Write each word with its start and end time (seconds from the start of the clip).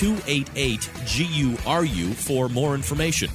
288 0.00 0.90
GURU 1.04 2.14
for 2.14 2.48
more 2.48 2.74
information. 2.74 3.28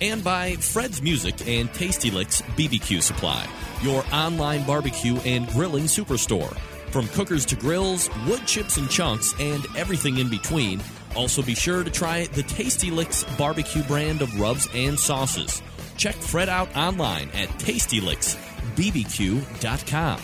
And 0.00 0.22
by 0.22 0.54
Fred's 0.54 1.02
Music 1.02 1.48
and 1.48 1.74
Tasty 1.74 2.12
Licks 2.12 2.42
BBQ 2.42 3.02
Supply, 3.02 3.44
your 3.82 4.04
online 4.12 4.64
barbecue 4.64 5.16
and 5.24 5.48
grilling 5.48 5.86
superstore. 5.86 6.56
From 6.92 7.08
cookers 7.08 7.44
to 7.46 7.56
grills, 7.56 8.08
wood 8.28 8.46
chips 8.46 8.76
and 8.76 8.88
chunks, 8.88 9.34
and 9.40 9.66
everything 9.76 10.18
in 10.18 10.30
between. 10.30 10.80
Also, 11.16 11.42
be 11.42 11.56
sure 11.56 11.82
to 11.82 11.90
try 11.90 12.26
the 12.26 12.44
Tasty 12.44 12.92
Licks 12.92 13.24
barbecue 13.36 13.82
brand 13.82 14.22
of 14.22 14.38
rubs 14.38 14.68
and 14.74 14.96
sauces. 14.96 15.60
Check 15.96 16.14
Fred 16.14 16.48
out 16.48 16.68
online 16.76 17.30
at 17.30 17.48
tastylicksbbq.com. 17.58 20.20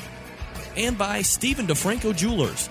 And 0.76 0.96
by 0.96 1.22
Stephen 1.22 1.66
DeFranco 1.66 2.14
Jewelers. 2.14 2.70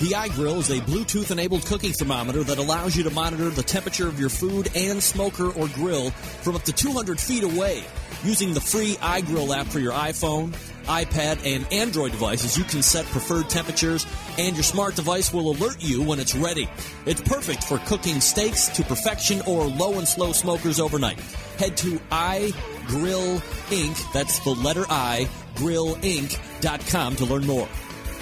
The 0.00 0.12
iGrill 0.12 0.60
is 0.60 0.70
a 0.70 0.80
Bluetooth 0.80 1.30
enabled 1.30 1.66
cooking 1.66 1.92
thermometer 1.92 2.42
that 2.44 2.56
allows 2.56 2.96
you 2.96 3.02
to 3.02 3.10
monitor 3.10 3.50
the 3.50 3.62
temperature 3.62 4.08
of 4.08 4.18
your 4.18 4.30
food 4.30 4.70
and 4.74 5.02
smoker 5.02 5.50
or 5.50 5.68
grill 5.68 6.08
from 6.40 6.56
up 6.56 6.62
to 6.62 6.72
200 6.72 7.20
feet 7.20 7.42
away. 7.42 7.84
Using 8.24 8.54
the 8.54 8.62
free 8.62 8.94
iGrill 8.94 9.54
app 9.54 9.66
for 9.66 9.78
your 9.78 9.92
iPhone, 9.92 10.54
iPad, 10.84 11.44
and 11.44 11.70
Android 11.70 12.12
devices, 12.12 12.56
you 12.56 12.64
can 12.64 12.82
set 12.82 13.04
preferred 13.06 13.50
temperatures, 13.50 14.06
and 14.38 14.56
your 14.56 14.62
smart 14.62 14.96
device 14.96 15.34
will 15.34 15.50
alert 15.50 15.76
you 15.80 16.02
when 16.02 16.18
it's 16.18 16.34
ready. 16.34 16.66
It's 17.04 17.20
perfect 17.20 17.64
for 17.64 17.76
cooking 17.80 18.22
steaks 18.22 18.68
to 18.68 18.82
perfection 18.82 19.42
or 19.46 19.66
low 19.66 19.98
and 19.98 20.08
slow 20.08 20.32
smokers 20.32 20.80
overnight. 20.80 21.20
Head 21.58 21.76
to 21.76 21.98
iGrill 22.10 23.40
Inc., 23.68 24.12
that's 24.14 24.38
the 24.38 24.54
letter 24.54 24.86
I, 24.88 25.28
grillinc.com 25.56 27.16
to 27.16 27.24
learn 27.26 27.46
more. 27.46 27.68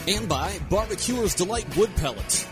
And 0.09 0.27
by 0.27 0.59
Barbecuer's 0.71 1.35
Delight 1.35 1.77
Wood 1.77 1.95
Pellets. 1.97 2.47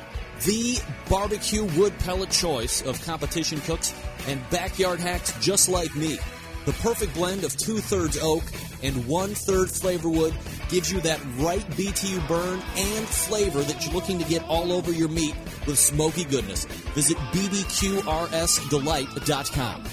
The 0.44 0.78
barbecue 1.08 1.64
wood 1.64 1.98
pellet 2.00 2.28
choice 2.28 2.82
of 2.82 3.02
competition 3.06 3.62
cooks 3.62 3.94
and 4.28 4.46
backyard 4.50 5.00
hacks 5.00 5.32
just 5.40 5.70
like 5.70 5.96
me. 5.96 6.18
The 6.66 6.74
perfect 6.74 7.14
blend 7.14 7.44
of 7.44 7.56
two 7.56 7.78
thirds 7.78 8.18
oak 8.20 8.42
and 8.82 9.06
one 9.06 9.30
third 9.30 9.70
flavor 9.70 10.10
wood 10.10 10.34
gives 10.68 10.92
you 10.92 11.00
that 11.00 11.18
right 11.38 11.66
BTU 11.70 12.28
burn 12.28 12.60
and 12.76 13.08
flavor 13.08 13.62
that 13.62 13.86
you're 13.86 13.94
looking 13.94 14.18
to 14.18 14.26
get 14.26 14.44
all 14.44 14.70
over 14.70 14.92
your 14.92 15.08
meat 15.08 15.34
with 15.66 15.78
smoky 15.78 16.24
goodness. 16.24 16.66
Visit 16.92 17.16
bbqrsdelight.com. 17.16 19.84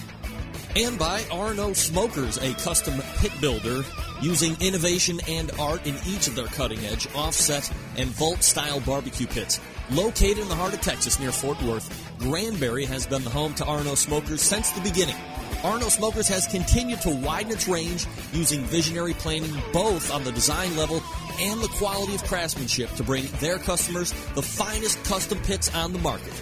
And 0.75 0.99
by 0.99 1.23
Arno 1.31 1.71
Smokers, 1.71 2.35
a 2.39 2.53
custom 2.55 3.01
pit 3.19 3.31
builder 3.39 3.85
using 4.23 4.55
innovation 4.61 5.19
and 5.27 5.51
art 5.59 5.85
in 5.85 5.95
each 6.07 6.27
of 6.27 6.35
their 6.35 6.47
cutting 6.47 6.79
edge, 6.85 7.07
offset, 7.13 7.69
and 7.97 8.09
vault 8.09 8.41
style 8.41 8.79
barbecue 8.79 9.27
pits. 9.27 9.59
Located 9.91 10.39
in 10.39 10.47
the 10.47 10.55
heart 10.55 10.73
of 10.73 10.81
Texas 10.81 11.19
near 11.19 11.31
Fort 11.31 11.61
Worth, 11.61 12.15
Granbury 12.19 12.85
has 12.85 13.05
been 13.05 13.23
the 13.23 13.29
home 13.29 13.53
to 13.55 13.65
Arno 13.65 13.95
Smokers 13.95 14.41
since 14.41 14.71
the 14.71 14.81
beginning. 14.81 15.15
Arno 15.63 15.89
Smokers 15.89 16.27
has 16.29 16.47
continued 16.47 17.01
to 17.01 17.09
widen 17.09 17.51
its 17.51 17.67
range 17.67 18.05
using 18.31 18.61
visionary 18.61 19.13
planning 19.13 19.53
both 19.71 20.11
on 20.11 20.23
the 20.23 20.31
design 20.31 20.75
level 20.77 21.03
and 21.39 21.61
the 21.61 21.67
quality 21.67 22.15
of 22.15 22.23
craftsmanship 22.23 22.93
to 22.95 23.03
bring 23.03 23.25
their 23.39 23.57
customers 23.57 24.11
the 24.35 24.41
finest 24.41 25.03
custom 25.03 25.37
pits 25.39 25.73
on 25.75 25.91
the 25.93 25.99
market. 25.99 26.33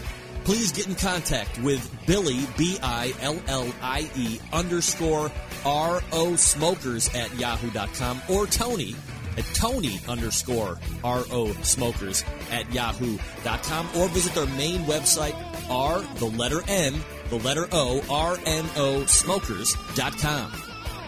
Please 0.43 0.71
get 0.71 0.87
in 0.87 0.95
contact 0.95 1.59
with 1.61 1.87
Billy, 2.07 2.47
B 2.57 2.77
I 2.81 3.13
L 3.21 3.39
L 3.47 3.71
I 3.81 4.09
E 4.15 4.39
underscore 4.51 5.31
R 5.65 6.01
O 6.11 6.35
Smokers 6.35 7.13
at 7.13 7.35
yahoo.com 7.37 8.21
or 8.29 8.47
Tony 8.47 8.95
at 9.37 9.45
Tony 9.53 9.99
underscore 10.07 10.79
R 11.03 11.23
O 11.31 11.53
Smokers 11.61 12.23
at 12.51 12.71
yahoo.com 12.73 13.87
or 13.97 14.07
visit 14.09 14.33
their 14.33 14.47
main 14.57 14.81
website, 14.81 15.35
R, 15.69 16.01
the 16.17 16.25
letter 16.25 16.61
N, 16.67 16.95
the 17.29 17.37
letter 17.37 17.67
O, 17.71 18.03
R 18.09 18.37
N 18.45 18.65
O 18.75 19.05
Smokers.com. 19.05 20.51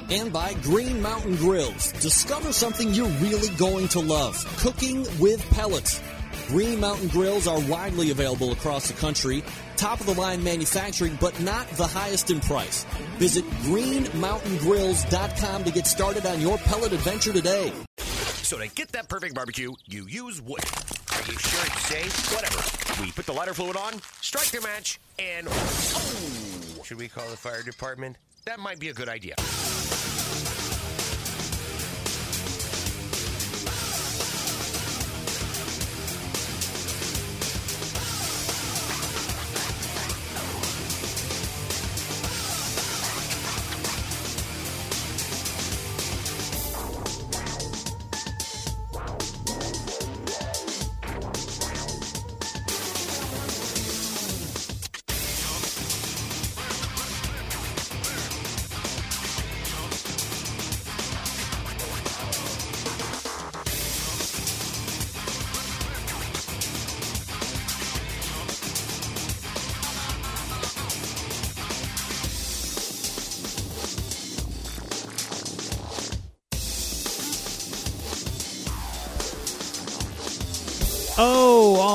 And 0.10 0.34
by 0.34 0.54
Green 0.56 1.02
Mountain 1.02 1.38
Grills. 1.38 1.92
Discover 1.94 2.52
something 2.52 2.94
you're 2.94 3.08
really 3.08 3.50
going 3.56 3.88
to 3.90 4.00
love 4.00 4.36
cooking 4.60 5.08
with 5.20 5.42
pellets. 5.52 6.02
Green 6.48 6.80
Mountain 6.80 7.10
Grills 7.10 7.48
are 7.48 7.60
widely 7.62 8.12
available 8.12 8.52
across 8.52 8.88
the 8.88 8.94
country, 8.94 9.44
top 9.78 10.00
of 10.00 10.06
the 10.06 10.14
line 10.14 10.44
manufacturing, 10.44 11.18
but 11.20 11.40
not 11.42 11.68
the 11.72 11.88
highest 11.88 12.30
in 12.30 12.40
price. 12.40 12.86
Visit 13.18 13.46
greenmountaingrills.com 13.62 15.64
to 15.64 15.72
get 15.72 15.88
started 15.88 16.26
on 16.26 16.42
your 16.42 16.58
pellet 16.60 16.94
adventure 16.94 17.34
today. 17.34 17.72
So 17.98 18.58
to 18.58 18.68
get 18.68 18.92
that 18.92 19.10
perfect 19.10 19.36
barbecue, 19.36 19.72
you 19.86 20.08
use 20.08 20.42
wood. 20.42 20.64
Are 21.12 21.32
you 21.32 21.38
sure 21.38 21.66
it's 21.66 21.86
safe? 21.86 22.34
Whatever. 22.34 23.02
We 23.02 23.12
put 23.12 23.26
the 23.26 23.34
lighter 23.34 23.54
fluid 23.54 23.78
on, 23.78 23.94
strike 24.22 24.52
the 24.52 24.62
match, 24.62 25.00
and 25.18 25.48
oh! 25.50 26.82
Should 26.84 26.98
we 26.98 27.08
call 27.08 27.28
the 27.30 27.38
fire 27.38 27.64
department? 27.64 28.18
That 28.46 28.60
might 28.60 28.80
be 28.80 28.90
a 28.90 28.94
good 28.94 29.10
idea. 29.10 29.36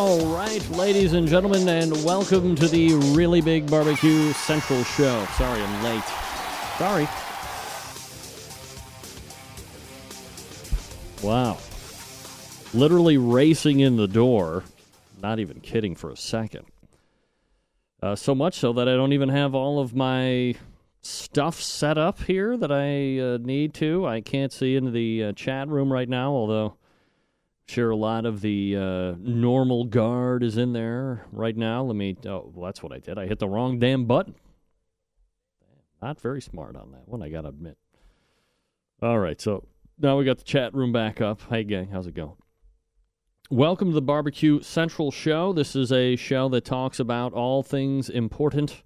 All 0.08 0.34
right, 0.34 0.66
ladies 0.70 1.12
and 1.12 1.28
gentlemen, 1.28 1.68
and 1.68 1.92
welcome 2.02 2.54
to 2.54 2.66
the 2.66 2.94
Really 3.14 3.42
Big 3.42 3.70
Barbecue 3.70 4.32
Central 4.32 4.82
Show. 4.82 5.26
Sorry, 5.36 5.60
I'm 5.60 5.84
late. 5.84 6.02
Sorry. 6.78 7.06
Wow. 11.22 11.58
Literally 12.72 13.18
racing 13.18 13.80
in 13.80 13.98
the 13.98 14.08
door. 14.08 14.64
Not 15.22 15.40
even 15.40 15.60
kidding 15.60 15.94
for 15.94 16.10
a 16.10 16.16
second. 16.16 16.64
Uh, 18.02 18.16
so 18.16 18.34
much 18.34 18.54
so 18.54 18.72
that 18.72 18.88
I 18.88 18.96
don't 18.96 19.12
even 19.12 19.28
have 19.28 19.54
all 19.54 19.78
of 19.78 19.94
my 19.94 20.54
stuff 21.02 21.60
set 21.60 21.98
up 21.98 22.22
here 22.22 22.56
that 22.56 22.72
I 22.72 23.18
uh, 23.18 23.36
need 23.42 23.74
to. 23.74 24.06
I 24.06 24.22
can't 24.22 24.54
see 24.54 24.74
into 24.74 24.90
the 24.90 25.24
uh, 25.24 25.32
chat 25.32 25.68
room 25.68 25.92
right 25.92 26.08
now, 26.08 26.30
although 26.32 26.77
sure 27.68 27.90
a 27.90 27.96
lot 27.96 28.26
of 28.26 28.40
the 28.40 28.76
uh, 28.76 29.14
normal 29.18 29.84
guard 29.84 30.42
is 30.42 30.56
in 30.56 30.72
there 30.72 31.26
right 31.32 31.56
now. 31.56 31.84
Let 31.84 31.96
me. 31.96 32.16
Oh, 32.26 32.50
well, 32.54 32.66
that's 32.66 32.82
what 32.82 32.92
I 32.92 32.98
did. 32.98 33.18
I 33.18 33.26
hit 33.26 33.38
the 33.38 33.48
wrong 33.48 33.78
damn 33.78 34.06
button. 34.06 34.34
Not 36.00 36.20
very 36.20 36.40
smart 36.40 36.76
on 36.76 36.92
that 36.92 37.08
one, 37.08 37.22
I 37.22 37.28
gotta 37.28 37.48
admit. 37.48 37.76
All 39.02 39.18
right, 39.18 39.40
so 39.40 39.66
now 39.98 40.16
we 40.16 40.24
got 40.24 40.38
the 40.38 40.44
chat 40.44 40.74
room 40.74 40.92
back 40.92 41.20
up. 41.20 41.40
Hey, 41.50 41.64
gang, 41.64 41.88
how's 41.88 42.06
it 42.06 42.14
going? 42.14 42.36
Welcome 43.50 43.88
to 43.88 43.94
the 43.94 44.02
Barbecue 44.02 44.60
Central 44.62 45.10
Show. 45.10 45.52
This 45.52 45.74
is 45.74 45.90
a 45.90 46.16
show 46.16 46.48
that 46.50 46.64
talks 46.64 47.00
about 47.00 47.32
all 47.32 47.62
things 47.62 48.08
important 48.08 48.82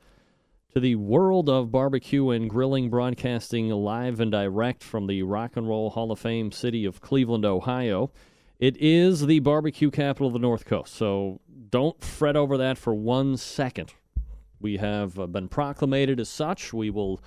to 0.73 0.81
the 0.81 0.95
world 0.95 1.51
of 1.51 1.71
barbecue 1.71 2.31
and 2.31 2.49
grilling, 2.49 2.89
broadcasting 2.89 3.69
live 3.69 4.21
and 4.21 4.33
direct 4.33 4.83
from 4.83 5.07
the 5.07 5.23
Rock 5.23 5.57
and 5.57 5.69
Roll 5.69 5.91
Hall 5.91 6.11
of 6.11 6.19
Fame 6.19 6.51
city 6.51 6.87
of 6.87 7.03
Cleveland, 7.03 7.45
Ohio. 7.45 8.11
It 8.63 8.77
is 8.77 9.27
the 9.27 9.41
barbecue 9.41 9.91
capital 9.91 10.29
of 10.29 10.35
the 10.35 10.39
North 10.39 10.67
Coast, 10.67 10.95
so 10.95 11.41
don't 11.71 12.01
fret 12.01 12.37
over 12.37 12.57
that 12.59 12.79
for 12.79 12.95
one 12.95 13.37
second. 13.37 13.93
We 14.61 14.77
have 14.77 15.19
uh, 15.19 15.27
been 15.27 15.49
proclamated 15.49 16.21
as 16.21 16.29
such. 16.29 16.73
We 16.73 16.89
will 16.89 17.21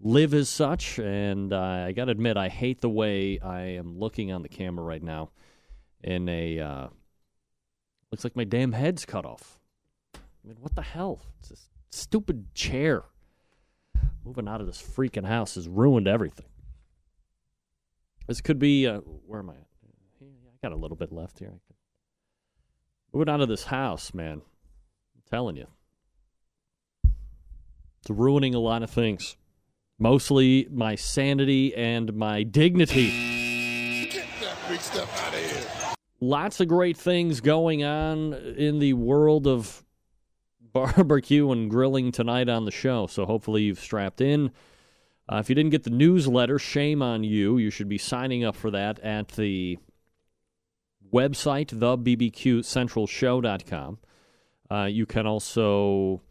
live 0.00 0.34
as 0.34 0.48
such, 0.48 0.98
and 0.98 1.52
uh, 1.52 1.84
I 1.86 1.92
got 1.92 2.06
to 2.06 2.10
admit, 2.10 2.36
I 2.36 2.48
hate 2.48 2.80
the 2.80 2.88
way 2.88 3.38
I 3.38 3.60
am 3.60 3.96
looking 3.96 4.32
on 4.32 4.42
the 4.42 4.48
camera 4.48 4.84
right 4.84 5.04
now. 5.04 5.30
In 6.02 6.28
a 6.28 6.58
uh, 6.58 6.88
looks 8.10 8.24
like 8.24 8.34
my 8.34 8.42
damn 8.42 8.72
head's 8.72 9.04
cut 9.04 9.24
off. 9.24 9.60
I 10.16 10.18
mean, 10.48 10.56
what 10.58 10.74
the 10.74 10.82
hell? 10.82 11.20
It's 11.38 11.50
this 11.50 11.68
stupid 11.92 12.56
chair. 12.56 13.04
Moving 14.24 14.48
out 14.48 14.60
of 14.60 14.66
this 14.66 14.82
freaking 14.82 15.26
house 15.26 15.54
has 15.54 15.68
ruined 15.68 16.08
everything. 16.08 16.46
This 18.26 18.40
could 18.40 18.58
be 18.58 18.88
uh, 18.88 18.98
where 18.98 19.38
am 19.38 19.50
I? 19.50 19.54
At? 19.54 19.71
Got 20.62 20.72
a 20.72 20.76
little 20.76 20.96
bit 20.96 21.10
left 21.10 21.40
here. 21.40 21.54
Moving 23.12 23.28
out 23.28 23.40
of 23.40 23.48
this 23.48 23.64
house, 23.64 24.14
man. 24.14 24.42
I'm 25.14 25.22
telling 25.28 25.56
you. 25.56 25.66
It's 28.00 28.10
ruining 28.10 28.54
a 28.54 28.60
lot 28.60 28.82
of 28.82 28.90
things. 28.90 29.36
Mostly 29.98 30.68
my 30.70 30.94
sanity 30.94 31.74
and 31.74 32.14
my 32.14 32.44
dignity. 32.44 34.08
Get 34.10 34.26
that 34.40 34.56
big 34.68 34.80
stuff 34.80 35.26
out 35.26 35.34
of 35.34 35.40
here. 35.40 35.94
Lots 36.20 36.60
of 36.60 36.68
great 36.68 36.96
things 36.96 37.40
going 37.40 37.82
on 37.82 38.32
in 38.32 38.78
the 38.78 38.92
world 38.92 39.48
of 39.48 39.84
barbecue 40.72 41.50
and 41.50 41.68
grilling 41.70 42.12
tonight 42.12 42.48
on 42.48 42.64
the 42.64 42.70
show. 42.70 43.08
So 43.08 43.26
hopefully 43.26 43.62
you've 43.62 43.80
strapped 43.80 44.20
in. 44.20 44.52
Uh, 45.28 45.36
if 45.36 45.48
you 45.48 45.54
didn't 45.54 45.70
get 45.70 45.82
the 45.82 45.90
newsletter, 45.90 46.58
shame 46.58 47.02
on 47.02 47.24
you. 47.24 47.58
You 47.58 47.70
should 47.70 47.88
be 47.88 47.98
signing 47.98 48.44
up 48.44 48.54
for 48.54 48.70
that 48.70 49.00
at 49.00 49.28
the 49.28 49.78
website, 51.12 51.68
thebbqcentralshow.com. 51.68 53.98
Uh, 54.70 54.84
you 54.84 55.06
can 55.06 55.26
also 55.26 56.22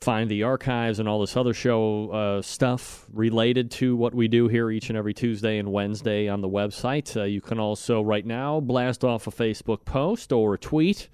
find 0.00 0.30
the 0.30 0.44
archives 0.44 1.00
and 1.00 1.08
all 1.08 1.20
this 1.20 1.36
other 1.36 1.52
show 1.52 2.10
uh, 2.10 2.42
stuff 2.42 3.06
related 3.12 3.70
to 3.70 3.96
what 3.96 4.14
we 4.14 4.28
do 4.28 4.48
here 4.48 4.70
each 4.70 4.90
and 4.90 4.96
every 4.96 5.12
Tuesday 5.12 5.58
and 5.58 5.72
Wednesday 5.72 6.28
on 6.28 6.40
the 6.40 6.48
website. 6.48 7.16
Uh, 7.16 7.24
you 7.24 7.40
can 7.40 7.58
also, 7.58 8.00
right 8.00 8.24
now, 8.24 8.60
blast 8.60 9.04
off 9.04 9.26
a 9.26 9.30
Facebook 9.30 9.84
post 9.84 10.32
or 10.32 10.54
a 10.54 10.58
tweet 10.58 11.08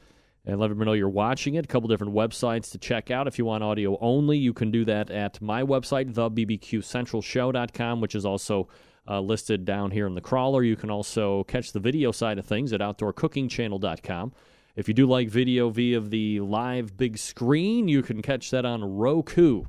and 0.46 0.60
let 0.60 0.66
everyone 0.66 0.86
know 0.86 0.92
you're 0.92 1.08
watching 1.08 1.54
it. 1.54 1.64
A 1.64 1.68
couple 1.68 1.88
different 1.88 2.14
websites 2.14 2.70
to 2.72 2.78
check 2.78 3.10
out. 3.10 3.26
If 3.26 3.38
you 3.38 3.46
want 3.46 3.64
audio 3.64 3.98
only, 4.00 4.36
you 4.36 4.52
can 4.52 4.70
do 4.70 4.84
that 4.84 5.10
at 5.10 5.40
my 5.40 5.62
website, 5.62 6.12
thebbqcentralshow.com, 6.12 8.00
which 8.00 8.14
is 8.14 8.26
also 8.26 8.68
uh, 9.08 9.20
listed 9.20 9.64
down 9.64 9.90
here 9.90 10.06
in 10.06 10.14
the 10.14 10.20
crawler. 10.20 10.62
You 10.62 10.76
can 10.76 10.90
also 10.90 11.44
catch 11.44 11.72
the 11.72 11.80
video 11.80 12.12
side 12.12 12.38
of 12.38 12.46
things 12.46 12.72
at 12.72 12.80
outdoorcookingchannel.com. 12.80 14.32
If 14.76 14.88
you 14.88 14.94
do 14.94 15.06
like 15.06 15.28
video 15.28 15.68
via 15.68 16.00
the 16.00 16.40
live 16.40 16.96
big 16.96 17.16
screen, 17.18 17.86
you 17.86 18.02
can 18.02 18.22
catch 18.22 18.50
that 18.50 18.64
on 18.64 18.82
Roku. 18.82 19.64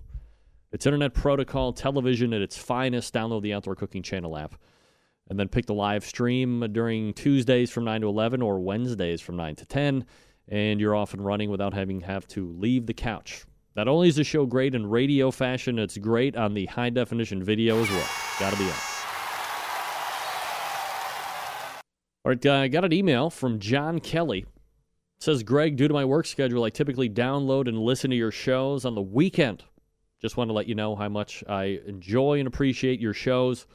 It's 0.72 0.86
Internet 0.86 1.14
Protocol 1.14 1.74
television 1.74 2.34
at 2.34 2.42
its 2.42 2.58
finest. 2.58 3.14
Download 3.14 3.42
the 3.42 3.54
Outdoor 3.54 3.76
Cooking 3.76 4.02
Channel 4.02 4.36
app. 4.36 4.56
And 5.30 5.40
then 5.40 5.48
pick 5.48 5.66
the 5.66 5.74
live 5.74 6.06
stream 6.06 6.68
during 6.72 7.14
Tuesdays 7.14 7.72
from 7.72 7.86
9 7.86 8.02
to 8.02 8.08
11 8.08 8.42
or 8.42 8.60
Wednesdays 8.60 9.22
from 9.22 9.38
9 9.38 9.56
to 9.56 9.66
10. 9.66 10.06
And 10.48 10.80
you're 10.80 10.96
off 10.96 11.14
and 11.14 11.26
running 11.26 11.50
without 11.50 11.74
having 11.74 12.02
have 12.02 12.28
to 12.30 12.52
leave 12.60 12.86
the 12.86 12.94
couch. 12.94 13.46
Not 13.76 13.88
only 13.88 14.08
is 14.08 14.16
the 14.16 14.24
show 14.24 14.46
great 14.46 14.76
in 14.76 14.88
radio 14.88 15.32
fashion, 15.32 15.80
it's 15.80 15.98
great 15.98 16.36
on 16.36 16.54
the 16.54 16.66
high 16.66 16.90
definition 16.90 17.44
video 17.44 17.82
as 17.82 17.90
well. 17.90 18.10
Gotta 18.40 18.58
be 18.58 18.64
honest. 18.64 18.95
All 22.26 22.32
right, 22.32 22.46
I 22.46 22.66
uh, 22.66 22.68
got 22.68 22.84
an 22.84 22.92
email 22.92 23.30
from 23.30 23.60
John 23.60 24.00
Kelly 24.00 24.46
says 25.20 25.44
Greg, 25.44 25.76
due 25.76 25.88
to 25.88 25.94
my 25.94 26.06
work 26.06 26.26
schedule, 26.26 26.64
I 26.64 26.70
typically 26.70 27.10
download 27.10 27.68
and 27.68 27.80
listen 27.80 28.12
to 28.12 28.16
your 28.16 28.32
shows 28.32 28.86
on 28.86 28.96
the 28.96 29.02
weekend. 29.02 29.64
Just 30.22 30.38
want 30.38 30.50
to 30.50 30.54
let 30.54 30.68
you 30.68 30.76
know 30.76 30.96
how 30.96 31.10
much 31.10 31.44
I 31.48 31.80
enjoy 31.88 32.40
and 32.40 32.48
appreciate 32.48 33.00
your 33.00 33.14
shows. 33.14 33.66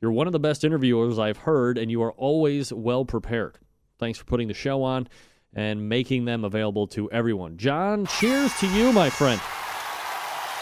You're 0.00 0.12
one 0.12 0.26
of 0.26 0.32
the 0.32 0.40
best 0.40 0.64
interviewers 0.64 1.18
I've 1.18 1.38
heard, 1.38 1.78
and 1.78 1.90
you 1.90 2.02
are 2.02 2.12
always 2.12 2.72
well 2.72 3.04
prepared. 3.04 3.58
Thanks 3.98 4.18
for 4.18 4.24
putting 4.24 4.48
the 4.48 4.54
show 4.54 4.82
on 4.82 5.08
and 5.54 5.88
making 5.88 6.24
them 6.24 6.44
available 6.44 6.86
to 6.88 7.10
everyone. 7.10 7.56
John, 7.56 8.06
cheers 8.06 8.52
to 8.54 8.66
you, 8.68 8.92
my 8.92 9.08
friend. 9.08 9.40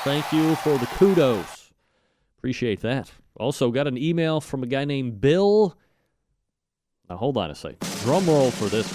Thank 0.04 0.30
you 0.32 0.54
for 0.56 0.78
the 0.78 0.86
kudos. 0.98 1.72
Appreciate 2.38 2.80
that. 2.82 3.10
Also, 3.36 3.70
got 3.70 3.88
an 3.88 3.98
email 3.98 4.40
from 4.40 4.62
a 4.62 4.66
guy 4.66 4.84
named 4.84 5.20
Bill. 5.20 5.76
Now, 7.08 7.16
hold 7.16 7.36
on 7.36 7.50
a 7.50 7.54
second. 7.54 7.78
Drum 8.00 8.26
roll 8.26 8.50
for 8.50 8.66
this. 8.66 8.86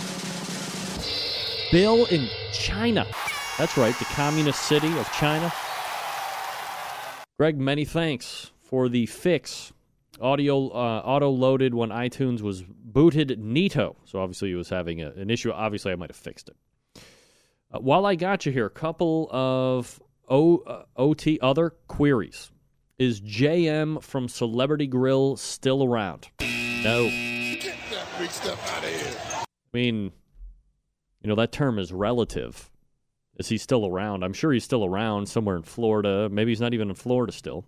Bill 1.72 2.06
in 2.06 2.28
China. 2.52 3.06
That's 3.58 3.78
right, 3.78 3.98
the 4.00 4.06
communist 4.06 4.62
city 4.64 4.88
of 4.98 5.12
China. 5.12 5.52
Greg, 7.38 7.58
many 7.58 7.86
thanks 7.86 8.52
for 8.62 8.90
the 8.90 9.06
fix. 9.06 9.72
Audio 10.20 10.70
uh, 10.70 11.02
auto 11.06 11.30
loaded 11.30 11.74
when 11.74 11.90
iTunes 11.90 12.42
was 12.42 12.64
booted. 12.64 13.40
Neato. 13.40 13.96
So 14.06 14.20
obviously 14.20 14.50
he 14.50 14.56
was 14.56 14.70
having 14.70 15.02
a, 15.02 15.12
an 15.12 15.30
issue. 15.30 15.52
Obviously, 15.52 15.92
I 15.92 15.96
might 15.96 16.10
have 16.10 16.18
fixed 16.18 16.50
it. 16.50 16.58
Uh, 17.72 17.80
while 17.80 18.06
I 18.06 18.16
got 18.16 18.46
you 18.46 18.52
here, 18.52 18.66
a 18.66 18.70
couple 18.70 19.30
of 19.32 20.02
o, 20.28 20.58
uh, 20.60 20.84
OT 20.98 21.40
other 21.42 21.72
queries. 21.88 22.52
Is 22.98 23.22
JM 23.22 24.04
from 24.04 24.28
Celebrity 24.28 24.88
Grill 24.88 25.38
still 25.38 25.83
around? 25.83 26.28
No. 26.83 27.10
Stuff 28.28 28.78
out 28.78 28.83
of 28.83 28.90
here. 28.90 29.16
I 29.33 29.45
mean, 29.71 30.11
you 31.21 31.30
know, 31.30 31.35
that 31.35 31.54
term 31.54 31.80
is 31.80 31.94
relative. 31.94 32.69
Is 33.38 33.47
he 33.47 33.57
still 33.57 33.88
around? 33.88 34.23
I'm 34.23 34.33
sure 34.33 34.52
he's 34.52 34.66
still 34.66 34.83
around 34.83 35.30
somewhere 35.30 35.56
in 35.56 35.64
Florida. 35.64 36.28
Maybe 36.30 36.52
he's 36.52 36.59
not 36.59 36.73
even 36.73 36.90
in 36.90 36.95
Florida 36.95 37.31
still. 37.31 37.66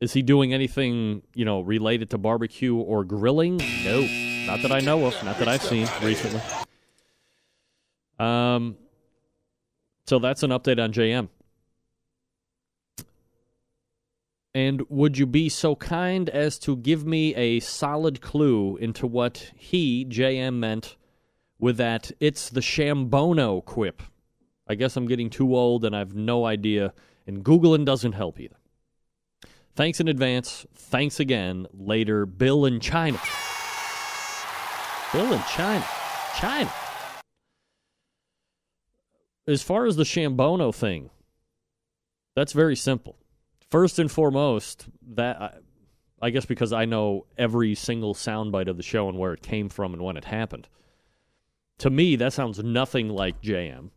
Is 0.00 0.12
he 0.12 0.22
doing 0.22 0.54
anything, 0.54 1.22
you 1.34 1.44
know, 1.44 1.62
related 1.62 2.10
to 2.10 2.18
barbecue 2.18 2.76
or 2.76 3.02
grilling? 3.02 3.56
No, 3.84 4.02
not 4.46 4.62
that 4.62 4.70
I 4.70 4.78
know 4.78 5.04
of, 5.06 5.24
not 5.24 5.36
that 5.38 5.48
I've 5.48 5.62
seen 5.62 5.88
recently. 6.00 6.40
Um, 8.20 8.76
so 10.06 10.20
that's 10.20 10.44
an 10.44 10.50
update 10.50 10.82
on 10.82 10.92
JM. 10.92 11.28
And 14.54 14.82
would 14.90 15.16
you 15.16 15.26
be 15.26 15.48
so 15.48 15.74
kind 15.76 16.28
as 16.28 16.58
to 16.60 16.76
give 16.76 17.06
me 17.06 17.34
a 17.34 17.60
solid 17.60 18.20
clue 18.20 18.76
into 18.76 19.06
what 19.06 19.52
he, 19.56 20.04
JM, 20.04 20.54
meant 20.56 20.96
with 21.58 21.78
that 21.78 22.10
it's 22.20 22.50
the 22.50 22.60
Shambono 22.60 23.64
quip. 23.64 24.02
I 24.68 24.74
guess 24.74 24.96
I'm 24.96 25.06
getting 25.06 25.30
too 25.30 25.56
old 25.56 25.84
and 25.84 25.96
I 25.96 26.00
have 26.00 26.14
no 26.14 26.44
idea, 26.44 26.92
and 27.26 27.44
Googling 27.44 27.84
doesn't 27.84 28.12
help 28.12 28.38
either. 28.40 28.56
Thanks 29.74 30.00
in 30.00 30.08
advance. 30.08 30.66
Thanks 30.74 31.18
again. 31.18 31.66
Later, 31.72 32.26
Bill 32.26 32.66
in 32.66 32.78
China. 32.78 33.18
Bill 35.12 35.32
in 35.32 35.42
China. 35.44 35.86
China. 36.36 36.72
As 39.46 39.62
far 39.62 39.86
as 39.86 39.96
the 39.96 40.04
Shambono 40.04 40.74
thing, 40.74 41.10
that's 42.34 42.52
very 42.52 42.76
simple. 42.76 43.16
First 43.72 43.98
and 43.98 44.12
foremost, 44.12 44.86
that 45.14 45.62
I 46.20 46.28
guess 46.28 46.44
because 46.44 46.74
I 46.74 46.84
know 46.84 47.24
every 47.38 47.74
single 47.74 48.14
soundbite 48.14 48.68
of 48.68 48.76
the 48.76 48.82
show 48.82 49.08
and 49.08 49.16
where 49.16 49.32
it 49.32 49.40
came 49.40 49.70
from 49.70 49.94
and 49.94 50.02
when 50.02 50.18
it 50.18 50.26
happened 50.26 50.68
to 51.78 51.88
me, 51.88 52.16
that 52.16 52.34
sounds 52.34 52.62
nothing 52.62 53.08
like 53.08 53.40
JM. 53.40 53.88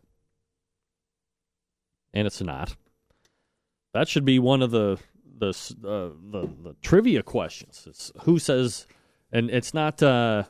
And 2.14 2.26
it's 2.26 2.42
not. 2.42 2.78
That 3.94 4.08
should 4.08 4.24
be 4.24 4.40
one 4.40 4.62
of 4.62 4.72
the 4.72 4.98
the 5.38 5.50
uh, 5.50 6.16
the, 6.32 6.50
the 6.64 6.76
trivia 6.82 7.22
questions. 7.22 7.86
It's 7.86 8.14
who 8.22 8.40
says, 8.40 8.88
and 9.34 9.50
it's 9.50 9.74
not. 9.74 10.02
Uh, 10.02 10.44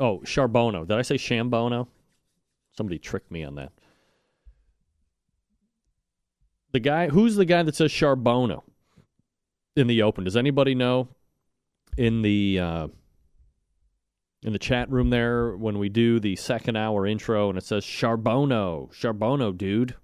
oh, 0.00 0.18
Charbono. 0.24 0.88
Did 0.88 0.98
I 0.98 1.02
say 1.02 1.18
Shambono? 1.18 1.86
Somebody 2.76 2.98
tricked 2.98 3.30
me 3.30 3.44
on 3.44 3.54
that. 3.54 3.70
the 6.72 6.80
guy 6.80 7.08
who's 7.08 7.36
the 7.36 7.44
guy 7.44 7.62
that 7.62 7.76
says 7.76 7.92
Charbono 7.92 8.62
in 9.76 9.86
the 9.86 10.02
open? 10.02 10.24
Does 10.24 10.36
anybody 10.36 10.74
know 10.74 11.08
in 11.96 12.22
the 12.22 12.58
uh, 12.58 12.88
in 14.42 14.52
the 14.52 14.58
chat 14.58 14.90
room 14.90 15.10
there 15.10 15.56
when 15.56 15.78
we 15.78 15.88
do 15.88 16.18
the 16.18 16.36
second 16.36 16.76
hour 16.76 17.06
intro 17.06 17.48
and 17.48 17.58
it 17.58 17.64
says 17.64 17.84
Charbono, 17.84 18.92
Charbono, 18.92 19.56
dude? 19.56 19.88
Does 19.88 19.96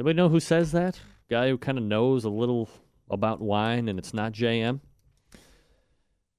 anybody 0.00 0.16
know 0.16 0.28
who 0.28 0.40
says 0.40 0.72
that? 0.72 1.00
Guy 1.30 1.48
who 1.48 1.58
kind 1.58 1.78
of 1.78 1.84
knows 1.84 2.24
a 2.24 2.30
little 2.30 2.68
about 3.10 3.40
wine 3.40 3.88
and 3.88 3.98
it's 3.98 4.14
not 4.14 4.32
JM. 4.32 4.80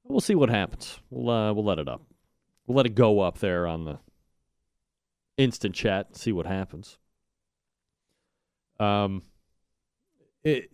We'll 0.04 0.20
see 0.20 0.36
what 0.36 0.50
happens. 0.50 1.00
We'll 1.10 1.30
uh, 1.30 1.54
we'll 1.54 1.66
let 1.66 1.80
it 1.80 1.88
up. 1.88 2.02
We'll 2.68 2.78
let 2.78 2.86
it 2.86 2.96
go 2.96 3.22
up 3.22 3.40
there 3.40 3.66
on 3.68 3.86
the 3.86 4.00
instant 5.38 5.76
chat 5.76 6.16
see 6.16 6.32
what 6.32 6.46
happens. 6.46 6.98
Um, 8.80 9.24
it, 10.44 10.70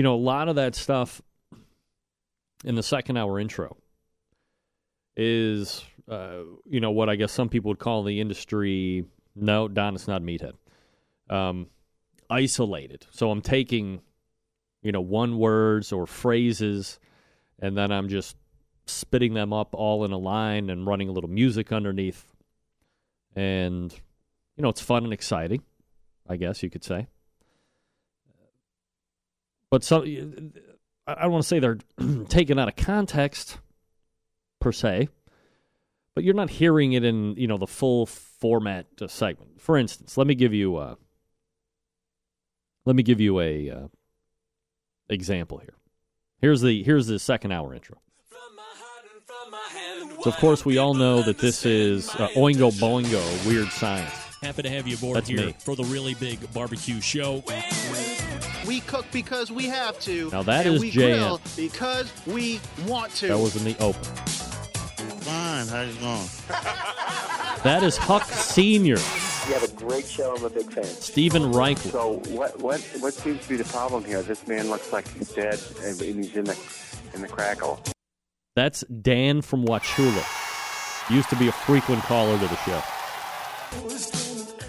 you 0.00 0.02
know, 0.02 0.14
a 0.14 0.16
lot 0.16 0.48
of 0.48 0.56
that 0.56 0.74
stuff 0.74 1.20
in 2.64 2.74
the 2.74 2.82
second 2.82 3.18
hour 3.18 3.38
intro 3.38 3.76
is, 5.14 5.84
uh, 6.08 6.38
you 6.64 6.80
know, 6.80 6.90
what 6.90 7.10
I 7.10 7.16
guess 7.16 7.32
some 7.32 7.50
people 7.50 7.68
would 7.68 7.78
call 7.78 8.02
the 8.02 8.18
industry. 8.18 9.04
No, 9.36 9.68
Don, 9.68 9.94
it's 9.94 10.08
not 10.08 10.22
meathead. 10.22 10.54
Um, 11.28 11.66
isolated. 12.30 13.04
So 13.10 13.30
I'm 13.30 13.42
taking, 13.42 14.00
you 14.82 14.90
know, 14.90 15.02
one 15.02 15.36
words 15.36 15.92
or 15.92 16.06
phrases, 16.06 16.98
and 17.58 17.76
then 17.76 17.92
I'm 17.92 18.08
just 18.08 18.36
spitting 18.86 19.34
them 19.34 19.52
up 19.52 19.74
all 19.74 20.06
in 20.06 20.12
a 20.12 20.18
line 20.18 20.70
and 20.70 20.86
running 20.86 21.10
a 21.10 21.12
little 21.12 21.28
music 21.28 21.72
underneath. 21.72 22.24
And, 23.36 23.92
you 24.56 24.62
know, 24.62 24.70
it's 24.70 24.80
fun 24.80 25.04
and 25.04 25.12
exciting, 25.12 25.62
I 26.26 26.36
guess 26.36 26.62
you 26.62 26.70
could 26.70 26.84
say. 26.84 27.06
But 29.70 29.84
so 29.84 30.02
I 30.02 31.22
don't 31.22 31.32
want 31.32 31.42
to 31.42 31.48
say 31.48 31.58
they're 31.58 31.78
taken 32.28 32.58
out 32.58 32.68
of 32.68 32.76
context 32.76 33.58
per 34.60 34.72
se, 34.72 35.08
but 36.14 36.24
you're 36.24 36.34
not 36.34 36.50
hearing 36.50 36.92
it 36.92 37.04
in, 37.04 37.34
you 37.36 37.46
know, 37.46 37.56
the 37.56 37.66
full 37.66 38.06
format 38.06 38.86
uh, 39.00 39.06
segment. 39.06 39.60
For 39.60 39.76
instance, 39.76 40.16
let 40.16 40.26
me 40.26 40.34
give 40.34 40.52
you 40.52 40.76
uh, 40.76 40.94
let 42.84 42.96
me 42.96 43.02
give 43.02 43.20
you 43.20 43.40
a 43.40 43.70
uh, 43.70 43.88
example 45.08 45.58
here. 45.58 45.74
Here's 46.40 46.62
the 46.62 46.82
here's 46.82 47.06
the 47.06 47.18
second 47.18 47.52
hour 47.52 47.74
intro. 47.74 47.98
So 50.22 50.30
of 50.30 50.36
course 50.36 50.66
we 50.66 50.76
all 50.76 50.92
know 50.92 51.22
that 51.22 51.38
this 51.38 51.64
is 51.64 52.10
uh, 52.10 52.28
Oingo 52.36 52.70
Boingo 52.72 53.46
Weird 53.46 53.68
Science. 53.68 54.12
Happy 54.42 54.62
to 54.62 54.68
have 54.68 54.86
you 54.86 54.96
aboard 54.96 55.16
That's 55.16 55.28
here 55.28 55.46
me. 55.46 55.54
for 55.58 55.74
the 55.76 55.84
really 55.84 56.14
big 56.14 56.52
barbecue 56.52 57.00
show. 57.00 57.42
We 58.66 58.80
cook 58.80 59.06
because 59.12 59.50
we 59.50 59.66
have 59.66 59.98
to. 60.00 60.30
Now 60.30 60.42
that 60.42 60.66
and 60.66 60.76
is 60.76 60.80
we 60.80 60.90
JM. 60.90 60.94
grill 60.94 61.40
because 61.56 62.12
we 62.26 62.60
want 62.86 63.12
to. 63.16 63.28
That 63.28 63.38
was 63.38 63.56
in 63.56 63.64
the 63.64 63.78
open. 63.82 64.02
Fine, 64.04 65.66
how's 65.68 65.94
it 65.96 66.00
going? 66.00 66.28
That 67.62 67.82
is 67.82 67.98
Huck 67.98 68.24
Senior, 68.24 68.96
You 68.96 69.52
have 69.52 69.64
a 69.64 69.72
great 69.74 70.06
show. 70.06 70.34
I'm 70.34 70.42
a 70.42 70.48
big 70.48 70.72
fan. 70.72 70.82
Stephen 70.82 71.42
Reichel. 71.52 71.90
So 71.90 72.12
what 72.34 72.58
what 72.58 72.80
what 73.00 73.12
seems 73.12 73.42
to 73.42 73.48
be 73.50 73.56
the 73.56 73.64
problem 73.64 74.02
here? 74.02 74.22
This 74.22 74.46
man 74.48 74.70
looks 74.70 74.94
like 74.94 75.06
he's 75.08 75.28
dead 75.28 75.60
and 75.82 76.00
he's 76.00 76.34
in 76.34 76.44
the 76.44 76.58
in 77.12 77.20
the 77.20 77.28
crackle. 77.28 77.82
That's 78.56 78.80
Dan 79.02 79.42
from 79.42 79.66
Wauchula. 79.66 80.24
Used 81.14 81.28
to 81.28 81.36
be 81.36 81.48
a 81.48 81.52
frequent 81.52 82.02
caller 82.04 82.38
to 82.38 82.46
the 82.46 82.56
show. 82.56 82.80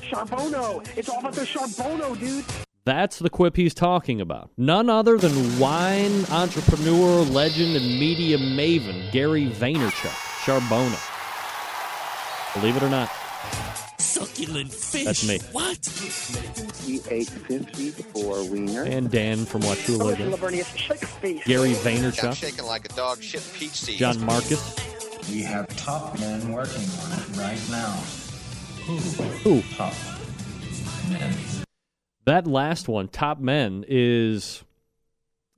Charbono! 0.09 0.85
It's 0.97 1.07
all 1.07 1.19
about 1.19 1.33
the 1.33 1.41
Charbono, 1.45 2.19
dude. 2.19 2.43
That's 2.83 3.19
the 3.19 3.29
quip 3.29 3.55
he's 3.57 3.73
talking 3.75 4.19
about. 4.19 4.49
None 4.57 4.89
other 4.89 5.17
than 5.17 5.59
wine 5.59 6.25
entrepreneur, 6.31 7.21
legend, 7.23 7.75
and 7.75 7.85
media 7.99 8.37
maven 8.39 9.11
Gary 9.11 9.47
Vaynerchuk, 9.47 10.09
Charbono. 10.43 10.97
Believe 12.59 12.75
it 12.77 12.83
or 12.83 12.89
not, 12.89 13.09
Succulent 13.99 14.73
fish. 14.73 15.05
That's 15.05 15.27
me. 15.27 15.39
What? 15.51 15.77
He 16.85 16.99
ate 17.09 17.29
54 17.29 18.49
wiener. 18.49 18.83
and 18.83 19.09
Dan 19.11 19.45
from 19.45 19.61
Wauchula 19.61 20.13
again. 20.13 20.31
Lavernius, 20.31 20.75
shake 20.75 21.03
a 21.03 21.07
face. 21.07 21.43
Gary 21.45 21.69
I'm 21.69 21.75
Vaynerchuk, 21.75 22.35
shaking 22.35 22.65
like 22.65 22.85
a 22.85 22.95
dog 22.95 23.21
shit 23.21 23.47
peach 23.53 23.71
seed. 23.73 23.97
John 23.99 24.19
Marcus. 24.25 24.75
We 25.29 25.43
have 25.43 25.67
top 25.77 26.19
men 26.19 26.51
working 26.51 26.81
on 27.03 27.11
it 27.19 27.37
right 27.37 27.61
now. 27.69 27.91
Who? 28.87 28.97
Who? 28.97 29.61
Top 29.75 29.93
men. 31.09 31.60
That 32.25 32.45
last 32.45 32.87
one, 32.87 33.07
Top 33.07 33.39
Men, 33.39 33.83
is 33.87 34.63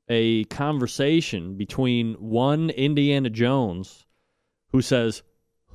a 0.09 0.45
conversation 0.45 1.55
between 1.55 2.13
one 2.15 2.69
Indiana 2.69 3.29
Jones 3.29 4.05
who 4.71 4.81
says, 4.81 5.23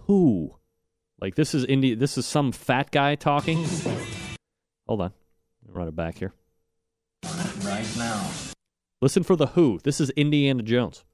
Who? 0.07 0.55
Like 1.21 1.35
this 1.35 1.55
is 1.55 1.65
Indi- 1.65 1.95
this 1.95 2.17
is 2.17 2.27
some 2.27 2.53
fat 2.53 2.91
guy 2.91 3.17
talking. 3.17 3.67
Hold 4.87 5.03
on. 5.03 5.13
Run 5.67 5.89
it 5.89 5.97
back 5.97 6.19
here. 6.19 6.33
Right 7.65 7.87
now. 7.99 8.31
Listen 9.03 9.23
for 9.23 9.37
the 9.37 9.49
who. 9.49 9.79
This 9.83 10.01
is 10.01 10.11
Indiana 10.11 10.63
Jones. 10.63 11.05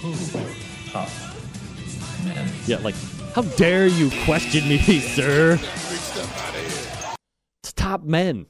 Who? 0.00 0.14
Top 0.90 1.08
men. 2.24 2.50
Yeah, 2.66 2.78
like, 2.78 2.94
how 3.34 3.42
dare 3.42 3.86
you 3.86 4.10
question 4.24 4.68
me, 4.68 4.78
sir? 5.00 5.56
Big 5.56 5.64
stuff 5.64 6.42
out 6.42 6.54
of 6.54 7.04
here. 7.04 7.14
It's 7.62 7.72
top 7.72 8.02
men. 8.02 8.46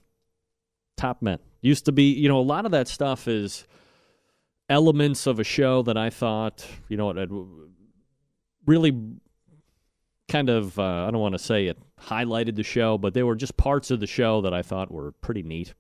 Top 0.99 1.23
men. 1.23 1.38
Used 1.62 1.87
to 1.87 1.93
be, 1.93 2.12
you 2.12 2.28
know, 2.28 2.38
a 2.38 2.43
lot 2.43 2.67
of 2.67 2.73
that 2.73 2.88
stuff 2.88 3.26
is 3.26 3.67
elements 4.69 5.26
of 5.26 5.40
a 5.40 5.45
show 5.45 5.83
that 5.83 5.97
I 5.97 6.11
thought, 6.11 6.67
you 6.88 6.97
know, 6.97 7.11
it 7.11 7.31
really 8.67 8.93
kind 10.28 10.50
of, 10.50 10.78
uh, 10.78 11.07
I 11.07 11.11
don't 11.11 11.21
want 11.21 11.35
to 11.35 11.38
say 11.38 11.67
it 11.67 11.78
highlighted 12.00 12.57
the 12.57 12.62
show, 12.62 12.99
but 12.99 13.14
they 13.14 13.23
were 13.23 13.35
just 13.35 13.57
parts 13.57 13.90
of 13.90 14.00
the 14.00 14.07
show 14.07 14.43
that 14.43 14.52
I 14.52 14.62
thought 14.62 14.90
were 14.90 15.12
pretty 15.12 15.43
neat. 15.43 15.73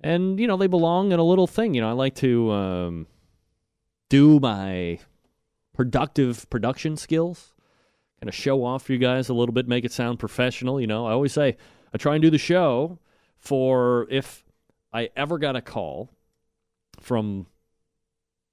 And, 0.00 0.38
you 0.38 0.46
know, 0.46 0.56
they 0.56 0.68
belong 0.68 1.12
in 1.12 1.18
a 1.18 1.24
little 1.24 1.46
thing. 1.46 1.74
You 1.74 1.80
know, 1.80 1.88
I 1.88 1.92
like 1.92 2.14
to 2.16 2.50
um, 2.52 3.06
do 4.08 4.38
my 4.40 5.00
productive 5.74 6.48
production 6.48 6.96
skills, 6.96 7.54
kind 8.20 8.28
of 8.28 8.34
show 8.34 8.64
off 8.64 8.84
for 8.84 8.92
you 8.92 8.98
guys 8.98 9.28
a 9.28 9.34
little 9.34 9.52
bit, 9.52 9.68
make 9.68 9.84
it 9.84 9.92
sound 9.92 10.18
professional. 10.18 10.80
You 10.80 10.86
know, 10.86 11.06
I 11.06 11.12
always 11.12 11.32
say, 11.32 11.56
I 11.92 11.98
try 11.98 12.14
and 12.14 12.22
do 12.22 12.30
the 12.30 12.38
show 12.38 12.98
for 13.38 14.06
if 14.10 14.44
I 14.92 15.10
ever 15.16 15.38
got 15.38 15.56
a 15.56 15.62
call 15.62 16.10
from 17.00 17.46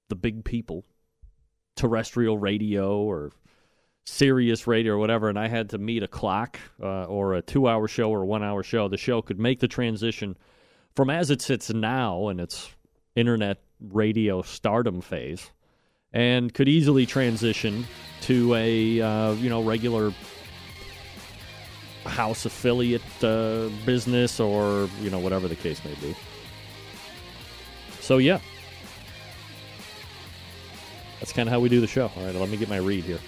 the 0.08 0.16
big 0.16 0.44
people, 0.44 0.84
terrestrial 1.74 2.38
radio 2.38 3.00
or 3.00 3.32
Sirius 4.04 4.66
radio 4.66 4.94
or 4.94 4.98
whatever, 4.98 5.28
and 5.28 5.38
I 5.38 5.48
had 5.48 5.70
to 5.70 5.78
meet 5.78 6.02
a 6.02 6.08
clock 6.08 6.58
uh, 6.80 7.04
or 7.04 7.34
a 7.34 7.42
two 7.42 7.68
hour 7.68 7.88
show 7.88 8.10
or 8.10 8.22
a 8.22 8.26
one 8.26 8.44
hour 8.44 8.62
show, 8.62 8.88
the 8.88 8.96
show 8.96 9.20
could 9.20 9.40
make 9.40 9.60
the 9.60 9.68
transition 9.68 10.36
from 10.94 11.10
as 11.10 11.30
it 11.30 11.42
sits 11.42 11.70
now 11.70 12.28
in 12.28 12.40
its 12.40 12.70
internet 13.14 13.58
radio 13.80 14.42
stardom 14.42 15.00
phase 15.00 15.50
and 16.12 16.54
could 16.54 16.68
easily 16.68 17.04
transition 17.04 17.86
to 18.22 18.54
a 18.54 19.00
uh, 19.00 19.32
you 19.32 19.50
know 19.50 19.62
regular 19.62 20.12
house 22.06 22.46
affiliate 22.46 23.02
uh, 23.24 23.68
business 23.84 24.40
or 24.40 24.88
you 25.00 25.10
know 25.10 25.18
whatever 25.18 25.48
the 25.48 25.56
case 25.56 25.84
may 25.84 25.94
be. 25.94 26.14
So 28.00 28.18
yeah, 28.18 28.40
that's 31.20 31.32
kind 31.32 31.48
of 31.48 31.52
how 31.52 31.60
we 31.60 31.68
do 31.68 31.80
the 31.80 31.86
show. 31.86 32.10
All 32.16 32.24
right, 32.24 32.34
let 32.34 32.48
me 32.48 32.56
get 32.56 32.68
my 32.68 32.76
read 32.78 33.04
here. 33.04 33.20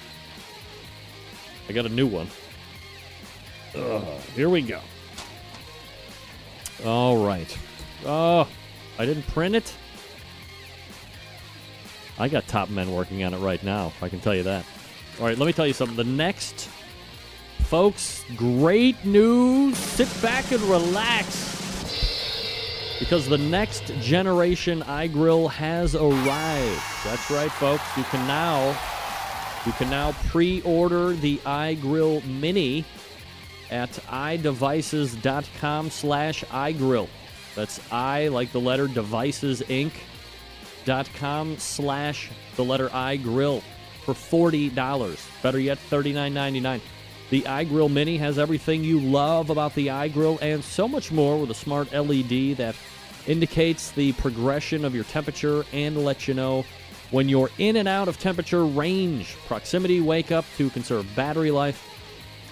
I 1.68 1.72
got 1.72 1.86
a 1.86 1.90
new 1.90 2.06
one. 2.06 2.28
Ugh, 3.74 4.20
here 4.34 4.48
we 4.48 4.62
go. 4.62 4.80
All 6.84 7.24
right. 7.24 7.58
Oh, 8.04 8.48
I 8.98 9.04
didn't 9.04 9.26
print 9.28 9.56
it. 9.56 9.74
I 12.18 12.28
got 12.28 12.46
top 12.48 12.68
men 12.68 12.92
working 12.92 13.22
on 13.24 13.34
it 13.34 13.38
right 13.38 13.62
now. 13.62 13.92
I 14.02 14.08
can 14.08 14.20
tell 14.20 14.34
you 14.34 14.42
that. 14.44 14.64
All 15.20 15.26
right, 15.26 15.36
let 15.36 15.46
me 15.46 15.52
tell 15.52 15.66
you 15.66 15.72
something. 15.72 15.96
The 15.96 16.04
next, 16.04 16.68
folks, 17.68 18.24
great 18.34 19.04
news. 19.04 19.76
Sit 19.76 20.08
back 20.22 20.50
and 20.52 20.62
relax. 20.62 21.56
Because 22.98 23.28
the 23.28 23.38
next 23.38 23.86
generation 24.00 24.80
iGrill 24.82 25.50
has 25.50 25.94
arrived. 25.94 26.82
That's 27.04 27.30
right, 27.30 27.52
folks. 27.52 27.84
You 27.96 28.04
can 28.04 28.26
now 28.26 28.76
you 29.66 29.72
can 29.72 29.90
now 29.90 30.12
pre-order 30.28 31.12
the 31.12 31.36
iGrill 31.38 32.24
Mini 32.26 32.84
at 33.70 33.90
iDevices.com 33.90 35.90
slash 35.90 36.44
iGrill. 36.44 37.08
That's 37.54 37.80
i 37.92 38.28
like 38.28 38.52
the 38.52 38.60
letter 38.60 38.88
devices 38.88 39.62
inc 39.62 39.92
dot 40.84 41.08
com 41.18 41.58
slash 41.58 42.30
the 42.56 42.64
letter 42.64 42.88
I 42.92 43.16
grill 43.16 43.62
for 44.04 44.14
forty 44.14 44.70
dollars. 44.70 45.24
Better 45.42 45.60
yet, 45.60 45.78
thirty 45.78 46.12
nine 46.12 46.32
ninety 46.32 46.60
nine. 46.60 46.80
The 47.30 47.42
iGrill 47.42 47.92
Mini 47.92 48.16
has 48.16 48.38
everything 48.38 48.82
you 48.82 49.00
love 49.00 49.50
about 49.50 49.74
the 49.74 49.88
iGrill 49.88 50.40
and 50.40 50.64
so 50.64 50.88
much 50.88 51.12
more 51.12 51.38
with 51.38 51.50
a 51.50 51.54
smart 51.54 51.92
LED 51.92 52.56
that 52.56 52.74
indicates 53.26 53.90
the 53.90 54.12
progression 54.14 54.84
of 54.84 54.94
your 54.94 55.04
temperature 55.04 55.64
and 55.72 56.04
lets 56.04 56.26
you 56.26 56.32
know 56.32 56.64
when 57.10 57.28
you're 57.28 57.50
in 57.58 57.76
and 57.76 57.86
out 57.86 58.08
of 58.08 58.18
temperature 58.18 58.64
range. 58.64 59.36
Proximity 59.46 60.00
wake 60.00 60.32
up 60.32 60.46
to 60.56 60.70
conserve 60.70 61.06
battery 61.14 61.50
life. 61.50 61.84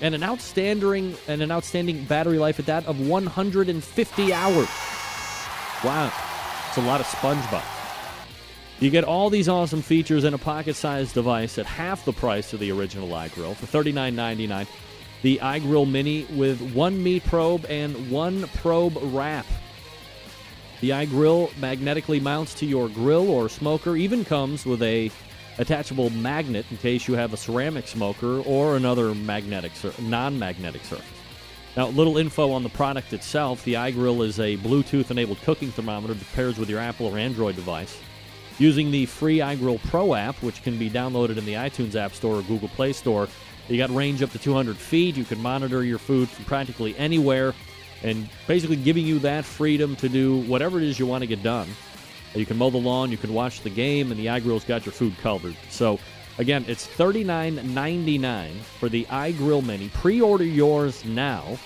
And 0.03 0.15
an 0.15 0.23
outstanding 0.23 1.17
and 1.27 1.41
an 1.41 1.51
outstanding 1.51 2.05
battery 2.05 2.39
life 2.39 2.59
at 2.59 2.67
that 2.67 2.85
of 2.85 3.01
150 3.01 4.33
hours. 4.35 4.69
Wow. 5.83 6.13
It's 6.69 6.77
a 6.77 6.83
lot 6.83 7.01
of 7.01 7.07
SpongeBob. 7.07 7.76
You 8.79 8.91
get 8.91 9.05
all 9.05 9.31
these 9.31 9.49
awesome 9.49 9.81
features 9.81 10.25
in 10.25 10.35
a 10.35 10.39
pocket-sized 10.39 11.15
device 11.15 11.57
at 11.57 11.65
half 11.65 12.05
the 12.05 12.13
price 12.13 12.53
of 12.53 12.61
the 12.61 12.71
original 12.73 13.09
iGrill 13.09 13.57
for 13.57 13.67
$39.99. 13.67 14.67
The 15.23 15.39
iGrill 15.43 15.91
Mini 15.91 16.25
with 16.25 16.61
one 16.75 17.03
meat 17.03 17.25
probe 17.25 17.65
and 17.71 18.11
one 18.11 18.47
probe 18.49 18.99
wrap. 19.01 19.47
The 20.83 20.91
iGrill 20.91 21.57
magnetically 21.57 22.21
mounts 22.21 22.53
to 22.55 22.67
your 22.67 22.91
grill 22.91 23.31
or 23.31 23.49
smoker. 23.49 23.97
Even 23.97 24.27
comes 24.27 24.67
with 24.67 24.83
a 24.83 25.11
attachable 25.57 26.11
magnet 26.11 26.67
in 26.71 26.77
case 26.77 27.09
you 27.09 27.15
have 27.15 27.33
a 27.33 27.37
ceramic 27.39 27.89
smoker 27.89 28.41
or 28.41 28.77
another 28.77 29.15
magnetic 29.15 29.73
non-magnetic 30.03 30.85
surface. 30.85 31.07
Now, 31.79 31.89
little 31.89 32.19
info 32.19 32.53
on 32.53 32.63
the 32.63 32.69
product 32.69 33.15
itself. 33.15 33.65
The 33.65 33.75
iGrill 33.75 34.23
is 34.23 34.39
a 34.39 34.59
Bluetooth-enabled 34.59 35.41
cooking 35.43 35.71
thermometer 35.71 36.13
that 36.13 36.33
pairs 36.35 36.59
with 36.59 36.69
your 36.69 36.81
Apple 36.81 37.07
or 37.07 37.19
Android 37.19 37.57
device. 37.57 37.99
Using 38.59 38.91
the 38.91 39.05
free 39.05 39.39
iGrill 39.39 39.83
Pro 39.91 40.15
app, 40.15 40.43
which 40.43 40.63
can 40.63 40.79
be 40.79 40.89
downloaded 40.89 41.37
in 41.37 41.45
the 41.45 41.55
iTunes 41.55 41.95
App 41.95 42.15
Store 42.15 42.37
or 42.37 42.43
Google 42.43 42.69
Play 42.69 42.93
Store, 42.95 43.29
you 43.69 43.77
got 43.77 43.91
range 43.95 44.23
up 44.23 44.31
to 44.31 44.39
200 44.39 44.77
feet. 44.77 45.17
You 45.17 45.25
can 45.25 45.41
monitor 45.43 45.85
your 45.85 45.99
food 45.99 46.29
from 46.29 46.45
practically 46.47 46.97
anywhere, 46.97 47.53
and 48.03 48.29
basically 48.47 48.77
giving 48.77 49.05
you 49.05 49.19
that 49.19 49.45
freedom 49.45 49.95
to 49.97 50.09
do 50.09 50.41
whatever 50.43 50.79
it 50.79 50.85
is 50.85 50.99
you 50.99 51.07
want 51.07 51.23
to 51.23 51.27
get 51.27 51.43
done. 51.43 51.69
You 52.35 52.47
can 52.47 52.57
mow 52.57 52.71
the 52.71 52.79
lawn, 52.79 53.11
you 53.11 53.17
can 53.17 53.35
watch 53.35 53.63
the 53.63 53.71
game, 53.71 54.11
and 54.11 54.21
the 54.21 54.27
iGrill's 54.27 54.65
got 54.65 54.87
your 54.87 54.93
food 54.93 55.17
covered. 55.19 55.57
So, 55.71 55.99
again, 56.39 56.65
it's 56.69 56.87
$39.99 56.87 58.57
for 58.79 58.89
the 58.89 59.05
iGrill 59.05 59.65
Mini. 59.65 59.89
Pre-order 59.91 60.45
yours 60.45 61.05
now 61.05 61.59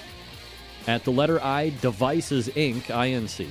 at 0.87 1.05
the 1.05 1.13
letter 1.13 1.43
I 1.43 1.71
Devices 1.81 2.49
Inc. 2.51 2.83
INC 2.85 3.49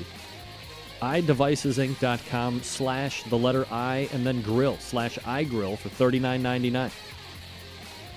iDevicesInc.com 1.01 2.61
slash 2.61 3.23
the 3.23 3.37
letter 3.37 3.65
I 3.71 4.09
and 4.13 4.25
then 4.25 4.41
grill 4.41 4.77
slash 4.79 5.17
iGrill 5.19 5.77
for 5.77 5.89
$39.99. 5.89 6.91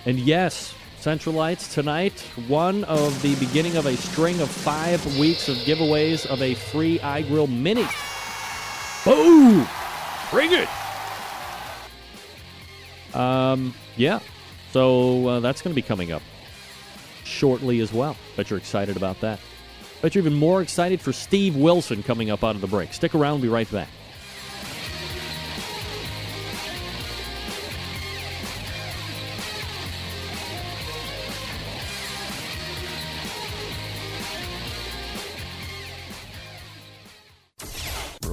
And 0.07 0.19
yes, 0.19 0.75
Centralites 1.01 1.73
tonight, 1.73 2.21
one 2.47 2.85
of 2.85 3.21
the 3.23 3.35
beginning 3.37 3.77
of 3.77 3.87
a 3.87 3.97
string 3.97 4.41
of 4.41 4.49
five 4.49 5.05
weeks 5.19 5.49
of 5.49 5.57
giveaways 5.59 6.27
of 6.27 6.41
a 6.43 6.55
free 6.55 6.99
iGrill 7.01 7.49
Mini. 7.49 7.87
Boom! 9.05 9.67
Bring 10.31 10.53
it! 10.53 10.69
Um, 13.15 13.75
yeah. 13.97 14.21
So 14.73 15.27
uh, 15.27 15.41
that's 15.41 15.61
going 15.61 15.73
to 15.73 15.75
be 15.75 15.83
coming 15.83 16.13
up 16.13 16.23
shortly 17.25 17.81
as 17.81 17.93
well. 17.93 18.17
Bet 18.37 18.51
you're 18.51 18.59
excited 18.59 18.97
about 18.97 19.21
that. 19.21 19.41
Bet 20.03 20.17
you're 20.17 20.25
even 20.25 20.37
more 20.37 20.61
excited 20.63 21.01
for 21.01 21.13
Steve 21.13 21.55
Wilson 21.55 22.03
coming 22.03 22.31
up 22.31 22.43
out 22.43 22.57
of 22.57 22.61
the 22.61 22.67
break. 22.67 22.93
Stick 22.93 23.15
around, 23.15 23.35
we'll 23.35 23.43
be 23.43 23.49
right 23.49 23.71
back. 23.71 23.89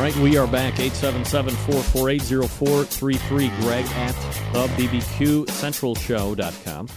All 0.00 0.06
right, 0.06 0.16
we 0.16 0.38
are 0.38 0.46
back. 0.46 0.76
877-448-0433. 0.76 3.60
Greg 3.60 3.84
at 3.84 4.14
thebbqcentralshow.com. 4.54 6.88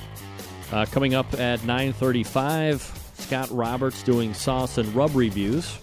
Uh, 0.71 0.85
coming 0.85 1.13
up 1.13 1.33
at 1.33 1.65
935, 1.65 3.11
Scott 3.15 3.49
Roberts 3.51 4.03
doing 4.03 4.33
sauce 4.33 4.77
and 4.77 4.87
rub 4.95 5.13
reviews. 5.17 5.77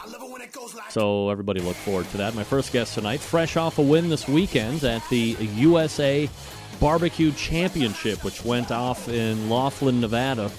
So 0.88 1.28
everybody 1.28 1.60
look 1.60 1.76
forward 1.76 2.08
to 2.12 2.16
that. 2.16 2.34
My 2.34 2.42
first 2.42 2.72
guest 2.72 2.94
tonight, 2.94 3.20
fresh 3.20 3.58
off 3.58 3.78
a 3.78 3.82
win 3.82 4.08
this 4.08 4.26
weekend 4.26 4.82
at 4.84 5.06
the 5.10 5.36
USA 5.56 6.26
Barbecue 6.80 7.32
Championship, 7.32 8.24
which 8.24 8.46
went 8.46 8.70
off 8.70 9.10
in 9.10 9.50
Laughlin, 9.50 10.00
Nevada, 10.00 10.50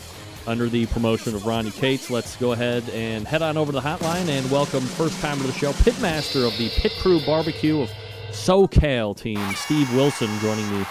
under 0.48 0.70
the 0.70 0.86
promotion 0.88 1.36
of 1.36 1.46
Ronnie 1.46 1.72
Cates. 1.72 2.10
Let's 2.10 2.36
go 2.36 2.52
ahead 2.52 2.90
and 2.90 3.28
head 3.28 3.42
on 3.42 3.58
over 3.58 3.72
to 3.72 3.80
the 3.80 3.82
hotline 3.82 4.28
and 4.28 4.50
welcome 4.50 4.82
first 4.82 5.20
time 5.22 5.38
to 5.38 5.44
the 5.48 5.54
show, 5.54 5.72
pitmaster 5.72 6.48
of 6.48 6.58
the 6.58 6.70
Pit 6.70 6.94
Crew 7.00 7.20
Barbecue 7.26 7.82
of 7.82 7.90
SoCal 8.32 9.16
team, 9.16 9.40
Steve 9.54 9.94
Wilson, 9.94 10.30
joining 10.40 10.70
me 10.72 10.86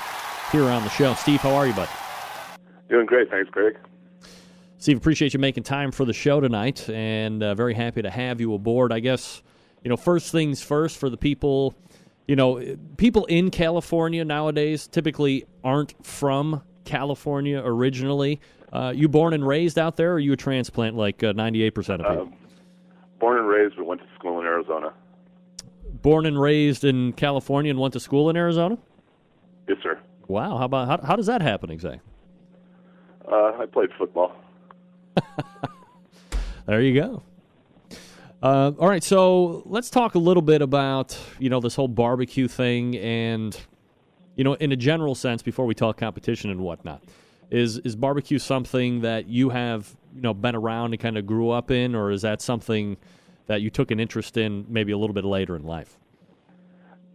here 0.52 0.64
on 0.64 0.82
the 0.82 0.90
show. 0.90 1.14
Steve, 1.14 1.40
how 1.40 1.54
are 1.54 1.66
you, 1.66 1.72
bud? 1.72 1.88
Doing 2.88 3.06
great, 3.06 3.30
thanks, 3.30 3.50
Greg. 3.50 3.76
Steve, 4.78 4.96
appreciate 4.96 5.34
you 5.34 5.40
making 5.40 5.62
time 5.62 5.92
for 5.92 6.04
the 6.04 6.12
show 6.12 6.40
tonight, 6.40 6.88
and 6.88 7.42
uh, 7.42 7.54
very 7.54 7.74
happy 7.74 8.02
to 8.02 8.10
have 8.10 8.40
you 8.40 8.54
aboard. 8.54 8.92
I 8.92 9.00
guess, 9.00 9.42
you 9.84 9.88
know, 9.88 9.96
first 9.96 10.32
things 10.32 10.62
first 10.62 10.96
for 10.96 11.10
the 11.10 11.16
people, 11.16 11.74
you 12.26 12.36
know, 12.36 12.62
people 12.96 13.26
in 13.26 13.50
California 13.50 14.24
nowadays 14.24 14.86
typically 14.86 15.44
aren't 15.62 15.94
from 16.04 16.62
California 16.84 17.60
originally. 17.64 18.40
Uh, 18.72 18.92
you 18.94 19.08
born 19.08 19.34
and 19.34 19.46
raised 19.46 19.78
out 19.78 19.96
there, 19.96 20.12
or 20.12 20.18
you 20.18 20.32
a 20.32 20.36
transplant 20.36 20.96
like 20.96 21.22
uh, 21.22 21.32
98% 21.32 21.76
of 21.78 21.98
people? 22.00 22.20
Um, 22.22 22.34
born 23.18 23.38
and 23.38 23.48
raised, 23.48 23.76
but 23.76 23.86
went 23.86 24.00
to 24.00 24.06
school 24.16 24.40
in 24.40 24.46
Arizona. 24.46 24.92
Born 26.02 26.26
and 26.26 26.40
raised 26.40 26.84
in 26.84 27.12
California 27.14 27.70
and 27.70 27.80
went 27.80 27.92
to 27.94 28.00
school 28.00 28.30
in 28.30 28.36
Arizona? 28.36 28.78
Yes, 29.68 29.78
sir. 29.82 29.98
Wow. 30.28 30.58
How 30.58 30.64
about 30.64 30.88
how, 30.88 31.06
how 31.06 31.16
does 31.16 31.26
that 31.26 31.42
happen 31.42 31.70
exactly? 31.70 32.00
Uh, 33.30 33.52
I 33.58 33.66
played 33.66 33.90
football. 33.98 34.34
there 36.66 36.80
you 36.80 36.94
go. 36.94 37.22
Uh, 38.42 38.72
all 38.78 38.88
right, 38.88 39.04
so 39.04 39.62
let's 39.66 39.90
talk 39.90 40.14
a 40.14 40.18
little 40.18 40.42
bit 40.42 40.62
about 40.62 41.18
you 41.38 41.50
know 41.50 41.60
this 41.60 41.74
whole 41.74 41.88
barbecue 41.88 42.48
thing, 42.48 42.96
and 42.96 43.58
you 44.34 44.44
know, 44.44 44.54
in 44.54 44.72
a 44.72 44.76
general 44.76 45.14
sense, 45.14 45.42
before 45.42 45.66
we 45.66 45.74
talk 45.74 45.98
competition 45.98 46.50
and 46.50 46.60
whatnot, 46.60 47.02
is 47.50 47.78
is 47.78 47.96
barbecue 47.96 48.38
something 48.38 49.00
that 49.00 49.26
you 49.26 49.50
have 49.50 49.94
you 50.14 50.22
know 50.22 50.34
been 50.34 50.54
around 50.54 50.92
and 50.92 51.00
kind 51.00 51.18
of 51.18 51.26
grew 51.26 51.50
up 51.50 51.70
in, 51.70 51.94
or 51.94 52.10
is 52.10 52.22
that 52.22 52.40
something 52.40 52.96
that 53.46 53.60
you 53.60 53.70
took 53.70 53.90
an 53.90 53.98
interest 53.98 54.36
in 54.36 54.64
maybe 54.68 54.92
a 54.92 54.98
little 54.98 55.14
bit 55.14 55.24
later 55.24 55.56
in 55.56 55.64
life? 55.64 55.98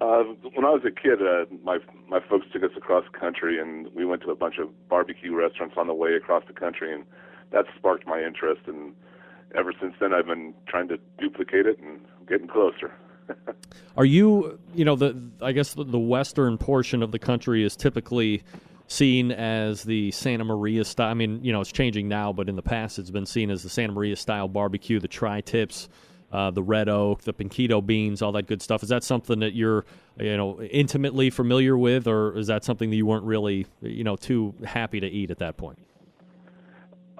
Uh, 0.01 0.23
when 0.53 0.65
I 0.65 0.71
was 0.71 0.81
a 0.85 0.91
kid, 0.91 1.21
uh, 1.21 1.45
my 1.63 1.79
my 2.07 2.19
folks 2.27 2.45
took 2.51 2.63
us 2.63 2.71
across 2.75 3.05
the 3.11 3.17
country, 3.17 3.59
and 3.59 3.87
we 3.95 4.05
went 4.05 4.21
to 4.23 4.31
a 4.31 4.35
bunch 4.35 4.57
of 4.57 4.69
barbecue 4.89 5.33
restaurants 5.33 5.75
on 5.77 5.87
the 5.87 5.93
way 5.93 6.13
across 6.15 6.43
the 6.47 6.53
country, 6.53 6.93
and 6.93 7.05
that 7.51 7.65
sparked 7.77 8.05
my 8.05 8.21
interest. 8.21 8.61
And 8.67 8.93
ever 9.55 9.71
since 9.79 9.93
then, 9.99 10.13
I've 10.13 10.25
been 10.25 10.53
trying 10.67 10.89
to 10.89 10.99
duplicate 11.17 11.65
it 11.65 11.79
and 11.79 12.01
getting 12.27 12.47
closer. 12.47 12.93
Are 13.97 14.05
you, 14.05 14.59
you 14.73 14.83
know, 14.83 14.97
the 14.97 15.17
I 15.41 15.53
guess 15.53 15.73
the, 15.73 15.85
the 15.85 15.99
western 15.99 16.57
portion 16.57 17.01
of 17.01 17.11
the 17.11 17.19
country 17.19 17.63
is 17.63 17.77
typically 17.77 18.43
seen 18.87 19.31
as 19.31 19.83
the 19.83 20.11
Santa 20.11 20.43
Maria 20.43 20.83
style. 20.85 21.09
I 21.09 21.13
mean, 21.13 21.43
you 21.43 21.51
know, 21.51 21.61
it's 21.61 21.71
changing 21.71 22.07
now, 22.07 22.31
but 22.33 22.49
in 22.49 22.55
the 22.55 22.61
past, 22.61 22.99
it's 22.99 23.11
been 23.11 23.25
seen 23.25 23.49
as 23.49 23.63
the 23.63 23.69
Santa 23.69 23.93
Maria 23.93 24.15
style 24.15 24.47
barbecue, 24.47 24.99
the 24.99 25.07
tri-tips, 25.07 25.89
uh, 26.31 26.51
the 26.51 26.63
red 26.63 26.89
oak, 26.89 27.21
the 27.21 27.33
pinquito 27.33 27.85
beans, 27.85 28.21
all 28.21 28.31
that 28.33 28.47
good 28.47 28.61
stuff. 28.61 28.83
Is 28.83 28.89
that 28.89 29.03
something 29.03 29.39
that 29.39 29.53
you're, 29.53 29.85
you 30.19 30.37
know, 30.37 30.61
intimately 30.61 31.29
familiar 31.29 31.77
with, 31.77 32.07
or 32.07 32.37
is 32.37 32.47
that 32.47 32.63
something 32.63 32.89
that 32.89 32.95
you 32.95 33.05
weren't 33.05 33.25
really, 33.25 33.65
you 33.81 34.03
know, 34.03 34.15
too 34.15 34.53
happy 34.65 34.99
to 34.99 35.07
eat 35.07 35.31
at 35.31 35.39
that 35.39 35.57
point? 35.57 35.79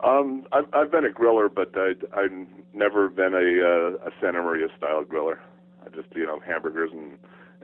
Um, 0.04 0.46
I've, 0.52 0.66
I've 0.74 0.92
been 0.92 1.06
a 1.06 1.10
griller, 1.10 1.54
but 1.54 1.72
I, 1.76 1.94
I've 2.16 2.48
never 2.74 3.10
been 3.10 3.34
a, 3.34 3.38
uh, 3.38 4.08
a 4.08 4.12
Santa 4.22 4.42
Maria 4.42 4.68
style 4.78 5.04
griller. 5.04 5.40
I 5.86 5.90
just, 5.90 6.14
you 6.16 6.26
know, 6.26 6.40
hamburgers 6.40 6.92
and 6.92 7.18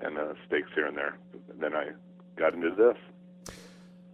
and 0.04 0.18
uh, 0.18 0.34
steaks 0.48 0.70
here 0.74 0.88
and 0.88 0.98
there. 0.98 1.16
And 1.52 1.60
then 1.60 1.76
I 1.76 1.90
got 2.36 2.56
into 2.56 2.72
this. 2.72 2.98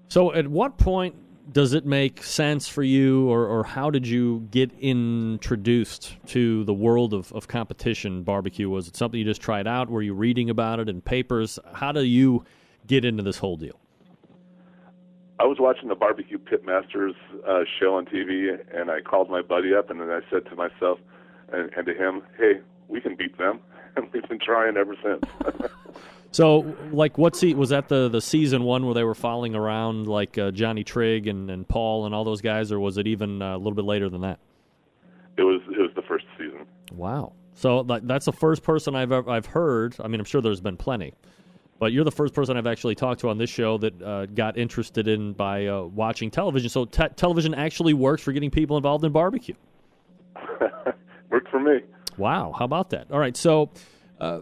So, 0.09 0.33
at 0.33 0.47
what 0.47 0.77
point 0.77 1.15
does 1.51 1.73
it 1.73 1.85
make 1.85 2.23
sense 2.23 2.67
for 2.67 2.83
you, 2.83 3.29
or, 3.29 3.45
or 3.45 3.63
how 3.63 3.89
did 3.89 4.07
you 4.07 4.47
get 4.51 4.71
introduced 4.79 6.15
to 6.27 6.63
the 6.65 6.73
world 6.73 7.13
of, 7.13 7.31
of 7.33 7.47
competition 7.47 8.23
barbecue? 8.23 8.69
Was 8.69 8.87
it 8.87 8.95
something 8.95 9.17
you 9.17 9.25
just 9.25 9.41
tried 9.41 9.67
out? 9.67 9.89
Were 9.89 10.01
you 10.01 10.13
reading 10.13 10.49
about 10.49 10.79
it 10.79 10.89
in 10.89 11.01
papers? 11.01 11.59
How 11.73 11.91
do 11.91 12.03
you 12.03 12.45
get 12.85 13.05
into 13.05 13.23
this 13.23 13.37
whole 13.37 13.57
deal? 13.57 13.79
I 15.39 15.45
was 15.45 15.57
watching 15.59 15.87
the 15.87 15.95
Barbecue 15.95 16.39
Pitmasters 16.39 17.13
uh, 17.47 17.63
show 17.79 17.95
on 17.95 18.05
TV, 18.05 18.57
and 18.73 18.89
I 18.89 19.01
called 19.01 19.29
my 19.29 19.41
buddy 19.41 19.73
up, 19.73 19.89
and 19.89 20.01
then 20.01 20.09
I 20.09 20.21
said 20.31 20.45
to 20.45 20.55
myself 20.55 20.99
and, 21.53 21.71
and 21.75 21.85
to 21.85 21.93
him, 21.93 22.23
"Hey, 22.37 22.61
we 22.87 22.99
can 23.01 23.15
beat 23.15 23.37
them," 23.37 23.59
and 23.97 24.09
we've 24.13 24.27
been 24.29 24.39
trying 24.39 24.77
ever 24.77 24.95
since. 25.03 25.23
So, 26.31 26.75
like, 26.91 27.17
what 27.17 27.37
se- 27.37 27.53
was 27.53 27.69
that 27.69 27.87
the 27.87 28.09
the 28.09 28.19
season 28.21 28.63
one 28.63 28.85
where 28.85 28.93
they 28.93 29.05
were 29.05 29.15
following 29.15 29.55
around 29.55 30.07
like 30.07 30.37
uh, 30.37 30.51
Johnny 30.51 30.83
Trigg 30.83 31.25
and, 31.25 31.49
and 31.49 31.67
Paul 31.67 32.05
and 32.05 32.13
all 32.13 32.25
those 32.25 32.41
guys, 32.41 32.71
or 32.71 32.79
was 32.81 32.97
it 32.97 33.07
even 33.07 33.41
uh, 33.41 33.55
a 33.55 33.57
little 33.57 33.73
bit 33.73 33.85
later 33.85 34.09
than 34.09 34.21
that? 34.21 34.37
it 35.37 35.43
was 35.43 35.61
it 35.69 35.79
was 35.79 35.91
the 35.95 36.01
first 36.01 36.25
season. 36.37 36.65
Wow. 36.91 37.33
So 37.53 37.79
like, 37.79 38.05
that's 38.05 38.25
the 38.25 38.33
first 38.33 38.61
person 38.61 38.95
I've 38.95 39.11
ever, 39.11 39.29
I've 39.29 39.45
heard. 39.45 39.95
I 40.03 40.07
mean, 40.07 40.19
I'm 40.19 40.25
sure 40.25 40.41
there's 40.41 40.61
been 40.61 40.77
plenty, 40.77 41.13
but 41.79 41.91
you're 41.91 42.03
the 42.03 42.11
first 42.11 42.33
person 42.33 42.57
I've 42.57 42.67
actually 42.67 42.95
talked 42.95 43.21
to 43.21 43.29
on 43.29 43.37
this 43.37 43.49
show 43.49 43.77
that 43.79 44.01
uh, 44.01 44.25
got 44.27 44.57
interested 44.57 45.07
in 45.07 45.33
by 45.33 45.67
uh, 45.67 45.83
watching 45.83 46.29
television. 46.29 46.69
So 46.69 46.85
te- 46.85 47.09
television 47.15 47.53
actually 47.53 47.93
works 47.93 48.21
for 48.21 48.31
getting 48.31 48.51
people 48.51 48.77
involved 48.77 49.05
in 49.05 49.11
barbecue. 49.11 49.55
Worked 51.29 51.49
for 51.49 51.59
me. 51.59 51.79
Wow, 52.17 52.53
how 52.57 52.65
about 52.65 52.89
that? 52.91 53.11
All 53.11 53.19
right, 53.19 53.37
so 53.37 53.69
uh, 54.19 54.39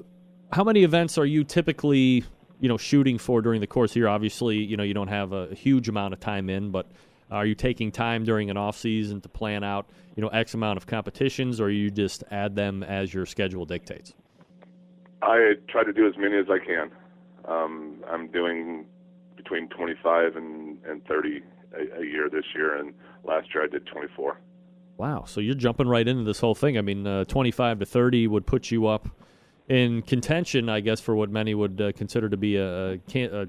how 0.52 0.64
many 0.64 0.84
events 0.84 1.18
are 1.18 1.26
you 1.26 1.44
typically, 1.44 2.24
you 2.60 2.70
know, 2.70 2.78
shooting 2.78 3.18
for 3.18 3.42
during 3.42 3.62
the 3.62 3.68
course 3.68 3.94
here? 3.94 4.08
Obviously, 4.08 4.58
you 4.58 4.78
know, 4.78 4.84
you 4.84 4.94
don't 4.94 5.10
have 5.10 5.34
a 5.34 5.54
huge 5.54 5.90
amount 5.90 6.14
of 6.14 6.20
time 6.20 6.50
in, 6.50 6.72
but 6.72 6.88
are 7.32 7.46
you 7.46 7.56
taking 7.56 7.92
time 7.92 8.24
during 8.24 8.50
an 8.50 8.58
off 8.58 8.78
season 8.78 9.20
to 9.22 9.30
plan 9.30 9.64
out, 9.64 9.90
you 10.16 10.22
know, 10.22 10.30
X 10.30 10.54
amount 10.54 10.78
of 10.78 10.88
competitions, 10.88 11.60
or 11.60 11.70
you 11.70 11.90
just 11.92 12.24
add 12.32 12.56
them 12.56 12.84
as 12.84 13.14
your 13.14 13.26
schedule 13.26 13.66
dictates? 13.66 14.14
I 15.22 15.54
try 15.68 15.84
to 15.84 15.92
do 15.92 16.08
as 16.08 16.14
many 16.18 16.38
as 16.38 16.46
I 16.50 16.60
can. 16.64 16.92
Um, 17.46 18.04
I'm 18.10 18.28
doing 18.28 18.86
between 19.36 19.68
25 19.70 20.36
and, 20.36 20.78
and 20.86 21.06
30 21.06 21.42
a, 21.74 22.00
a 22.00 22.06
year 22.06 22.30
this 22.30 22.46
year, 22.56 22.78
and 22.78 22.94
last 23.24 23.54
year 23.54 23.64
I 23.64 23.68
did 23.68 23.86
24. 23.88 24.40
Wow, 24.98 25.26
so 25.26 25.42
you're 25.42 25.56
jumping 25.56 25.88
right 25.88 26.08
into 26.08 26.24
this 26.24 26.40
whole 26.40 26.56
thing. 26.56 26.78
I 26.78 26.82
mean, 26.82 27.06
uh, 27.06 27.26
25 27.26 27.80
to 27.80 27.86
30 27.86 28.28
would 28.28 28.46
put 28.46 28.72
you 28.72 28.88
up 28.88 29.10
in 29.68 30.02
contention, 30.04 30.70
I 30.70 30.80
guess, 30.80 31.02
for 31.02 31.16
what 31.16 31.30
many 31.30 31.54
would 31.54 31.82
uh, 31.82 31.92
consider 31.94 32.30
to 32.30 32.38
be 32.38 32.56
a, 32.56 32.94
a, 32.94 33.00
a 33.16 33.48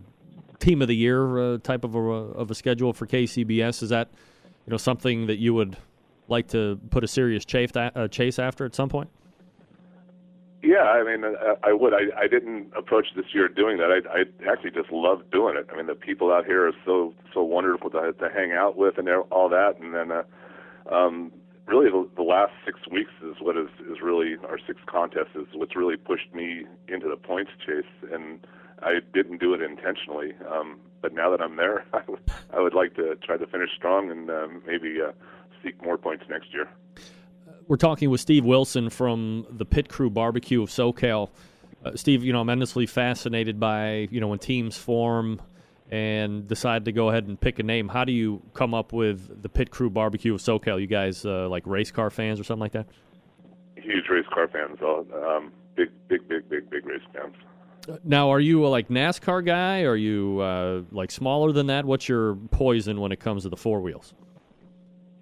team 0.59 0.83
of 0.83 0.89
the 0.89 0.97
year 0.97 1.39
uh, 1.39 1.59
type 1.59 1.85
of 1.85 1.95
a, 1.95 1.99
of 1.99 2.51
a 2.51 2.55
schedule 2.55 2.93
for 2.93 3.07
KCBS. 3.07 3.83
Is 3.83 3.91
that 3.91 4.09
you 4.67 4.71
know 4.73 4.77
something 4.77 5.27
that 5.27 5.37
you 5.37 5.55
would 5.55 5.77
like 6.29 6.49
to 6.49 6.81
put 6.91 7.05
a 7.05 7.09
serious 7.09 7.45
chase, 7.45 7.71
uh, 7.77 8.09
chase 8.09 8.39
after 8.39 8.65
at 8.65 8.75
some 8.75 8.89
point? 8.89 9.09
Yeah, 10.63 10.83
I 10.83 11.05
mean, 11.05 11.25
I, 11.25 11.69
I 11.69 11.73
would. 11.73 11.95
I, 11.95 12.23
I 12.23 12.27
didn't 12.27 12.73
approach 12.77 13.07
this 13.15 13.27
year 13.33 13.47
doing 13.47 13.77
that. 13.77 13.93
I, 13.93 14.19
I 14.19 14.51
actually 14.51 14.73
just 14.73 14.91
love 14.91 15.31
doing 15.31 15.57
it. 15.57 15.69
I 15.73 15.77
mean, 15.77 15.87
the 15.87 15.95
people 15.95 16.33
out 16.33 16.45
here 16.45 16.67
are 16.67 16.73
so 16.85 17.15
so 17.33 17.43
wonderful 17.43 17.91
to, 17.91 18.13
to 18.15 18.29
hang 18.31 18.53
out 18.53 18.77
with 18.77 18.99
and 18.99 19.09
all 19.31 19.49
that. 19.51 19.79
And 19.79 19.95
then, 19.95 20.11
uh, 20.11 20.25
um, 20.90 21.33
really, 21.66 21.90
the, 21.90 22.09
the 22.16 22.22
last 22.22 22.53
six 22.64 22.81
weeks 22.90 23.11
is 23.22 23.37
what 23.40 23.57
is 23.57 23.68
is 23.90 24.01
really 24.03 24.37
our 24.49 24.59
six 24.66 24.81
contests 24.87 25.35
is 25.35 25.46
what's 25.55 25.77
really 25.77 25.96
pushed 25.96 26.33
me 26.35 26.64
into 26.88 27.09
the 27.09 27.16
points 27.16 27.51
chase. 27.64 27.85
And 28.12 28.46
I 28.83 28.99
didn't 29.14 29.38
do 29.38 29.55
it 29.55 29.62
intentionally, 29.62 30.33
um, 30.51 30.79
but 31.03 31.12
now 31.14 31.31
that 31.31 31.40
I'm 31.40 31.57
there, 31.57 31.85
I 31.92 32.03
would, 32.09 32.20
would 32.55 32.75
like 32.75 32.94
to 32.96 33.16
try 33.16 33.37
to 33.37 33.46
finish 33.46 33.70
strong 33.77 34.11
and 34.11 34.31
um, 34.31 34.62
maybe 34.66 34.99
uh, 35.01 35.12
seek 35.62 35.83
more 35.83 35.99
points 35.99 36.25
next 36.29 36.53
year. 36.53 36.68
We're 37.68 37.77
talking 37.77 38.11
with 38.11 38.20
Steve 38.20 38.44
Wilson 38.44 38.90
from 38.90 39.46
the 39.51 39.64
Pit 39.64 39.88
Crew 39.88 40.11
Barbecue 40.11 40.62
of 40.62 40.68
SoCal. 40.68 41.31
Uh, 41.85 41.96
Steve, 41.96 42.22
you 42.22 42.33
know, 42.33 42.40
I'm 42.40 42.49
endlessly 42.49 42.87
fascinated 42.87 43.59
by 43.59 44.09
you 44.11 44.20
know 44.20 44.29
when 44.29 44.38
teams 44.38 44.77
form 44.77 45.40
and 45.90 46.49
decide 46.49 46.85
to 46.87 46.92
go 46.92 47.11
ahead 47.11 47.27
and 47.27 47.40
pick 47.40 47.59
a 47.59 47.62
name. 47.62 47.88
How 47.88 48.05
do 48.05 48.12
you 48.12 48.42
come 48.55 48.75
up 48.75 48.92
with 48.92 49.42
the 49.42 49.49
Pit 49.49 49.70
Crew 49.70 49.90
Barbecue 49.90 50.35
of 50.35 50.40
SoCal? 50.40 50.81
You 50.81 50.87
guys 50.87 51.25
uh, 51.25 51.49
like 51.49 51.66
race 51.66 51.90
car 51.90 52.11
fans 52.11 52.40
or 52.40 52.44
something 52.44 52.61
like 52.61 52.72
that? 52.72 52.87
Huge 53.77 54.09
race 54.11 54.27
car 54.33 54.49
fans, 54.49 54.79
all 54.83 55.07
um, 55.25 55.53
big, 55.77 55.90
big, 56.09 56.29
big, 56.29 56.49
big, 56.49 56.68
big 56.70 56.87
race 56.87 57.03
fans. 57.14 57.35
Now, 58.03 58.31
are 58.31 58.40
you 58.40 58.66
a 58.66 58.68
like 58.68 58.88
NASCAR 58.88 59.44
guy? 59.46 59.83
Are 59.83 59.96
you 59.96 60.40
uh, 60.40 60.83
like 60.90 61.11
smaller 61.11 61.53
than 61.53 61.68
that? 61.68 61.85
What's 61.85 62.09
your 62.09 62.35
poison 62.51 63.01
when 63.01 63.12
it 63.12 63.20
comes 63.20 63.44
to 63.44 63.49
the 63.49 63.57
four 63.57 63.81
wheels? 63.81 64.12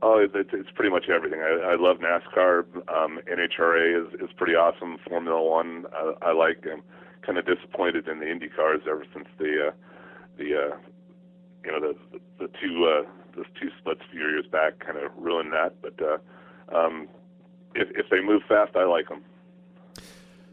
Oh, 0.01 0.19
it's, 0.19 0.51
it's 0.53 0.71
pretty 0.75 0.91
much 0.91 1.09
everything. 1.09 1.41
I, 1.41 1.73
I 1.73 1.77
love 1.77 1.99
NASCAR. 1.99 2.65
Um, 2.91 3.21
NHRA 3.31 4.07
is, 4.07 4.21
is 4.21 4.31
pretty 4.37 4.55
awesome. 4.55 4.99
Formula 5.09 5.43
One, 5.43 5.87
I, 5.95 6.29
I 6.29 6.33
like. 6.33 6.65
I'm 6.71 6.83
kind 7.23 7.39
of 7.39 7.47
disappointed 7.47 8.09
in 8.09 8.21
the 8.21 8.31
Indy 8.31 8.49
cars 8.49 8.83
ever 8.89 9.05
since 9.15 9.27
the 9.39 9.69
uh, 9.69 9.71
the 10.37 10.73
uh, 10.73 10.77
you 11.65 11.73
know 11.73 11.81
the 11.81 11.95
the, 12.13 12.47
the 12.47 12.51
two 12.61 12.87
uh, 12.87 13.09
those 13.37 13.47
two 13.61 13.69
splits 13.79 14.01
a 14.07 14.11
few 14.11 14.21
years 14.21 14.47
back 14.51 14.79
kind 14.79 14.99
of 14.99 15.11
ruined 15.17 15.53
that. 15.53 15.75
But 15.83 15.95
uh, 16.01 16.77
um, 16.77 17.09
if 17.75 17.89
if 17.97 18.07
they 18.11 18.21
move 18.21 18.43
fast, 18.49 18.77
I 18.77 18.85
like 18.85 19.09
them. 19.09 19.25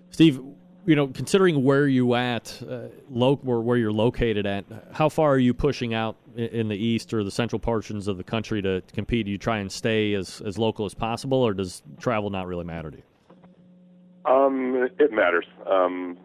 Steve, 0.09 0.41
you 0.85 0.95
know, 0.95 1.07
considering 1.07 1.63
where 1.63 1.87
you 1.87 2.15
at, 2.15 2.61
uh, 2.69 2.87
lo- 3.09 3.39
where, 3.43 3.59
where 3.59 3.77
you're 3.77 3.93
located 3.93 4.45
at, 4.45 4.65
how 4.91 5.09
far 5.09 5.31
are 5.31 5.37
you 5.37 5.53
pushing 5.53 5.93
out 5.93 6.17
in, 6.35 6.47
in 6.47 6.67
the 6.67 6.75
east 6.75 7.13
or 7.13 7.23
the 7.23 7.31
central 7.31 7.59
portions 7.59 8.07
of 8.07 8.17
the 8.17 8.23
country 8.23 8.61
to, 8.61 8.81
to 8.81 8.93
compete? 8.93 9.25
Do 9.25 9.31
you 9.31 9.37
try 9.37 9.59
and 9.59 9.71
stay 9.71 10.13
as, 10.13 10.41
as 10.41 10.57
local 10.57 10.85
as 10.85 10.93
possible, 10.93 11.37
or 11.37 11.53
does 11.53 11.81
travel 11.99 12.29
not 12.29 12.47
really 12.47 12.65
matter 12.65 12.91
to 12.91 12.97
you? 12.97 13.03
Um, 14.25 14.89
it 14.99 15.11
matters. 15.11 15.45
Um, 15.65 16.17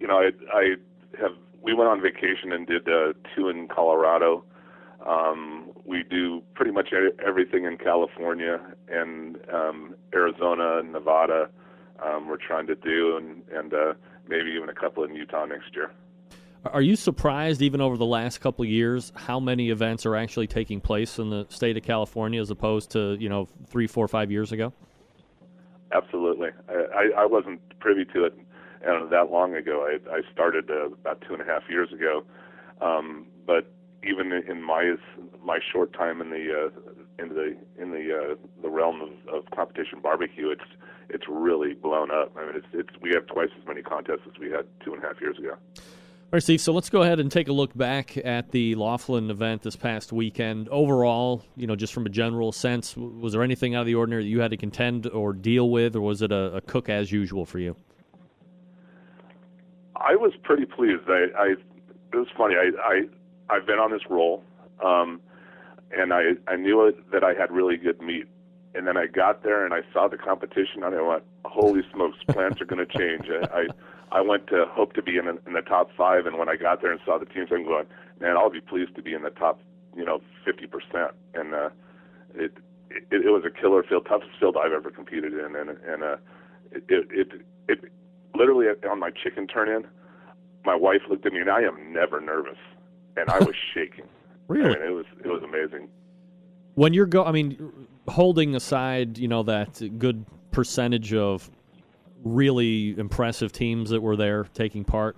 you 0.00 0.06
know, 0.06 0.18
I, 0.18 0.30
I 0.52 0.74
have. 1.20 1.32
We 1.62 1.74
went 1.74 1.88
on 1.88 2.00
vacation 2.02 2.52
and 2.52 2.66
did 2.66 2.88
uh, 2.88 3.12
two 3.34 3.48
in 3.48 3.68
Colorado. 3.68 4.44
Um, 5.06 5.70
we 5.84 6.02
do 6.02 6.42
pretty 6.54 6.70
much 6.70 6.90
everything 7.24 7.64
in 7.64 7.78
California 7.78 8.60
and 8.88 9.38
um, 9.52 9.94
Arizona 10.14 10.78
and 10.78 10.92
Nevada 10.92 11.48
um, 12.04 12.28
we're 12.28 12.36
trying 12.36 12.66
to 12.66 12.74
do, 12.74 13.16
and 13.16 13.42
and 13.52 13.72
uh, 13.72 13.94
maybe 14.28 14.50
even 14.50 14.68
a 14.68 14.74
couple 14.74 15.04
in 15.04 15.14
Utah 15.14 15.44
next 15.44 15.74
year. 15.74 15.92
Are 16.64 16.82
you 16.82 16.94
surprised, 16.94 17.60
even 17.60 17.80
over 17.80 17.96
the 17.96 18.06
last 18.06 18.38
couple 18.38 18.64
of 18.64 18.70
years, 18.70 19.12
how 19.16 19.40
many 19.40 19.70
events 19.70 20.06
are 20.06 20.14
actually 20.14 20.46
taking 20.46 20.80
place 20.80 21.18
in 21.18 21.28
the 21.28 21.44
state 21.48 21.76
of 21.76 21.82
California 21.82 22.40
as 22.40 22.50
opposed 22.50 22.90
to 22.92 23.16
you 23.18 23.28
know 23.28 23.48
three, 23.66 23.86
four, 23.86 24.08
five 24.08 24.30
years 24.30 24.52
ago? 24.52 24.72
Absolutely, 25.92 26.48
I, 26.68 26.72
I, 26.72 27.22
I 27.22 27.26
wasn't 27.26 27.60
privy 27.78 28.04
to 28.06 28.24
it 28.24 28.38
uh, 28.86 29.06
that 29.06 29.30
long 29.30 29.54
ago. 29.54 29.86
I, 29.86 29.98
I 30.14 30.20
started 30.32 30.70
uh, 30.70 30.86
about 30.86 31.22
two 31.26 31.34
and 31.34 31.42
a 31.42 31.44
half 31.44 31.62
years 31.68 31.92
ago, 31.92 32.24
um, 32.80 33.26
but 33.46 33.72
even 34.04 34.32
in 34.32 34.62
my 34.62 34.94
my 35.44 35.58
short 35.72 35.92
time 35.92 36.20
in 36.20 36.30
the 36.30 36.66
uh, 36.66 37.22
in 37.22 37.28
the 37.30 37.56
in 37.80 37.90
the 37.90 38.18
uh, 38.18 38.34
the 38.62 38.70
realm 38.70 39.00
of, 39.00 39.34
of 39.34 39.50
competition 39.54 40.00
barbecue, 40.02 40.50
it's 40.50 40.70
it's 41.08 41.24
really 41.28 41.74
blown 41.74 42.10
up. 42.10 42.32
I 42.36 42.46
mean, 42.46 42.56
it's 42.56 42.66
it's 42.72 43.00
we 43.00 43.10
have 43.14 43.26
twice 43.26 43.50
as 43.60 43.66
many 43.66 43.82
contests 43.82 44.22
as 44.26 44.38
we 44.38 44.50
had 44.50 44.66
two 44.84 44.94
and 44.94 45.02
a 45.02 45.06
half 45.06 45.20
years 45.20 45.38
ago. 45.38 45.56
All 46.32 46.36
right, 46.36 46.42
Steve. 46.42 46.62
So 46.62 46.72
let's 46.72 46.88
go 46.88 47.02
ahead 47.02 47.20
and 47.20 47.30
take 47.30 47.48
a 47.48 47.52
look 47.52 47.76
back 47.76 48.16
at 48.16 48.52
the 48.52 48.74
Laughlin 48.74 49.30
event 49.30 49.60
this 49.62 49.76
past 49.76 50.12
weekend. 50.12 50.66
Overall, 50.70 51.44
you 51.56 51.66
know, 51.66 51.76
just 51.76 51.92
from 51.92 52.06
a 52.06 52.08
general 52.08 52.52
sense, 52.52 52.96
was 52.96 53.34
there 53.34 53.42
anything 53.42 53.74
out 53.74 53.82
of 53.82 53.86
the 53.86 53.96
ordinary 53.96 54.22
that 54.22 54.30
you 54.30 54.40
had 54.40 54.50
to 54.52 54.56
contend 54.56 55.06
or 55.08 55.34
deal 55.34 55.68
with, 55.68 55.94
or 55.94 56.00
was 56.00 56.22
it 56.22 56.32
a, 56.32 56.56
a 56.56 56.60
cook 56.62 56.88
as 56.88 57.12
usual 57.12 57.44
for 57.44 57.58
you? 57.58 57.76
I 60.04 60.16
was 60.16 60.32
pretty 60.42 60.64
pleased. 60.64 61.02
I, 61.08 61.26
I 61.36 61.54
it 62.12 62.16
was 62.16 62.28
funny. 62.36 62.56
I, 62.56 62.70
I 62.82 63.54
I've 63.54 63.66
been 63.66 63.78
on 63.78 63.90
this 63.90 64.02
roll, 64.10 64.42
um, 64.84 65.20
and 65.96 66.12
I 66.12 66.32
I 66.48 66.56
knew 66.56 66.86
it, 66.86 67.10
that 67.12 67.24
I 67.24 67.34
had 67.34 67.50
really 67.50 67.76
good 67.76 68.00
meat 68.00 68.26
and 68.74 68.86
then 68.86 68.96
I 68.96 69.06
got 69.06 69.42
there 69.42 69.64
and 69.64 69.74
I 69.74 69.80
saw 69.92 70.08
the 70.08 70.16
competition 70.16 70.82
and 70.82 70.94
I 70.94 71.02
went, 71.02 71.22
"Holy 71.44 71.82
smokes, 71.92 72.18
plants 72.28 72.60
are 72.60 72.64
going 72.64 72.84
to 72.86 72.98
change." 72.98 73.26
I, 73.28 73.60
I 73.60 73.66
I 74.18 74.20
went 74.20 74.46
to 74.48 74.66
hope 74.68 74.92
to 74.94 75.02
be 75.02 75.16
in, 75.16 75.26
in 75.28 75.52
the 75.54 75.62
top 75.62 75.90
five, 75.96 76.26
and 76.26 76.38
when 76.38 76.48
I 76.48 76.56
got 76.56 76.82
there 76.82 76.92
and 76.92 77.00
saw 77.04 77.18
the 77.18 77.26
teams, 77.26 77.48
I'm 77.50 77.64
going, 77.64 77.86
"Man, 78.20 78.36
I'll 78.36 78.50
be 78.50 78.60
pleased 78.60 78.94
to 78.96 79.02
be 79.02 79.14
in 79.14 79.22
the 79.22 79.30
top, 79.30 79.60
you 79.96 80.04
know, 80.04 80.20
50 80.44 80.66
percent." 80.66 81.12
And 81.34 81.54
uh, 81.54 81.70
it, 82.34 82.52
it 82.90 83.04
it 83.10 83.30
was 83.30 83.44
a 83.44 83.50
killer 83.50 83.82
field, 83.82 84.06
toughest 84.06 84.32
field 84.38 84.56
I've 84.56 84.72
ever 84.72 84.90
competed 84.90 85.32
in, 85.34 85.56
and 85.56 85.70
and 85.70 86.02
uh, 86.02 86.16
it 86.72 86.84
it 86.88 87.06
it, 87.10 87.32
it 87.68 87.92
literally 88.34 88.66
on 88.88 88.98
my 88.98 89.10
chicken 89.10 89.46
turn 89.46 89.68
in, 89.68 89.86
my 90.64 90.74
wife 90.74 91.00
looked 91.08 91.26
at 91.26 91.32
me 91.32 91.40
and 91.40 91.50
I 91.50 91.62
am 91.62 91.92
never 91.92 92.20
nervous, 92.20 92.58
and 93.16 93.28
I 93.28 93.38
was 93.38 93.54
shaking. 93.74 94.04
Really, 94.48 94.76
I 94.76 94.80
mean, 94.80 94.88
it 94.88 94.94
was 94.94 95.06
it 95.24 95.28
was 95.28 95.42
amazing. 95.42 95.88
When 96.74 96.94
you're 96.94 97.06
go, 97.06 97.24
I 97.24 97.32
mean, 97.32 97.72
holding 98.08 98.54
aside, 98.54 99.18
you 99.18 99.28
know, 99.28 99.42
that 99.44 99.98
good 99.98 100.24
percentage 100.50 101.12
of 101.14 101.50
really 102.24 102.96
impressive 102.98 103.52
teams 103.52 103.90
that 103.90 104.00
were 104.00 104.16
there 104.16 104.44
taking 104.54 104.84
part, 104.84 105.16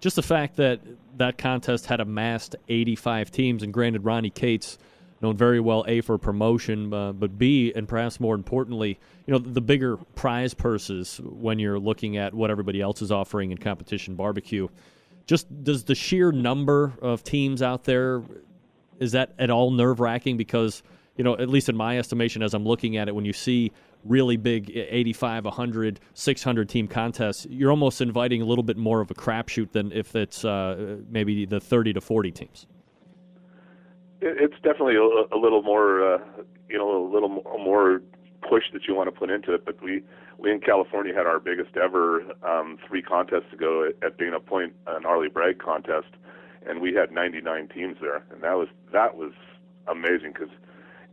just 0.00 0.16
the 0.16 0.22
fact 0.22 0.56
that 0.56 0.80
that 1.16 1.38
contest 1.38 1.86
had 1.86 2.00
amassed 2.00 2.56
85 2.68 3.30
teams, 3.30 3.62
and 3.62 3.72
granted, 3.72 4.04
Ronnie 4.04 4.30
Cates 4.30 4.78
known 5.24 5.36
very 5.36 5.60
well 5.60 5.84
a 5.88 6.00
for 6.00 6.16
promotion, 6.18 6.92
uh, 6.92 7.12
but 7.12 7.36
b 7.36 7.72
and 7.74 7.88
perhaps 7.88 8.20
more 8.20 8.34
importantly, 8.34 8.98
you 9.26 9.32
know, 9.32 9.38
the 9.38 9.60
bigger 9.60 9.96
prize 10.14 10.54
purses 10.54 11.20
when 11.24 11.58
you're 11.58 11.78
looking 11.78 12.16
at 12.16 12.32
what 12.32 12.50
everybody 12.50 12.80
else 12.80 13.02
is 13.02 13.10
offering 13.10 13.50
in 13.50 13.58
competition 13.58 14.14
barbecue. 14.14 14.68
Just 15.26 15.64
does 15.64 15.84
the 15.84 15.94
sheer 15.94 16.30
number 16.30 16.92
of 17.00 17.24
teams 17.24 17.62
out 17.62 17.84
there 17.84 18.22
is 19.00 19.12
that 19.12 19.32
at 19.38 19.50
all 19.50 19.70
nerve 19.70 20.00
wracking? 20.00 20.36
Because 20.36 20.82
you 21.16 21.24
know, 21.24 21.36
at 21.36 21.48
least 21.48 21.68
in 21.68 21.76
my 21.76 21.98
estimation, 21.98 22.42
as 22.42 22.54
I'm 22.54 22.64
looking 22.64 22.96
at 22.96 23.08
it, 23.08 23.14
when 23.14 23.24
you 23.24 23.32
see 23.32 23.72
really 24.04 24.36
big 24.36 24.70
85, 24.74 25.44
100, 25.44 26.00
600 26.12 26.68
team 26.68 26.88
contests, 26.88 27.46
you're 27.48 27.70
almost 27.70 28.00
inviting 28.00 28.42
a 28.42 28.44
little 28.44 28.64
bit 28.64 28.76
more 28.76 29.00
of 29.00 29.10
a 29.10 29.14
crapshoot 29.14 29.70
than 29.72 29.92
if 29.92 30.14
it's 30.16 30.44
uh, 30.44 30.96
maybe 31.08 31.46
the 31.46 31.60
30 31.60 31.94
to 31.94 32.00
40 32.00 32.30
teams. 32.32 32.66
It's 34.26 34.54
definitely 34.62 34.96
a, 34.96 35.36
a 35.36 35.38
little 35.38 35.62
more, 35.62 36.14
uh, 36.14 36.18
you 36.68 36.78
know, 36.78 36.90
a 36.96 37.12
little 37.12 37.28
more 37.28 38.00
push 38.48 38.64
that 38.72 38.88
you 38.88 38.94
want 38.94 39.12
to 39.12 39.12
put 39.12 39.30
into 39.30 39.52
it. 39.52 39.66
But 39.66 39.82
we 39.82 40.02
we 40.38 40.50
in 40.50 40.60
California 40.60 41.12
had 41.14 41.26
our 41.26 41.38
biggest 41.38 41.76
ever 41.76 42.22
um, 42.42 42.78
three 42.88 43.02
contests 43.02 43.52
ago 43.52 43.90
at, 44.02 44.16
Dana 44.18 44.40
Point, 44.40 44.72
an 44.86 45.04
Arleigh 45.04 45.28
Bragg 45.28 45.58
contest, 45.58 46.08
and 46.66 46.80
we 46.80 46.94
had 46.94 47.12
99 47.12 47.68
teams 47.68 47.98
there, 48.00 48.24
and 48.30 48.42
that 48.42 48.54
was 48.56 48.68
that 48.92 49.16
was 49.16 49.32
amazing 49.88 50.32
because 50.32 50.54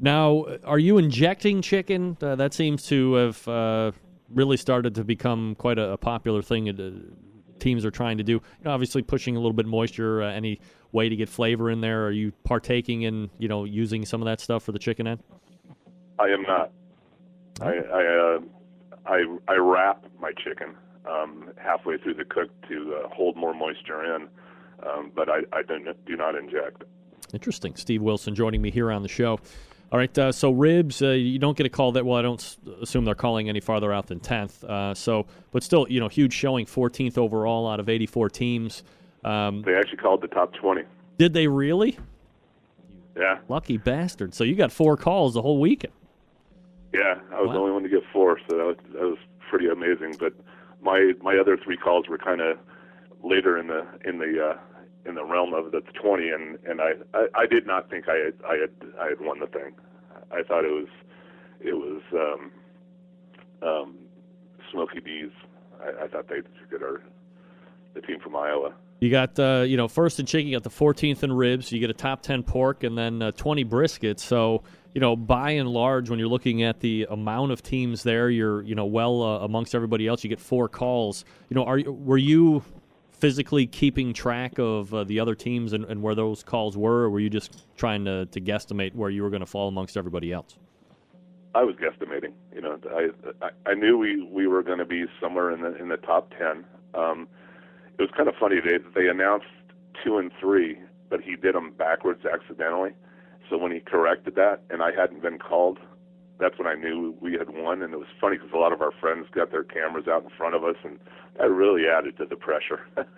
Now, 0.00 0.44
are 0.64 0.78
you 0.78 0.98
injecting 0.98 1.62
chicken? 1.62 2.16
Uh, 2.20 2.34
that 2.36 2.52
seems 2.52 2.84
to 2.86 3.14
have 3.14 3.48
uh, 3.48 3.92
really 4.28 4.56
started 4.56 4.94
to 4.96 5.04
become 5.04 5.54
quite 5.54 5.78
a, 5.78 5.92
a 5.92 5.96
popular 5.96 6.42
thing. 6.42 6.68
Uh, 6.68 6.90
teams 7.58 7.84
are 7.84 7.90
trying 7.90 8.18
to 8.18 8.24
do. 8.24 8.32
You 8.32 8.40
know, 8.64 8.72
obviously, 8.72 9.02
pushing 9.02 9.36
a 9.36 9.38
little 9.38 9.52
bit 9.52 9.66
moisture. 9.66 10.22
Uh, 10.22 10.30
any 10.30 10.60
way 10.92 11.08
to 11.08 11.16
get 11.16 11.28
flavor 11.28 11.70
in 11.70 11.80
there? 11.80 12.06
Are 12.06 12.12
you 12.12 12.32
partaking 12.44 13.02
in 13.02 13.30
you 13.38 13.48
know 13.48 13.64
using 13.64 14.04
some 14.04 14.20
of 14.20 14.26
that 14.26 14.40
stuff 14.40 14.62
for 14.62 14.72
the 14.72 14.78
chicken 14.78 15.06
end? 15.06 15.22
I 16.18 16.28
am 16.28 16.42
not. 16.42 16.70
I 17.60 17.72
I, 17.72 18.36
uh, 18.36 18.40
I 19.06 19.24
I 19.48 19.56
wrap 19.56 20.04
my 20.20 20.32
chicken 20.32 20.74
um, 21.08 21.50
halfway 21.56 21.98
through 21.98 22.14
the 22.14 22.24
cook 22.24 22.50
to 22.68 22.96
uh, 22.96 23.08
hold 23.08 23.36
more 23.36 23.54
moisture 23.54 24.16
in, 24.16 24.28
um, 24.86 25.12
but 25.14 25.28
I, 25.28 25.40
I 25.52 25.62
do, 25.62 25.78
not, 25.78 26.04
do 26.06 26.16
not 26.16 26.34
inject. 26.34 26.84
Interesting. 27.32 27.76
Steve 27.76 28.02
Wilson 28.02 28.34
joining 28.34 28.62
me 28.62 28.70
here 28.70 28.90
on 28.90 29.02
the 29.02 29.08
show. 29.08 29.38
All 29.92 29.98
right, 29.98 30.18
uh, 30.18 30.32
so 30.32 30.50
ribs, 30.50 31.02
uh, 31.02 31.10
you 31.10 31.38
don't 31.38 31.56
get 31.56 31.66
a 31.66 31.68
call 31.68 31.92
that. 31.92 32.04
Well, 32.04 32.18
I 32.18 32.22
don't 32.22 32.56
assume 32.82 33.04
they're 33.04 33.14
calling 33.14 33.48
any 33.48 33.60
farther 33.60 33.92
out 33.92 34.06
than 34.06 34.18
tenth. 34.18 34.64
Uh, 34.64 34.92
so, 34.94 35.26
but 35.52 35.62
still, 35.62 35.86
you 35.88 36.00
know, 36.00 36.08
huge 36.08 36.32
showing, 36.32 36.66
14th 36.66 37.16
overall 37.16 37.68
out 37.68 37.78
of 37.78 37.88
84 37.88 38.30
teams. 38.30 38.82
Um, 39.24 39.62
they 39.62 39.74
actually 39.76 39.98
called 39.98 40.20
the 40.20 40.28
top 40.28 40.52
20. 40.54 40.82
Did 41.18 41.32
they 41.32 41.46
really? 41.46 41.96
Yeah. 43.16 43.38
Lucky 43.48 43.76
bastard. 43.76 44.34
So 44.34 44.42
you 44.42 44.56
got 44.56 44.72
four 44.72 44.96
calls 44.96 45.34
the 45.34 45.42
whole 45.42 45.60
weekend. 45.60 45.92
Yeah, 46.94 47.16
I 47.32 47.40
was 47.40 47.48
wow. 47.48 47.54
the 47.54 47.58
only 47.58 47.72
one 47.72 47.82
to 47.82 47.88
get 47.88 48.02
four, 48.12 48.38
so 48.48 48.56
that 48.56 48.64
was, 48.64 48.76
that 48.92 49.02
was 49.02 49.18
pretty 49.50 49.66
amazing. 49.66 50.14
But 50.18 50.32
my 50.80 51.12
my 51.22 51.36
other 51.36 51.56
three 51.56 51.76
calls 51.76 52.08
were 52.08 52.18
kind 52.18 52.40
of 52.40 52.56
later 53.22 53.58
in 53.58 53.66
the 53.66 53.84
in 54.04 54.18
the 54.18 54.52
uh, 54.52 54.58
in 55.04 55.16
the 55.16 55.24
realm 55.24 55.54
of 55.54 55.72
the 55.72 55.80
20, 56.00 56.28
and 56.28 56.58
and 56.64 56.80
I, 56.80 56.92
I 57.12 57.26
I 57.34 57.46
did 57.46 57.66
not 57.66 57.90
think 57.90 58.08
I 58.08 58.14
had 58.14 58.34
I 58.48 58.54
had 58.54 58.70
I 59.00 59.08
had 59.08 59.20
won 59.20 59.40
the 59.40 59.46
thing. 59.48 59.72
I 60.30 60.42
thought 60.42 60.64
it 60.64 60.70
was 60.70 60.88
it 61.60 61.74
was 61.74 62.02
um, 62.12 62.52
um, 63.68 63.96
Smoky 64.70 65.00
Bees. 65.00 65.30
I, 65.82 66.04
I 66.04 66.08
thought 66.08 66.28
they'd 66.28 66.44
get 66.70 66.82
our 66.82 67.02
the 67.94 68.02
team 68.02 68.20
from 68.20 68.36
Iowa. 68.36 68.74
You 69.00 69.10
got 69.10 69.38
uh, 69.38 69.64
you 69.66 69.76
know 69.76 69.88
first 69.88 70.20
in 70.20 70.26
chicken, 70.26 70.48
you 70.48 70.54
got 70.54 70.62
the 70.62 70.70
14th 70.70 71.22
in 71.22 71.32
ribs. 71.32 71.72
You 71.72 71.80
get 71.80 71.90
a 71.90 71.94
top 71.94 72.22
10 72.22 72.42
pork, 72.44 72.84
and 72.84 72.96
then 72.96 73.20
uh, 73.20 73.32
20 73.32 73.64
briskets. 73.64 74.20
So 74.20 74.62
you 74.94 75.00
know 75.00 75.16
by 75.16 75.50
and 75.50 75.68
large, 75.68 76.08
when 76.08 76.18
you're 76.18 76.28
looking 76.28 76.62
at 76.62 76.80
the 76.80 77.06
amount 77.10 77.52
of 77.52 77.62
teams 77.62 78.02
there, 78.02 78.30
you're 78.30 78.62
you 78.62 78.74
know 78.74 78.86
well 78.86 79.22
uh, 79.22 79.38
amongst 79.40 79.74
everybody 79.74 80.06
else. 80.06 80.24
You 80.24 80.30
get 80.30 80.40
four 80.40 80.68
calls. 80.68 81.24
You 81.50 81.56
know, 81.56 81.64
are 81.64 81.80
were 81.90 82.18
you 82.18 82.62
physically 83.10 83.66
keeping 83.66 84.12
track 84.12 84.58
of 84.58 84.92
uh, 84.92 85.04
the 85.04 85.18
other 85.18 85.34
teams 85.34 85.72
and, 85.72 85.84
and, 85.86 86.02
where 86.02 86.14
those 86.14 86.42
calls 86.42 86.76
were, 86.76 87.04
or 87.04 87.10
were 87.10 87.20
you 87.20 87.30
just 87.30 87.64
trying 87.76 88.04
to, 88.04 88.26
to 88.26 88.40
guesstimate 88.40 88.94
where 88.94 89.08
you 89.08 89.22
were 89.22 89.30
going 89.30 89.40
to 89.40 89.46
fall 89.46 89.66
amongst 89.68 89.96
everybody 89.96 90.30
else? 90.30 90.58
I 91.54 91.62
was 91.62 91.74
guesstimating. 91.76 92.32
You 92.54 92.60
know, 92.60 92.78
I 93.40 93.50
I, 93.64 93.74
knew 93.74 93.96
we, 93.96 94.22
we 94.24 94.46
were 94.46 94.62
going 94.62 94.78
to 94.78 94.84
be 94.84 95.04
somewhere 95.20 95.52
in 95.52 95.62
the 95.62 95.74
in 95.76 95.88
the 95.88 95.96
top 95.96 96.30
ten. 96.38 96.64
Um, 96.94 97.28
it 97.98 98.02
was 98.02 98.10
kind 98.16 98.28
of 98.28 98.34
funny. 98.38 98.56
They 98.60 98.78
they 98.94 99.08
announced 99.08 99.46
two 100.04 100.18
and 100.18 100.30
three, 100.40 100.78
but 101.08 101.20
he 101.20 101.36
did 101.36 101.54
them 101.54 101.72
backwards 101.72 102.24
accidentally. 102.26 102.90
So 103.50 103.58
when 103.58 103.72
he 103.72 103.80
corrected 103.80 104.34
that, 104.36 104.62
and 104.70 104.82
I 104.82 104.90
hadn't 104.92 105.22
been 105.22 105.38
called, 105.38 105.78
that's 106.38 106.58
when 106.58 106.66
I 106.66 106.74
knew 106.74 107.14
we 107.20 107.34
had 107.34 107.50
won. 107.50 107.82
And 107.82 107.92
it 107.94 107.98
was 107.98 108.08
funny 108.20 108.36
because 108.36 108.52
a 108.52 108.58
lot 108.58 108.72
of 108.72 108.80
our 108.80 108.92
friends 109.00 109.26
got 109.32 109.50
their 109.50 109.64
cameras 109.64 110.08
out 110.08 110.24
in 110.24 110.30
front 110.30 110.54
of 110.54 110.64
us, 110.64 110.76
and 110.84 110.98
that 111.38 111.50
really 111.50 111.86
added 111.86 112.16
to 112.18 112.26
the 112.26 112.36
pressure. 112.36 112.80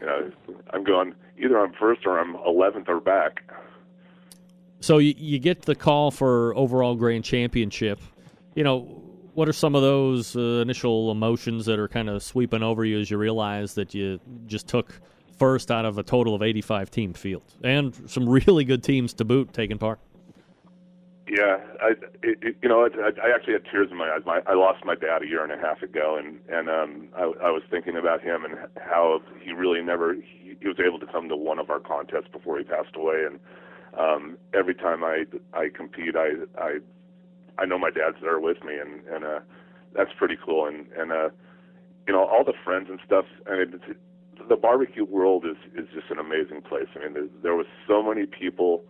you 0.00 0.06
know, 0.06 0.30
I'm 0.70 0.84
going 0.84 1.14
either 1.38 1.58
I'm 1.58 1.72
first 1.72 2.06
or 2.06 2.18
I'm 2.18 2.34
11th 2.34 2.88
or 2.88 3.00
back. 3.00 3.42
So 4.80 4.98
you, 4.98 5.14
you 5.16 5.38
get 5.38 5.62
the 5.62 5.74
call 5.74 6.10
for 6.10 6.56
overall 6.56 6.96
grand 6.96 7.24
championship. 7.24 8.00
You 8.54 8.64
know, 8.64 9.02
what 9.34 9.48
are 9.48 9.52
some 9.52 9.74
of 9.74 9.82
those 9.82 10.36
uh, 10.36 10.60
initial 10.60 11.10
emotions 11.10 11.66
that 11.66 11.78
are 11.78 11.88
kind 11.88 12.08
of 12.08 12.22
sweeping 12.22 12.62
over 12.62 12.84
you 12.84 12.98
as 12.98 13.10
you 13.10 13.16
realize 13.16 13.74
that 13.74 13.94
you 13.94 14.20
just 14.46 14.66
took 14.66 15.00
first 15.42 15.72
out 15.72 15.84
of 15.84 15.98
a 15.98 16.04
total 16.04 16.36
of 16.36 16.42
85 16.42 16.88
team 16.88 17.12
field 17.14 17.42
and 17.64 18.08
some 18.08 18.28
really 18.28 18.64
good 18.64 18.84
teams 18.84 19.12
to 19.14 19.24
boot 19.24 19.52
taking 19.52 19.76
part? 19.76 19.98
Yeah, 21.26 21.58
I, 21.80 21.94
it, 22.22 22.56
you 22.62 22.68
know, 22.68 22.84
I, 22.84 23.08
I 23.20 23.34
actually 23.34 23.54
had 23.54 23.64
tears 23.64 23.88
in 23.90 23.96
my 23.96 24.08
eyes. 24.08 24.20
My, 24.24 24.40
I 24.46 24.54
lost 24.54 24.84
my 24.84 24.94
dad 24.94 25.22
a 25.22 25.26
year 25.26 25.42
and 25.42 25.50
a 25.50 25.56
half 25.56 25.82
ago, 25.82 26.16
and 26.16 26.38
and 26.48 26.68
um, 26.68 27.08
I, 27.16 27.22
I 27.22 27.50
was 27.50 27.62
thinking 27.70 27.96
about 27.96 28.20
him 28.20 28.44
and 28.44 28.54
how 28.76 29.20
he 29.40 29.52
really 29.52 29.82
never 29.82 30.14
he, 30.14 30.56
he 30.60 30.68
was 30.68 30.78
able 30.78 31.00
to 31.00 31.06
come 31.06 31.28
to 31.28 31.36
one 31.36 31.58
of 31.58 31.70
our 31.70 31.80
contests 31.80 32.28
before 32.30 32.58
he 32.58 32.64
passed 32.64 32.94
away, 32.94 33.24
and 33.26 33.40
um, 33.98 34.36
every 34.54 34.74
time 34.74 35.02
I 35.02 35.24
I 35.54 35.70
compete, 35.74 36.14
I 36.14 36.34
I 36.56 36.78
I 37.58 37.64
know 37.66 37.78
my 37.78 37.90
dad's 37.90 38.18
there 38.20 38.38
with 38.38 38.62
me, 38.62 38.74
and 38.78 39.04
and 39.06 39.24
uh, 39.24 39.40
that's 39.94 40.12
pretty 40.18 40.36
cool. 40.44 40.66
And 40.66 40.86
and 40.98 41.10
uh, 41.10 41.30
you 42.06 42.12
know, 42.12 42.26
all 42.26 42.44
the 42.44 42.54
friends 42.64 42.88
and 42.90 43.00
stuff. 43.06 43.24
Mean, 43.48 43.80
it's, 43.88 43.98
the 44.48 44.56
barbecue 44.56 45.04
world 45.04 45.44
is 45.44 45.56
is 45.74 45.88
just 45.92 46.10
an 46.10 46.18
amazing 46.18 46.62
place. 46.62 46.88
I 46.96 47.00
mean, 47.00 47.14
there, 47.14 47.28
there 47.42 47.54
was 47.54 47.66
so 47.86 48.02
many 48.02 48.26
people 48.26 48.84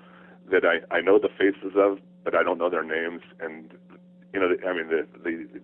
that 0.51 0.65
I 0.65 0.81
I 0.95 1.01
know 1.01 1.19
the 1.19 1.29
faces 1.29 1.77
of, 1.77 1.99
but 2.25 2.35
I 2.35 2.43
don't 2.43 2.59
know 2.59 2.71
their 2.71 2.85
names. 2.85 3.23
And 3.41 3.73
you 4.33 4.41
know, 4.41 4.49
I 4.67 4.73
mean, 4.73 4.89
the 4.89 5.07
the 5.23 5.61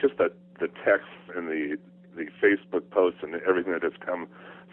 just 0.00 0.18
the 0.18 0.32
the 0.60 0.68
texts 0.84 1.10
and 1.34 1.48
the 1.48 1.76
the 2.16 2.26
Facebook 2.42 2.90
posts 2.90 3.20
and 3.22 3.34
everything 3.46 3.72
that 3.72 3.82
has 3.82 3.94
come 4.04 4.28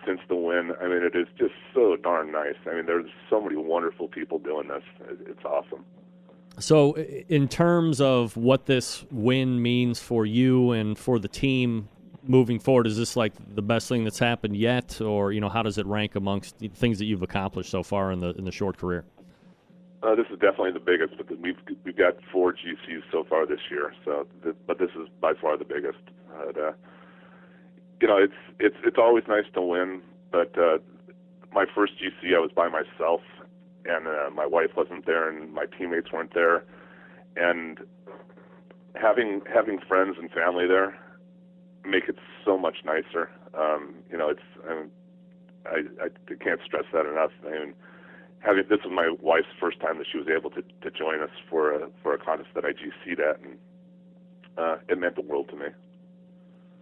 since 0.05 0.19
the 0.27 0.35
win. 0.35 0.71
I 0.81 0.87
mean, 0.87 1.03
it 1.03 1.15
is 1.15 1.27
just 1.37 1.53
so 1.73 1.95
darn 1.95 2.31
nice. 2.31 2.55
I 2.65 2.75
mean, 2.75 2.85
there's 2.85 3.09
so 3.29 3.41
many 3.41 3.55
wonderful 3.55 4.07
people 4.07 4.39
doing 4.39 4.67
this. 4.67 4.83
It's 5.25 5.43
awesome. 5.45 5.85
So, 6.59 6.95
in 6.97 7.47
terms 7.47 8.01
of 8.01 8.35
what 8.35 8.65
this 8.65 9.05
win 9.11 9.61
means 9.61 9.99
for 9.99 10.25
you 10.25 10.71
and 10.71 10.97
for 10.97 11.17
the 11.17 11.29
team 11.29 11.87
moving 12.23 12.59
forward, 12.59 12.87
is 12.87 12.97
this 12.97 13.15
like 13.15 13.33
the 13.55 13.61
best 13.61 13.87
thing 13.87 14.03
that's 14.03 14.19
happened 14.19 14.55
yet, 14.55 15.01
or 15.01 15.31
you 15.31 15.39
know, 15.39 15.49
how 15.49 15.63
does 15.63 15.77
it 15.77 15.85
rank 15.85 16.15
amongst 16.15 16.59
the 16.59 16.67
things 16.67 16.99
that 16.99 17.05
you've 17.05 17.23
accomplished 17.23 17.69
so 17.69 17.83
far 17.83 18.11
in 18.11 18.19
the 18.19 18.29
in 18.31 18.45
the 18.45 18.51
short 18.51 18.77
career? 18.77 19.05
Uh, 20.01 20.15
this 20.15 20.27
is 20.31 20.39
definitely 20.39 20.71
the 20.71 20.79
biggest, 20.79 21.15
but 21.17 21.27
we've 21.39 21.57
we've 21.83 21.97
got 21.97 22.15
four 22.31 22.53
GCs 22.53 23.03
so 23.11 23.25
far 23.27 23.45
this 23.45 23.59
year. 23.69 23.93
So, 24.05 24.27
but 24.65 24.79
this 24.79 24.91
is 24.91 25.07
by 25.19 25.33
far 25.33 25.57
the 25.57 25.65
biggest. 25.65 25.99
Uh, 26.33 26.71
you 28.01 28.07
know, 28.07 28.17
it's 28.17 28.33
it's 28.59 28.77
it's 28.83 28.97
always 28.97 29.25
nice 29.27 29.45
to 29.53 29.61
win, 29.61 30.01
but 30.31 30.57
uh, 30.57 30.77
my 31.53 31.65
first 31.75 31.93
GC 31.93 32.35
I 32.35 32.39
was 32.39 32.51
by 32.55 32.69
myself, 32.69 33.21
and 33.85 34.07
uh, 34.07 34.29
my 34.33 34.45
wife 34.45 34.71
wasn't 34.77 35.05
there, 35.05 35.27
and 35.27 35.53
my 35.53 35.65
teammates 35.77 36.11
weren't 36.13 36.33
there, 36.33 36.63
and 37.35 37.79
having 38.95 39.41
having 39.53 39.79
friends 39.79 40.15
and 40.17 40.31
family 40.31 40.65
there 40.65 40.97
make 41.85 42.07
it 42.07 42.17
so 42.45 42.57
much 42.57 42.77
nicer. 42.85 43.29
Um, 43.53 43.95
you 44.11 44.17
know, 44.17 44.29
it's 44.29 44.41
I, 45.65 45.77
I 46.01 46.05
I 46.05 46.43
can't 46.43 46.59
stress 46.65 46.85
that 46.93 47.05
enough. 47.05 47.31
I 47.45 47.51
mean, 47.51 47.73
having 48.39 48.63
this 48.69 48.79
was 48.83 48.93
my 48.93 49.15
wife's 49.21 49.47
first 49.59 49.79
time 49.79 49.97
that 49.97 50.07
she 50.11 50.17
was 50.17 50.27
able 50.27 50.49
to 50.51 50.61
to 50.61 50.91
join 50.91 51.21
us 51.21 51.31
for 51.49 51.73
a 51.73 51.89
for 52.01 52.13
a 52.13 52.17
contest 52.17 52.49
that 52.55 52.65
I 52.65 52.71
GC'd 52.71 53.19
at, 53.19 53.39
and 53.41 53.57
uh, 54.57 54.77
it 54.87 54.99
meant 54.99 55.15
the 55.15 55.21
world 55.21 55.49
to 55.49 55.55
me. 55.55 55.67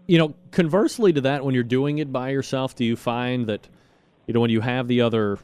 You 0.08 0.18
know, 0.18 0.34
conversely 0.52 1.12
to 1.14 1.22
that, 1.22 1.44
when 1.44 1.54
you're 1.54 1.64
doing 1.64 1.98
it 1.98 2.12
by 2.14 2.30
yourself, 2.30 2.76
do 2.76 2.86
you 2.86 2.96
find 2.96 3.48
that, 3.48 3.68
you 4.26 4.34
know, 4.34 4.40
when 4.40 4.50
you 4.50 4.62
have 4.62 4.88
the 4.88 5.02
other 5.02 5.38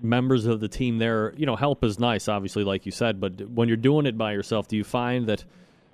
members 0.00 0.46
of 0.46 0.60
the 0.60 0.68
team 0.68 0.98
there, 0.98 1.34
you 1.36 1.44
know, 1.44 1.54
help 1.54 1.84
is 1.84 1.98
nice, 1.98 2.26
obviously, 2.26 2.64
like 2.64 2.86
you 2.86 2.92
said, 2.92 3.20
but 3.20 3.42
when 3.50 3.68
you're 3.68 3.76
doing 3.76 4.06
it 4.06 4.16
by 4.16 4.32
yourself, 4.32 4.68
do 4.68 4.76
you 4.76 4.84
find 4.84 5.26
that 5.26 5.44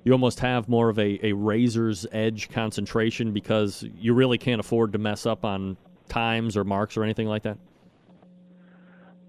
you 0.05 0.12
almost 0.12 0.41
have 0.41 0.69
more 0.69 0.88
of 0.88 0.99
a, 0.99 1.25
a 1.27 1.33
razor's 1.33 2.07
edge 2.12 2.51
concentration 2.51 3.33
because 3.33 3.85
you 3.97 4.15
really 4.15 4.38
can't 4.38 4.61
afford 4.61 4.93
to 4.93 4.99
mess 4.99 5.27
up 5.27 5.45
on 5.45 5.77
times 6.09 6.57
or 6.57 6.65
marks 6.65 6.97
or 6.97 7.05
anything 7.05 7.29
like 7.29 7.43
that? 7.45 7.59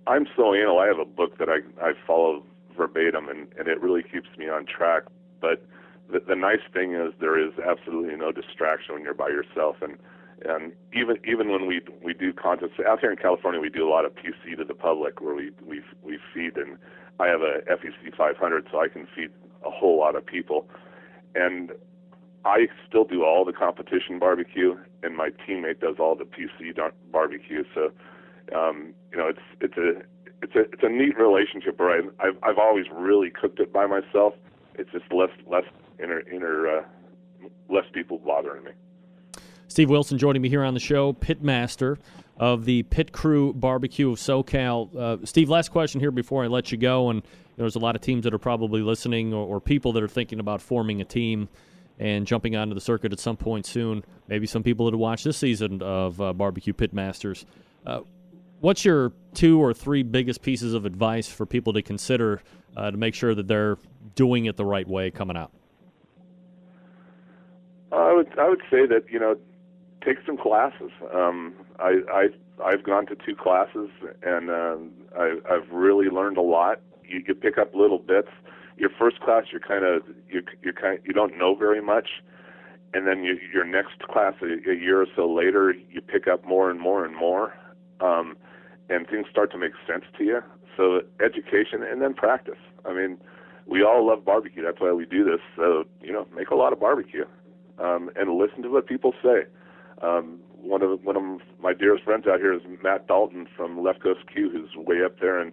I'm 0.08 0.28
so 0.36 0.54
anal. 0.54 0.80
I 0.80 0.88
have 0.88 1.00
a 1.00 1.06
book 1.06 1.38
that 1.38 1.48
I, 1.50 1.60
I 1.82 1.94
follow 2.06 2.44
verbatim, 2.76 3.30
and, 3.30 3.54
and 3.58 3.68
it 3.68 3.80
really 3.82 4.04
keeps 4.04 4.28
me 4.38 4.50
on 4.50 4.66
track. 4.66 5.04
But 5.40 5.66
the, 6.12 6.20
the 6.20 6.36
nice 6.36 6.62
thing 6.74 6.94
is 6.94 7.14
there 7.20 7.40
is 7.40 7.54
absolutely 7.60 8.16
no 8.16 8.32
distraction 8.32 8.96
when 8.96 9.04
you're 9.04 9.14
by 9.14 9.30
yourself 9.30 9.78
and 9.82 9.98
and 10.46 10.74
even 10.94 11.18
even 11.26 11.50
when 11.50 11.68
we 11.68 11.80
we 12.04 12.14
do 12.14 12.34
contests 12.34 12.80
out 12.86 13.00
here 13.00 13.12
in 13.12 13.18
California 13.18 13.62
we 13.62 13.70
do 13.70 13.88
a 13.88 13.90
lot 13.90 14.04
of 14.04 14.14
PC 14.16 14.58
to 14.58 14.66
the 14.66 14.74
public 14.74 15.22
where 15.22 15.36
we 15.36 15.52
we 15.66 15.82
we 16.02 16.20
feed 16.34 16.58
and 16.58 16.78
I 17.20 17.28
have 17.28 17.42
a 17.42 17.62
FEC 17.70 18.16
500 18.18 18.68
so 18.72 18.82
I 18.82 18.88
can 18.90 19.08
feed 19.16 19.30
a 19.66 19.72
whole 19.72 20.00
lot 20.00 20.16
of 20.16 20.26
people. 20.26 20.68
And 21.36 21.72
I 22.46 22.68
still 22.88 23.06
do 23.06 23.24
all 23.24 23.46
the 23.46 23.54
competition 23.54 24.20
barbecue 24.20 24.76
and 25.04 25.16
my 25.16 25.30
teammate 25.48 25.80
does 25.80 25.96
all 26.00 26.16
the 26.16 26.24
PC 26.26 26.76
barbecue. 27.12 27.64
So 27.74 27.92
um, 28.56 28.94
you 29.12 29.18
know 29.18 29.28
it's 29.28 29.40
it's 29.62 29.78
a 29.78 30.02
it's 30.42 30.56
a 30.56 30.62
it's 30.62 30.84
a 30.84 30.90
neat 30.90 31.18
relationship 31.18 31.80
where 31.80 31.92
I, 31.92 32.28
I've 32.28 32.38
I've 32.44 32.58
always 32.58 32.86
really 32.94 33.30
cooked 33.30 33.60
it 33.60 33.72
by 33.72 33.86
myself. 33.86 34.34
It's 34.76 34.92
just 34.92 35.06
less 35.12 35.30
less 35.46 35.66
inner 36.02 36.22
inner 36.30 36.80
uh, 36.80 36.84
less 37.70 37.86
people 37.94 38.18
bothering 38.20 38.64
me. 38.64 38.72
Steve 39.68 39.90
Wilson 39.90 40.18
joining 40.18 40.42
me 40.42 40.50
here 40.50 40.64
on 40.64 40.74
the 40.74 40.80
show, 40.80 41.14
pitmaster 41.14 41.98
of 42.38 42.66
the 42.66 42.84
Pit 42.84 43.12
Crew 43.12 43.54
Barbecue 43.54 44.12
of 44.12 44.18
SoCal. 44.18 44.96
Uh, 44.96 45.26
Steve, 45.26 45.50
last 45.50 45.70
question 45.70 46.00
here 46.00 46.12
before 46.12 46.44
I 46.44 46.48
let 46.48 46.72
you 46.72 46.78
go. 46.78 47.10
And 47.10 47.22
there's 47.58 47.76
a 47.76 47.80
lot 47.80 47.96
of 47.96 48.02
teams 48.02 48.24
that 48.24 48.34
are 48.34 48.40
probably 48.40 48.82
listening, 48.82 49.34
or, 49.34 49.46
or, 49.46 49.62
people 49.62 49.94
that 49.94 50.04
are 50.04 50.08
thinking 50.08 50.40
about 50.40 50.62
forming 50.62 51.02
a 51.02 51.06
team 51.06 51.48
and 52.00 52.26
jumping 52.26 52.56
onto 52.56 52.74
the 52.74 52.82
circuit 52.82 53.14
at 53.14 53.20
some 53.20 53.38
point 53.38 53.66
soon. 53.66 54.04
Maybe 54.28 54.48
some 54.48 54.64
people 54.64 54.90
that 54.90 54.98
watched 54.98 55.26
this 55.26 55.38
season 55.38 55.82
of 55.82 56.20
uh, 56.20 56.34
Barbecue 56.34 56.74
Pitmasters. 56.74 57.46
Uh, 57.86 58.02
what's 58.62 58.84
your 58.84 59.14
two 59.36 59.62
or 59.62 59.74
three 59.74 60.02
biggest 60.02 60.42
pieces 60.42 60.74
of 60.74 60.86
advice 60.86 61.28
for 61.28 61.46
people 61.46 61.74
to 61.74 61.82
consider 61.82 62.42
uh, 62.76 62.90
to 62.90 62.98
make 62.98 63.14
sure 63.14 63.36
that 63.36 63.48
they're 63.48 63.78
doing 64.16 64.46
it 64.46 64.58
the 64.58 64.66
right 64.66 64.88
way 64.88 65.12
coming 65.12 65.38
out? 65.38 65.52
I 67.92 68.12
would 68.12 68.40
I 68.40 68.50
would 68.50 68.62
say 68.72 68.88
that 68.88 69.04
you 69.12 69.20
know 69.20 69.38
take 70.04 70.18
some 70.26 70.38
classes. 70.38 70.92
Um, 71.14 71.54
I, 71.80 72.00
I 72.12 72.28
I've 72.64 72.84
gone 72.84 73.06
to 73.08 73.16
two 73.16 73.36
classes 73.36 73.90
and 74.22 74.50
um, 74.50 74.92
I, 75.18 75.38
I've 75.50 75.70
really 75.72 76.08
learned 76.08 76.38
a 76.38 76.42
lot. 76.42 76.82
You, 77.04 77.24
you 77.28 77.36
pick 77.36 77.58
up 77.58 77.74
little 77.74 78.00
bits. 78.00 78.30
Your 78.78 78.90
first 78.98 79.20
class, 79.20 79.46
you're 79.52 79.62
kind 79.62 79.86
of 79.86 80.04
you 80.30 80.42
you 80.62 80.74
kind 80.74 81.00
you 81.06 81.14
don't 81.14 81.38
know 81.38 81.56
very 81.56 81.82
much, 81.82 82.10
and 82.94 83.08
then 83.08 83.24
you, 83.24 83.38
your 83.54 83.66
next 83.66 84.00
class, 84.00 84.34
a, 84.42 84.70
a 84.70 84.76
year 84.76 85.02
or 85.02 85.08
so 85.16 85.32
later, 85.32 85.72
you 85.92 86.02
pick 86.02 86.28
up 86.28 86.44
more 86.46 86.72
and 86.72 86.80
more 86.80 87.06
and 87.06 87.16
more, 87.16 87.54
um, 88.02 88.36
and 88.90 89.08
things 89.08 89.28
start 89.30 89.52
to 89.52 89.58
make 89.60 89.74
sense 89.88 90.06
to 90.18 90.24
you. 90.24 90.42
So 90.76 91.02
education 91.24 91.84
and 91.84 92.02
then 92.02 92.16
practice. 92.16 92.58
I 92.84 92.94
mean, 92.94 93.18
we 93.68 93.84
all 93.84 94.08
love 94.08 94.26
barbecue. 94.26 94.64
That's 94.64 94.82
why 94.82 94.92
we 94.92 95.06
do 95.06 95.24
this. 95.24 95.40
So 95.56 95.84
you 96.02 96.12
know, 96.12 96.28
make 96.36 96.50
a 96.50 96.56
lot 96.56 96.74
of 96.74 96.80
barbecue 96.80 97.26
um, 97.80 98.10
and 98.16 98.38
listen 98.38 98.64
to 98.64 98.70
what 98.70 98.88
people 98.88 99.14
say. 99.24 99.46
Um, 100.02 100.40
one 100.64 100.82
of 100.82 101.04
one 101.04 101.18
of 101.18 101.24
my 101.62 101.74
dearest 101.74 102.04
friends 102.04 102.26
out 102.28 102.40
here 102.40 102.54
is 102.54 102.62
Matt 102.82 103.08
Dalton 103.08 103.48
from 103.56 103.84
Left 103.84 104.02
Coast 104.02 104.22
Q, 104.32 104.50
who's 104.50 104.76
way 104.76 105.04
up 105.04 105.20
there 105.20 105.40
and 105.40 105.52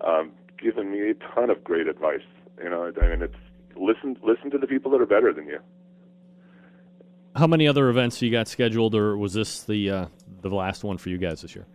um, 0.00 0.32
given 0.58 0.90
me 0.90 1.10
a 1.10 1.14
ton 1.34 1.50
of 1.50 1.62
great 1.62 1.86
advice. 1.86 2.22
You 2.62 2.70
know, 2.70 2.92
I 3.00 3.06
mean, 3.08 3.22
it's 3.22 3.34
listen 3.76 4.16
listen 4.22 4.50
to 4.50 4.58
the 4.58 4.66
people 4.66 4.90
that 4.92 5.00
are 5.00 5.06
better 5.06 5.32
than 5.32 5.46
you. 5.46 5.58
How 7.36 7.46
many 7.46 7.68
other 7.68 7.88
events 7.88 8.20
you 8.20 8.30
got 8.30 8.48
scheduled, 8.48 8.94
or 8.94 9.16
was 9.16 9.32
this 9.34 9.62
the 9.62 9.90
uh, 9.90 10.06
the 10.42 10.48
last 10.48 10.82
one 10.82 10.98
for 10.98 11.08
you 11.08 11.18
guys 11.18 11.42
this 11.42 11.54
year? 11.54 11.66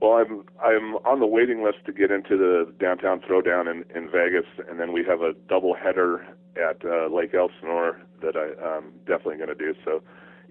Well, 0.00 0.14
I'm 0.14 0.44
I'm 0.62 0.96
on 1.06 1.20
the 1.20 1.26
waiting 1.26 1.62
list 1.62 1.78
to 1.86 1.92
get 1.92 2.10
into 2.10 2.36
the 2.36 2.72
downtown 2.80 3.20
throwdown 3.20 3.70
in, 3.70 3.84
in 3.96 4.10
Vegas, 4.10 4.46
and 4.68 4.80
then 4.80 4.92
we 4.92 5.04
have 5.04 5.20
a 5.20 5.32
double 5.48 5.74
header 5.74 6.26
at 6.56 6.84
uh, 6.84 7.06
Lake 7.06 7.34
Elsinore 7.34 8.00
that 8.20 8.36
I, 8.36 8.76
am 8.76 8.92
definitely 9.06 9.36
going 9.36 9.48
to 9.48 9.54
do. 9.54 9.74
So 9.84 10.02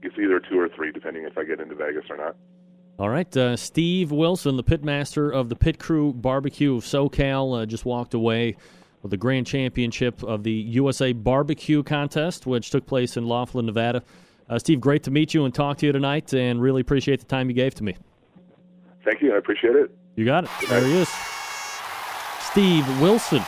it's 0.05 0.17
either 0.17 0.39
two 0.39 0.59
or 0.59 0.69
three, 0.69 0.91
depending 0.91 1.25
if 1.25 1.37
I 1.37 1.43
get 1.43 1.59
into 1.59 1.75
Vegas 1.75 2.05
or 2.09 2.17
not. 2.17 2.35
All 2.99 3.09
right, 3.09 3.35
uh, 3.35 3.57
Steve 3.57 4.11
Wilson, 4.11 4.55
the 4.55 4.63
pitmaster 4.63 5.33
of 5.33 5.49
the 5.49 5.55
Pit 5.55 5.79
Crew 5.79 6.13
Barbecue 6.13 6.75
of 6.75 6.83
SoCal, 6.83 7.63
uh, 7.63 7.65
just 7.65 7.85
walked 7.85 8.13
away 8.13 8.55
with 9.01 9.09
the 9.09 9.17
grand 9.17 9.47
championship 9.47 10.21
of 10.23 10.43
the 10.43 10.51
USA 10.51 11.11
Barbecue 11.11 11.81
Contest, 11.83 12.45
which 12.45 12.69
took 12.69 12.85
place 12.85 13.17
in 13.17 13.27
Laughlin, 13.27 13.65
Nevada. 13.65 14.03
Uh, 14.49 14.59
Steve, 14.59 14.79
great 14.79 15.03
to 15.03 15.11
meet 15.11 15.33
you 15.33 15.45
and 15.45 15.53
talk 15.53 15.77
to 15.77 15.85
you 15.85 15.91
tonight, 15.91 16.33
and 16.33 16.61
really 16.61 16.81
appreciate 16.81 17.19
the 17.19 17.25
time 17.25 17.49
you 17.49 17.55
gave 17.55 17.73
to 17.75 17.83
me. 17.83 17.97
Thank 19.03 19.21
you. 19.21 19.33
I 19.33 19.37
appreciate 19.37 19.75
it. 19.75 19.91
You 20.15 20.25
got 20.25 20.45
it. 20.45 20.49
There 20.69 20.85
he 20.85 20.97
is. 20.97 21.09
Steve 22.51 23.01
Wilson, 23.01 23.43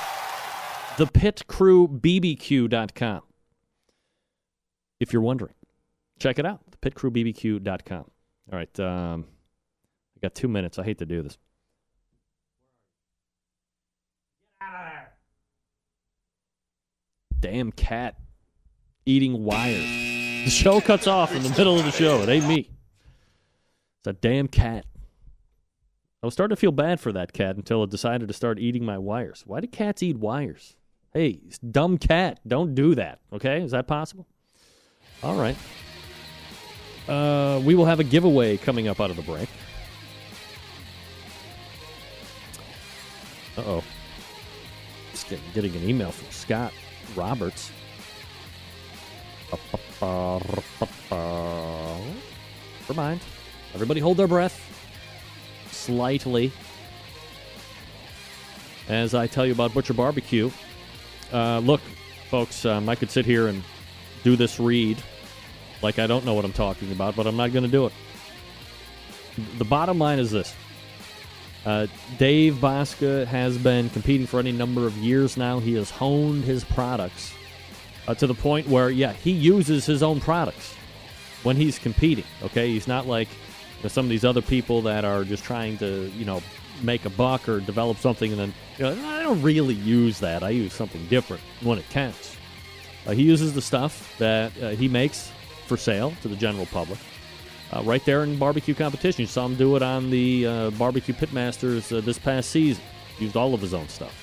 the 0.98 1.06
pitcrewbbq.com. 1.06 3.22
If 5.00 5.14
you're 5.14 5.22
wondering, 5.22 5.54
check 6.20 6.40
it 6.40 6.46
out, 6.46 6.62
thepitcrewbbq.com. 6.72 8.06
All 8.52 8.58
right. 8.58 8.80
Um, 8.80 9.26
I 10.18 10.20
got 10.22 10.36
two 10.36 10.48
minutes. 10.48 10.80
I 10.80 10.84
hate 10.84 11.00
to 11.00 11.06
do 11.06 11.22
this. 11.22 11.38
Get 14.60 14.68
out 14.68 14.76
of 14.76 14.92
there. 14.92 15.12
Damn 17.40 17.72
cat 17.72 18.16
eating 19.06 19.44
wires. 19.44 19.86
The 20.46 20.50
show 20.50 20.80
cuts 20.82 21.08
off 21.08 21.34
in 21.34 21.44
the 21.44 21.50
middle 21.50 21.78
of 21.78 21.86
the 21.86 21.92
show. 21.92 22.22
It 22.22 22.30
ain't 22.30 22.48
me. 22.48 22.70
It's 24.00 24.08
a 24.08 24.14
damn 24.14 24.48
cat. 24.48 24.86
I 26.22 26.26
was 26.26 26.34
starting 26.34 26.56
to 26.56 26.60
feel 26.60 26.72
bad 26.72 27.00
for 27.00 27.12
that 27.12 27.34
cat 27.34 27.56
until 27.56 27.84
it 27.84 27.92
decided 27.92 28.28
to 28.28 28.34
start 28.34 28.60
eating 28.60 28.84
my 28.84 28.98
wires. 28.98 29.44
Why 29.46 29.60
do 29.60 29.68
cats 29.68 30.02
eat 30.02 30.18
wires? 30.18 30.76
Hey, 31.14 31.40
dumb 31.72 31.98
cat, 31.98 32.40
don't 32.48 32.74
do 32.74 32.96
that. 32.96 33.20
Okay, 33.32 33.62
is 33.62 33.72
that 33.72 33.88
possible? 33.88 34.28
All 35.24 35.36
right. 35.36 35.56
Uh, 37.08 37.62
we 37.64 37.76
will 37.76 37.86
have 37.86 38.00
a 38.00 38.04
giveaway 38.04 38.58
coming 38.58 38.88
up 38.88 39.00
out 39.00 39.10
of 39.10 39.16
the 39.16 39.22
break. 39.22 39.50
Uh 43.58 43.62
oh. 43.66 43.84
Just 45.12 45.30
getting, 45.30 45.46
getting 45.54 45.76
an 45.76 45.88
email 45.88 46.12
from 46.12 46.30
Scott 46.32 46.74
Roberts. 47.16 47.72
Never 52.82 52.94
mind. 52.96 53.22
Everybody 53.74 54.00
hold 54.00 54.18
their 54.18 54.28
breath. 54.28 54.62
Slightly. 55.72 56.52
As 58.88 59.14
I 59.14 59.28
tell 59.28 59.46
you 59.46 59.54
about 59.54 59.74
Butcher 59.74 59.94
Barbecue. 59.94 60.52
Uh, 61.32 61.60
look, 61.60 61.82
folks, 62.30 62.66
um, 62.66 62.88
I 62.90 62.96
could 62.96 63.10
sit 63.10 63.26
here 63.26 63.48
and 63.48 63.64
do 64.24 64.36
this 64.36 64.60
read 64.60 65.02
like 65.86 66.00
I 66.00 66.08
don't 66.08 66.26
know 66.26 66.34
what 66.34 66.44
I'm 66.44 66.54
talking 66.54 66.92
about, 66.92 67.16
but 67.16 67.28
I'm 67.28 67.38
not 67.38 67.54
going 67.54 67.64
to 67.64 67.72
do 67.72 67.86
it. 67.86 67.94
The 69.58 69.66
bottom 69.66 70.00
line 70.00 70.20
is 70.20 70.32
this 70.32 70.54
uh, 71.66 71.88
Dave 72.18 72.56
Bouska 72.56 73.26
has 73.26 73.58
been 73.58 73.90
competing 73.90 74.28
for 74.28 74.40
any 74.40 74.52
number 74.52 74.86
of 74.86 74.98
years 74.98 75.38
now. 75.38 75.60
He 75.60 75.74
has 75.76 75.90
honed 75.90 76.44
his 76.44 76.64
products 76.64 77.34
uh, 78.08 78.16
to 78.16 78.28
the 78.28 78.34
point 78.34 78.68
where, 78.68 78.90
yeah, 78.90 79.14
he 79.14 79.32
uses 79.32 79.86
his 79.86 80.04
own 80.04 80.20
products 80.20 80.76
when 81.44 81.56
he's 81.56 81.80
competing. 81.80 82.26
Okay, 82.44 82.70
he's 82.70 82.88
not 82.88 83.08
like 83.08 83.30
you 83.30 83.84
know, 83.84 83.90
some 83.90 84.06
of 84.06 84.10
these 84.10 84.26
other 84.26 84.42
people 84.42 84.82
that 84.84 85.06
are 85.06 85.24
just 85.24 85.44
trying 85.44 85.78
to, 85.80 86.12
you 86.16 86.26
know, 86.26 86.42
make 86.84 87.06
a 87.06 87.10
buck 87.10 87.48
or 87.48 87.60
develop 87.60 87.98
something, 87.98 88.32
and 88.32 88.40
then 88.40 88.54
you 88.78 88.84
know, 88.84 89.08
I 89.10 89.24
don't 89.24 89.42
really 89.42 89.76
use 89.76 90.20
that. 90.20 90.44
I 90.44 90.50
use 90.50 90.74
something 90.74 91.06
different 91.08 91.42
when 91.62 91.80
it 91.80 91.90
counts. 91.90 92.36
Uh, 93.08 93.12
he 93.12 93.24
uses 93.24 93.54
the 93.54 93.62
stuff 93.62 94.16
that 94.18 94.52
uh, 94.62 94.70
he 94.70 94.88
makes 94.88 95.32
for 95.66 95.78
sale 95.78 96.14
to 96.22 96.28
the 96.28 96.36
general 96.36 96.66
public. 96.68 97.00
Uh, 97.72 97.82
right 97.84 98.06
there 98.06 98.24
in 98.24 98.38
barbecue 98.38 98.74
competition. 98.74 99.22
You 99.22 99.28
saw 99.28 99.46
him 99.46 99.56
do 99.56 99.76
it 99.76 99.82
on 99.82 100.10
the 100.10 100.46
uh, 100.46 100.70
Barbecue 100.72 101.14
Pitmasters 101.14 101.96
uh, 101.96 102.02
this 102.02 102.20
past 102.20 102.52
season. 102.52 102.84
Used 103.20 103.36
all 103.36 103.54
of 103.54 103.62
his 103.62 103.74
own 103.74 103.88
stuff. 103.90 104.14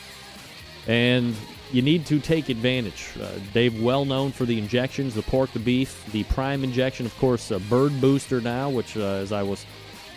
And 0.86 1.34
you 1.72 1.82
need 1.82 2.06
to 2.06 2.20
take 2.20 2.48
advantage. 2.48 3.10
Uh, 3.20 3.30
Dave, 3.52 3.82
well 3.82 4.04
known 4.04 4.30
for 4.30 4.44
the 4.44 4.58
injections, 4.58 5.14
the 5.14 5.22
pork, 5.22 5.52
the 5.52 5.58
beef, 5.58 6.04
the 6.12 6.24
prime 6.24 6.62
injection, 6.62 7.06
of 7.06 7.16
course, 7.18 7.50
a 7.50 7.58
bird 7.58 7.98
booster 8.00 8.40
now, 8.40 8.68
which, 8.68 8.96
uh, 8.96 9.00
as 9.00 9.32
I 9.32 9.42
was 9.42 9.64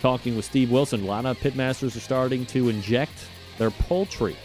talking 0.00 0.36
with 0.36 0.44
Steve 0.44 0.70
Wilson, 0.70 1.02
a 1.02 1.06
lot 1.06 1.24
of 1.24 1.38
pitmasters 1.38 1.96
are 1.96 2.00
starting 2.00 2.46
to 2.46 2.68
inject 2.68 3.26
their 3.58 3.70
poultry. 3.70 4.36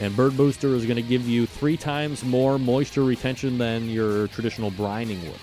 And 0.00 0.16
Bird 0.16 0.36
Booster 0.36 0.68
is 0.74 0.84
going 0.84 0.96
to 0.96 1.02
give 1.02 1.28
you 1.28 1.44
three 1.44 1.76
times 1.76 2.24
more 2.24 2.58
moisture 2.58 3.04
retention 3.04 3.58
than 3.58 3.90
your 3.90 4.28
traditional 4.28 4.70
brining 4.70 5.22
would. 5.24 5.38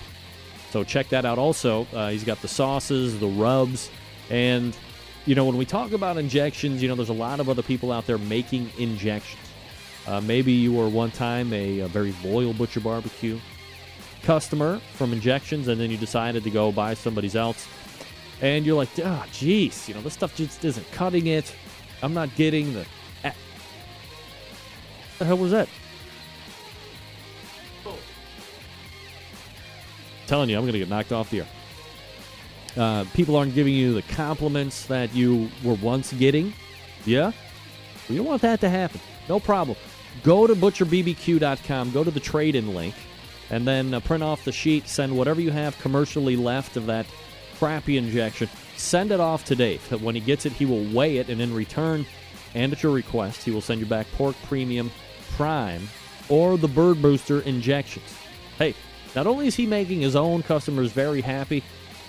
So 0.72 0.84
check 0.84 1.10
that 1.10 1.26
out. 1.26 1.38
Also, 1.38 1.88
uh, 1.94 2.10
he's 2.10 2.24
got 2.24 2.42
the 2.42 2.48
sauces, 2.48 3.20
the 3.20 3.28
rubs, 3.28 3.90
and 4.30 4.76
you 5.26 5.36
know 5.36 5.46
when 5.46 5.58
we 5.58 5.66
talk 5.66 5.92
about 5.92 6.18
injections, 6.18 6.82
you 6.82 6.90
know 6.90 6.96
there's 6.96 7.10
a 7.10 7.14
lot 7.14 7.40
of 7.40 7.50
other 7.50 7.64
people 7.64 7.92
out 7.92 8.06
there 8.06 8.18
making 8.18 8.70
injections. 8.78 9.42
Uh, 10.06 10.22
maybe 10.22 10.52
you 10.52 10.74
were 10.74 10.88
one 10.88 11.12
time 11.12 11.52
a, 11.52 11.80
a, 11.82 11.88
very 11.88 12.16
loyal 12.24 12.54
Butcher 12.54 12.80
Barbecue 12.80 13.38
customer 14.24 14.80
from 14.94 15.12
injections, 15.12 15.68
and 15.68 15.80
then 15.80 15.92
you 15.92 15.98
decided 15.98 16.44
to 16.44 16.50
go 16.50 16.72
buy 16.72 16.94
somebody's 16.94 17.36
else, 17.36 17.68
and 18.42 18.66
you're 18.66 18.78
like, 18.78 18.90
oh, 19.00 19.26
jeez, 19.32 19.88
you 19.88 19.94
know 19.94 20.02
this 20.02 20.14
stuff 20.14 20.36
just 20.36 20.64
isn't 20.66 20.90
cutting 20.92 21.28
it. 21.28 21.54
I'm 22.04 22.14
not 22.14 22.34
getting 22.36 22.74
the. 22.74 22.86
What 23.24 23.36
the 25.20 25.26
hell 25.26 25.38
was 25.38 25.52
that? 25.52 25.68
Telling 30.28 30.50
you, 30.50 30.58
I'm 30.58 30.64
going 30.64 30.74
to 30.74 30.80
get 30.80 30.90
knocked 30.90 31.12
off 31.12 31.30
the 31.30 31.42
air. 31.42 31.48
Uh, 32.76 33.06
people 33.14 33.36
aren't 33.36 33.56
giving 33.56 33.74
you 33.74 33.94
the 33.94 34.04
compliments 34.04 34.86
that 34.86 35.14
you 35.16 35.50
were 35.64 35.74
once 35.76 36.14
getting. 36.14 36.54
Yeah? 37.06 37.32
You 38.08 38.18
don't 38.18 38.26
want 38.26 38.42
that 38.44 38.62
to 38.62 38.70
happen. 38.70 39.02
No 39.28 39.40
problem. 39.40 39.78
Go 40.24 40.48
to 40.48 40.56
butcherbbq.com, 40.56 41.92
go 41.92 42.04
to 42.04 42.12
the 42.12 42.20
trade 42.20 42.56
in 42.56 42.74
link, 42.74 42.96
and 43.50 43.68
then 43.68 43.94
uh, 43.94 44.00
print 44.00 44.24
off 44.24 44.46
the 44.46 44.52
sheet. 44.52 44.88
Send 44.88 45.18
whatever 45.18 45.42
you 45.42 45.52
have 45.52 45.78
commercially 45.80 46.36
left 46.36 46.78
of 46.78 46.86
that 46.88 47.06
crappy 47.58 47.98
injection. 47.98 48.50
Send 48.76 49.12
it 49.12 49.20
off 49.20 49.46
to 49.46 49.56
Dave. 49.56 49.82
When 50.02 50.16
he 50.16 50.22
gets 50.22 50.46
it, 50.46 50.54
he 50.54 50.66
will 50.66 50.84
weigh 50.86 51.18
it, 51.18 51.30
and 51.30 51.42
in 51.42 51.54
return, 51.54 52.06
and 52.54 52.72
at 52.72 52.84
your 52.84 52.92
request, 52.92 53.44
he 53.44 53.52
will 53.52 53.62
send 53.62 53.80
you 53.80 53.86
back 53.86 54.08
pork 54.14 54.36
premium, 54.46 54.92
prime, 55.36 55.88
or 56.30 56.58
the 56.58 56.68
bird 56.68 57.02
booster 57.02 57.42
injections. 57.42 58.16
Hey, 58.58 58.76
not 59.18 59.26
only 59.26 59.48
is 59.48 59.56
he 59.56 59.66
making 59.66 60.00
his 60.00 60.16
own 60.16 60.44
customers 60.44 60.92
very 60.92 61.22
happy, 61.22 61.64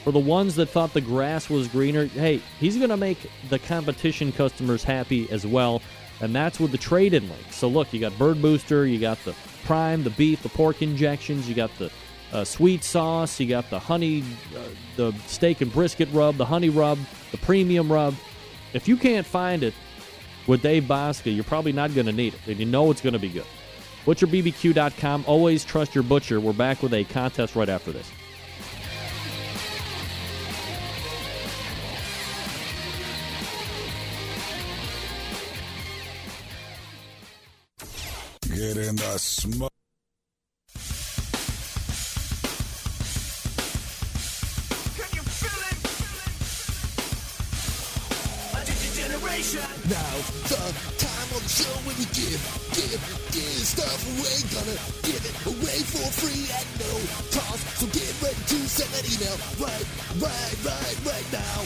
for 0.04 0.12
the 0.12 0.18
ones 0.18 0.56
that 0.56 0.66
thought 0.66 0.92
the 0.92 1.00
grass 1.00 1.48
was 1.48 1.66
greener, 1.66 2.04
hey, 2.04 2.42
he's 2.60 2.76
going 2.76 2.90
to 2.90 2.98
make 2.98 3.30
the 3.48 3.58
competition 3.58 4.30
customers 4.30 4.84
happy 4.84 5.26
as 5.30 5.46
well. 5.46 5.80
And 6.20 6.34
that's 6.34 6.60
with 6.60 6.70
the 6.70 6.76
trade 6.76 7.14
in 7.14 7.26
link. 7.26 7.50
So 7.50 7.66
look, 7.66 7.94
you 7.94 8.00
got 8.00 8.16
Bird 8.18 8.42
Booster, 8.42 8.86
you 8.86 8.98
got 8.98 9.16
the 9.24 9.34
Prime, 9.64 10.04
the 10.04 10.10
beef, 10.10 10.42
the 10.42 10.50
pork 10.50 10.82
injections, 10.82 11.48
you 11.48 11.54
got 11.54 11.70
the 11.78 11.90
uh, 12.30 12.44
sweet 12.44 12.84
sauce, 12.84 13.40
you 13.40 13.48
got 13.48 13.70
the 13.70 13.78
honey, 13.78 14.22
uh, 14.54 14.60
the 14.96 15.12
steak 15.26 15.62
and 15.62 15.72
brisket 15.72 16.10
rub, 16.12 16.36
the 16.36 16.44
honey 16.44 16.68
rub, 16.68 16.98
the 17.30 17.38
premium 17.38 17.90
rub. 17.90 18.14
If 18.74 18.86
you 18.86 18.98
can't 18.98 19.26
find 19.26 19.62
it 19.62 19.72
with 20.46 20.60
Dave 20.60 20.84
Bouska, 20.84 21.34
you're 21.34 21.42
probably 21.44 21.72
not 21.72 21.94
going 21.94 22.06
to 22.06 22.12
need 22.12 22.34
it, 22.34 22.40
and 22.48 22.58
you 22.58 22.66
know 22.66 22.90
it's 22.90 23.00
going 23.00 23.14
to 23.14 23.18
be 23.18 23.30
good. 23.30 23.46
ButcherBBQ.com. 24.08 25.24
Always 25.26 25.66
trust 25.66 25.94
your 25.94 26.02
butcher. 26.02 26.40
We're 26.40 26.54
back 26.54 26.82
with 26.82 26.94
a 26.94 27.04
contest 27.04 27.54
right 27.54 27.68
after 27.68 27.92
this. 27.92 28.10
Get 38.48 38.78
in 38.78 38.96
the 38.96 39.18
smoke. 39.18 39.72
Now 49.88 50.18
the 50.18 50.48
time 50.48 50.64
on 50.66 50.72
the 50.74 50.87
show 51.58 51.74
when 51.82 51.96
we 51.98 52.06
give, 52.14 52.38
give, 52.70 53.02
give 53.34 53.62
stuff 53.66 53.98
away. 54.14 54.38
Gonna 54.54 54.78
give 55.02 55.22
it 55.26 55.34
away 55.50 55.78
for 55.90 56.06
free 56.22 56.46
at 56.54 56.66
no 56.78 56.92
cost. 57.34 57.82
So 57.82 57.86
get 57.90 58.14
ready 58.22 58.38
to 58.38 58.58
send 58.70 58.90
that 58.94 59.02
email 59.10 59.34
right, 59.58 59.86
right, 60.22 60.54
right, 60.62 60.96
right 61.02 61.26
now. 61.34 61.58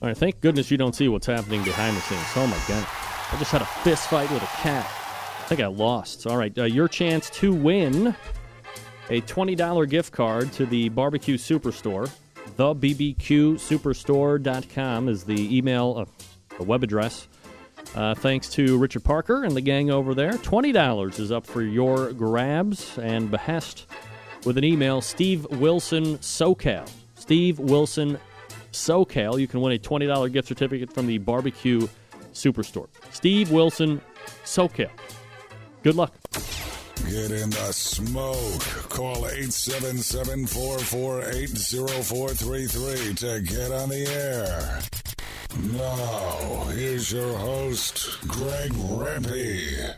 All 0.00 0.08
right, 0.08 0.16
thank 0.16 0.40
goodness 0.40 0.70
you 0.70 0.76
don't 0.76 0.94
see 0.94 1.08
what's 1.08 1.26
happening 1.26 1.62
behind 1.64 1.96
the 1.96 2.00
scenes. 2.02 2.20
Oh 2.36 2.46
my 2.46 2.58
god, 2.68 2.86
I 3.32 3.36
just 3.38 3.50
had 3.50 3.62
a 3.62 3.66
fist 3.84 4.08
fight 4.08 4.30
with 4.30 4.42
a 4.42 4.46
cat. 4.46 5.03
I 5.44 5.46
think 5.46 5.60
I 5.60 5.66
lost. 5.66 6.26
All 6.26 6.38
right, 6.38 6.58
uh, 6.58 6.64
your 6.64 6.88
chance 6.88 7.28
to 7.28 7.52
win 7.52 8.16
a 9.10 9.20
$20 9.20 9.90
gift 9.90 10.10
card 10.10 10.50
to 10.54 10.64
the 10.64 10.88
Barbecue 10.88 11.36
Superstore. 11.36 12.10
TheBBQSuperstore.com 12.56 15.08
is 15.10 15.24
the 15.24 15.54
email, 15.54 15.96
uh, 15.98 16.06
the 16.56 16.64
web 16.64 16.82
address. 16.82 17.28
Uh, 17.94 18.14
thanks 18.14 18.48
to 18.48 18.78
Richard 18.78 19.04
Parker 19.04 19.44
and 19.44 19.54
the 19.54 19.60
gang 19.60 19.90
over 19.90 20.14
there. 20.14 20.32
$20 20.32 21.20
is 21.20 21.30
up 21.30 21.46
for 21.46 21.60
your 21.60 22.14
grabs 22.14 22.96
and 22.96 23.30
behest 23.30 23.84
with 24.46 24.56
an 24.56 24.64
email, 24.64 25.02
Steve 25.02 25.46
Wilson 25.50 26.16
SoCal. 26.20 26.88
Steve 27.16 27.58
Wilson 27.58 28.18
SoCal. 28.72 29.38
You 29.38 29.46
can 29.46 29.60
win 29.60 29.74
a 29.74 29.78
$20 29.78 30.32
gift 30.32 30.48
certificate 30.48 30.90
from 30.90 31.06
the 31.06 31.18
Barbecue 31.18 31.86
Superstore. 32.32 32.88
Steve 33.10 33.50
Wilson 33.50 34.00
SoCal. 34.46 34.88
Good 35.84 35.96
luck. 35.96 36.14
Get 37.04 37.30
in 37.30 37.50
the 37.50 37.70
smoke. 37.72 38.88
Call 38.88 39.26
877 39.26 40.46
448 40.46 41.50
0433 41.50 43.14
to 43.16 43.40
get 43.42 43.70
on 43.70 43.90
the 43.90 44.06
air. 44.08 44.80
Now, 45.76 46.64
here's 46.72 47.12
your 47.12 47.36
host, 47.36 48.18
Greg 48.26 48.72
Rempe. 48.72 49.94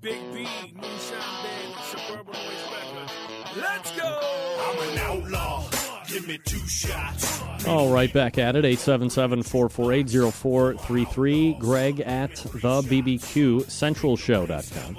Big 0.00 0.32
B, 0.34 0.48
Moonshine 0.74 1.44
Band, 1.44 1.74
Suburban 1.84 2.32
Noise 2.32 3.62
Let's 3.62 3.96
go! 3.96 4.18
I'm 4.66 4.88
an 4.88 4.98
outlaw. 4.98 5.69
Give 6.12 6.26
me 6.26 6.38
two 6.38 6.58
shots. 6.66 7.40
All 7.66 7.92
right, 7.92 8.12
back 8.12 8.36
at 8.36 8.56
it. 8.56 8.64
877 8.64 9.44
448 9.44 10.32
0433. 10.32 11.54
Greg 11.54 12.00
at 12.00 12.34
the 12.34 12.82
BBQ 12.82 13.70
Central 13.70 14.16
Show.com. 14.16 14.98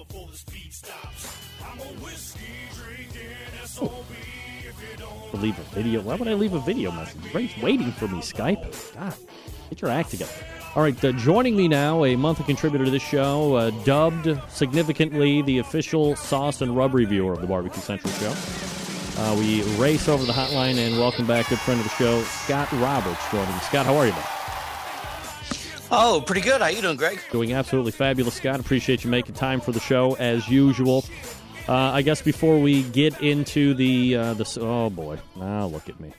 Leave 5.34 5.58
a 5.58 5.76
video. 5.76 6.02
Why 6.02 6.16
would 6.16 6.28
I 6.28 6.34
leave 6.34 6.54
a 6.54 6.60
video 6.60 6.92
message? 6.92 7.34
Ray's 7.34 7.58
waiting 7.62 7.92
for 7.92 8.08
me, 8.08 8.20
Skype. 8.20 8.94
God, 8.94 9.14
get 9.70 9.82
your 9.82 9.92
act 9.92 10.12
together. 10.12 10.32
All 10.76 10.84
right, 10.84 11.04
uh, 11.04 11.12
joining 11.14 11.58
me 11.58 11.68
now, 11.68 12.06
a 12.06 12.16
monthly 12.16 12.46
contributor 12.46 12.86
to 12.86 12.92
this 12.92 13.04
show, 13.04 13.56
uh, 13.56 13.72
dubbed 13.84 14.30
significantly 14.50 15.42
the 15.42 15.58
official 15.58 16.16
sauce 16.16 16.62
and 16.62 16.78
rub 16.78 16.94
reviewer 16.94 17.34
of 17.34 17.42
the 17.42 17.48
Barbecue 17.48 17.82
Central 17.82 18.14
Show. 18.14 18.81
Uh, 19.22 19.36
we 19.36 19.62
race 19.78 20.10
over 20.10 20.26
the 20.26 20.34
hotline 20.34 20.80
and 20.80 20.98
welcome 20.98 21.28
back 21.28 21.48
good 21.48 21.60
friend 21.60 21.80
of 21.80 21.84
the 21.84 21.92
show, 21.92 22.24
Scott 22.24 22.72
Roberts, 22.72 23.22
joining 23.30 23.54
me. 23.54 23.60
Scott, 23.60 23.86
how 23.86 23.96
are 23.96 24.08
you, 24.08 24.14
man? 24.14 24.24
Oh, 25.92 26.24
pretty 26.26 26.42
good. 26.42 26.60
How 26.60 26.70
you 26.70 26.82
doing, 26.82 26.98
Greg? 26.98 27.20
Doing 27.32 27.54
absolutely 27.54 27.92
fabulous, 27.92 28.34
Scott. 28.34 28.60
Appreciate 28.60 29.04
you 29.04 29.12
making 29.12 29.36
time 29.36 29.62
for 29.62 29.74
the 29.74 29.80
show 29.80 30.16
as 30.16 30.50
usual. 30.50 31.06
Uh, 31.70 31.76
I 31.76 32.02
guess 32.02 32.24
before 32.24 32.60
we 32.60 32.82
get 32.82 33.22
into 33.22 33.76
the 33.76 34.16
uh, 34.16 34.34
the 34.34 34.58
oh 34.60 34.90
boy, 34.90 35.20
now 35.36 35.68
look 35.68 35.88
at 35.88 36.00
me. 36.00 36.14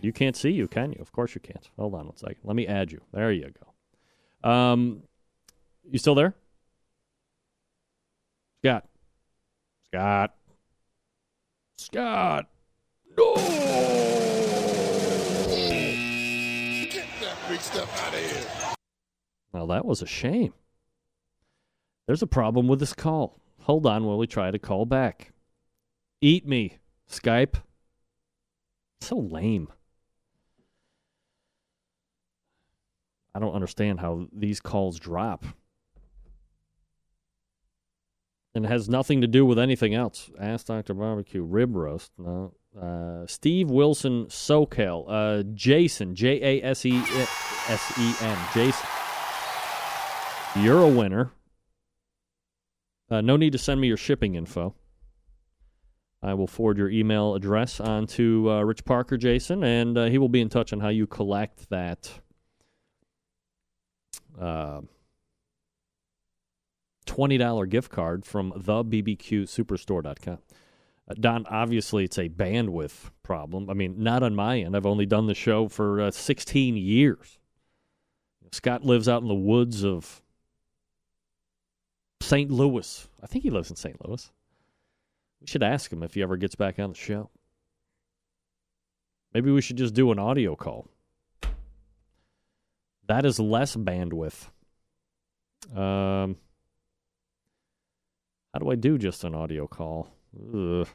You 0.00 0.12
can't 0.12 0.34
see 0.34 0.50
you, 0.50 0.66
can 0.66 0.90
you? 0.90 0.98
Of 1.00 1.12
course 1.12 1.36
you 1.36 1.40
can't. 1.40 1.70
Hold 1.78 1.94
on 1.94 2.06
one 2.06 2.16
second. 2.16 2.38
Let 2.42 2.56
me 2.56 2.66
add 2.66 2.90
you. 2.90 3.00
There 3.12 3.30
you 3.30 3.52
go. 4.42 4.50
Um, 4.50 5.04
you 5.88 6.00
still 6.00 6.16
there, 6.16 6.34
Scott? 8.64 8.84
Scott. 9.86 10.34
Scott. 11.78 12.46
No! 13.16 13.34
Get 16.90 17.06
that 17.20 17.36
big 17.48 17.60
stuff 17.60 18.02
out 18.04 18.14
of 18.14 18.20
here. 18.20 18.74
Well, 19.52 19.68
that 19.68 19.86
was 19.86 20.02
a 20.02 20.06
shame. 20.06 20.52
There's 22.06 22.22
a 22.22 22.26
problem 22.26 22.66
with 22.66 22.80
this 22.80 22.94
call. 22.94 23.40
Hold 23.60 23.86
on 23.86 24.04
while 24.04 24.18
we 24.18 24.26
try 24.26 24.50
to 24.50 24.58
call 24.58 24.86
back. 24.86 25.32
Eat 26.20 26.46
me, 26.46 26.78
Skype. 27.08 27.54
So 29.00 29.16
lame. 29.16 29.68
I 33.34 33.38
don't 33.38 33.54
understand 33.54 34.00
how 34.00 34.26
these 34.32 34.58
calls 34.60 34.98
drop. 34.98 35.44
And 38.58 38.66
has 38.66 38.88
nothing 38.88 39.20
to 39.20 39.28
do 39.28 39.46
with 39.46 39.56
anything 39.56 39.94
else. 39.94 40.32
Ask 40.36 40.66
Dr. 40.66 40.92
Barbecue. 40.92 41.44
Rib 41.44 41.76
roast. 41.76 42.10
No. 42.18 42.54
Uh, 42.76 43.24
Steve 43.24 43.70
Wilson 43.70 44.26
SoCal. 44.26 45.04
Uh, 45.06 45.44
Jason. 45.54 46.16
J 46.16 46.42
A 46.42 46.64
S 46.64 46.84
E 46.84 46.96
S 46.96 47.92
E 48.00 48.14
N. 48.20 48.38
Jason. 48.52 48.88
You're 50.56 50.82
a 50.82 50.88
winner. 50.88 51.30
Uh, 53.08 53.20
no 53.20 53.36
need 53.36 53.52
to 53.52 53.58
send 53.58 53.80
me 53.80 53.86
your 53.86 53.96
shipping 53.96 54.34
info. 54.34 54.74
I 56.20 56.34
will 56.34 56.48
forward 56.48 56.78
your 56.78 56.90
email 56.90 57.36
address 57.36 57.78
on 57.78 58.08
to 58.08 58.50
uh, 58.50 58.62
Rich 58.62 58.84
Parker, 58.84 59.16
Jason, 59.16 59.62
and 59.62 59.96
uh, 59.96 60.06
he 60.06 60.18
will 60.18 60.28
be 60.28 60.40
in 60.40 60.48
touch 60.48 60.72
on 60.72 60.80
how 60.80 60.88
you 60.88 61.06
collect 61.06 61.70
that 61.70 62.10
uh, 64.36 64.80
$20 67.08 67.68
gift 67.68 67.90
card 67.90 68.24
from 68.24 68.52
thebbqsuperstore.com. 68.52 70.38
Uh, 71.08 71.14
Don, 71.18 71.46
obviously, 71.46 72.04
it's 72.04 72.18
a 72.18 72.28
bandwidth 72.28 73.10
problem. 73.22 73.70
I 73.70 73.74
mean, 73.74 74.02
not 74.02 74.22
on 74.22 74.34
my 74.34 74.60
end. 74.60 74.76
I've 74.76 74.86
only 74.86 75.06
done 75.06 75.26
the 75.26 75.34
show 75.34 75.68
for 75.68 76.00
uh, 76.00 76.10
16 76.10 76.76
years. 76.76 77.38
Scott 78.52 78.84
lives 78.84 79.08
out 79.08 79.22
in 79.22 79.28
the 79.28 79.34
woods 79.34 79.84
of 79.84 80.22
St. 82.20 82.50
Louis. 82.50 83.08
I 83.22 83.26
think 83.26 83.44
he 83.44 83.50
lives 83.50 83.70
in 83.70 83.76
St. 83.76 84.06
Louis. 84.06 84.30
We 85.40 85.46
should 85.46 85.62
ask 85.62 85.92
him 85.92 86.02
if 86.02 86.14
he 86.14 86.22
ever 86.22 86.36
gets 86.36 86.54
back 86.54 86.78
on 86.78 86.90
the 86.90 86.96
show. 86.96 87.30
Maybe 89.32 89.50
we 89.50 89.60
should 89.60 89.76
just 89.76 89.94
do 89.94 90.10
an 90.10 90.18
audio 90.18 90.56
call. 90.56 90.88
That 93.06 93.24
is 93.24 93.38
less 93.38 93.76
bandwidth. 93.76 94.48
Um, 95.74 96.36
how 98.58 98.64
do 98.64 98.72
I 98.72 98.74
do 98.74 98.98
just 98.98 99.22
an 99.22 99.36
audio 99.36 99.68
call? 99.68 100.08
Ugh. 100.52 100.88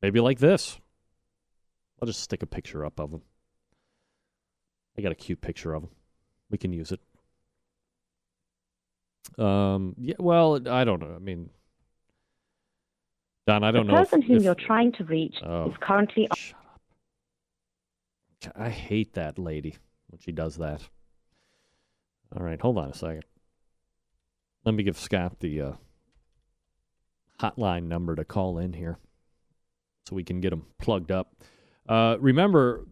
Maybe 0.00 0.20
like 0.20 0.38
this. 0.38 0.78
I'll 2.00 2.06
just 2.06 2.20
stick 2.20 2.44
a 2.44 2.46
picture 2.46 2.84
up 2.86 3.00
of 3.00 3.10
him. 3.12 3.22
I 4.96 5.02
got 5.02 5.10
a 5.10 5.16
cute 5.16 5.40
picture 5.40 5.74
of 5.74 5.82
him. 5.82 5.88
We 6.50 6.58
can 6.58 6.72
use 6.72 6.92
it. 6.92 7.00
Um. 9.42 9.96
Yeah. 9.98 10.14
Well, 10.20 10.60
I 10.68 10.84
don't 10.84 11.00
know. 11.00 11.14
I 11.16 11.18
mean, 11.18 11.50
Don, 13.48 13.64
I 13.64 13.72
don't 13.72 13.86
the 13.88 13.92
know. 13.92 13.98
The 13.98 14.04
person 14.04 14.22
if, 14.22 14.28
whom 14.28 14.36
if- 14.36 14.42
you're 14.44 14.54
trying 14.54 14.92
to 14.92 15.04
reach 15.04 15.34
Oh. 15.42 15.68
is 15.68 15.76
currently. 15.80 16.28
Shut 16.36 16.54
up. 18.54 18.56
I 18.56 18.68
hate 18.70 19.14
that 19.14 19.36
lady 19.36 19.78
when 20.10 20.20
she 20.20 20.30
does 20.30 20.58
that. 20.58 20.80
All 22.36 22.44
right, 22.44 22.60
hold 22.60 22.78
on 22.78 22.90
a 22.90 22.94
second. 22.94 23.24
Let 24.66 24.74
me 24.74 24.82
give 24.82 24.98
Scott 24.98 25.38
the 25.38 25.60
uh, 25.60 25.72
hotline 27.40 27.84
number 27.84 28.16
to 28.16 28.24
call 28.24 28.58
in 28.58 28.72
here 28.72 28.98
so 30.08 30.16
we 30.16 30.24
can 30.24 30.40
get 30.40 30.52
him 30.52 30.64
plugged 30.80 31.12
up. 31.12 31.36
Uh, 31.88 32.16
remember, 32.18 32.84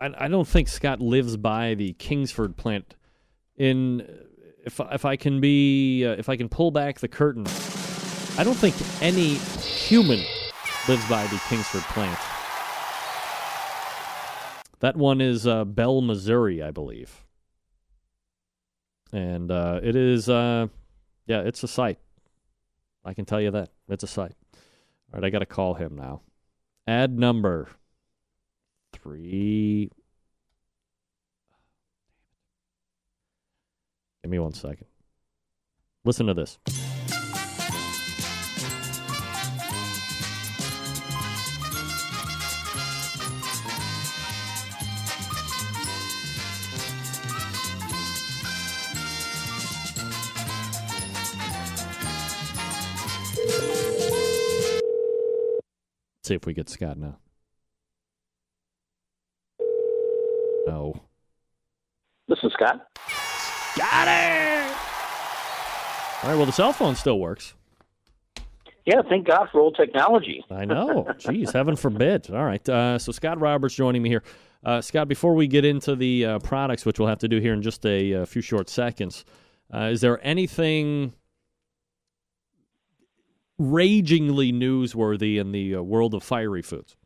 I, 0.00 0.14
I 0.16 0.28
don't 0.28 0.48
think 0.48 0.68
Scott 0.68 0.98
lives 1.02 1.36
by 1.36 1.74
the 1.74 1.92
Kingsford 1.92 2.56
plant. 2.56 2.96
In 3.56 4.08
if 4.64 4.80
if 4.80 5.04
I 5.04 5.16
can 5.16 5.42
be 5.42 6.06
uh, 6.06 6.12
if 6.12 6.30
I 6.30 6.36
can 6.36 6.48
pull 6.48 6.70
back 6.70 7.00
the 7.00 7.08
curtain, 7.08 7.46
I 8.38 8.42
don't 8.42 8.54
think 8.54 8.74
any 9.02 9.34
human 9.34 10.24
lives 10.88 11.06
by 11.06 11.26
the 11.26 11.38
Kingsford 11.50 11.82
plant. 11.82 12.18
That 14.80 14.96
one 14.96 15.20
is 15.20 15.46
uh, 15.46 15.66
Belle, 15.66 16.00
Missouri, 16.00 16.62
I 16.62 16.70
believe. 16.70 17.25
And 19.16 19.50
uh, 19.50 19.80
it 19.82 19.96
is, 19.96 20.28
uh, 20.28 20.66
yeah, 21.26 21.40
it's 21.40 21.62
a 21.62 21.68
site. 21.68 21.98
I 23.02 23.14
can 23.14 23.24
tell 23.24 23.40
you 23.40 23.50
that. 23.52 23.70
It's 23.88 24.02
a 24.02 24.06
site. 24.06 24.34
All 24.52 24.60
right, 25.14 25.24
I 25.24 25.30
got 25.30 25.38
to 25.38 25.46
call 25.46 25.72
him 25.72 25.96
now. 25.96 26.20
Add 26.86 27.18
number 27.18 27.66
three. 28.92 29.90
Give 34.22 34.30
me 34.30 34.38
one 34.38 34.52
second. 34.52 34.86
Listen 36.04 36.26
to 36.26 36.34
this. 36.34 36.58
See 56.26 56.34
if 56.34 56.44
we 56.44 56.54
get 56.54 56.68
Scott 56.68 56.98
now. 56.98 57.18
No. 60.66 61.00
This 62.26 62.40
is 62.42 62.52
Scott. 62.52 62.84
Got 63.76 64.08
it! 64.08 64.76
All 66.24 66.30
right, 66.30 66.36
well, 66.36 66.46
the 66.46 66.50
cell 66.50 66.72
phone 66.72 66.96
still 66.96 67.20
works. 67.20 67.54
Yeah, 68.86 69.02
thank 69.08 69.28
God 69.28 69.46
for 69.52 69.60
old 69.60 69.76
technology. 69.76 70.44
I 70.50 70.64
know. 70.64 71.04
Jeez, 71.20 71.52
heaven 71.52 71.76
forbid. 71.76 72.28
All 72.32 72.44
right. 72.44 72.68
Uh, 72.68 72.98
so 72.98 73.12
Scott 73.12 73.40
Roberts 73.40 73.76
joining 73.76 74.02
me 74.02 74.08
here. 74.08 74.24
Uh, 74.64 74.80
Scott, 74.80 75.06
before 75.06 75.36
we 75.36 75.46
get 75.46 75.64
into 75.64 75.94
the 75.94 76.24
uh, 76.24 76.38
products, 76.40 76.84
which 76.84 76.98
we'll 76.98 77.08
have 77.08 77.20
to 77.20 77.28
do 77.28 77.38
here 77.38 77.52
in 77.52 77.62
just 77.62 77.86
a, 77.86 78.10
a 78.12 78.26
few 78.26 78.42
short 78.42 78.68
seconds, 78.68 79.24
uh, 79.72 79.90
is 79.92 80.00
there 80.00 80.18
anything 80.26 81.12
ragingly 83.58 84.52
newsworthy 84.52 85.38
in 85.38 85.52
the 85.52 85.76
uh, 85.76 85.82
world 85.82 86.14
of 86.14 86.22
fiery 86.22 86.62
foods? 86.62 86.96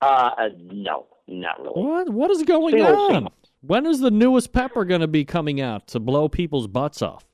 Uh, 0.00 0.30
uh, 0.36 0.48
no, 0.60 1.06
not 1.28 1.60
really. 1.60 1.82
What? 1.82 2.10
What 2.10 2.30
is 2.30 2.42
going 2.42 2.74
Same 2.74 2.86
old, 2.86 3.12
same 3.12 3.26
on? 3.26 3.32
When 3.60 3.86
is 3.86 4.00
the 4.00 4.10
newest 4.10 4.52
pepper 4.52 4.84
going 4.84 5.00
to 5.02 5.08
be 5.08 5.24
coming 5.24 5.60
out 5.60 5.86
to 5.88 6.00
blow 6.00 6.28
people's 6.28 6.66
butts 6.66 7.00
off? 7.02 7.24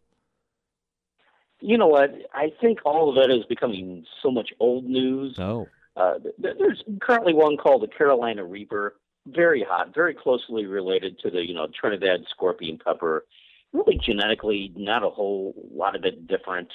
You 1.60 1.78
know 1.78 1.88
what? 1.88 2.14
I 2.32 2.52
think 2.60 2.80
all 2.84 3.08
of 3.08 3.16
that 3.16 3.34
is 3.34 3.44
becoming 3.46 4.04
so 4.22 4.30
much 4.30 4.50
old 4.60 4.84
news. 4.84 5.36
Oh. 5.38 5.66
Uh, 5.96 6.18
th- 6.18 6.56
there's 6.58 6.84
currently 7.00 7.34
one 7.34 7.56
called 7.56 7.82
the 7.82 7.88
Carolina 7.88 8.44
Reaper, 8.44 8.94
very 9.26 9.64
hot, 9.68 9.92
very 9.94 10.14
closely 10.14 10.66
related 10.66 11.18
to 11.20 11.30
the 11.30 11.44
you 11.44 11.54
know 11.54 11.66
Trinidad 11.78 12.20
scorpion 12.30 12.78
pepper. 12.82 13.24
Really 13.72 13.98
genetically, 14.04 14.72
not 14.76 15.02
a 15.02 15.10
whole 15.10 15.54
lot 15.74 15.96
of 15.96 16.04
it 16.04 16.26
different. 16.26 16.68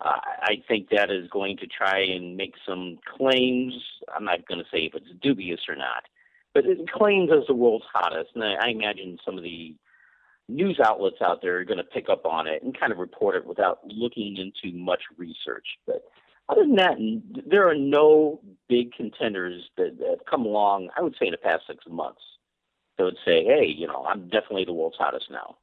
I 0.00 0.62
think 0.68 0.90
that 0.90 1.10
is 1.10 1.28
going 1.30 1.56
to 1.56 1.66
try 1.66 1.98
and 2.00 2.36
make 2.36 2.54
some 2.66 2.98
claims. 3.16 3.74
I'm 4.14 4.24
not 4.24 4.46
going 4.46 4.58
to 4.58 4.70
say 4.70 4.84
if 4.84 4.94
it's 4.94 5.10
dubious 5.20 5.60
or 5.68 5.74
not, 5.74 6.04
but 6.54 6.66
it 6.66 6.90
claims 6.90 7.30
as 7.32 7.46
the 7.48 7.54
world's 7.54 7.84
hottest. 7.92 8.30
And 8.34 8.44
I, 8.44 8.54
I 8.66 8.68
imagine 8.68 9.18
some 9.24 9.36
of 9.36 9.42
the 9.42 9.74
news 10.48 10.78
outlets 10.82 11.20
out 11.20 11.42
there 11.42 11.58
are 11.58 11.64
going 11.64 11.78
to 11.78 11.84
pick 11.84 12.08
up 12.08 12.24
on 12.26 12.46
it 12.46 12.62
and 12.62 12.78
kind 12.78 12.92
of 12.92 12.98
report 12.98 13.34
it 13.34 13.44
without 13.44 13.80
looking 13.86 14.36
into 14.36 14.76
much 14.76 15.02
research. 15.16 15.66
But 15.86 16.04
other 16.48 16.62
than 16.62 16.76
that, 16.76 16.96
there 17.46 17.68
are 17.68 17.76
no 17.76 18.40
big 18.68 18.92
contenders 18.92 19.68
that, 19.76 19.98
that 19.98 20.08
have 20.08 20.26
come 20.30 20.46
along, 20.46 20.90
I 20.96 21.02
would 21.02 21.16
say, 21.18 21.26
in 21.26 21.32
the 21.32 21.38
past 21.38 21.64
six 21.66 21.84
months 21.88 22.22
that 22.96 23.04
would 23.04 23.18
say, 23.24 23.44
hey, 23.44 23.66
you 23.66 23.86
know, 23.86 24.06
I'm 24.08 24.28
definitely 24.28 24.64
the 24.64 24.72
world's 24.72 24.96
hottest 24.96 25.30
now. 25.30 25.56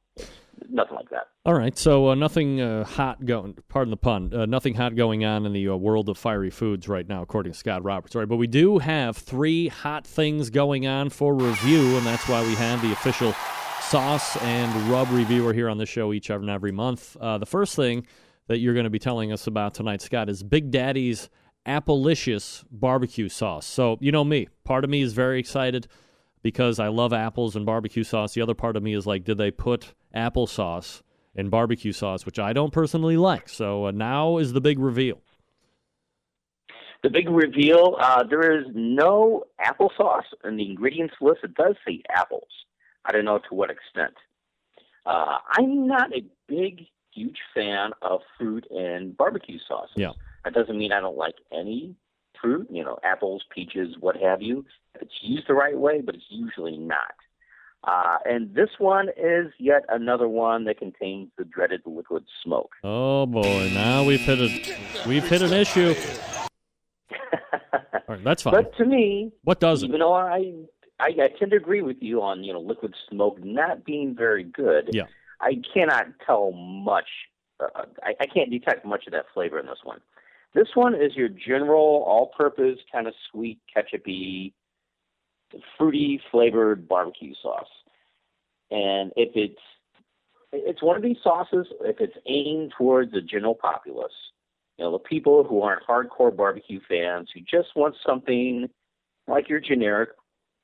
Nothing 0.68 0.96
like 0.96 1.10
that. 1.10 1.28
All 1.44 1.54
right, 1.54 1.76
so 1.78 2.08
uh, 2.08 2.14
nothing 2.14 2.60
uh, 2.60 2.84
hot 2.84 3.24
going. 3.24 3.56
Pardon 3.68 3.90
the 3.90 3.96
pun. 3.96 4.34
Uh, 4.34 4.46
nothing 4.46 4.74
hot 4.74 4.96
going 4.96 5.24
on 5.24 5.46
in 5.46 5.52
the 5.52 5.68
uh, 5.68 5.76
world 5.76 6.08
of 6.08 6.18
fiery 6.18 6.50
foods 6.50 6.88
right 6.88 7.06
now, 7.06 7.22
according 7.22 7.52
to 7.52 7.58
Scott 7.58 7.84
Roberts. 7.84 8.16
All 8.16 8.22
right, 8.22 8.28
but 8.28 8.36
we 8.36 8.46
do 8.46 8.78
have 8.78 9.16
three 9.16 9.68
hot 9.68 10.06
things 10.06 10.50
going 10.50 10.86
on 10.86 11.10
for 11.10 11.34
review, 11.34 11.96
and 11.96 12.06
that's 12.06 12.28
why 12.28 12.44
we 12.44 12.54
have 12.54 12.82
the 12.82 12.92
official 12.92 13.32
sauce 13.80 14.36
and 14.42 14.90
rub 14.90 15.08
reviewer 15.10 15.52
here 15.52 15.68
on 15.68 15.78
the 15.78 15.86
show 15.86 16.12
each 16.12 16.30
and 16.30 16.50
every 16.50 16.72
month. 16.72 17.16
Uh, 17.20 17.38
the 17.38 17.46
first 17.46 17.76
thing 17.76 18.06
that 18.48 18.58
you're 18.58 18.74
going 18.74 18.84
to 18.84 18.90
be 18.90 18.98
telling 18.98 19.30
us 19.30 19.46
about 19.46 19.74
tonight, 19.74 20.00
Scott, 20.00 20.28
is 20.28 20.42
Big 20.42 20.70
Daddy's 20.70 21.28
Applicious 21.66 22.64
barbecue 22.70 23.28
sauce. 23.28 23.66
So 23.66 23.98
you 24.00 24.10
know 24.10 24.24
me. 24.24 24.48
Part 24.64 24.84
of 24.84 24.90
me 24.90 25.02
is 25.02 25.12
very 25.12 25.38
excited 25.38 25.86
because 26.46 26.78
I 26.78 26.86
love 26.86 27.12
apples 27.12 27.56
and 27.56 27.66
barbecue 27.66 28.04
sauce. 28.04 28.34
The 28.34 28.40
other 28.40 28.54
part 28.54 28.76
of 28.76 28.82
me 28.84 28.94
is 28.94 29.04
like, 29.04 29.24
did 29.24 29.36
they 29.36 29.50
put 29.50 29.94
applesauce 30.14 31.02
in 31.34 31.48
barbecue 31.48 31.90
sauce, 31.90 32.24
which 32.24 32.38
I 32.38 32.52
don't 32.52 32.72
personally 32.72 33.16
like? 33.16 33.48
So 33.48 33.86
uh, 33.86 33.90
now 33.90 34.38
is 34.38 34.52
the 34.52 34.60
big 34.60 34.78
reveal. 34.78 35.20
The 37.02 37.10
big 37.10 37.28
reveal: 37.28 37.96
uh, 38.00 38.22
there 38.30 38.60
is 38.60 38.66
no 38.76 39.42
applesauce 39.60 40.22
in 40.44 40.56
the 40.56 40.70
ingredients 40.70 41.16
list. 41.20 41.40
It 41.42 41.54
does 41.54 41.74
say 41.84 42.04
apples. 42.10 42.46
I 43.04 43.10
don't 43.10 43.24
know 43.24 43.38
to 43.38 43.54
what 43.56 43.70
extent. 43.70 44.14
Uh, 45.04 45.38
I'm 45.50 45.88
not 45.88 46.14
a 46.14 46.24
big, 46.46 46.86
huge 47.12 47.38
fan 47.56 47.90
of 48.02 48.20
fruit 48.38 48.68
and 48.70 49.16
barbecue 49.16 49.58
sauces. 49.66 49.94
Yeah. 49.96 50.12
That 50.44 50.54
doesn't 50.54 50.78
mean 50.78 50.92
I 50.92 51.00
don't 51.00 51.16
like 51.16 51.34
any 51.52 51.96
fruit, 52.40 52.68
you 52.70 52.84
know, 52.84 52.98
apples, 53.02 53.42
peaches, 53.52 53.96
what 53.98 54.16
have 54.16 54.42
you. 54.42 54.64
It's 55.02 55.12
used 55.22 55.48
the 55.48 55.54
right 55.54 55.76
way, 55.76 56.00
but 56.00 56.14
it's 56.14 56.24
usually 56.28 56.78
not. 56.78 57.14
Uh, 57.84 58.18
and 58.24 58.52
this 58.54 58.70
one 58.78 59.08
is 59.16 59.52
yet 59.58 59.84
another 59.88 60.28
one 60.28 60.64
that 60.64 60.78
contains 60.78 61.30
the 61.38 61.44
dreaded 61.44 61.80
liquid 61.86 62.24
smoke. 62.42 62.72
Oh 62.82 63.26
boy! 63.26 63.70
Now 63.72 64.02
we've 64.02 64.20
hit 64.20 64.40
a 64.40 65.08
we've 65.08 65.26
hit 65.26 65.42
an 65.42 65.52
issue. 65.52 65.94
All 67.72 68.00
right, 68.08 68.24
that's 68.24 68.42
fine. 68.42 68.54
But 68.54 68.76
to 68.78 68.84
me, 68.84 69.30
what 69.44 69.60
does 69.60 69.84
it? 69.84 69.86
Even 69.86 70.00
though 70.00 70.14
I, 70.14 70.52
I 70.98 71.06
I 71.06 71.28
tend 71.38 71.52
to 71.52 71.56
agree 71.56 71.82
with 71.82 71.98
you 72.00 72.22
on 72.22 72.42
you 72.42 72.52
know 72.52 72.60
liquid 72.60 72.94
smoke 73.08 73.38
not 73.44 73.84
being 73.84 74.16
very 74.16 74.42
good. 74.42 74.90
Yeah. 74.92 75.04
I 75.40 75.60
cannot 75.72 76.06
tell 76.24 76.50
much. 76.52 77.08
Uh, 77.60 77.84
I, 78.02 78.14
I 78.20 78.26
can't 78.26 78.50
detect 78.50 78.84
much 78.84 79.06
of 79.06 79.12
that 79.12 79.26
flavor 79.32 79.60
in 79.60 79.66
this 79.66 79.78
one. 79.84 80.00
This 80.54 80.68
one 80.74 80.94
is 80.94 81.14
your 81.14 81.28
general 81.28 82.02
all-purpose 82.06 82.78
kind 82.90 83.06
of 83.06 83.14
sweet, 83.30 83.60
ketchupy, 83.76 84.54
fruity 85.78 86.20
flavored 86.30 86.88
barbecue 86.88 87.34
sauce. 87.42 87.68
And 88.70 89.12
if 89.16 89.30
it's 89.34 89.60
it's 90.52 90.82
one 90.82 90.96
of 90.96 91.02
these 91.02 91.16
sauces, 91.22 91.66
if 91.82 92.00
it's 92.00 92.16
aimed 92.26 92.72
towards 92.78 93.12
the 93.12 93.20
general 93.20 93.54
populace, 93.54 94.12
you 94.78 94.84
know, 94.84 94.92
the 94.92 94.98
people 94.98 95.44
who 95.44 95.62
aren't 95.62 95.82
hardcore 95.86 96.34
barbecue 96.34 96.80
fans 96.88 97.28
who 97.34 97.40
just 97.40 97.74
want 97.76 97.94
something 98.06 98.68
like 99.26 99.48
your 99.48 99.60
generic 99.60 100.10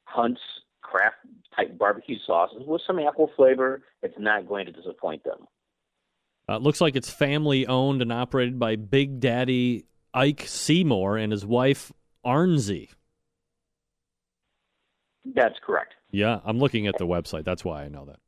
Hunt's 0.05 0.41
Kraft 0.83 1.17
type 1.57 1.79
barbecue 1.79 2.17
sauces 2.27 2.63
with 2.67 2.83
some 2.87 2.99
apple 2.99 3.31
flavor, 3.37 3.83
it's 4.03 4.19
not 4.19 4.47
going 4.47 4.67
to 4.67 4.73
disappoint 4.73 5.25
them. 5.25 5.47
Uh, 6.49 6.59
looks 6.59 6.81
like 6.81 6.97
it's 6.97 7.11
family 7.11 7.67
owned 7.67 8.03
and 8.03 8.13
operated 8.13 8.59
by 8.59 8.77
Big 8.77 9.21
Daddy 9.21 9.87
Ike 10.13 10.45
Seymour 10.47 11.17
and 11.17 11.33
his 11.33 11.47
wife 11.47 11.93
Arnsey. 12.27 12.91
That's 15.25 15.57
correct. 15.65 15.95
Yeah, 16.11 16.41
I'm 16.45 16.59
looking 16.59 16.87
at 16.87 16.99
the 16.99 17.07
website. 17.07 17.45
That's 17.45 17.65
why 17.65 17.85
I 17.85 17.89
know 17.89 18.05
that. 18.07 18.19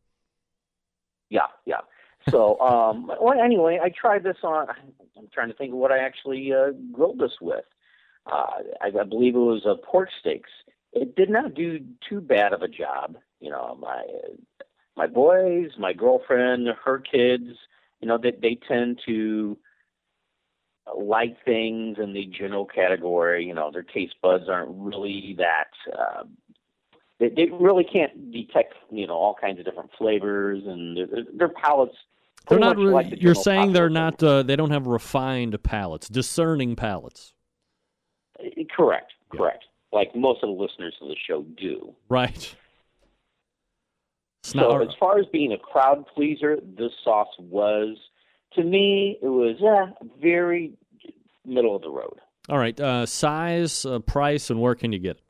Yeah, 1.30 1.46
yeah. 1.66 1.80
So, 2.28 2.58
um, 2.60 3.10
well, 3.20 3.38
anyway, 3.38 3.78
I 3.82 3.90
tried 3.90 4.22
this 4.22 4.36
on. 4.42 4.68
I'm 5.16 5.28
trying 5.32 5.48
to 5.48 5.54
think 5.54 5.72
of 5.72 5.78
what 5.78 5.92
I 5.92 5.98
actually 5.98 6.52
uh, 6.52 6.70
grilled 6.92 7.18
this 7.18 7.38
with. 7.40 7.64
Uh, 8.26 8.46
I, 8.80 8.86
I 9.00 9.04
believe 9.04 9.34
it 9.34 9.38
was 9.38 9.66
uh, 9.66 9.74
pork 9.84 10.08
steaks. 10.20 10.50
It 10.92 11.16
did 11.16 11.28
not 11.28 11.54
do 11.54 11.80
too 12.08 12.20
bad 12.20 12.52
of 12.52 12.62
a 12.62 12.68
job. 12.68 13.16
You 13.40 13.50
know, 13.50 13.76
my 13.80 14.02
my 14.96 15.06
boys, 15.06 15.70
my 15.78 15.92
girlfriend, 15.92 16.68
her 16.84 16.98
kids. 16.98 17.58
You 18.00 18.08
know, 18.08 18.18
they 18.18 18.30
they 18.30 18.58
tend 18.66 19.00
to 19.06 19.58
like 20.96 21.42
things 21.44 21.98
in 21.98 22.12
the 22.12 22.26
general 22.26 22.64
category. 22.64 23.44
You 23.44 23.54
know, 23.54 23.70
their 23.70 23.82
taste 23.82 24.14
buds 24.22 24.48
aren't 24.48 24.70
really 24.70 25.36
that. 25.38 25.70
Uh, 25.92 26.24
they, 27.20 27.28
they 27.28 27.46
really 27.52 27.84
can't 27.84 28.32
detect, 28.32 28.74
you 28.90 29.06
know, 29.06 29.14
all 29.14 29.36
kinds 29.40 29.58
of 29.58 29.64
different 29.64 29.90
flavors, 29.96 30.62
and 30.66 30.96
their, 30.96 31.24
their 31.36 31.48
palates. 31.48 31.96
They're 32.48 32.58
not. 32.58 32.76
Really, 32.76 32.92
like 32.92 33.10
the 33.10 33.20
you're 33.20 33.34
saying 33.34 33.72
they're 33.72 33.88
not. 33.88 34.22
Uh, 34.22 34.42
they 34.42 34.56
don't 34.56 34.70
have 34.70 34.86
refined 34.86 35.60
palates, 35.62 36.08
discerning 36.08 36.76
palates. 36.76 37.32
Uh, 38.38 38.48
Correct, 38.76 39.12
correct. 39.30 39.64
Like 39.92 40.14
most 40.14 40.42
of 40.42 40.48
the 40.48 40.62
listeners 40.62 40.94
of 41.00 41.08
the 41.08 41.16
show 41.26 41.42
do. 41.56 41.94
Right. 42.08 42.54
So 44.42 44.82
as 44.82 44.94
far 45.00 45.18
as 45.18 45.24
being 45.32 45.52
a 45.52 45.58
crowd 45.58 46.04
pleaser, 46.14 46.58
this 46.76 46.92
sauce 47.02 47.34
was. 47.38 47.96
To 48.54 48.62
me, 48.62 49.18
it 49.20 49.26
was 49.26 49.56
uh, 49.62 50.04
very 50.20 50.74
middle 51.44 51.74
of 51.74 51.82
the 51.82 51.90
road. 51.90 52.20
all 52.48 52.58
right. 52.58 52.78
Uh, 52.78 53.04
size, 53.04 53.84
uh, 53.84 53.98
price, 53.98 54.50
and 54.50 54.60
where 54.60 54.76
can 54.76 54.92
you 54.92 55.00
get 55.00 55.16
it? 55.16 55.23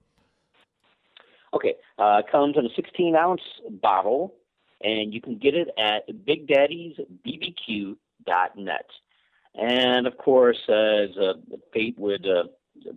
Okay, 1.54 1.74
uh, 1.98 2.22
it 2.24 2.30
comes 2.30 2.56
in 2.56 2.64
a 2.66 2.74
16 2.74 3.14
ounce 3.14 3.42
bottle, 3.70 4.34
and 4.82 5.14
you 5.14 5.20
can 5.20 5.38
get 5.38 5.54
it 5.54 5.68
at 5.78 6.08
BigDaddy'sBBQ.net. 6.08 8.86
And 9.54 10.08
of 10.08 10.18
course, 10.18 10.58
as 10.68 11.16
uh, 11.16 11.34
fate 11.72 11.96
would 11.98 12.26
uh, 12.26 12.48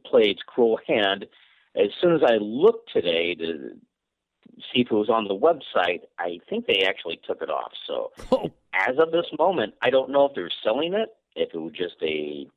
play 0.05 0.31
its 0.31 0.41
cruel 0.45 0.79
hand, 0.87 1.27
as 1.75 1.91
soon 2.01 2.15
as 2.15 2.23
I 2.23 2.37
looked 2.37 2.91
today 2.91 3.35
to 3.35 3.77
see 4.73 4.81
if 4.81 4.91
it 4.91 4.95
was 4.95 5.09
on 5.09 5.27
the 5.27 5.35
website, 5.35 6.01
I 6.17 6.39
think 6.49 6.65
they 6.65 6.83
actually 6.83 7.19
took 7.27 7.43
it 7.43 7.51
off. 7.51 7.73
So 7.85 8.11
as 8.73 8.97
of 8.97 9.11
this 9.11 9.27
moment, 9.37 9.75
I 9.83 9.91
don't 9.91 10.09
know 10.09 10.25
if 10.25 10.33
they're 10.33 10.49
selling 10.63 10.93
it, 10.93 11.09
if 11.35 11.53
it 11.53 11.59
was 11.59 11.73
just 11.73 12.01
a 12.01 12.47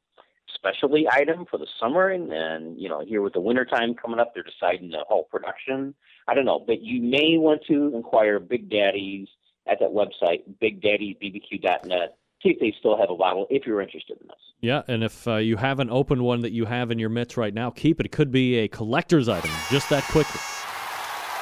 specialty 0.55 1.07
item 1.11 1.45
for 1.51 1.59
the 1.59 1.67
summer 1.79 2.09
and, 2.09 2.31
then 2.31 2.75
you 2.79 2.89
know 2.89 3.03
here 3.05 3.23
with 3.23 3.33
the 3.33 3.41
wintertime 3.41 3.95
coming 3.95 4.21
up 4.21 4.33
they're 4.35 4.43
deciding 4.43 4.91
to 4.91 4.99
halt 5.09 5.29
production 5.31 5.95
i 6.29 6.35
don't 6.35 6.45
know 6.45 6.63
but 6.67 6.81
you 6.81 7.03
may 7.03 7.37
want 7.37 7.61
to 7.67 7.93
inquire 7.95 8.39
big 8.39 8.71
daddy's 8.71 9.29
at 9.67 9.79
that 9.81 9.91
website 9.91 10.43
bigdaddy'sbbq.net 10.63 12.17
see 12.43 12.51
if 12.51 12.61
they 12.61 12.75
still 12.79 12.97
have 12.97 13.11
a 13.11 13.17
bottle 13.17 13.47
if 13.51 13.67
you're 13.67 13.81
interested 13.81 14.17
in 14.21 14.27
this 14.29 14.37
Yeah, 14.61 14.83
and 14.89 15.05
if 15.05 15.27
uh, 15.29 15.37
you 15.37 15.57
haven't 15.57 15.91
opened 15.91 16.23
one 16.23 16.41
that 16.41 16.53
you 16.53 16.65
have 16.65 16.91
in 16.91 16.99
your 16.99 17.11
midst 17.11 17.37
right 17.37 17.53
now, 17.53 17.71
keep 17.71 18.01
it. 18.01 18.07
It 18.07 18.13
could 18.13 18.31
be 18.31 18.57
a 18.59 18.69
collector's 18.69 19.29
item 19.29 19.51
just 19.71 19.89
that 19.91 20.05
quickly. 20.05 20.41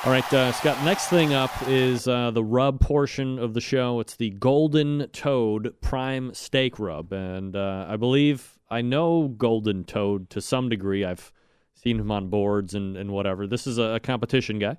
All 0.04 0.12
right, 0.12 0.32
uh, 0.32 0.52
Scott, 0.52 0.82
next 0.84 1.08
thing 1.08 1.34
up 1.34 1.50
is 1.66 2.06
uh, 2.06 2.30
the 2.30 2.42
rub 2.42 2.80
portion 2.80 3.38
of 3.38 3.52
the 3.52 3.60
show. 3.60 3.98
It's 3.98 4.14
the 4.14 4.30
Golden 4.30 5.08
Toad 5.08 5.74
Prime 5.80 6.32
Steak 6.34 6.78
Rub. 6.78 7.12
And 7.12 7.56
uh, 7.56 7.86
I 7.88 7.96
believe 7.96 8.57
I 8.70 8.82
know 8.82 9.28
Golden 9.28 9.84
Toad 9.84 10.30
to 10.30 10.40
some 10.40 10.68
degree. 10.68 11.04
I've 11.04 11.32
seen 11.74 11.98
him 11.98 12.10
on 12.10 12.28
boards 12.28 12.74
and, 12.74 12.96
and 12.96 13.10
whatever. 13.10 13.46
This 13.46 13.66
is 13.66 13.78
a, 13.78 13.94
a 13.94 14.00
competition 14.00 14.58
guy. 14.58 14.78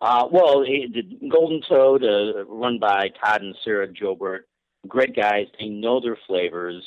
Uh, 0.00 0.28
well, 0.30 0.62
it, 0.64 0.92
the 0.92 1.28
Golden 1.28 1.60
Toad, 1.68 2.04
uh, 2.04 2.44
run 2.46 2.78
by 2.78 3.10
Todd 3.22 3.42
and 3.42 3.56
Sarah 3.64 3.88
Jobert, 3.88 4.42
great 4.86 5.16
guys. 5.16 5.46
They 5.58 5.68
know 5.68 6.00
their 6.00 6.18
flavors. 6.26 6.84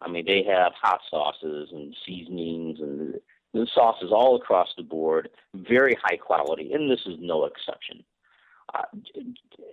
I 0.00 0.08
mean, 0.08 0.24
they 0.26 0.44
have 0.44 0.72
hot 0.80 1.00
sauces 1.10 1.70
and 1.72 1.94
seasonings 2.06 2.78
and 2.80 3.68
sauces 3.74 4.10
all 4.12 4.36
across 4.36 4.68
the 4.76 4.82
board, 4.82 5.28
very 5.54 5.96
high 6.02 6.16
quality, 6.16 6.72
and 6.72 6.90
this 6.90 7.00
is 7.06 7.16
no 7.20 7.44
exception. 7.44 8.02
Uh, 8.74 8.82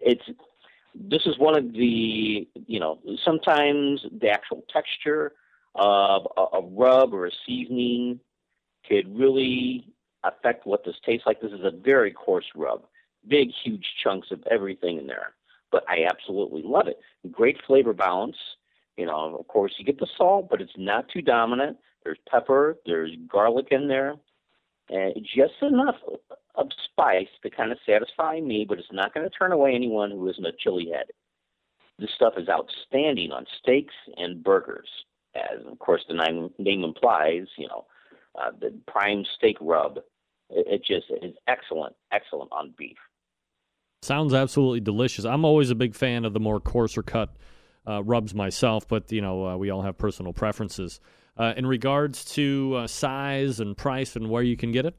it's 0.01 0.25
this 0.95 1.25
is 1.25 1.37
one 1.37 1.57
of 1.57 1.73
the 1.73 2.47
you 2.67 2.79
know 2.79 2.99
sometimes 3.23 4.05
the 4.21 4.29
actual 4.29 4.63
texture 4.71 5.33
of 5.75 6.27
a, 6.37 6.57
a 6.57 6.61
rub 6.61 7.13
or 7.13 7.25
a 7.27 7.31
seasoning 7.45 8.19
could 8.87 9.17
really 9.17 9.87
affect 10.23 10.65
what 10.65 10.83
this 10.83 10.95
tastes 11.05 11.25
like. 11.25 11.41
This 11.41 11.51
is 11.51 11.63
a 11.63 11.71
very 11.71 12.11
coarse 12.11 12.47
rub, 12.55 12.85
big, 13.27 13.49
huge 13.63 13.85
chunks 14.03 14.31
of 14.31 14.43
everything 14.49 14.97
in 14.97 15.07
there. 15.07 15.33
But 15.71 15.83
I 15.87 16.05
absolutely 16.09 16.63
love 16.63 16.87
it. 16.87 16.99
Great 17.31 17.57
flavor 17.65 17.93
balance. 17.93 18.37
You 18.97 19.05
know, 19.05 19.37
of 19.39 19.47
course, 19.47 19.73
you 19.77 19.85
get 19.85 19.99
the 19.99 20.07
salt, 20.17 20.49
but 20.49 20.61
it's 20.61 20.73
not 20.77 21.07
too 21.09 21.21
dominant. 21.21 21.77
There's 22.03 22.17
pepper, 22.29 22.77
there's 22.85 23.11
garlic 23.27 23.67
in 23.71 23.87
there, 23.87 24.15
and 24.89 25.13
just 25.23 25.53
enough 25.61 25.95
of 26.59 26.69
spice 26.91 27.27
to 27.43 27.49
kind 27.49 27.71
of 27.71 27.77
satisfy 27.85 28.39
me, 28.39 28.65
but 28.67 28.79
it's 28.79 28.91
not 28.91 29.13
going 29.13 29.27
to 29.27 29.35
turn 29.35 29.51
away 29.51 29.73
anyone 29.73 30.11
who 30.11 30.27
isn't 30.29 30.45
a 30.45 30.51
chili 30.59 30.89
head. 30.93 31.05
This 31.97 32.09
stuff 32.15 32.33
is 32.37 32.47
outstanding 32.49 33.31
on 33.31 33.45
steaks 33.59 33.93
and 34.17 34.43
burgers, 34.43 34.87
as 35.35 35.65
of 35.69 35.79
course 35.79 36.03
the 36.07 36.15
name, 36.15 36.83
implies. 36.83 37.47
You 37.57 37.67
know, 37.67 37.85
uh, 38.39 38.51
the 38.59 38.73
prime 38.87 39.23
steak 39.35 39.57
rub. 39.59 39.97
It, 40.49 40.67
it 40.67 40.85
just 40.85 41.07
is 41.23 41.35
excellent, 41.47 41.95
excellent 42.11 42.51
on 42.51 42.73
beef. 42.77 42.97
Sounds 44.01 44.33
absolutely 44.33 44.79
delicious. 44.79 45.25
I'm 45.25 45.43
always 45.43 45.71
a 45.71 45.75
big 45.75 45.93
fan 45.93 46.23
of 46.23 46.33
the 46.33 46.39
more 46.39 46.61
coarser 46.61 47.03
cut 47.03 47.35
uh, 47.87 48.01
rubs 48.03 48.33
myself, 48.33 48.87
but 48.87 49.11
you 49.11 49.21
know 49.21 49.45
uh, 49.45 49.57
we 49.57 49.69
all 49.69 49.81
have 49.81 49.97
personal 49.97 50.33
preferences. 50.33 50.99
Uh, 51.37 51.53
in 51.55 51.65
regards 51.65 52.25
to 52.25 52.75
uh, 52.75 52.87
size 52.87 53.59
and 53.61 53.77
price 53.77 54.15
and 54.15 54.29
where 54.29 54.43
you 54.43 54.57
can 54.57 54.71
get 54.73 54.85
it, 54.85 54.95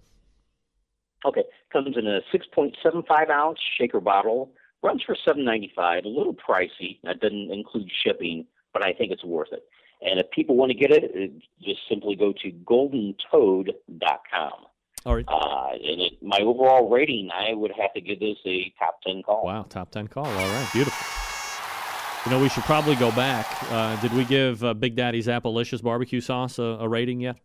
Okay, 1.25 1.45
comes 1.73 1.97
in 1.97 2.07
a 2.07 2.21
6.75 2.35 3.31
ounce 3.31 3.59
shaker 3.79 4.01
bottle. 4.01 4.51
Runs 4.83 5.03
for 5.03 5.15
7.95. 5.27 6.05
A 6.05 6.09
little 6.09 6.35
pricey. 6.35 6.99
That 7.05 7.21
doesn't 7.21 7.53
include 7.53 7.91
shipping, 8.03 8.47
but 8.73 8.85
I 8.85 8.93
think 8.95 9.13
it's 9.13 9.25
worth 9.25 9.53
it. 9.53 9.65
And 10.03 10.19
if 10.19 10.31
people 10.31 10.57
want 10.57 10.73
to 10.73 10.79
get 10.79 10.91
it, 10.91 11.33
just 11.63 11.81
simply 11.89 12.17
go 12.17 12.33
to 12.33 12.51
goldentoad.com. 12.65 14.53
All 15.07 15.15
right. 15.15 15.25
Uh, 15.29 15.71
and 15.73 16.01
it, 16.01 16.23
my 16.23 16.39
overall 16.39 16.89
rating, 16.89 17.31
I 17.33 17.55
would 17.55 17.73
have 17.79 17.93
to 17.95 18.01
give 18.01 18.21
this 18.21 18.37
a 18.47 18.73
top 18.79 19.01
10 19.07 19.23
call. 19.23 19.45
Wow, 19.45 19.67
top 19.69 19.91
10 19.91 20.09
call. 20.09 20.27
All 20.27 20.33
right, 20.33 20.69
beautiful. 20.73 21.07
You 22.27 22.33
know, 22.33 22.43
we 22.43 22.51
should 22.51 22.65
probably 22.65 22.97
go 22.97 23.11
back. 23.13 23.47
Uh, 23.71 23.99
did 24.01 24.13
we 24.13 24.25
give 24.27 24.63
uh, 24.63 24.75
Big 24.75 24.95
Daddy's 24.95 25.27
Appalicious 25.27 25.81
barbecue 25.81 26.21
sauce 26.21 26.59
a, 26.59 26.63
a 26.63 26.89
rating 26.89 27.21
yet? 27.21 27.39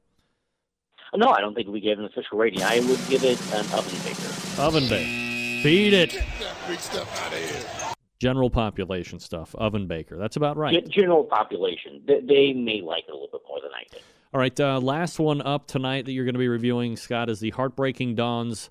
No, 1.14 1.30
I 1.30 1.40
don't 1.42 1.54
think 1.54 1.68
we 1.68 1.80
gave 1.80 2.00
an 2.00 2.06
official 2.06 2.38
rating. 2.38 2.62
I 2.64 2.80
would 2.80 3.00
give 3.08 3.24
it 3.24 3.40
an 3.54 3.66
oven 3.74 3.98
baker. 4.04 4.62
Oven 4.62 4.90
bake. 4.90 5.64
Beat 5.64 5.94
it. 5.94 6.12
Get 6.12 6.24
that 6.40 6.56
big 6.68 6.80
stuff 6.80 7.22
out 7.26 7.34
of 7.34 7.40
here. 7.40 7.94
General 8.20 8.50
population 8.50 9.20
stuff. 9.20 9.54
Oven 9.56 9.88
baker. 9.88 10.18
That's 10.18 10.36
about 10.36 10.58
right. 10.58 10.86
Ge- 10.86 10.90
General 10.90 11.24
population, 11.24 12.02
they, 12.06 12.22
they 12.22 12.54
may 12.54 12.82
like 12.82 13.06
it 13.08 13.12
a 13.12 13.14
little 13.14 13.30
bit 13.32 13.42
more 13.48 13.60
than 13.62 13.72
I 13.74 13.84
did. 13.92 14.02
All 14.34 14.40
right, 14.40 14.60
uh, 14.60 14.80
last 14.82 15.20
one 15.20 15.42
up 15.42 15.68
tonight 15.68 16.06
that 16.06 16.12
you're 16.12 16.26
going 16.26 16.34
to 16.34 16.40
be 16.40 16.50
reviewing, 16.50 16.98
Scott, 16.98 17.30
is 17.30 17.40
the 17.40 17.52
Heartbreaking 17.52 18.16
Dawn's 18.16 18.70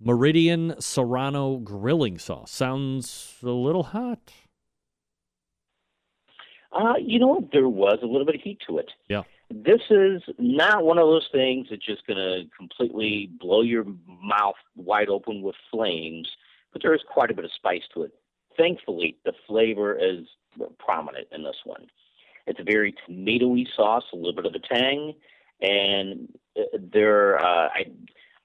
Meridian 0.00 0.74
Serrano 0.80 1.58
Grilling 1.58 2.18
Sauce. 2.18 2.50
Sounds 2.50 3.36
a 3.42 3.50
little 3.50 3.84
hot. 3.84 4.32
Uh, 6.72 6.94
you 7.00 7.20
know 7.20 7.28
what? 7.28 7.52
There 7.52 7.68
was 7.68 8.00
a 8.02 8.06
little 8.06 8.26
bit 8.26 8.34
of 8.34 8.40
heat 8.40 8.58
to 8.66 8.78
it. 8.78 8.90
Yeah. 9.08 9.22
This 9.50 9.82
is 9.90 10.22
not 10.38 10.84
one 10.84 10.98
of 10.98 11.06
those 11.06 11.28
things 11.30 11.68
that's 11.70 11.84
just 11.84 12.06
going 12.06 12.16
to 12.16 12.44
completely 12.56 13.30
blow 13.40 13.62
your 13.62 13.84
mouth 14.06 14.56
wide 14.74 15.08
open 15.08 15.42
with 15.42 15.54
flames, 15.70 16.28
but 16.72 16.82
there 16.82 16.94
is 16.94 17.02
quite 17.08 17.30
a 17.30 17.34
bit 17.34 17.44
of 17.44 17.52
spice 17.54 17.82
to 17.94 18.02
it. 18.02 18.12
Thankfully, 18.56 19.16
the 19.24 19.32
flavor 19.46 19.96
is 19.98 20.26
prominent 20.78 21.28
in 21.32 21.42
this 21.42 21.56
one. 21.64 21.86
It's 22.46 22.60
a 22.60 22.64
very 22.64 22.94
tomatoey 23.08 23.66
sauce, 23.74 24.04
a 24.12 24.16
little 24.16 24.34
bit 24.34 24.46
of 24.46 24.54
a 24.54 24.58
tang, 24.58 25.14
and 25.60 26.28
uh, 26.58 26.78
there 26.92 27.38
uh, 27.38 27.68
I, 27.68 27.86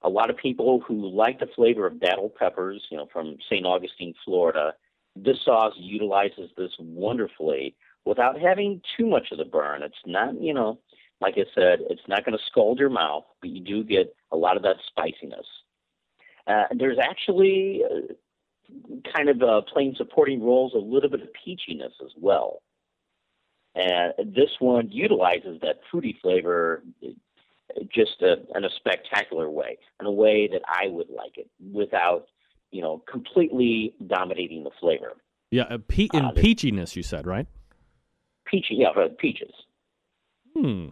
a 0.02 0.08
lot 0.08 0.30
of 0.30 0.36
people 0.36 0.80
who 0.86 1.08
like 1.08 1.38
the 1.40 1.48
flavor 1.54 1.86
of 1.86 1.94
datil 1.94 2.34
peppers, 2.34 2.84
you 2.90 2.96
know, 2.96 3.08
from 3.12 3.36
St. 3.48 3.66
Augustine, 3.66 4.14
Florida. 4.24 4.74
This 5.16 5.38
sauce 5.44 5.74
utilizes 5.76 6.50
this 6.56 6.70
wonderfully 6.78 7.74
without 8.04 8.40
having 8.40 8.80
too 8.96 9.06
much 9.06 9.28
of 9.32 9.38
the 9.38 9.44
burn. 9.44 9.82
It's 9.82 9.94
not, 10.06 10.40
you 10.40 10.54
know, 10.54 10.78
like 11.20 11.34
I 11.36 11.44
said, 11.54 11.80
it's 11.90 12.06
not 12.08 12.24
going 12.24 12.36
to 12.36 12.44
scald 12.46 12.78
your 12.78 12.90
mouth, 12.90 13.24
but 13.40 13.50
you 13.50 13.60
do 13.60 13.84
get 13.84 14.14
a 14.32 14.36
lot 14.36 14.56
of 14.56 14.62
that 14.62 14.76
spiciness. 14.86 15.46
Uh, 16.46 16.64
there's 16.76 16.98
actually 16.98 17.82
uh, 17.84 18.12
kind 19.14 19.28
of 19.28 19.42
uh, 19.42 19.60
playing 19.72 19.94
supporting 19.96 20.42
roles, 20.42 20.72
a 20.74 20.78
little 20.78 21.10
bit 21.10 21.20
of 21.20 21.28
peachiness 21.46 21.92
as 22.02 22.12
well. 22.16 22.62
And 23.74 24.34
this 24.34 24.50
one 24.58 24.90
utilizes 24.90 25.60
that 25.62 25.80
fruity 25.90 26.18
flavor 26.20 26.82
uh, 27.04 27.08
just 27.94 28.20
uh 28.22 28.36
in 28.56 28.64
a 28.64 28.70
spectacular 28.76 29.48
way, 29.48 29.78
in 30.00 30.06
a 30.06 30.10
way 30.10 30.48
that 30.48 30.62
I 30.66 30.88
would 30.88 31.08
like 31.08 31.36
it, 31.36 31.48
without, 31.72 32.26
you 32.72 32.82
know, 32.82 33.02
completely 33.10 33.94
dominating 34.06 34.64
the 34.64 34.70
flavor. 34.80 35.12
Yeah, 35.52 35.64
uh, 35.64 35.78
pe- 35.86 36.08
in 36.12 36.24
Uh, 36.24 36.32
peachiness, 36.32 36.96
you 36.96 37.04
said, 37.04 37.26
right? 37.26 37.46
Peachy, 38.44 38.76
yeah, 38.76 38.88
peaches. 39.18 39.52
Hmm. 40.56 40.88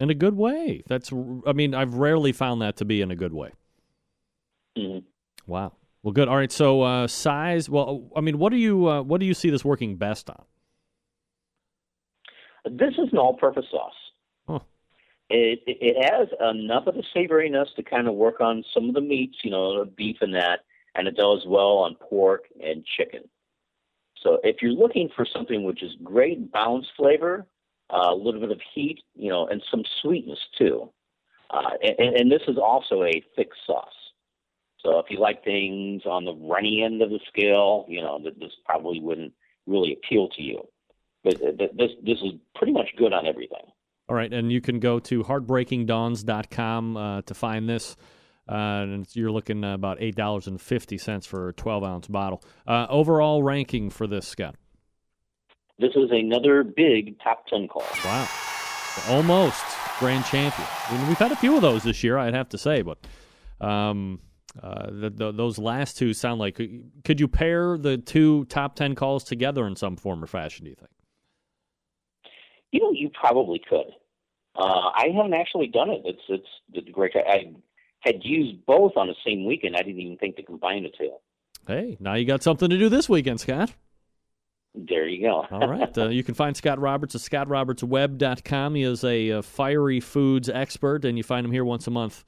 In 0.00 0.08
a 0.10 0.14
good 0.14 0.36
way. 0.36 0.82
That's. 0.88 1.12
I 1.12 1.52
mean, 1.52 1.74
I've 1.74 1.94
rarely 1.94 2.32
found 2.32 2.62
that 2.62 2.76
to 2.78 2.84
be 2.84 3.02
in 3.02 3.10
a 3.10 3.16
good 3.16 3.34
way. 3.34 3.52
Mhm. 4.76 5.04
Wow. 5.46 5.74
Well, 6.02 6.12
good. 6.12 6.26
All 6.28 6.36
right. 6.36 6.50
So 6.50 6.80
uh, 6.82 7.06
size. 7.06 7.68
Well, 7.68 8.10
I 8.16 8.22
mean, 8.22 8.38
what 8.38 8.50
do 8.50 8.56
you 8.56 8.88
uh, 8.88 9.02
what 9.02 9.20
do 9.20 9.26
you 9.26 9.34
see 9.34 9.50
this 9.50 9.64
working 9.64 9.96
best 9.96 10.30
on? 10.30 10.44
This 12.64 12.92
is 12.98 13.12
an 13.12 13.18
all-purpose 13.18 13.66
sauce. 13.70 13.92
Huh. 14.48 14.60
It 15.28 15.60
it 15.66 16.10
has 16.10 16.28
enough 16.40 16.86
of 16.86 16.94
the 16.94 17.04
savoriness 17.14 17.74
to 17.76 17.82
kind 17.82 18.08
of 18.08 18.14
work 18.14 18.40
on 18.40 18.64
some 18.72 18.88
of 18.88 18.94
the 18.94 19.00
meats, 19.00 19.38
you 19.44 19.50
know, 19.50 19.84
beef 19.84 20.16
and 20.22 20.34
that, 20.34 20.60
and 20.94 21.06
it 21.06 21.16
does 21.16 21.44
well 21.46 21.78
on 21.78 21.94
pork 21.96 22.44
and 22.62 22.84
chicken. 22.84 23.28
So 24.22 24.38
if 24.44 24.62
you're 24.62 24.72
looking 24.72 25.08
for 25.14 25.24
something 25.24 25.64
which 25.64 25.82
is 25.82 25.92
great 26.02 26.52
balanced 26.52 26.90
flavor, 26.96 27.46
uh, 27.46 27.59
a 27.92 28.14
little 28.14 28.40
bit 28.40 28.50
of 28.50 28.60
heat, 28.74 29.00
you 29.14 29.30
know, 29.30 29.46
and 29.46 29.62
some 29.70 29.82
sweetness 30.02 30.38
too, 30.58 30.90
uh, 31.50 31.70
and, 31.82 32.16
and 32.16 32.32
this 32.32 32.42
is 32.48 32.56
also 32.56 33.02
a 33.02 33.22
thick 33.36 33.50
sauce. 33.66 33.88
So 34.82 34.98
if 34.98 35.06
you 35.10 35.18
like 35.20 35.44
things 35.44 36.02
on 36.06 36.24
the 36.24 36.34
runny 36.34 36.82
end 36.82 37.02
of 37.02 37.10
the 37.10 37.20
scale, 37.28 37.84
you 37.88 38.00
know, 38.00 38.18
this 38.22 38.52
probably 38.64 39.00
wouldn't 39.00 39.32
really 39.66 39.92
appeal 39.92 40.28
to 40.36 40.42
you. 40.42 40.66
But 41.22 41.36
uh, 41.36 41.66
this 41.76 41.90
this 42.02 42.18
is 42.22 42.32
pretty 42.54 42.72
much 42.72 42.88
good 42.96 43.12
on 43.12 43.26
everything. 43.26 43.64
All 44.08 44.16
right, 44.16 44.32
and 44.32 44.50
you 44.50 44.60
can 44.60 44.80
go 44.80 44.98
to 45.00 45.22
heartbreakingdawns.com 45.22 46.96
uh, 46.96 47.22
to 47.22 47.34
find 47.34 47.68
this. 47.68 47.96
Uh, 48.48 48.82
and 48.82 49.06
you're 49.14 49.30
looking 49.30 49.62
about 49.62 49.98
eight 50.00 50.16
dollars 50.16 50.46
and 50.46 50.60
fifty 50.60 50.98
cents 50.98 51.26
for 51.26 51.50
a 51.50 51.52
12 51.52 51.84
ounce 51.84 52.08
bottle. 52.08 52.42
Uh, 52.66 52.86
overall 52.88 53.42
ranking 53.42 53.90
for 53.90 54.06
this, 54.06 54.26
Scott. 54.26 54.56
This 55.80 55.92
is 55.96 56.10
another 56.10 56.62
big 56.62 57.18
top 57.20 57.46
ten 57.46 57.66
call. 57.66 57.84
Wow, 58.04 58.28
almost 59.08 59.64
grand 59.98 60.26
champion. 60.26 60.68
I 60.88 60.96
mean, 60.98 61.08
we've 61.08 61.16
had 61.16 61.32
a 61.32 61.36
few 61.36 61.56
of 61.56 61.62
those 61.62 61.82
this 61.82 62.04
year, 62.04 62.18
I'd 62.18 62.34
have 62.34 62.50
to 62.50 62.58
say, 62.58 62.82
but 62.82 62.98
um, 63.60 64.20
uh, 64.62 64.90
the, 64.90 65.10
the, 65.10 65.32
those 65.32 65.58
last 65.58 65.96
two 65.96 66.12
sound 66.12 66.38
like. 66.38 66.60
Could 67.04 67.18
you 67.18 67.28
pair 67.28 67.78
the 67.78 67.96
two 67.96 68.44
top 68.46 68.76
ten 68.76 68.94
calls 68.94 69.24
together 69.24 69.66
in 69.66 69.74
some 69.74 69.96
form 69.96 70.22
or 70.22 70.26
fashion? 70.26 70.64
Do 70.64 70.70
you 70.70 70.76
think? 70.76 70.90
You 72.72 72.80
know, 72.80 72.92
you 72.92 73.10
probably 73.18 73.60
could. 73.66 73.90
Uh, 74.56 74.90
I 74.94 75.06
haven't 75.16 75.34
actually 75.34 75.68
done 75.68 75.90
it. 75.90 76.02
It's 76.04 76.22
it's, 76.28 76.48
it's 76.74 76.90
great. 76.90 77.12
I, 77.16 77.30
I 77.30 77.54
had 78.00 78.16
used 78.22 78.66
both 78.66 78.92
on 78.96 79.06
the 79.06 79.14
same 79.24 79.46
weekend. 79.46 79.76
I 79.76 79.82
didn't 79.82 80.00
even 80.00 80.18
think 80.18 80.36
to 80.36 80.42
combine 80.42 80.82
the 80.82 80.90
two. 80.90 81.12
Hey, 81.66 81.96
now 82.00 82.14
you 82.14 82.24
got 82.26 82.42
something 82.42 82.68
to 82.68 82.78
do 82.78 82.88
this 82.88 83.08
weekend, 83.08 83.40
Scott. 83.40 83.72
There 84.74 85.08
you 85.08 85.22
go. 85.22 85.46
All 85.50 85.68
right. 85.68 85.96
Uh, 85.98 86.08
you 86.08 86.22
can 86.22 86.34
find 86.34 86.56
Scott 86.56 86.78
Roberts 86.78 87.14
at 87.14 87.20
scottrobertsweb.com. 87.22 88.74
He 88.76 88.82
is 88.82 89.02
a, 89.02 89.32
uh 89.32 89.42
fiery 89.42 90.00
foods 90.00 90.48
expert, 90.48 91.04
and 91.04 91.18
you 91.18 91.24
find 91.24 91.44
him 91.44 91.52
here 91.52 91.64
once 91.64 91.86
a 91.86 91.90
month 91.90 92.24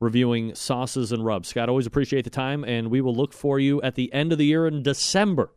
reviewing 0.00 0.54
sauces 0.54 1.12
and 1.12 1.24
rubs. 1.24 1.48
Scott, 1.48 1.68
always 1.68 1.86
appreciate 1.86 2.22
the 2.24 2.30
time, 2.30 2.64
and 2.64 2.90
we 2.90 3.00
will 3.00 3.14
look 3.14 3.32
for 3.32 3.58
you 3.58 3.80
at 3.82 3.94
the 3.94 4.12
end 4.12 4.32
of 4.32 4.38
the 4.38 4.44
year 4.44 4.66
in 4.66 4.82
December. 4.82 5.50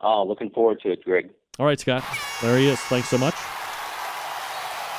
Oh, 0.00 0.24
looking 0.26 0.50
forward 0.50 0.80
to 0.82 0.90
it, 0.90 1.04
Greg. 1.04 1.30
All 1.58 1.66
right, 1.66 1.78
Scott. 1.78 2.04
There 2.42 2.58
he 2.58 2.68
is. 2.68 2.80
Thanks 2.80 3.08
so 3.08 3.18
much. 3.18 3.34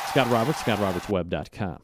Scott 0.09 0.29
Roberts, 0.29 0.61
scottrobertsweb.com. 0.63 1.79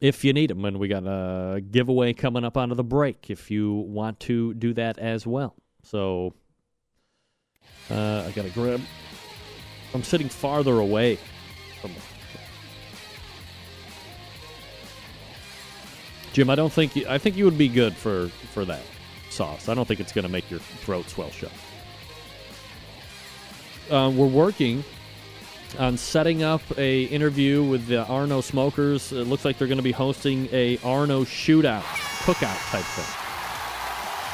If 0.00 0.24
you 0.24 0.32
need 0.32 0.50
him, 0.50 0.64
and 0.64 0.78
we 0.78 0.88
got 0.88 1.04
a 1.04 1.60
giveaway 1.60 2.14
coming 2.14 2.44
up 2.44 2.56
onto 2.56 2.74
the 2.74 2.84
break 2.84 3.30
if 3.30 3.50
you 3.50 3.74
want 3.74 4.18
to 4.20 4.54
do 4.54 4.72
that 4.74 4.98
as 4.98 5.26
well. 5.26 5.56
So 5.82 6.34
uh, 7.90 8.24
I 8.26 8.30
got 8.32 8.42
to 8.42 8.50
grab. 8.50 8.80
I'm 9.94 10.04
sitting 10.04 10.28
farther 10.28 10.78
away 10.78 11.18
from 11.80 11.92
the. 11.92 12.00
Jim, 16.32 16.48
I 16.48 16.54
don't 16.54 16.72
think 16.72 16.94
you, 16.94 17.06
I 17.08 17.18
think 17.18 17.36
you 17.36 17.44
would 17.44 17.58
be 17.58 17.68
good 17.68 17.94
for 17.94 18.28
for 18.52 18.64
that 18.64 18.82
sauce. 19.30 19.68
I 19.68 19.74
don't 19.74 19.86
think 19.86 20.00
it's 20.00 20.12
going 20.12 20.24
to 20.24 20.30
make 20.30 20.50
your 20.50 20.60
throat 20.60 21.08
swell 21.08 21.30
shut. 21.30 21.52
Uh, 23.90 24.10
we're 24.14 24.26
working 24.26 24.84
on 25.78 25.96
setting 25.96 26.44
up 26.44 26.62
a 26.78 27.04
interview 27.04 27.64
with 27.64 27.86
the 27.86 28.04
Arno 28.06 28.40
Smokers. 28.40 29.12
It 29.12 29.26
looks 29.26 29.44
like 29.44 29.58
they're 29.58 29.68
going 29.68 29.78
to 29.78 29.82
be 29.82 29.92
hosting 29.92 30.48
a 30.52 30.78
Arno 30.84 31.24
shootout, 31.24 31.82
cookout 32.22 32.70
type 32.70 32.84
thing. 32.84 33.19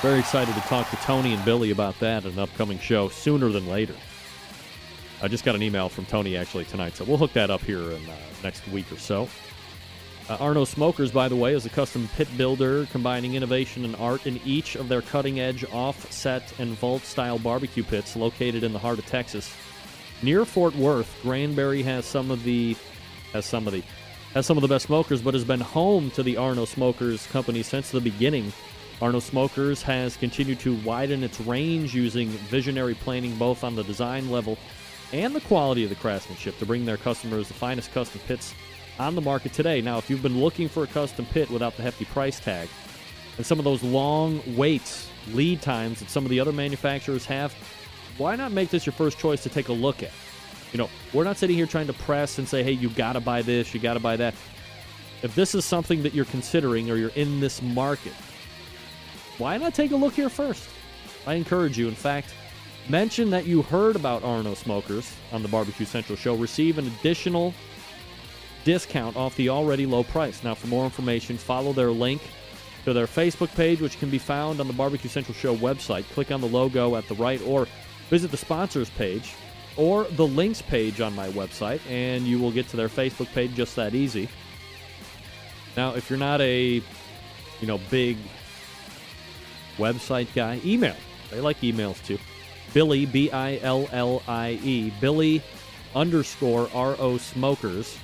Very 0.07 0.21
excited 0.21 0.55
to 0.55 0.61
talk 0.61 0.89
to 0.91 0.97
Tony 0.99 1.35
and 1.35 1.45
Billy 1.45 1.73
about 1.73 1.99
that 1.99 2.25
in 2.25 2.35
an 2.35 2.39
upcoming 2.39 2.79
show 2.79 3.09
sooner 3.09 3.49
than 3.49 3.67
later. 3.67 3.97
I 5.21 5.27
just 5.27 5.45
got 5.45 5.57
an 5.57 5.65
email 5.65 5.89
from 5.89 6.07
Tony 6.07 6.37
actually 6.37 6.65
tonight, 6.67 6.95
so 6.95 7.03
we'll 7.03 7.17
hook 7.17 7.33
that 7.33 7.51
up 7.51 7.61
here 7.61 7.81
in 7.81 8.09
uh, 8.09 8.15
next 8.45 8.69
week 8.69 8.91
or 8.93 8.99
so. 8.99 9.29
Uh, 10.29 10.37
Arno 10.39 10.65
Smokers, 10.65 11.11
by 11.11 11.27
the 11.29 11.35
way, 11.35 11.55
is 11.55 11.67
a 11.67 11.71
custom 11.71 12.09
pit 12.15 12.29
builder 12.37 12.87
combining 12.93 13.35
innovation 13.35 13.85
and 13.85 13.97
art 13.97 14.29
in 14.29 14.41
each 14.45 14.77
of 14.77 14.89
their 14.89 15.03
cutting 15.03 15.41
edge 15.41 15.65
offset 15.73 16.53
and 16.61 16.79
vault 16.79 17.03
style 17.03 17.41
barbecue 17.41 17.83
pits 17.83 18.15
located 18.15 18.63
in 18.63 18.73
the 18.73 18.79
heart 18.79 19.01
of 19.01 19.07
Texas. 19.07 19.53
Near 20.23 20.45
Fort 20.45 20.77
Worth, 20.77 21.19
Granbury 21.23 21.83
has 21.83 22.07
some 22.07 22.31
of 22.31 22.45
the 22.45 22.77
has 23.33 23.45
some 23.45 23.67
of 23.67 23.73
the 23.73 23.83
has 24.35 24.47
some 24.47 24.57
of 24.57 24.63
the 24.63 24.69
best 24.69 24.87
smokers, 24.87 25.21
but 25.21 25.35
has 25.35 25.45
been 25.45 25.61
home 25.61 26.13
to 26.13 26.23
the 26.23 26.37
Arno 26.37 26.65
Smokers 26.65 27.27
company 27.27 27.65
since 27.65 27.91
the 27.91 28.01
beginning 28.01 28.53
Arno 29.03 29.21
Smokers 29.21 29.83
has 29.83 30.17
continued 30.17 30.59
to 30.61 30.75
widen 30.77 31.23
its 31.23 31.39
range 31.43 31.95
using 31.95 32.29
visionary 32.29 32.95
planning 32.95 33.37
both 33.37 33.63
on 33.63 33.77
the 33.77 33.85
design 33.85 34.31
level 34.31 34.57
and 35.13 35.35
the 35.35 35.41
quality 35.43 35.85
of 35.85 35.91
the 35.91 35.97
craftsmanship 35.97 36.59
to 36.59 36.67
bring 36.67 36.87
their 36.87 36.97
customers 36.97 37.49
the 37.49 37.55
finest 37.55 37.93
custom 37.93 38.21
pits 38.27 38.55
on 38.99 39.15
the 39.15 39.21
market 39.21 39.53
today. 39.53 39.83
Now, 39.83 39.99
if 39.99 40.09
you've 40.09 40.23
been 40.23 40.41
looking 40.41 40.69
for 40.69 40.83
a 40.83 40.87
custom 40.87 41.27
pit 41.27 41.51
without 41.51 41.77
the 41.77 41.83
hefty 41.83 42.07
price 42.07 42.41
tag 42.41 42.71
and 43.37 43.45
some 43.45 43.59
of 43.59 43.67
those 43.67 43.83
long 43.83 44.41
waits, 44.57 45.11
lead 45.33 45.61
times 45.61 46.01
that 46.01 46.09
some 46.09 46.25
of 46.25 46.31
the 46.31 46.41
other 46.41 46.53
manufacturers 46.53 47.27
have, 47.27 47.55
why 48.17 48.35
not 48.35 48.51
make 48.51 48.71
this 48.71 48.87
your 48.87 48.95
first 48.95 49.19
choice 49.19 49.43
to 49.43 49.51
take 49.51 49.69
a 49.69 49.75
look 49.75 50.03
at? 50.03 50.13
You 50.73 50.79
know, 50.79 50.89
we're 51.13 51.25
not 51.25 51.37
sitting 51.37 51.55
here 51.55 51.67
trying 51.67 51.87
to 51.89 51.93
press 51.93 52.39
and 52.39 52.49
say, 52.49 52.63
hey, 52.63 52.73
you 52.73 52.89
got 52.89 53.13
to 53.13 53.21
buy 53.21 53.43
this, 53.43 53.75
you 53.75 53.81
got 53.81 53.95
to 53.95 54.01
buy 54.01 54.17
that. 54.17 54.35
If 55.23 55.35
this 55.35 55.55
is 55.55 55.67
something 55.67 56.03
that 56.03 56.15
you're 56.15 56.25
considering 56.25 56.91
or 56.91 56.97
you're 56.97 57.11
in 57.11 57.41
this 57.41 57.61
market, 57.61 58.15
why 59.39 59.57
not 59.57 59.75
take 59.75 59.93
a 59.93 59.97
look 59.97 60.15
here 60.15 60.29
first? 60.29 60.69
I 61.27 61.35
encourage 61.35 61.79
you. 61.79 61.89
In 61.89 61.95
fact, 61.95 62.35
mention 62.89 63.31
that 63.31 63.47
you 63.47 63.63
heard 63.63 63.97
about 63.97 64.23
Arno 64.25 64.55
Smokers 64.55 65.13
on 65.33 65.43
the 65.43 65.49
Barbecue 65.49 65.87
Central 65.87 66.17
show. 66.17 66.35
Receive 66.35 66.79
an 66.79 66.87
additional 66.87 67.53
discount 68.65 69.17
off 69.17 69.37
the 69.37 69.49
already 69.49 69.87
low 69.87 70.05
price. 70.05 70.43
Now, 70.43 70.55
for 70.55 70.67
more 70.67 70.85
information, 70.85 71.37
follow 71.37 71.73
their 71.73 71.91
link 71.91 72.23
to 72.85 72.93
their 72.93 73.07
Facebook 73.07 73.55
page, 73.55 73.81
which 73.81 73.99
can 73.99 74.11
be 74.11 74.19
found 74.19 74.61
on 74.61 74.69
the 74.69 74.73
Barbecue 74.73 75.11
Central 75.11 75.35
Show 75.35 75.57
website. 75.57 76.05
Click 76.11 76.31
on 76.31 76.41
the 76.41 76.49
logo 76.49 76.97
at 76.97 77.07
the 77.09 77.15
right, 77.15 77.41
or 77.43 77.67
visit 78.09 78.31
the 78.31 78.37
sponsors 78.37 78.91
page, 78.91 79.35
or 79.77 80.05
the 80.05 80.27
links 80.27 80.63
page 80.63 81.01
on 81.01 81.15
my 81.15 81.29
website, 81.31 81.81
and 81.91 82.25
you 82.25 82.39
will 82.39 82.53
get 82.53 82.69
to 82.69 82.77
their 82.77 82.89
Facebook 82.89 83.27
page 83.35 83.55
just 83.55 83.77
that 83.77 83.95
easy. 83.95 84.29
Now, 85.77 85.95
if 85.95 86.09
you're 86.09 86.19
not 86.19 86.41
a, 86.41 86.83
you 87.61 87.67
know, 87.67 87.79
big 87.91 88.17
website 89.79 90.33
guy, 90.35 90.61
email. 90.65 90.97
They 91.31 91.41
like 91.41 91.61
emails 91.61 92.05
too. 92.05 92.19
Billy, 92.73 93.07
B 93.07 93.31
I 93.31 93.59
L 93.63 93.89
L 93.93 94.23
I 94.29 94.59
E, 94.63 94.93
Billy 95.01 95.43
underscore 95.95 96.69
R 96.75 96.97
O 96.99 97.17
Smokers 97.17 97.97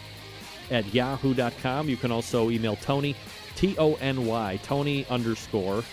at 0.70 0.92
yahoo.com. 0.94 1.88
You 1.88 1.96
can 1.96 2.10
also 2.10 2.50
email 2.50 2.76
Tony, 2.76 3.14
T 3.54 3.76
O 3.78 3.94
N 3.94 4.26
Y, 4.26 4.58
Tony 4.62 5.06
underscore 5.10 5.84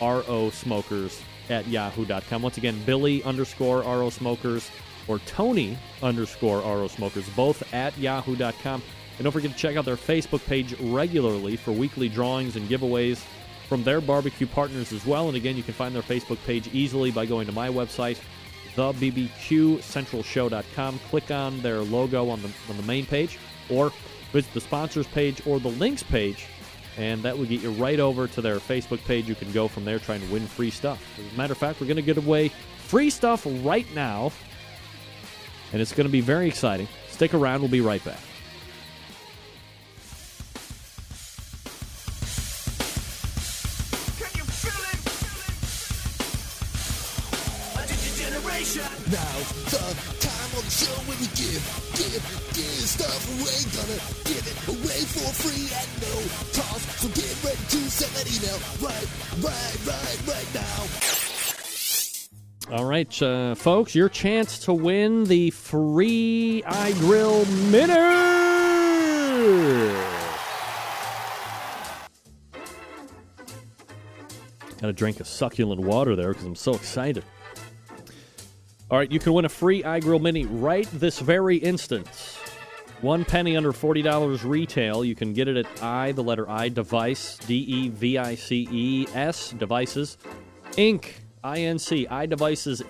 R 0.00 0.24
O 0.26 0.50
Smokers 0.50 1.22
at 1.48 1.66
yahoo.com. 1.68 2.42
Once 2.42 2.58
again, 2.58 2.80
Billy 2.84 3.22
underscore 3.22 3.84
R 3.84 4.02
O 4.02 4.10
Smokers 4.10 4.70
or 5.06 5.18
Tony 5.20 5.78
underscore 6.02 6.62
R 6.62 6.78
O 6.78 6.88
Smokers, 6.88 7.28
both 7.30 7.62
at 7.72 7.96
yahoo.com. 7.98 8.82
And 9.16 9.24
don't 9.24 9.32
forget 9.32 9.52
to 9.52 9.56
check 9.56 9.76
out 9.76 9.84
their 9.84 9.96
Facebook 9.96 10.44
page 10.46 10.78
regularly 10.80 11.56
for 11.56 11.70
weekly 11.70 12.08
drawings 12.08 12.56
and 12.56 12.68
giveaways 12.68 13.22
from 13.68 13.84
their 13.84 14.00
barbecue 14.00 14.46
partners 14.46 14.90
as 14.92 15.04
well. 15.06 15.28
And 15.28 15.36
again, 15.36 15.56
you 15.56 15.62
can 15.62 15.74
find 15.74 15.94
their 15.94 16.02
Facebook 16.02 16.38
page 16.46 16.68
easily 16.72 17.10
by 17.10 17.26
going 17.26 17.46
to 17.46 17.52
my 17.52 17.68
website, 17.68 18.18
thebbqcentralshow.com. 18.76 21.00
Click 21.10 21.30
on 21.30 21.60
their 21.62 21.80
logo 21.80 22.28
on 22.28 22.42
the, 22.42 22.50
on 22.68 22.76
the 22.76 22.82
main 22.82 23.06
page, 23.06 23.38
or 23.68 23.92
visit 24.32 24.52
the 24.52 24.60
sponsors 24.60 25.06
page 25.06 25.40
or 25.46 25.60
the 25.60 25.68
links 25.68 26.02
page, 26.02 26.46
and 26.96 27.22
that 27.22 27.38
will 27.38 27.46
get 27.46 27.60
you 27.60 27.70
right 27.72 28.00
over 28.00 28.26
to 28.28 28.42
their 28.42 28.56
Facebook 28.56 29.04
page. 29.04 29.28
You 29.28 29.34
can 29.34 29.52
go 29.52 29.68
from 29.68 29.84
there 29.84 29.98
trying 29.98 30.20
to 30.20 30.32
win 30.32 30.46
free 30.46 30.70
stuff. 30.70 31.02
As 31.18 31.32
a 31.32 31.36
matter 31.36 31.52
of 31.52 31.58
fact, 31.58 31.80
we're 31.80 31.86
going 31.86 31.96
to 31.96 32.02
give 32.02 32.18
away 32.18 32.48
free 32.78 33.10
stuff 33.10 33.46
right 33.62 33.86
now, 33.94 34.32
and 35.72 35.80
it's 35.80 35.92
going 35.92 36.06
to 36.06 36.12
be 36.12 36.20
very 36.20 36.48
exciting. 36.48 36.88
Stick 37.08 37.32
around, 37.32 37.60
we'll 37.60 37.70
be 37.70 37.80
right 37.80 38.04
back. 38.04 38.20
Now's 49.14 49.70
the 49.70 49.78
time 50.26 50.50
on 50.58 50.64
the 50.64 50.70
show 50.74 50.90
when 51.06 51.14
we 51.22 51.30
give, 51.38 51.62
give, 51.94 52.18
give 52.50 52.82
stuff 52.82 53.22
away. 53.30 53.62
Gonna 53.70 54.02
give 54.26 54.42
it 54.42 54.58
away 54.66 55.06
for 55.06 55.30
free 55.38 55.70
at 55.70 55.86
no 56.02 56.10
cost. 56.50 56.82
So 56.98 57.06
get 57.14 57.30
ready 57.44 57.62
to 57.62 57.80
send 57.94 58.10
that 58.18 58.26
email 58.26 58.58
right, 58.82 59.06
right, 59.38 59.78
right, 59.86 60.18
right 60.26 60.50
now. 60.52 60.82
All 62.76 62.86
right, 62.86 63.22
uh, 63.22 63.54
folks, 63.54 63.94
your 63.94 64.08
chance 64.08 64.58
to 64.60 64.72
win 64.72 65.26
the 65.26 65.50
free 65.50 66.62
iGrill 66.66 67.46
Mini. 67.70 67.92
Got 74.80 74.88
to 74.88 74.92
drink 74.92 75.20
a 75.20 75.24
succulent 75.24 75.82
water 75.82 76.16
there 76.16 76.30
because 76.30 76.46
I'm 76.46 76.56
so 76.56 76.74
excited. 76.74 77.22
All 78.90 78.98
right, 78.98 79.10
you 79.10 79.18
can 79.18 79.32
win 79.32 79.46
a 79.46 79.48
free 79.48 79.82
iGrill 79.82 80.20
Mini 80.20 80.44
right 80.44 80.86
this 80.92 81.18
very 81.18 81.56
instant. 81.56 82.06
One 83.00 83.24
penny 83.24 83.56
under 83.56 83.72
$40 83.72 84.44
retail. 84.44 85.04
You 85.04 85.14
can 85.14 85.32
get 85.32 85.48
it 85.48 85.56
at 85.56 85.82
I, 85.82 86.12
the 86.12 86.22
letter 86.22 86.48
I, 86.48 86.68
device, 86.68 87.38
D 87.38 87.56
E 87.56 87.88
V 87.88 88.18
I 88.18 88.34
C 88.34 88.68
E 88.70 89.06
S, 89.14 89.50
devices, 89.52 90.18
Inc., 90.72 91.06
I 91.42 91.60
N 91.60 91.78
C, 91.78 92.06
iDevices 92.10 92.82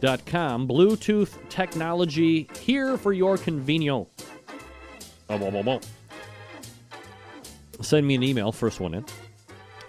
Inc.com. 0.00 0.68
Bluetooth 0.68 1.48
technology 1.48 2.48
here 2.60 2.96
for 2.96 3.12
your 3.12 3.36
convenience. 3.36 4.08
Boom, 5.26 5.40
boom, 5.40 5.64
boom. 5.64 5.80
Send 7.82 8.06
me 8.06 8.14
an 8.14 8.22
email, 8.22 8.52
first 8.52 8.80
one 8.80 8.94
in. 8.94 9.04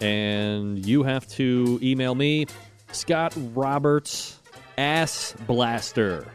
And 0.02 0.86
you 0.86 1.04
have 1.04 1.28
to 1.30 1.80
email 1.82 2.16
me, 2.16 2.47
Scott 2.91 3.34
Roberts 3.54 4.38
Ass 4.80 5.36
Blaster. 5.45 6.25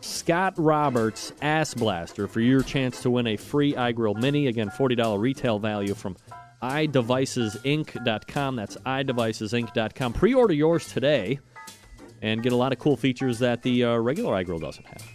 Scott 0.00 0.54
Roberts 0.56 1.34
Ass 1.42 1.74
Blaster 1.74 2.26
for 2.26 2.40
your 2.40 2.62
chance 2.62 3.02
to 3.02 3.10
win 3.10 3.26
a 3.26 3.36
free 3.36 3.74
iGrill 3.74 4.16
Mini. 4.18 4.46
Again, 4.46 4.70
$40 4.70 5.20
retail 5.20 5.58
value 5.58 5.92
from 5.92 6.16
iDevicesinc.com. 6.62 8.56
That's 8.56 8.76
iDevicesinc.com. 8.78 10.12
Pre 10.14 10.32
order 10.32 10.54
yours 10.54 10.90
today 10.90 11.40
and 12.22 12.42
get 12.42 12.54
a 12.54 12.56
lot 12.56 12.72
of 12.72 12.78
cool 12.78 12.96
features 12.96 13.38
that 13.40 13.60
the 13.60 13.84
uh, 13.84 13.96
regular 13.98 14.42
iGrill 14.42 14.62
doesn't 14.62 14.86
have. 14.86 15.06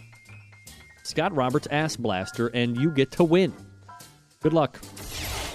Scott 1.02 1.34
Roberts 1.34 1.66
Ass 1.72 1.96
Blaster, 1.96 2.46
and 2.54 2.76
you 2.76 2.92
get 2.92 3.10
to 3.12 3.24
win. 3.24 3.52
Good 4.42 4.52
luck. 4.52 4.78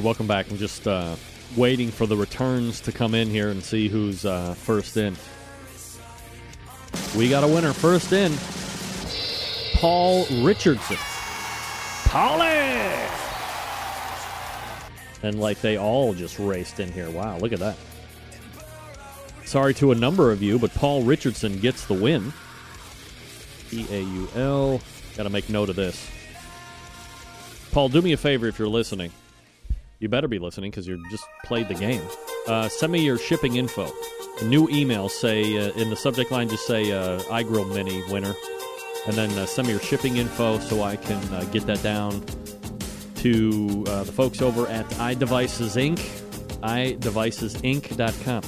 Welcome 0.00 0.26
back. 0.26 0.50
I'm 0.50 0.58
just 0.58 0.86
uh, 0.86 1.16
waiting 1.56 1.90
for 1.90 2.06
the 2.06 2.16
returns 2.16 2.80
to 2.82 2.92
come 2.92 3.14
in 3.14 3.28
here 3.28 3.50
and 3.50 3.62
see 3.62 3.88
who's 3.88 4.24
uh, 4.24 4.54
first 4.54 4.96
in. 4.96 5.16
We 7.16 7.28
got 7.28 7.44
a 7.44 7.48
winner. 7.48 7.72
First 7.72 8.12
in, 8.12 8.32
Paul 9.78 10.26
Richardson. 10.44 10.96
Paulie! 12.04 13.08
And 15.22 15.40
like 15.40 15.60
they 15.60 15.78
all 15.78 16.14
just 16.14 16.38
raced 16.38 16.80
in 16.80 16.92
here. 16.92 17.10
Wow, 17.10 17.38
look 17.38 17.52
at 17.52 17.58
that. 17.58 17.76
Sorry 19.44 19.74
to 19.74 19.92
a 19.92 19.94
number 19.94 20.30
of 20.30 20.42
you, 20.42 20.58
but 20.58 20.72
Paul 20.74 21.02
Richardson 21.02 21.58
gets 21.58 21.86
the 21.86 21.94
win. 21.94 22.32
E 23.72 23.86
A 23.90 24.00
U 24.00 24.28
L. 24.34 24.80
Got 25.16 25.24
to 25.24 25.30
make 25.30 25.48
note 25.48 25.68
of 25.68 25.76
this. 25.76 26.08
Paul, 27.72 27.88
do 27.88 28.00
me 28.00 28.12
a 28.12 28.16
favor 28.16 28.46
if 28.46 28.58
you're 28.58 28.68
listening. 28.68 29.10
You 30.00 30.08
better 30.08 30.28
be 30.28 30.38
listening 30.38 30.70
because 30.70 30.86
you 30.86 31.02
just 31.10 31.24
played 31.44 31.66
the 31.68 31.74
game. 31.74 32.02
Uh, 32.46 32.68
send 32.68 32.92
me 32.92 33.00
your 33.04 33.18
shipping 33.18 33.56
info. 33.56 33.90
A 34.40 34.44
new 34.44 34.68
email, 34.68 35.08
say 35.08 35.58
uh, 35.58 35.72
in 35.72 35.90
the 35.90 35.96
subject 35.96 36.30
line, 36.30 36.48
just 36.48 36.66
say 36.66 36.92
uh, 36.92 37.18
iGrill 37.22 37.74
Mini 37.74 38.00
winner, 38.12 38.32
and 39.06 39.16
then 39.16 39.30
uh, 39.32 39.44
send 39.44 39.66
me 39.66 39.72
your 39.72 39.82
shipping 39.82 40.18
info 40.18 40.60
so 40.60 40.82
I 40.84 40.94
can 40.94 41.20
uh, 41.34 41.42
get 41.50 41.66
that 41.66 41.82
down 41.82 42.24
to 43.16 43.84
uh, 43.88 44.04
the 44.04 44.12
folks 44.12 44.40
over 44.40 44.68
at 44.68 44.86
iDevices 44.90 45.76
Inc. 45.76 45.98
iDevicesinc.com. 46.60 48.42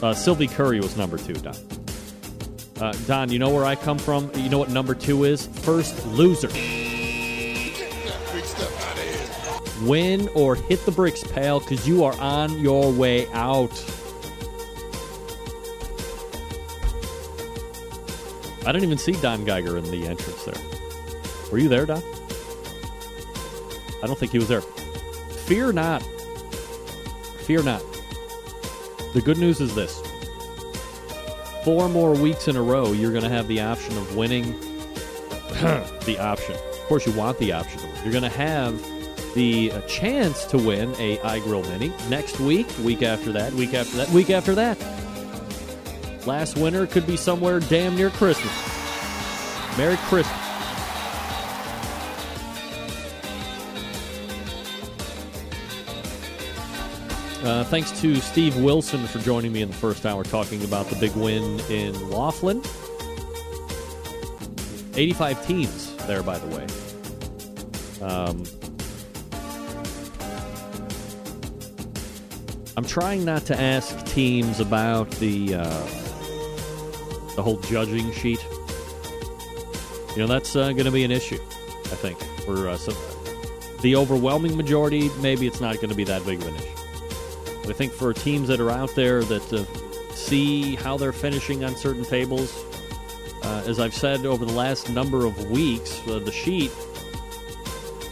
Uh, 0.00 0.14
Sylvie 0.14 0.46
Curry 0.46 0.78
was 0.78 0.96
number 0.96 1.18
two, 1.18 1.34
Don. 1.34 1.56
Uh, 2.80 2.92
Don, 3.08 3.32
you 3.32 3.40
know 3.40 3.50
where 3.50 3.64
I 3.64 3.74
come 3.74 3.98
from? 3.98 4.30
You 4.36 4.48
know 4.48 4.58
what 4.58 4.70
number 4.70 4.94
two 4.94 5.24
is? 5.24 5.46
First 5.46 6.06
loser. 6.06 6.50
Win 9.86 10.28
or 10.34 10.54
hit 10.54 10.84
the 10.84 10.92
bricks, 10.92 11.24
pal, 11.24 11.60
because 11.60 11.86
you 11.86 12.04
are 12.04 12.18
on 12.20 12.58
your 12.60 12.92
way 12.92 13.26
out. 13.32 13.72
I 18.64 18.70
didn't 18.70 18.84
even 18.84 18.98
see 18.98 19.12
Don 19.12 19.44
Geiger 19.44 19.76
in 19.76 19.90
the 19.90 20.06
entrance 20.06 20.44
there. 20.44 20.60
Were 21.50 21.58
you 21.58 21.68
there, 21.68 21.84
Don? 21.84 22.02
I 24.02 24.06
don't 24.06 24.18
think 24.18 24.32
he 24.32 24.38
was 24.38 24.48
there. 24.48 24.60
Fear 25.46 25.72
not. 25.72 26.02
Fear 27.44 27.64
not. 27.64 27.82
The 29.14 29.20
good 29.20 29.38
news 29.38 29.60
is 29.60 29.74
this 29.74 30.00
four 31.64 31.88
more 31.88 32.12
weeks 32.14 32.48
in 32.48 32.56
a 32.56 32.62
row, 32.62 32.92
you're 32.92 33.12
going 33.12 33.22
to 33.22 33.28
have 33.28 33.46
the 33.46 33.60
option 33.60 33.96
of 33.96 34.16
winning 34.16 34.52
the 36.06 36.16
option. 36.20 36.54
Of 36.54 36.86
course, 36.88 37.06
you 37.06 37.12
want 37.12 37.38
the 37.38 37.52
option. 37.52 37.80
You're 38.02 38.12
going 38.12 38.24
to 38.24 38.28
have 38.28 38.74
the 39.34 39.72
uh, 39.72 39.80
chance 39.82 40.44
to 40.46 40.58
win 40.58 40.90
a 40.98 41.16
iGrill 41.18 41.68
Mini 41.68 41.92
next 42.08 42.38
week, 42.40 42.66
week 42.82 43.02
after 43.02 43.32
that, 43.32 43.52
week 43.52 43.74
after 43.74 43.96
that, 43.96 44.08
week 44.10 44.30
after 44.30 44.54
that. 44.54 44.78
Last 46.26 46.56
winter 46.56 46.86
could 46.86 47.06
be 47.06 47.16
somewhere 47.16 47.60
damn 47.60 47.96
near 47.96 48.10
Christmas. 48.10 48.52
Merry 49.76 49.96
Christmas. 49.96 50.38
Uh, 57.42 57.64
thanks 57.64 57.90
to 58.00 58.16
Steve 58.16 58.56
Wilson 58.62 59.04
for 59.08 59.18
joining 59.18 59.52
me 59.52 59.62
in 59.62 59.68
the 59.68 59.74
first 59.74 60.06
hour 60.06 60.22
talking 60.22 60.62
about 60.62 60.86
the 60.86 60.94
big 60.96 61.14
win 61.16 61.58
in 61.68 62.10
Laughlin. 62.10 62.62
85 64.94 65.46
teams 65.46 65.96
there, 66.06 66.22
by 66.22 66.38
the 66.38 66.46
way. 66.46 66.66
Um, 68.00 68.44
I'm 72.76 72.84
trying 72.84 73.24
not 73.24 73.44
to 73.46 73.60
ask 73.60 74.04
teams 74.06 74.58
about 74.58 75.10
the 75.12 75.56
uh, 75.56 75.86
the 77.36 77.42
whole 77.42 77.58
judging 77.58 78.10
sheet. 78.12 78.44
You 80.12 80.18
know, 80.18 80.26
that's 80.26 80.56
uh, 80.56 80.72
going 80.72 80.86
to 80.86 80.90
be 80.90 81.04
an 81.04 81.10
issue, 81.10 81.38
I 81.84 81.96
think, 81.96 82.18
for 82.44 82.68
uh, 82.68 82.76
some, 82.78 82.94
the 83.82 83.96
overwhelming 83.96 84.56
majority. 84.56 85.10
Maybe 85.20 85.46
it's 85.46 85.60
not 85.60 85.76
going 85.76 85.90
to 85.90 85.94
be 85.94 86.04
that 86.04 86.24
big 86.24 86.40
of 86.40 86.48
an 86.48 86.54
issue. 86.54 86.66
But 87.60 87.70
I 87.70 87.72
think 87.74 87.92
for 87.92 88.12
teams 88.14 88.48
that 88.48 88.60
are 88.60 88.70
out 88.70 88.94
there 88.94 89.22
that 89.22 89.52
uh, 89.52 89.64
see 90.14 90.74
how 90.76 90.96
they're 90.96 91.12
finishing 91.12 91.64
on 91.64 91.76
certain 91.76 92.04
tables, 92.04 92.64
uh, 93.42 93.64
as 93.66 93.80
I've 93.80 93.94
said 93.94 94.24
over 94.24 94.46
the 94.46 94.52
last 94.52 94.88
number 94.88 95.26
of 95.26 95.50
weeks, 95.50 96.00
uh, 96.08 96.20
the 96.20 96.32
sheet, 96.32 96.70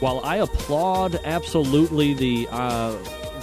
while 0.01 0.21
I 0.23 0.37
applaud 0.37 1.19
absolutely 1.25 2.13
the 2.15 2.49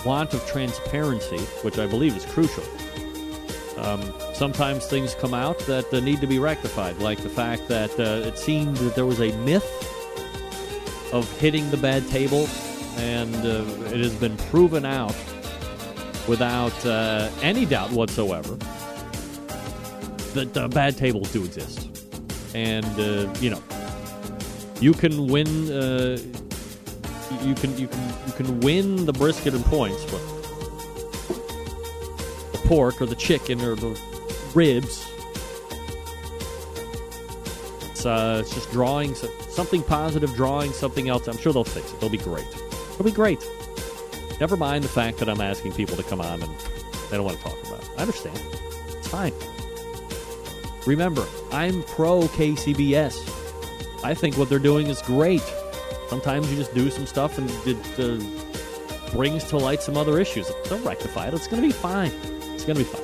want 0.05 0.33
of 0.33 0.45
transparency, 0.47 1.39
which 1.63 1.77
I 1.77 1.87
believe 1.87 2.15
is 2.15 2.25
crucial, 2.25 2.63
um, 3.77 4.01
sometimes 4.33 4.85
things 4.87 5.15
come 5.15 5.33
out 5.33 5.59
that 5.59 5.93
uh, 5.93 5.99
need 5.99 6.21
to 6.21 6.27
be 6.27 6.39
rectified, 6.39 6.97
like 6.97 7.21
the 7.21 7.29
fact 7.29 7.67
that 7.67 7.91
uh, 7.99 8.27
it 8.27 8.37
seemed 8.37 8.77
that 8.77 8.95
there 8.95 9.05
was 9.05 9.21
a 9.21 9.31
myth 9.39 9.65
of 11.13 11.29
hitting 11.39 11.69
the 11.69 11.77
bad 11.77 12.07
table, 12.09 12.47
and 12.97 13.33
it 13.93 13.99
has 13.99 14.15
been 14.15 14.35
proven 14.49 14.85
out 14.85 15.15
without 16.27 16.85
uh, 16.85 17.29
any 17.41 17.65
doubt 17.65 17.91
whatsoever 17.91 18.55
that 20.33 20.57
uh, 20.57 20.67
bad 20.67 20.97
tables 20.97 21.31
do 21.31 21.43
exist. 21.43 21.87
And, 22.53 22.85
uh, 22.99 23.33
you 23.39 23.49
know, 23.49 23.61
you 24.79 24.93
can 24.93 25.27
win. 25.27 25.47
You 27.43 27.55
can 27.55 27.77
you 27.77 27.87
can 27.87 28.13
you 28.25 28.33
can 28.33 28.59
win 28.61 29.05
the 29.05 29.13
brisket 29.13 29.53
and 29.53 29.63
points, 29.65 30.03
but 30.05 30.21
the 32.51 32.59
pork 32.65 33.01
or 33.01 33.05
the 33.05 33.15
chicken 33.15 33.61
or 33.61 33.75
the 33.75 33.99
ribs. 34.53 35.05
It's, 37.91 38.05
uh, 38.05 38.43
it's 38.43 38.53
just 38.53 38.71
drawing 38.71 39.15
something 39.15 39.83
positive, 39.83 40.33
drawing 40.35 40.71
something 40.71 41.09
else. 41.09 41.27
I'm 41.27 41.37
sure 41.37 41.51
they'll 41.51 41.63
fix 41.63 41.91
it. 41.91 41.99
They'll 41.99 42.09
be 42.09 42.17
great. 42.17 42.45
They'll 42.97 43.05
be 43.05 43.11
great. 43.11 43.43
Never 44.39 44.55
mind 44.55 44.83
the 44.83 44.89
fact 44.89 45.17
that 45.17 45.27
I'm 45.27 45.41
asking 45.41 45.73
people 45.73 45.97
to 45.97 46.03
come 46.03 46.21
on 46.21 46.43
and 46.43 46.51
they 47.09 47.17
don't 47.17 47.25
want 47.25 47.37
to 47.37 47.43
talk 47.43 47.59
about 47.65 47.81
it. 47.81 47.89
I 47.97 48.01
understand. 48.01 48.39
It's 48.89 49.07
fine. 49.07 49.33
Remember, 50.85 51.25
I'm 51.51 51.83
pro 51.83 52.21
KCBS. 52.21 54.03
I 54.03 54.13
think 54.13 54.37
what 54.37 54.47
they're 54.47 54.59
doing 54.59 54.87
is 54.87 55.01
great. 55.01 55.43
Sometimes 56.09 56.49
you 56.49 56.57
just 56.57 56.73
do 56.73 56.89
some 56.89 57.05
stuff 57.05 57.37
and 57.37 57.49
it 57.65 57.99
uh, 57.99 59.11
brings 59.11 59.43
to 59.45 59.57
light 59.57 59.81
some 59.81 59.97
other 59.97 60.19
issues. 60.19 60.49
Don't 60.65 60.83
rectify 60.83 61.27
it. 61.27 61.33
It's 61.33 61.47
going 61.47 61.61
to 61.61 61.67
be 61.67 61.73
fine. 61.73 62.11
It's 62.53 62.63
going 62.63 62.77
to 62.77 62.83
be 62.83 62.89
fine. 62.89 63.01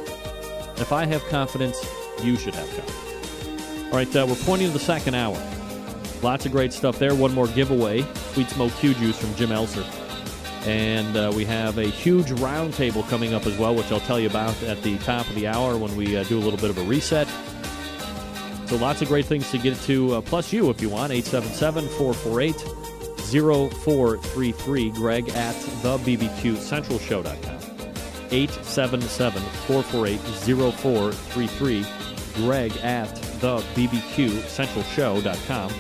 If 0.78 0.92
I 0.92 1.06
have 1.06 1.24
confidence, 1.26 1.86
you 2.22 2.36
should 2.36 2.56
have 2.56 2.68
confidence. 2.68 3.84
All 3.92 3.98
right, 3.98 4.16
uh, 4.16 4.26
we're 4.28 4.36
pointing 4.36 4.68
to 4.68 4.74
the 4.74 4.80
second 4.80 5.16
hour. 5.16 5.38
Lots 6.22 6.46
of 6.46 6.52
great 6.52 6.72
stuff 6.72 6.98
there. 6.98 7.14
One 7.14 7.34
more 7.34 7.48
giveaway 7.48 8.02
Sweet 8.34 8.50
Smoke 8.50 8.72
Q 8.78 8.94
Juice 8.96 9.20
from 9.20 9.36
Jim 9.36 9.50
Elser. 9.50 9.86
And 10.66 11.18
uh, 11.18 11.32
we 11.36 11.44
have 11.46 11.78
a 11.78 11.84
huge 11.84 12.28
roundtable 12.28 13.08
coming 13.10 13.34
up 13.34 13.46
as 13.46 13.58
well, 13.58 13.76
which 13.76 13.92
I'll 13.92 14.00
tell 14.00 14.20
you 14.20 14.30
about 14.30 14.62
at 14.64 14.82
the 14.82 14.98
top 15.00 15.28
of 15.28 15.36
the 15.36 15.48
hour 15.48 15.78
when 15.78 15.96
we 15.98 16.16
uh, 16.16 16.24
do 16.24 16.40
a 16.40 16.42
little 16.42 16.60
bit 16.60 16.70
of 16.70 16.78
a 16.78 16.84
reset. 16.84 17.28
So 18.68 18.78
lots 18.78 19.02
of 19.02 19.10
great 19.10 19.26
things 19.26 19.52
to 19.52 19.58
get 19.58 19.78
to, 19.82 20.16
uh, 20.16 20.22
plus 20.22 20.54
you 20.54 20.70
if 20.70 20.82
you 20.82 20.90
want, 20.90 21.12
877 21.12 21.88
448 21.90 22.83
0433. 23.34 24.92
Greg 24.92 25.30
at 25.30 25.56
the 25.82 25.98
BBQCentralShow.com. 26.00 27.60
877 28.32 29.42
448 29.42 30.20
0433. 30.76 31.86
Greg 32.36 32.76
at 32.78 33.14
the 33.40 33.58
BBQCentralShow.com. 33.76 35.72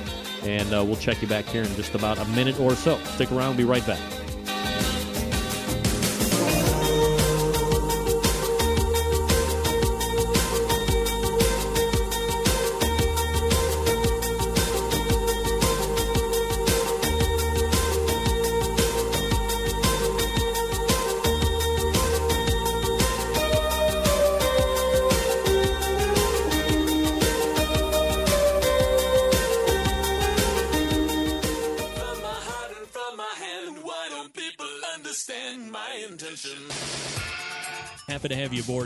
And 0.43 0.73
uh, 0.73 0.83
we'll 0.83 0.97
check 0.97 1.21
you 1.21 1.27
back 1.27 1.45
here 1.45 1.63
in 1.63 1.75
just 1.75 1.95
about 1.95 2.17
a 2.17 2.25
minute 2.25 2.59
or 2.59 2.75
so. 2.75 2.97
Stick 3.15 3.31
around, 3.31 3.49
we'll 3.49 3.57
be 3.57 3.63
right 3.63 3.85
back. 3.87 4.22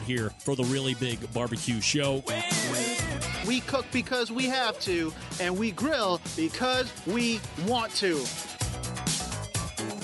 Here 0.07 0.31
for 0.39 0.55
the 0.55 0.63
really 0.63 0.95
big 0.95 1.19
barbecue 1.33 1.81
show. 1.81 2.23
We 3.45 3.59
cook 3.61 3.85
because 3.91 4.31
we 4.31 4.45
have 4.45 4.79
to, 4.81 5.13
and 5.39 5.57
we 5.57 5.71
grill 5.71 6.21
because 6.35 6.91
we 7.05 7.39
want 7.67 7.93
to. 7.95 8.15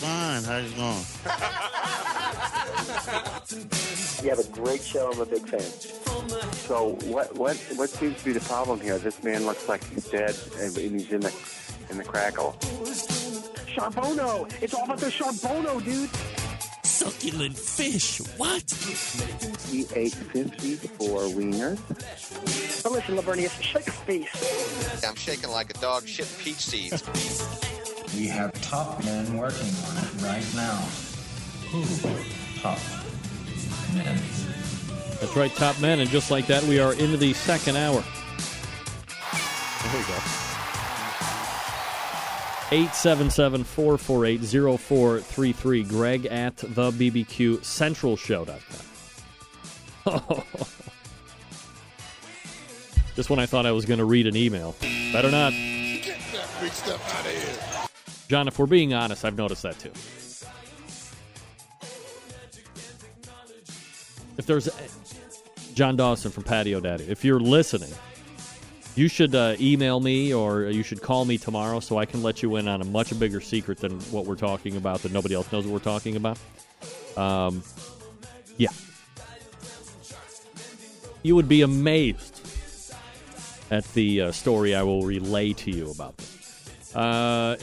Fine, 0.03 0.43
how's 0.43 0.71
it 0.71 0.75
going? 0.75 1.03
You 4.23 4.29
have 4.29 4.39
a 4.39 4.49
great 4.51 4.81
show. 4.81 5.11
I'm 5.11 5.19
a 5.21 5.25
big 5.25 5.47
fan. 5.47 5.61
So 6.51 6.97
what 7.05 7.35
what 7.35 7.57
what 7.75 7.89
seems 7.89 8.17
to 8.19 8.25
be 8.25 8.33
the 8.33 8.39
problem 8.41 8.79
here? 8.81 8.97
This 8.97 9.23
man 9.23 9.45
looks 9.45 9.67
like 9.69 9.83
he's 9.89 10.09
dead, 10.09 10.35
and 10.59 10.77
and 10.77 10.99
he's 10.99 11.11
in 11.11 11.21
the 11.21 11.33
in 11.89 11.97
the 11.97 12.03
crackle. 12.03 12.57
Charbono. 13.73 14.51
It's 14.61 14.73
all 14.73 14.83
about 14.83 14.99
the 14.99 15.07
Charbono, 15.07 15.83
dude. 15.83 16.09
Succulent 17.03 17.57
fish. 17.57 18.19
What? 18.37 18.63
He 19.69 19.85
ate 19.93 20.13
54 20.13 21.19
wieners. 21.19 21.79
But 22.81 22.91
listen, 22.93 23.17
Lavernius, 23.17 23.61
shake 23.61 23.87
a 23.87 23.91
face. 23.91 25.03
I'm 25.05 25.15
shaking 25.15 25.49
like 25.49 25.69
a 25.69 25.73
dog 25.79 26.07
shit 26.07 26.33
peach 26.39 26.55
seeds. 26.55 27.03
We 28.15 28.27
have 28.27 28.53
top 28.61 29.03
men 29.03 29.37
working 29.37 29.67
on 29.85 29.97
it 29.97 30.21
right 30.21 30.45
now. 30.55 30.77
Who? 31.71 31.83
Top 32.61 32.79
men. 33.93 34.21
That's 35.19 35.35
right, 35.35 35.53
top 35.55 35.81
men. 35.81 35.99
And 35.99 36.09
just 36.09 36.31
like 36.31 36.47
that, 36.47 36.63
we 36.63 36.79
are 36.79 36.93
into 36.93 37.17
the 37.17 37.33
second 37.33 37.75
hour. 37.75 38.01
There 39.83 39.93
we 39.93 40.07
go. 40.07 40.42
877 42.73 43.63
448 43.65 44.79
0433. 44.79 45.83
Greg 45.83 46.25
at 46.25 46.57
the 46.57 46.89
BBQ 46.89 47.63
Central 47.63 48.17
Show.com. 48.17 48.57
Just 53.15 53.29
when 53.29 53.37
I 53.37 53.45
thought 53.45 53.67
I 53.67 53.71
was 53.71 53.85
going 53.85 53.99
to 53.99 54.05
read 54.05 54.25
an 54.25 54.35
email. 54.35 54.75
Better 55.11 55.29
not. 55.29 55.53
Get 55.53 56.17
that 56.33 56.49
big 56.59 56.71
stuff 56.71 57.15
out 57.15 57.25
of 57.27 57.31
here. 57.31 57.87
John, 58.27 58.47
if 58.47 58.57
we're 58.57 58.65
being 58.65 58.95
honest, 58.95 59.23
I've 59.23 59.37
noticed 59.37 59.61
that 59.61 59.77
too. 59.77 59.91
If 64.39 64.47
there's 64.47 64.67
John 65.75 65.95
Dawson 65.95 66.31
from 66.31 66.41
Patio 66.41 66.79
Daddy, 66.79 67.03
if 67.03 67.23
you're 67.23 67.39
listening, 67.39 67.93
you 68.95 69.07
should 69.07 69.33
uh, 69.33 69.55
email 69.59 69.99
me 69.99 70.33
or 70.33 70.63
you 70.63 70.83
should 70.83 71.01
call 71.01 71.25
me 71.25 71.37
tomorrow 71.37 71.79
so 71.79 71.97
I 71.97 72.05
can 72.05 72.21
let 72.21 72.43
you 72.43 72.55
in 72.57 72.67
on 72.67 72.81
a 72.81 72.85
much 72.85 73.17
bigger 73.19 73.41
secret 73.41 73.79
than 73.79 73.99
what 74.11 74.25
we're 74.25 74.35
talking 74.35 74.75
about 74.75 75.01
that 75.01 75.11
nobody 75.11 75.35
else 75.35 75.51
knows 75.51 75.65
what 75.65 75.73
we're 75.73 75.79
talking 75.79 76.15
about. 76.15 76.37
Um, 77.17 77.63
yeah. 78.57 78.69
You 81.23 81.35
would 81.35 81.47
be 81.47 81.61
amazed 81.61 82.41
at 83.71 83.85
the 83.93 84.21
uh, 84.21 84.31
story 84.31 84.75
I 84.75 84.83
will 84.83 85.03
relay 85.03 85.53
to 85.53 85.71
you 85.71 85.89
about 85.89 86.17
this. 86.17 86.95
Uh, 86.95 87.57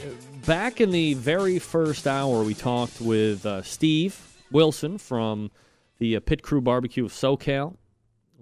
back 0.45 0.81
in 0.81 0.91
the 0.91 1.13
very 1.13 1.59
first 1.59 2.07
hour, 2.07 2.43
we 2.43 2.53
talked 2.53 2.99
with 2.99 3.45
uh, 3.45 3.61
Steve 3.61 4.19
Wilson 4.51 4.97
from 4.97 5.51
the 5.99 6.17
uh, 6.17 6.19
Pit 6.19 6.41
Crew 6.41 6.59
Barbecue 6.59 7.05
of 7.05 7.11
SoCal, 7.11 7.75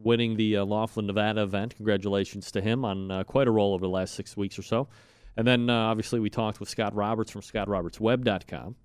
winning 0.03 0.35
the 0.35 0.57
uh, 0.57 0.65
Laughlin, 0.65 1.07
Nevada 1.07 1.43
event. 1.43 1.75
Congratulations 1.75 2.51
to 2.51 2.61
him 2.61 2.85
on 2.85 3.11
uh, 3.11 3.23
quite 3.23 3.47
a 3.47 3.51
roll 3.51 3.73
over 3.73 3.85
the 3.85 3.89
last 3.89 4.13
six 4.15 4.35
weeks 4.35 4.57
or 4.57 4.63
so. 4.63 4.87
And 5.37 5.47
then, 5.47 5.69
uh, 5.69 5.73
obviously, 5.73 6.19
we 6.19 6.29
talked 6.29 6.59
with 6.59 6.69
Scott 6.69 6.95
Roberts 6.95 7.31
from 7.31 7.41
ScottRobertsWeb.com, 7.41 8.75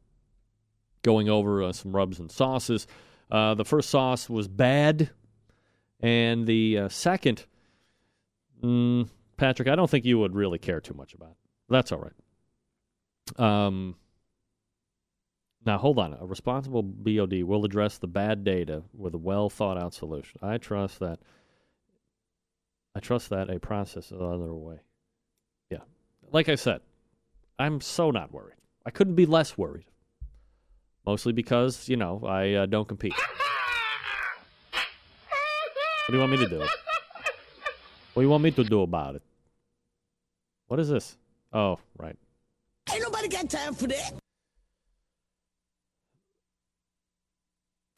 going 1.02 1.28
over 1.28 1.62
uh, 1.62 1.72
some 1.72 1.94
rubs 1.94 2.20
and 2.20 2.30
sauces. 2.30 2.86
Uh, 3.30 3.54
the 3.54 3.64
first 3.64 3.90
sauce 3.90 4.28
was 4.28 4.46
bad, 4.46 5.10
and 6.00 6.46
the 6.46 6.88
second, 6.90 7.46
mm, 8.62 9.08
Patrick, 9.36 9.68
I 9.68 9.74
don't 9.74 9.90
think 9.90 10.04
you 10.04 10.18
would 10.18 10.34
really 10.34 10.58
care 10.58 10.80
too 10.80 10.94
much 10.94 11.14
about. 11.14 11.36
That's 11.68 11.90
all 11.90 11.98
right. 13.38 13.66
Um, 13.66 13.96
now, 15.66 15.78
hold 15.78 15.98
on. 15.98 16.16
A 16.20 16.26
responsible 16.26 16.82
BOD 16.82 17.42
will 17.42 17.64
address 17.64 17.96
the 17.98 18.06
bad 18.06 18.44
data 18.44 18.82
with 18.92 19.14
a 19.14 19.18
well 19.18 19.48
thought 19.48 19.78
out 19.78 19.94
solution. 19.94 20.38
I 20.42 20.58
trust 20.58 21.00
that. 21.00 21.20
I 22.94 23.00
trust 23.00 23.30
that 23.30 23.50
a 23.50 23.58
process 23.58 24.06
is 24.06 24.20
underway. 24.20 24.80
Yeah. 25.70 25.78
Like 26.30 26.48
I 26.48 26.54
said, 26.54 26.80
I'm 27.58 27.80
so 27.80 28.10
not 28.10 28.32
worried. 28.32 28.56
I 28.86 28.90
couldn't 28.90 29.14
be 29.14 29.26
less 29.26 29.56
worried. 29.56 29.86
Mostly 31.06 31.32
because, 31.32 31.88
you 31.88 31.96
know, 31.96 32.22
I 32.26 32.52
uh, 32.52 32.66
don't 32.66 32.86
compete. 32.86 33.14
What 34.72 36.10
do 36.10 36.14
you 36.14 36.20
want 36.20 36.32
me 36.32 36.38
to 36.38 36.48
do? 36.48 36.58
What 36.58 36.68
do 38.16 38.22
you 38.22 38.28
want 38.28 38.44
me 38.44 38.50
to 38.52 38.64
do 38.64 38.82
about 38.82 39.16
it? 39.16 39.22
What 40.66 40.78
is 40.78 40.88
this? 40.88 41.16
Oh, 41.52 41.78
right. 41.98 42.16
Ain't 42.92 43.02
nobody 43.02 43.28
got 43.28 43.48
time 43.48 43.74
for 43.74 43.86
that. 43.86 44.12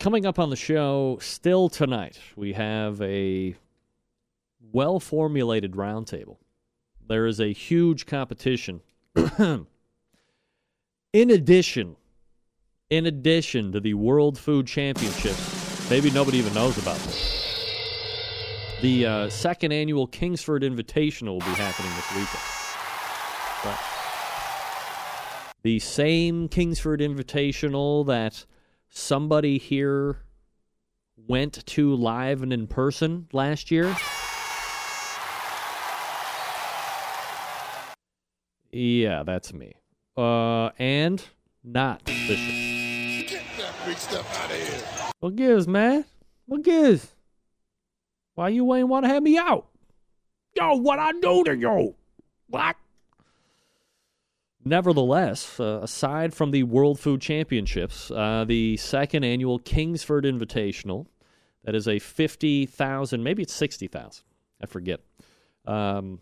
Coming 0.06 0.24
up 0.24 0.38
on 0.38 0.50
the 0.50 0.56
show 0.56 1.18
still 1.20 1.68
tonight, 1.68 2.20
we 2.36 2.52
have 2.52 3.02
a 3.02 3.56
well 4.70 5.00
formulated 5.00 5.72
roundtable. 5.72 6.36
There 7.08 7.26
is 7.26 7.40
a 7.40 7.52
huge 7.52 8.06
competition. 8.06 8.82
in 9.38 9.66
addition, 11.12 11.96
in 12.88 13.06
addition 13.06 13.72
to 13.72 13.80
the 13.80 13.94
World 13.94 14.38
Food 14.38 14.68
Championships, 14.68 15.90
maybe 15.90 16.12
nobody 16.12 16.38
even 16.38 16.54
knows 16.54 16.78
about 16.78 16.98
this. 16.98 17.66
The 18.82 19.06
uh, 19.06 19.28
second 19.28 19.72
annual 19.72 20.06
Kingsford 20.06 20.62
Invitational 20.62 21.32
will 21.32 21.40
be 21.40 21.46
happening 21.46 21.90
this 21.96 22.10
weekend. 22.10 22.44
Right. 23.64 23.80
The 25.64 25.80
same 25.80 26.46
Kingsford 26.46 27.00
Invitational 27.00 28.06
that 28.06 28.46
somebody 28.96 29.58
here 29.58 30.16
went 31.16 31.64
to 31.66 31.94
live 31.94 32.42
and 32.42 32.52
in 32.52 32.66
person 32.66 33.28
last 33.32 33.70
year? 33.70 33.94
Yeah, 38.72 39.22
that's 39.22 39.52
me. 39.52 39.74
Uh, 40.16 40.70
and 40.78 41.22
not 41.62 42.04
this 42.04 42.38
year. 42.38 43.24
Get 43.28 43.42
that 43.58 43.74
big 43.86 43.96
stuff 43.98 44.38
out 44.42 44.50
of 44.50 44.56
here. 44.56 44.82
What 45.20 45.36
gives, 45.36 45.68
man? 45.68 46.04
What 46.46 46.62
gives? 46.62 47.14
Why 48.34 48.48
you 48.48 48.72
ain't 48.74 48.88
want 48.88 49.04
to 49.04 49.08
have 49.08 49.22
me 49.22 49.38
out? 49.38 49.66
Yo, 50.54 50.74
what 50.74 50.98
I 50.98 51.12
do 51.12 51.44
to 51.44 51.56
you? 51.56 51.94
What? 52.48 52.76
Nevertheless, 54.66 55.60
uh, 55.60 55.78
aside 55.80 56.34
from 56.34 56.50
the 56.50 56.64
World 56.64 56.98
Food 56.98 57.20
Championships, 57.20 58.10
uh, 58.10 58.44
the 58.44 58.76
second 58.78 59.22
annual 59.22 59.60
Kingsford 59.60 60.24
Invitational, 60.24 61.06
that 61.62 61.76
is 61.76 61.86
a 61.86 62.00
50,000, 62.00 63.22
maybe 63.22 63.44
it's 63.44 63.52
60,000, 63.52 64.24
I 64.60 64.66
forget, 64.66 64.98
um, 65.68 66.18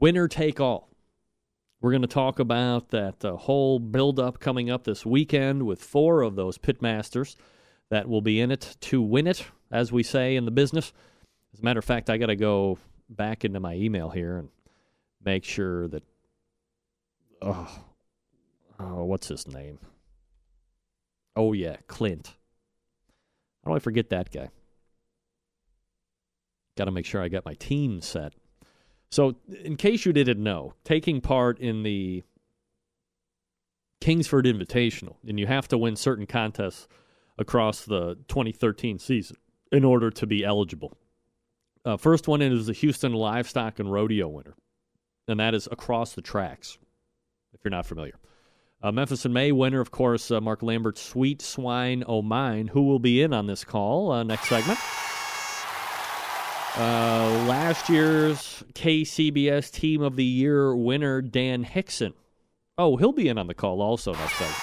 winner 0.00 0.26
take 0.26 0.58
all. 0.58 0.90
We're 1.80 1.92
going 1.92 2.02
to 2.02 2.08
talk 2.08 2.40
about 2.40 2.88
that 2.88 3.24
uh, 3.24 3.36
whole 3.36 3.78
build-up 3.78 4.40
coming 4.40 4.68
up 4.68 4.82
this 4.82 5.06
weekend 5.06 5.62
with 5.62 5.80
four 5.80 6.22
of 6.22 6.34
those 6.34 6.58
pitmasters 6.58 7.36
that 7.90 8.08
will 8.08 8.22
be 8.22 8.40
in 8.40 8.50
it 8.50 8.76
to 8.80 9.00
win 9.00 9.28
it, 9.28 9.44
as 9.70 9.92
we 9.92 10.02
say 10.02 10.34
in 10.34 10.46
the 10.46 10.50
business. 10.50 10.92
As 11.52 11.60
a 11.60 11.62
matter 11.62 11.78
of 11.78 11.84
fact, 11.84 12.10
I 12.10 12.18
got 12.18 12.26
to 12.26 12.34
go 12.34 12.78
back 13.08 13.44
into 13.44 13.60
my 13.60 13.74
email 13.74 14.10
here 14.10 14.36
and 14.36 14.48
make 15.24 15.44
sure 15.44 15.86
that 15.86 16.02
oh, 17.42 17.84
oh, 18.78 19.04
what's 19.04 19.28
his 19.28 19.46
name? 19.46 19.78
Oh 21.34 21.52
yeah, 21.52 21.76
Clint. 21.86 22.34
How 23.64 23.70
do 23.70 23.76
I 23.76 23.80
forget 23.80 24.10
that 24.10 24.30
guy? 24.30 24.48
Got 26.76 26.86
to 26.86 26.90
make 26.90 27.06
sure 27.06 27.22
I 27.22 27.28
got 27.28 27.44
my 27.44 27.54
team 27.54 28.00
set. 28.00 28.32
So, 29.10 29.36
in 29.64 29.76
case 29.76 30.04
you 30.04 30.12
didn't 30.12 30.42
know, 30.42 30.74
taking 30.84 31.20
part 31.20 31.58
in 31.58 31.82
the 31.82 32.22
Kingsford 34.00 34.44
Invitational, 34.44 35.16
and 35.26 35.38
you 35.38 35.46
have 35.46 35.68
to 35.68 35.78
win 35.78 35.96
certain 35.96 36.26
contests 36.26 36.86
across 37.38 37.84
the 37.84 38.16
2013 38.28 38.98
season 38.98 39.36
in 39.72 39.84
order 39.84 40.10
to 40.10 40.26
be 40.26 40.44
eligible. 40.44 40.96
Uh, 41.84 41.96
first 41.96 42.28
one 42.28 42.42
is 42.42 42.66
the 42.66 42.72
Houston 42.72 43.12
Livestock 43.12 43.78
and 43.78 43.92
Rodeo 43.92 44.28
winner, 44.28 44.54
and 45.28 45.40
that 45.40 45.54
is 45.54 45.68
across 45.70 46.14
the 46.14 46.22
tracks 46.22 46.78
you're 47.66 47.70
not 47.70 47.84
familiar. 47.84 48.14
Uh, 48.80 48.92
Memphis 48.92 49.24
in 49.26 49.32
May 49.32 49.50
winner, 49.50 49.80
of 49.80 49.90
course, 49.90 50.30
uh, 50.30 50.40
Mark 50.40 50.62
Lambert, 50.62 50.96
Sweet 50.98 51.42
Swine 51.42 52.04
O' 52.06 52.22
Mine, 52.22 52.68
who 52.68 52.82
will 52.82 53.00
be 53.00 53.20
in 53.20 53.32
on 53.32 53.48
this 53.48 53.64
call 53.64 54.12
uh, 54.12 54.22
next 54.22 54.48
segment. 54.48 54.78
Uh, 56.76 57.44
last 57.48 57.88
year's 57.88 58.62
KCBS 58.74 59.72
Team 59.72 60.00
of 60.00 60.14
the 60.14 60.24
Year 60.24 60.76
winner, 60.76 61.20
Dan 61.20 61.64
Hixson. 61.64 62.12
Oh, 62.78 62.96
he'll 62.96 63.12
be 63.12 63.26
in 63.26 63.36
on 63.36 63.48
the 63.48 63.54
call 63.54 63.82
also 63.82 64.12
next 64.12 64.34
segment. 64.34 64.62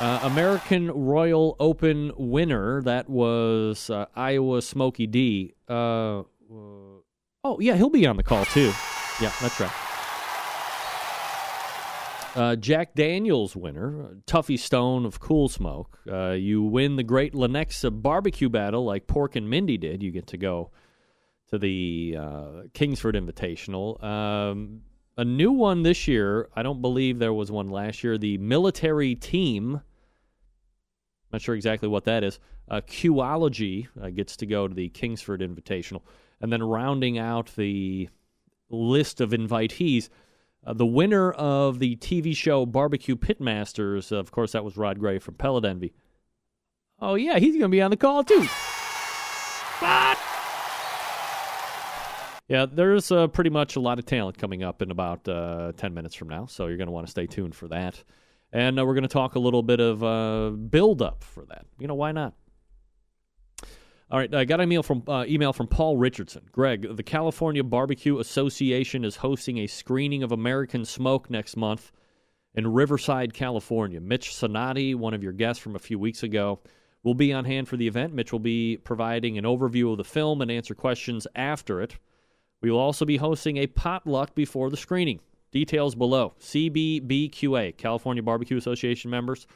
Uh, 0.00 0.20
American 0.28 0.92
Royal 0.92 1.56
Open 1.58 2.12
winner, 2.16 2.82
that 2.82 3.08
was 3.08 3.90
uh, 3.90 4.06
Iowa 4.14 4.62
Smokey 4.62 5.08
D. 5.08 5.54
oh, 5.68 6.26
yeah, 7.58 7.74
he'll 7.74 7.90
be 7.90 8.06
on 8.06 8.16
the 8.16 8.22
call 8.22 8.44
too. 8.44 8.72
Yeah, 9.20 9.32
that's 9.40 9.58
right. 9.58 9.83
Uh, 12.34 12.56
Jack 12.56 12.94
Daniels 12.94 13.54
winner, 13.54 14.16
Tuffy 14.26 14.58
Stone 14.58 15.06
of 15.06 15.20
Cool 15.20 15.48
Smoke. 15.48 15.98
Uh, 16.10 16.30
you 16.30 16.62
win 16.62 16.96
the 16.96 17.04
Great 17.04 17.32
Lenexa 17.32 18.02
barbecue 18.02 18.48
battle 18.48 18.84
like 18.84 19.06
Pork 19.06 19.36
and 19.36 19.48
Mindy 19.48 19.78
did. 19.78 20.02
You 20.02 20.10
get 20.10 20.26
to 20.28 20.36
go 20.36 20.72
to 21.50 21.58
the 21.58 22.16
uh, 22.18 22.50
Kingsford 22.72 23.14
Invitational. 23.14 24.02
Um, 24.02 24.80
a 25.16 25.24
new 25.24 25.52
one 25.52 25.82
this 25.82 26.08
year. 26.08 26.48
I 26.56 26.64
don't 26.64 26.82
believe 26.82 27.20
there 27.20 27.32
was 27.32 27.52
one 27.52 27.68
last 27.68 28.02
year. 28.02 28.18
The 28.18 28.38
military 28.38 29.14
team. 29.14 29.80
Not 31.32 31.40
sure 31.40 31.54
exactly 31.54 31.88
what 31.88 32.04
that 32.04 32.24
is. 32.24 32.40
Uh, 32.68 32.80
Qology 32.80 33.86
uh, 34.02 34.10
gets 34.10 34.36
to 34.38 34.46
go 34.46 34.66
to 34.66 34.74
the 34.74 34.88
Kingsford 34.88 35.40
Invitational, 35.40 36.02
and 36.40 36.52
then 36.52 36.62
rounding 36.62 37.16
out 37.16 37.52
the 37.54 38.08
list 38.70 39.20
of 39.20 39.30
invitees. 39.30 40.08
Uh, 40.66 40.72
the 40.72 40.86
winner 40.86 41.30
of 41.32 41.78
the 41.78 41.96
TV 41.96 42.34
show 42.34 42.64
Barbecue 42.64 43.16
Pitmasters, 43.16 44.12
of 44.12 44.30
course, 44.30 44.52
that 44.52 44.64
was 44.64 44.76
Rod 44.76 44.98
Gray 44.98 45.18
from 45.18 45.34
Pellet 45.34 45.64
Envy. 45.64 45.92
Oh, 47.00 47.16
yeah, 47.16 47.38
he's 47.38 47.52
going 47.52 47.62
to 47.62 47.68
be 47.68 47.82
on 47.82 47.90
the 47.90 47.96
call, 47.96 48.24
too. 48.24 48.46
What? 49.80 50.18
Yeah, 52.48 52.66
there's 52.70 53.10
uh, 53.10 53.26
pretty 53.28 53.50
much 53.50 53.76
a 53.76 53.80
lot 53.80 53.98
of 53.98 54.06
talent 54.06 54.38
coming 54.38 54.62
up 54.62 54.82
in 54.82 54.90
about 54.90 55.26
uh, 55.28 55.72
10 55.76 55.94
minutes 55.94 56.14
from 56.14 56.28
now, 56.28 56.46
so 56.46 56.66
you're 56.66 56.76
going 56.76 56.88
to 56.88 56.92
want 56.92 57.06
to 57.06 57.10
stay 57.10 57.26
tuned 57.26 57.54
for 57.54 57.68
that. 57.68 58.02
And 58.52 58.78
uh, 58.78 58.86
we're 58.86 58.94
going 58.94 59.02
to 59.02 59.08
talk 59.08 59.34
a 59.34 59.38
little 59.38 59.62
bit 59.62 59.80
of 59.80 60.04
uh, 60.04 60.50
build 60.50 61.02
up 61.02 61.24
for 61.24 61.44
that. 61.46 61.66
You 61.78 61.88
know, 61.88 61.94
why 61.94 62.12
not? 62.12 62.34
All 64.10 64.18
right, 64.18 64.32
I 64.34 64.44
got 64.44 64.60
an 64.60 64.70
email 64.70 64.82
from 64.82 65.02
uh, 65.08 65.24
email 65.26 65.54
from 65.54 65.66
Paul 65.66 65.96
Richardson. 65.96 66.42
Greg, 66.52 66.94
the 66.94 67.02
California 67.02 67.64
Barbecue 67.64 68.18
Association 68.18 69.02
is 69.02 69.16
hosting 69.16 69.58
a 69.58 69.66
screening 69.66 70.22
of 70.22 70.30
American 70.30 70.84
Smoke 70.84 71.30
next 71.30 71.56
month 71.56 71.90
in 72.54 72.70
Riverside, 72.70 73.32
California. 73.32 74.02
Mitch 74.02 74.34
Sonati, 74.34 74.94
one 74.94 75.14
of 75.14 75.22
your 75.22 75.32
guests 75.32 75.62
from 75.62 75.74
a 75.74 75.78
few 75.78 75.98
weeks 75.98 76.22
ago, 76.22 76.60
will 77.02 77.14
be 77.14 77.32
on 77.32 77.46
hand 77.46 77.66
for 77.66 77.78
the 77.78 77.88
event. 77.88 78.12
Mitch 78.12 78.30
will 78.30 78.38
be 78.38 78.76
providing 78.76 79.38
an 79.38 79.44
overview 79.44 79.92
of 79.92 79.96
the 79.96 80.04
film 80.04 80.42
and 80.42 80.50
answer 80.50 80.74
questions 80.74 81.26
after 81.34 81.80
it. 81.80 81.96
We 82.60 82.70
will 82.70 82.78
also 82.78 83.06
be 83.06 83.16
hosting 83.16 83.56
a 83.56 83.66
potluck 83.66 84.34
before 84.34 84.68
the 84.68 84.76
screening. 84.76 85.20
Details 85.50 85.94
below. 85.94 86.34
CBBQA, 86.40 87.78
California 87.78 88.22
Barbecue 88.22 88.58
Association 88.58 89.10
members, 89.10 89.46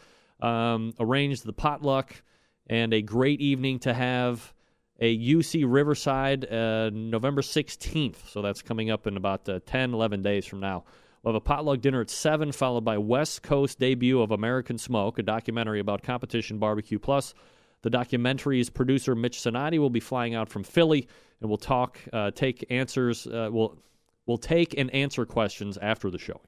um, 0.41 0.95
arranged 0.99 1.45
the 1.45 1.53
potluck 1.53 2.23
and 2.69 2.93
a 2.93 3.03
great 3.03 3.41
evening 3.41 3.79
to 3.81 3.95
have 3.95 4.53
a 5.01 5.17
UC 5.17 5.65
Riverside 5.67 6.51
uh, 6.53 6.91
November 6.93 7.41
16th. 7.41 8.29
So 8.29 8.43
that's 8.43 8.63
coming 8.63 8.91
up 8.91 9.07
in 9.07 9.17
about 9.17 9.49
uh, 9.49 9.61
10, 9.65 9.95
11 9.95 10.23
days 10.23 10.45
from 10.47 10.61
now. 10.61 10.85
We'll 11.23 11.35
have 11.35 11.43
a 11.43 11.45
potluck 11.45 11.81
dinner 11.81 12.01
at 12.01 12.11
7, 12.11 12.53
followed 12.53 12.85
by 12.85 12.99
West 12.99 13.43
Coast 13.43 13.79
debut 13.79 14.21
of 14.21 14.31
American 14.31 14.79
Smoke, 14.79 15.19
a 15.19 15.23
documentary 15.23 15.81
about 15.81 16.03
competition 16.03 16.59
barbecue. 16.59 16.99
Plus, 16.99 17.35
the 17.83 17.91
documentary's 17.91 18.71
producer, 18.71 19.15
Mitch 19.15 19.41
Sonati, 19.41 19.79
will 19.79 19.91
be 19.91 20.01
flying 20.01 20.35
out 20.35 20.49
from 20.49 20.65
Philly 20.65 21.09
and 21.41 21.49
we'll 21.49 21.59
talk, 21.59 21.99
uh, 22.13 22.31
take 22.33 22.67
answers, 22.71 23.27
uh, 23.27 23.49
we'll, 23.51 23.79
we'll 24.27 24.39
take 24.39 24.77
and 24.77 24.93
answer 24.93 25.25
questions 25.25 25.79
after 25.79 26.11
the 26.11 26.19
showing. 26.19 26.41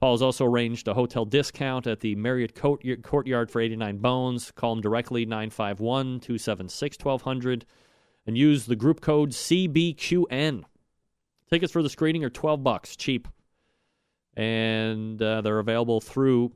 Paul 0.00 0.14
has 0.14 0.22
also 0.22 0.46
arranged 0.46 0.88
a 0.88 0.94
hotel 0.94 1.26
discount 1.26 1.86
at 1.86 2.00
the 2.00 2.14
Marriott 2.14 2.54
Courtyard 2.54 3.50
for 3.50 3.60
89 3.60 3.98
Bones. 3.98 4.50
Call 4.52 4.72
him 4.72 4.80
directly, 4.80 5.26
951 5.26 6.20
276 6.20 6.96
1200, 7.04 7.66
and 8.26 8.36
use 8.36 8.64
the 8.64 8.76
group 8.76 9.02
code 9.02 9.30
CBQN. 9.30 10.64
Tickets 11.50 11.72
for 11.72 11.82
the 11.82 11.90
screening 11.90 12.24
are 12.24 12.30
12 12.30 12.64
bucks, 12.64 12.96
cheap. 12.96 13.28
And 14.36 15.20
uh, 15.20 15.42
they're 15.42 15.58
available 15.58 16.00
through 16.00 16.52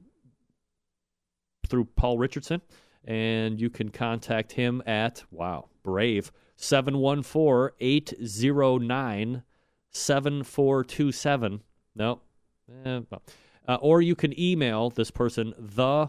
through 1.68 1.84
Paul 1.96 2.16
Richardson. 2.16 2.62
And 3.04 3.60
you 3.60 3.68
can 3.68 3.90
contact 3.90 4.52
him 4.52 4.82
at, 4.86 5.22
wow, 5.30 5.68
brave, 5.82 6.32
714 6.56 7.76
809 7.78 9.42
7427. 9.90 11.60
No, 11.96 12.20
Eh, 12.85 13.01
well. 13.11 13.23
uh, 13.69 13.78
or 13.81 14.01
you 14.01 14.15
can 14.15 14.39
email 14.39 14.91
this 14.91 15.11
person, 15.11 15.55
the 15.59 16.09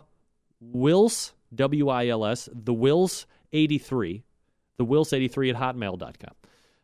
wills 0.60 1.34
W 1.54 1.90
I 1.90 2.08
L 2.08 2.26
S, 2.26 2.50
the 2.52 2.74
wills 2.74 3.26
eighty 3.54 3.78
three 3.78 4.24
the 4.78 4.86
wills 4.86 5.14
eighty 5.14 5.28
three 5.28 5.50
at 5.50 5.56
hotmail.com. 5.56 6.34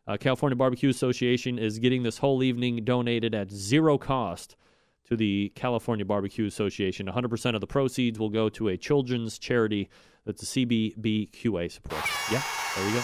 Uh, 0.06 0.16
California 0.16 0.56
Barbecue 0.56 0.88
Association 0.88 1.58
is 1.58 1.78
getting 1.78 2.02
this 2.02 2.18
whole 2.18 2.42
evening 2.42 2.84
donated 2.84 3.34
at 3.34 3.50
zero 3.50 3.98
cost 3.98 4.56
to 5.04 5.16
the 5.16 5.52
California 5.54 6.04
Barbecue 6.04 6.46
Association. 6.46 7.06
100% 7.06 7.54
of 7.54 7.60
the 7.60 7.66
proceeds 7.66 8.18
will 8.18 8.28
go 8.30 8.48
to 8.48 8.68
a 8.68 8.76
children's 8.76 9.38
charity 9.38 9.88
that 10.24 10.38
the 10.38 10.46
CBBQA 10.46 11.70
supports. 11.70 12.08
Yeah, 12.32 12.42
there 12.76 12.88
you 12.88 12.94
go. 12.94 13.02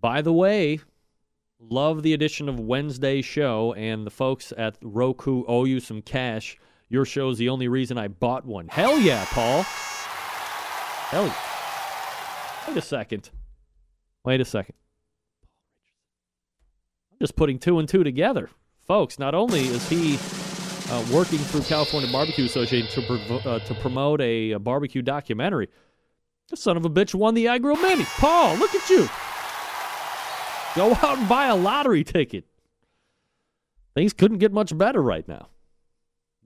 By 0.00 0.22
the 0.22 0.32
way, 0.32 0.78
Love 1.60 2.04
the 2.04 2.14
addition 2.14 2.48
of 2.48 2.60
Wednesday 2.60 3.20
show, 3.20 3.72
and 3.74 4.06
the 4.06 4.10
folks 4.10 4.52
at 4.56 4.78
Roku 4.80 5.42
owe 5.48 5.64
you 5.64 5.80
some 5.80 6.02
cash. 6.02 6.56
Your 6.88 7.04
show's 7.04 7.36
the 7.36 7.48
only 7.48 7.66
reason 7.66 7.98
I 7.98 8.06
bought 8.06 8.46
one. 8.46 8.68
Hell 8.68 8.98
yeah, 9.00 9.26
Paul. 9.30 9.62
Hell 11.10 11.26
yeah. 11.26 11.34
Wait 12.68 12.76
a 12.76 12.80
second. 12.80 13.30
Wait 14.24 14.40
a 14.40 14.44
second. 14.44 14.76
I'm 17.10 17.18
just 17.20 17.34
putting 17.34 17.58
two 17.58 17.80
and 17.80 17.88
two 17.88 18.04
together. 18.04 18.50
Folks, 18.86 19.18
not 19.18 19.34
only 19.34 19.62
is 19.62 19.88
he 19.88 20.16
uh, 20.90 21.04
working 21.12 21.38
through 21.38 21.62
California 21.62 22.10
Barbecue 22.12 22.44
Association 22.44 23.02
to, 23.02 23.34
uh, 23.48 23.58
to 23.58 23.74
promote 23.74 24.20
a, 24.20 24.52
a 24.52 24.58
barbecue 24.60 25.02
documentary, 25.02 25.68
the 26.50 26.56
son 26.56 26.76
of 26.76 26.84
a 26.84 26.90
bitch 26.90 27.16
won 27.16 27.34
the 27.34 27.46
iGrill 27.46 27.82
Mini. 27.82 28.04
Paul, 28.04 28.56
look 28.58 28.74
at 28.76 28.88
you. 28.88 29.08
Go 30.74 30.92
out 30.92 31.18
and 31.18 31.28
buy 31.28 31.46
a 31.46 31.56
lottery 31.56 32.04
ticket. 32.04 32.44
Things 33.94 34.12
couldn't 34.12 34.38
get 34.38 34.52
much 34.52 34.76
better 34.76 35.02
right 35.02 35.26
now. 35.26 35.48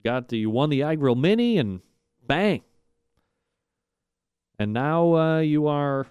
Got 0.03 0.29
the, 0.29 0.37
you 0.37 0.49
won 0.49 0.69
the 0.69 0.81
iGrill 0.81 1.17
Mini 1.19 1.57
and 1.57 1.81
bang. 2.25 2.61
And 4.57 4.73
now 4.73 5.15
uh, 5.15 5.39
you 5.39 5.67
are 5.67 6.07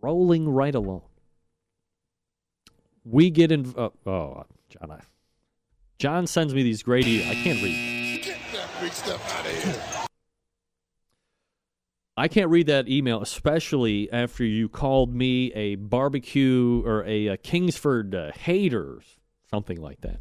rolling 0.00 0.48
right 0.48 0.74
along. 0.74 1.02
We 3.04 3.30
get 3.30 3.52
in. 3.52 3.74
Uh, 3.76 3.90
oh, 4.06 4.44
John, 4.68 4.90
I, 4.90 5.00
John 5.98 6.26
sends 6.26 6.54
me 6.54 6.62
these 6.62 6.82
great. 6.82 7.06
I 7.06 7.34
can't 7.34 7.62
read. 7.62 8.22
Get 8.22 8.38
that 8.52 8.68
big 8.80 8.92
stuff 8.92 9.34
out 9.38 9.46
of 9.46 9.64
here. 9.64 9.99
I 12.16 12.28
can't 12.28 12.50
read 12.50 12.66
that 12.66 12.88
email, 12.88 13.22
especially 13.22 14.10
after 14.12 14.44
you 14.44 14.68
called 14.68 15.14
me 15.14 15.52
a 15.52 15.76
barbecue 15.76 16.82
or 16.84 17.04
a, 17.04 17.28
a 17.28 17.36
Kingsford 17.36 18.14
uh, 18.14 18.32
hater, 18.32 19.00
something 19.48 19.80
like 19.80 20.00
that. 20.02 20.20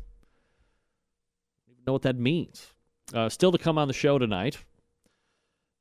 I 1.68 1.74
don't 1.74 1.88
know 1.88 1.94
what 1.94 2.04
that 2.04 2.16
means. 2.16 2.74
Uh, 3.14 3.28
still 3.28 3.52
to 3.52 3.58
come 3.58 3.78
on 3.78 3.88
the 3.88 3.94
show 3.94 4.18
tonight, 4.18 4.60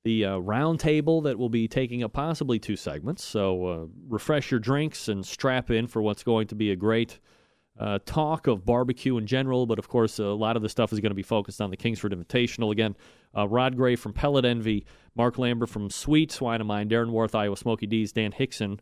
the 0.04 0.24
uh, 0.24 0.38
round 0.38 0.80
table 0.80 1.20
that 1.22 1.38
will 1.38 1.50
be 1.50 1.68
taking 1.68 2.02
up 2.02 2.14
possibly 2.14 2.58
two 2.58 2.76
segments. 2.76 3.22
So 3.22 3.66
uh, 3.66 3.86
refresh 4.08 4.50
your 4.50 4.60
drinks 4.60 5.08
and 5.08 5.24
strap 5.24 5.70
in 5.70 5.86
for 5.86 6.00
what's 6.00 6.22
going 6.22 6.46
to 6.48 6.54
be 6.54 6.70
a 6.70 6.76
great 6.76 7.20
uh, 7.78 7.98
talk 8.04 8.46
of 8.46 8.64
barbecue 8.64 9.16
in 9.18 9.26
general, 9.26 9.66
but 9.66 9.78
of 9.78 9.88
course, 9.88 10.18
a 10.18 10.24
lot 10.24 10.56
of 10.56 10.62
the 10.62 10.68
stuff 10.68 10.92
is 10.92 11.00
going 11.00 11.10
to 11.10 11.16
be 11.16 11.22
focused 11.22 11.60
on 11.60 11.70
the 11.70 11.76
Kingsford 11.76 12.12
Invitational. 12.12 12.72
Again, 12.72 12.96
uh, 13.36 13.46
Rod 13.46 13.76
Gray 13.76 13.94
from 13.96 14.12
Pellet 14.12 14.44
Envy, 14.44 14.84
Mark 15.14 15.38
Lambert 15.38 15.68
from 15.68 15.90
Sweet 15.90 16.32
Swine 16.32 16.60
of 16.60 16.66
Mine, 16.66 16.88
Darren 16.88 17.10
Warth, 17.10 17.34
Iowa 17.34 17.56
Smoky 17.56 17.86
D's, 17.86 18.12
Dan 18.12 18.32
Hixson 18.32 18.80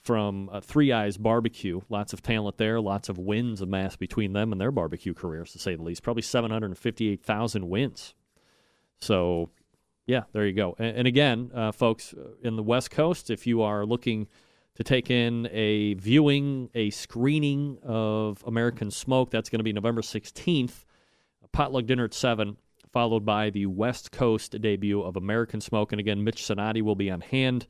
from 0.00 0.48
uh, 0.50 0.60
Three 0.60 0.92
Eyes 0.92 1.18
Barbecue. 1.18 1.80
Lots 1.88 2.12
of 2.12 2.22
talent 2.22 2.56
there, 2.56 2.80
lots 2.80 3.08
of 3.08 3.18
wins 3.18 3.60
amassed 3.60 3.98
between 3.98 4.32
them 4.32 4.52
and 4.52 4.60
their 4.60 4.72
barbecue 4.72 5.12
careers, 5.12 5.52
to 5.52 5.58
say 5.58 5.74
the 5.74 5.82
least. 5.82 6.02
Probably 6.02 6.22
758,000 6.22 7.68
wins. 7.68 8.14
So, 9.00 9.50
yeah, 10.06 10.22
there 10.32 10.46
you 10.46 10.54
go. 10.54 10.74
And, 10.78 10.98
and 10.98 11.08
again, 11.08 11.50
uh, 11.54 11.72
folks, 11.72 12.14
uh, 12.14 12.30
in 12.42 12.56
the 12.56 12.62
West 12.62 12.90
Coast, 12.90 13.28
if 13.28 13.46
you 13.46 13.60
are 13.60 13.84
looking– 13.84 14.26
to 14.78 14.84
take 14.84 15.10
in 15.10 15.48
a 15.50 15.94
viewing, 15.94 16.70
a 16.72 16.90
screening 16.90 17.78
of 17.82 18.42
American 18.46 18.92
Smoke. 18.92 19.30
That's 19.30 19.50
going 19.50 19.58
to 19.58 19.64
be 19.64 19.72
November 19.72 20.02
16th. 20.02 20.84
A 21.44 21.48
potluck 21.48 21.86
dinner 21.86 22.04
at 22.04 22.14
7, 22.14 22.56
followed 22.92 23.26
by 23.26 23.50
the 23.50 23.66
West 23.66 24.12
Coast 24.12 24.58
debut 24.60 25.02
of 25.02 25.16
American 25.16 25.60
Smoke. 25.60 25.92
And 25.92 25.98
again, 25.98 26.22
Mitch 26.22 26.44
Sonati 26.44 26.80
will 26.80 26.94
be 26.94 27.10
on 27.10 27.20
hand 27.20 27.66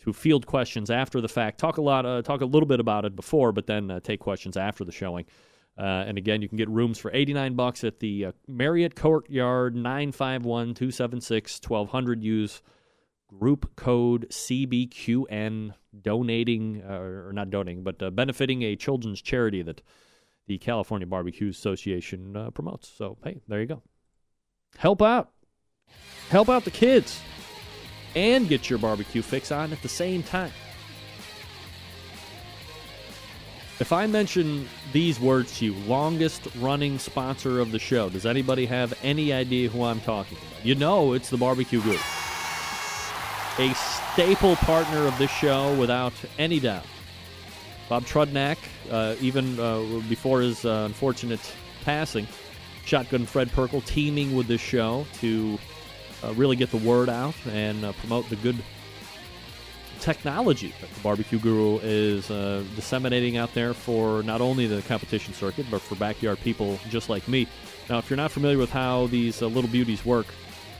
to 0.00 0.14
field 0.14 0.46
questions 0.46 0.90
after 0.90 1.20
the 1.20 1.28
fact. 1.28 1.58
Talk 1.58 1.76
a 1.76 1.82
lot, 1.82 2.06
uh, 2.06 2.22
talk 2.22 2.40
a 2.40 2.46
little 2.46 2.66
bit 2.66 2.80
about 2.80 3.04
it 3.04 3.14
before, 3.14 3.52
but 3.52 3.66
then 3.66 3.90
uh, 3.90 4.00
take 4.00 4.20
questions 4.20 4.56
after 4.56 4.82
the 4.82 4.92
showing. 4.92 5.26
Uh, 5.78 6.04
and 6.06 6.16
again, 6.16 6.40
you 6.40 6.48
can 6.48 6.56
get 6.56 6.70
rooms 6.70 6.98
for 6.98 7.10
89 7.12 7.54
bucks 7.54 7.84
at 7.84 8.00
the 8.00 8.26
uh, 8.26 8.32
Marriott 8.48 8.96
Courtyard, 8.96 9.76
951 9.76 10.72
276 10.72 11.60
1200. 11.60 12.24
Use 12.24 12.62
group 13.28 13.74
code 13.76 14.26
CBQN 14.30 15.74
donating, 16.02 16.82
uh, 16.88 16.92
or 16.92 17.32
not 17.32 17.50
donating, 17.50 17.82
but 17.82 18.02
uh, 18.02 18.10
benefiting 18.10 18.62
a 18.62 18.76
children's 18.76 19.20
charity 19.20 19.62
that 19.62 19.82
the 20.46 20.58
California 20.58 21.06
Barbecue 21.06 21.48
Association 21.48 22.36
uh, 22.36 22.50
promotes. 22.50 22.88
So, 22.88 23.18
hey, 23.24 23.40
there 23.48 23.60
you 23.60 23.66
go. 23.66 23.82
Help 24.76 25.02
out. 25.02 25.30
Help 26.30 26.48
out 26.48 26.64
the 26.64 26.70
kids 26.70 27.20
and 28.14 28.48
get 28.48 28.70
your 28.70 28.78
barbecue 28.78 29.22
fix 29.22 29.52
on 29.52 29.72
at 29.72 29.82
the 29.82 29.88
same 29.88 30.22
time. 30.22 30.52
If 33.78 33.92
I 33.92 34.06
mention 34.06 34.66
these 34.92 35.20
words 35.20 35.58
to 35.58 35.66
you, 35.66 35.74
longest 35.86 36.48
running 36.58 36.98
sponsor 36.98 37.60
of 37.60 37.72
the 37.72 37.78
show, 37.78 38.08
does 38.08 38.24
anybody 38.24 38.64
have 38.66 38.94
any 39.02 39.34
idea 39.34 39.68
who 39.68 39.84
I'm 39.84 40.00
talking 40.00 40.38
about? 40.38 40.64
You 40.64 40.76
know 40.76 41.12
it's 41.12 41.28
the 41.28 41.36
Barbecue 41.36 41.82
Guru 41.82 41.98
a 43.58 43.72
staple 43.74 44.56
partner 44.56 45.06
of 45.06 45.16
this 45.18 45.30
show 45.30 45.74
without 45.76 46.12
any 46.38 46.60
doubt. 46.60 46.84
Bob 47.88 48.04
Trudnak, 48.04 48.58
uh, 48.90 49.14
even 49.20 49.58
uh, 49.58 49.80
before 50.08 50.40
his 50.40 50.64
uh, 50.64 50.84
unfortunate 50.86 51.40
passing, 51.84 52.26
Shotgun 52.84 53.24
Fred 53.26 53.48
Pirkle 53.48 53.84
teaming 53.84 54.34
with 54.36 54.46
this 54.46 54.60
show 54.60 55.06
to 55.20 55.58
uh, 56.22 56.34
really 56.34 56.56
get 56.56 56.70
the 56.70 56.76
word 56.78 57.08
out 57.08 57.34
and 57.50 57.84
uh, 57.84 57.92
promote 57.92 58.28
the 58.28 58.36
good 58.36 58.56
technology 60.00 60.74
that 60.80 60.90
the 60.92 61.00
Barbecue 61.00 61.38
Guru 61.38 61.78
is 61.82 62.30
uh, 62.30 62.62
disseminating 62.74 63.38
out 63.38 63.54
there 63.54 63.72
for 63.72 64.22
not 64.22 64.40
only 64.40 64.66
the 64.66 64.82
competition 64.82 65.32
circuit, 65.32 65.66
but 65.70 65.80
for 65.80 65.94
backyard 65.94 66.38
people 66.40 66.78
just 66.90 67.08
like 67.08 67.26
me. 67.28 67.48
Now, 67.88 67.98
if 67.98 68.10
you're 68.10 68.16
not 68.16 68.32
familiar 68.32 68.58
with 68.58 68.70
how 68.70 69.06
these 69.06 69.40
little 69.40 69.70
beauties 69.70 70.04
work, 70.04 70.26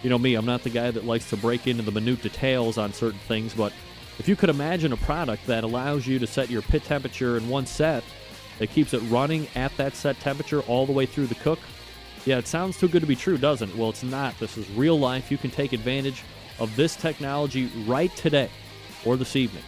You 0.02 0.10
know 0.10 0.18
me, 0.18 0.35
I'm 0.35 0.47
not 0.47 0.62
the 0.62 0.70
guy 0.70 0.90
that 0.90 1.05
likes 1.05 1.31
to 1.31 1.36
break 1.36 1.66
into 1.66 1.82
the 1.82 1.90
minute 1.90 2.23
details 2.23 2.78
on 2.78 2.93
certain 2.93 3.18
things, 3.20 3.55
but 3.55 3.73
if 4.18 4.28
you 4.28 4.36
could 4.36 4.51
imagine 4.51 4.93
a 4.93 4.97
product 4.97 5.47
that 5.47 5.64
allows 5.64 6.06
you 6.06 6.18
to 6.18 6.27
set 6.27 6.51
your 6.51 6.62
pit 6.62 6.85
temperature 6.85 7.36
in 7.36 7.48
one 7.48 7.66
set, 7.66 8.05
that 8.59 8.70
keeps 8.70 8.94
it 8.94 9.01
running 9.09 9.47
at 9.55 9.77
that 9.77 9.94
set 9.94 10.18
temperature 10.20 10.60
all 10.62 10.86
the 10.86 10.93
way 10.93 11.06
through 11.06 11.27
the 11.27 11.35
cook, 11.36 11.59
yeah, 12.24 12.39
it 12.39 12.47
sounds 12.47 12.78
too 12.78 12.89
good 12.89 13.01
to 13.01 13.06
be 13.06 13.16
true, 13.16 13.39
doesn't 13.39 13.70
it? 13.70 13.77
Well, 13.77 13.90
it's 13.90 14.02
not. 14.02 14.39
This 14.39 14.56
is 14.56 14.68
real 14.70 14.98
life. 14.98 15.31
You 15.31 15.39
can 15.39 15.51
take 15.51 15.73
advantage 15.73 16.23
of 16.59 16.74
this 16.74 16.97
technology 16.97 17.70
right 17.86 18.14
today, 18.16 18.51
or 19.05 19.16
this 19.16 19.36
evening, 19.36 19.62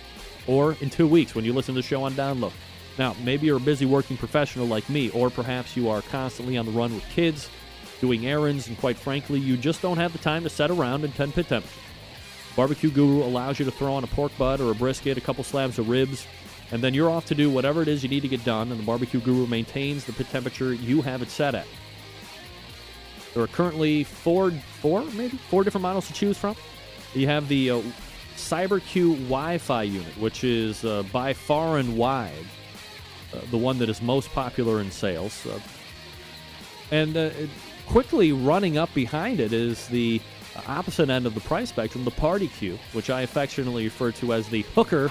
or 0.46 0.76
in 0.80 0.90
two 0.90 1.06
weeks 1.06 1.34
when 1.34 1.44
you 1.44 1.52
listen 1.52 1.74
to 1.74 1.80
the 1.80 1.86
show 1.86 2.02
on 2.02 2.14
download. 2.14 2.52
Now, 2.98 3.14
maybe 3.22 3.46
you're 3.46 3.59
a 3.59 3.60
busy 3.60 3.86
working 3.86 4.16
professional 4.16 4.66
like 4.66 4.88
me, 4.88 5.10
or 5.10 5.30
perhaps 5.30 5.76
you 5.76 5.88
are 5.88 6.02
constantly 6.02 6.56
on 6.56 6.66
the 6.66 6.72
run 6.72 6.94
with 6.94 7.09
kids, 7.10 7.48
doing 8.01 8.27
errands, 8.27 8.69
and 8.69 8.79
quite 8.79 8.97
frankly, 8.97 9.41
you 9.41 9.57
just 9.57 9.83
don't 9.83 9.97
have 9.97 10.12
the 10.12 10.19
time 10.19 10.43
to 10.45 10.51
set 10.51 10.70
around 10.70 11.05
in 11.05 11.12
10 11.12 11.33
pit 11.33 11.49
temperature. 11.49 11.81
Barbecue 12.57 12.91
Guru 12.91 13.23
allows 13.23 13.59
you 13.59 13.65
to 13.65 13.70
throw 13.70 13.95
on 13.95 14.05
a 14.05 14.09
pork 14.09 14.33
butt 14.37 14.61
or 14.61 14.70
a 14.70 14.75
brisket, 14.75 15.16
a 15.16 15.20
couple 15.20 15.45
slabs 15.45 15.79
of 15.79 15.89
ribs, 15.89 16.27
and 16.73 16.83
then 16.83 16.93
you're 16.93 17.11
off 17.11 17.27
to 17.27 17.35
do 17.35 17.51
whatever 17.51 17.83
it 17.83 17.89
is 17.89 18.03
you 18.03 18.09
need 18.09 18.23
to 18.23 18.29
get 18.29 18.45
done, 18.45 18.70
and 18.70 18.81
the 18.81 18.85
Barbecue 18.85 19.20
Guru 19.20 19.47
maintains 19.47 20.05
the 20.05 20.12
pit 20.12 20.29
temperature 20.31 20.73
you 20.75 21.03
have 21.03 21.23
it 21.23 21.31
set 21.31 21.55
at. 21.55 21.66
There 23.35 23.43
are 23.43 23.49
currently 23.49 24.05
four, 24.05 24.51
four 24.51 25.05
maybe 25.05 25.37
four 25.37 25.62
different 25.62 25.83
models 25.83 26.07
to 26.09 26.12
choose 26.12 26.37
from. 26.37 26.57
You 27.15 27.27
have 27.29 27.49
the 27.49 27.70
uh, 27.70 27.83
CyberQ 28.37 29.15
Wi-Fi 29.29 29.83
unit, 29.83 30.19
which 30.19 30.45
is 30.45 30.85
uh, 30.85 31.05
by 31.12 31.33
far 31.35 31.79
and 31.79 31.97
wide 31.97 32.33
uh, 33.33 33.41
the 33.51 33.59
one 33.59 33.79
that 33.79 33.89
is 33.89 34.01
most 34.01 34.31
popular 34.33 34.81
in 34.81 34.91
sales, 34.91 35.47
uh, 35.47 35.61
and 36.91 37.16
uh, 37.16 37.31
quickly 37.89 38.32
running 38.32 38.77
up 38.77 38.93
behind 38.93 39.40
it 39.40 39.52
is 39.52 39.89
the 39.89 40.20
opposite 40.66 41.09
end 41.09 41.24
of 41.27 41.35
the 41.35 41.40
price 41.40 41.70
spectrum, 41.70 42.05
the 42.05 42.10
Party 42.10 42.48
Q, 42.48 42.78
which 42.93 43.09
I 43.09 43.23
affectionately 43.23 43.85
refer 43.85 44.12
to 44.12 44.35
as 44.35 44.48
the 44.48 44.62
hooker 44.74 45.06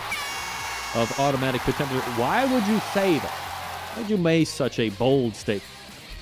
of 0.95 1.19
automatic 1.19 1.61
temperature. 1.61 1.99
Why 2.11 2.45
would 2.45 2.65
you 2.67 2.79
say 2.93 3.17
that? 3.17 3.31
Why 3.93 4.01
would 4.01 4.09
you 4.09 4.17
make 4.17 4.47
such 4.47 4.77
a 4.79 4.89
bold 4.89 5.35
statement? 5.35 5.73